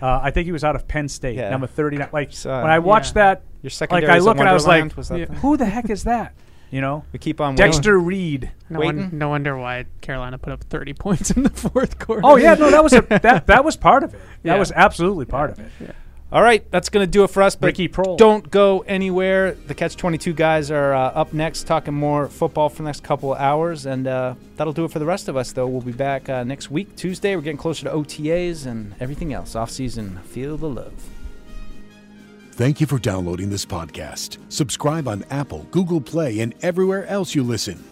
Uh, 0.00 0.18
I 0.22 0.30
think 0.32 0.46
he 0.46 0.52
was 0.52 0.64
out 0.64 0.74
of 0.74 0.88
Penn 0.88 1.08
State, 1.08 1.36
Yeah. 1.36 1.50
number 1.50 1.68
39. 1.68 2.08
Like, 2.12 2.32
So, 2.32 2.50
when 2.50 2.70
I 2.70 2.80
watched 2.80 3.14
yeah. 3.14 3.22
that, 3.34 3.42
Your 3.62 3.68
like 3.68 3.72
secondary 3.72 4.12
I 4.12 4.16
is 4.16 4.24
look 4.24 4.36
in 4.36 4.40
and 4.40 4.48
I 4.48 4.52
was 4.54 4.66
like, 4.66 4.80
Wonderland, 4.80 4.92
was 4.94 5.08
that 5.10 5.28
the- 5.28 5.34
who 5.36 5.56
the 5.56 5.66
heck 5.66 5.88
is 5.90 6.02
that? 6.04 6.32
You 6.72 6.80
know? 6.80 7.04
We 7.12 7.18
keep 7.20 7.40
on 7.40 7.54
Dexter 7.54 8.00
waiting. 8.00 8.06
Reid. 8.08 8.50
No, 8.70 8.80
one, 8.80 9.10
no 9.12 9.28
wonder 9.28 9.56
why 9.58 9.84
Carolina 10.00 10.38
put 10.38 10.52
up 10.54 10.64
30 10.64 10.94
points 10.94 11.30
in 11.30 11.42
the 11.44 11.50
fourth 11.50 11.98
quarter. 12.00 12.22
Oh 12.24 12.36
yeah, 12.36 12.54
no, 12.54 12.70
that 12.70 12.82
was 12.82 12.94
a, 12.94 13.02
that 13.02 13.46
that 13.46 13.64
was 13.64 13.76
part 13.76 14.02
of 14.02 14.14
it. 14.14 14.20
That 14.42 14.54
Yeah. 14.54 14.58
was 14.58 14.72
absolutely 14.72 15.26
part 15.26 15.50
of 15.50 15.60
it. 15.60 15.94
All 16.32 16.42
right, 16.42 16.64
that's 16.70 16.88
going 16.88 17.06
to 17.06 17.10
do 17.10 17.24
it 17.24 17.28
for 17.28 17.42
us. 17.42 17.56
But 17.56 17.66
Ricky 17.66 17.90
Prohl. 17.90 18.16
don't 18.16 18.50
go 18.50 18.80
anywhere. 18.86 19.52
The 19.52 19.74
Catch 19.74 19.96
22 19.96 20.32
guys 20.32 20.70
are 20.70 20.94
uh, 20.94 21.10
up 21.10 21.34
next 21.34 21.66
talking 21.66 21.92
more 21.92 22.26
football 22.28 22.70
for 22.70 22.78
the 22.78 22.84
next 22.84 23.02
couple 23.02 23.34
of 23.34 23.38
hours. 23.38 23.84
And 23.84 24.06
uh, 24.06 24.36
that'll 24.56 24.72
do 24.72 24.86
it 24.86 24.90
for 24.90 24.98
the 24.98 25.04
rest 25.04 25.28
of 25.28 25.36
us, 25.36 25.52
though. 25.52 25.66
We'll 25.66 25.82
be 25.82 25.92
back 25.92 26.30
uh, 26.30 26.42
next 26.42 26.70
week, 26.70 26.96
Tuesday. 26.96 27.36
We're 27.36 27.42
getting 27.42 27.58
closer 27.58 27.84
to 27.84 27.90
OTAs 27.90 28.64
and 28.64 28.94
everything 28.98 29.34
else. 29.34 29.54
Off 29.54 29.70
season, 29.70 30.20
feel 30.20 30.56
the 30.56 30.70
love. 30.70 30.94
Thank 32.52 32.80
you 32.80 32.86
for 32.86 32.98
downloading 32.98 33.50
this 33.50 33.66
podcast. 33.66 34.38
Subscribe 34.48 35.08
on 35.08 35.24
Apple, 35.30 35.66
Google 35.70 36.00
Play, 36.00 36.40
and 36.40 36.54
everywhere 36.62 37.06
else 37.08 37.34
you 37.34 37.42
listen. 37.42 37.91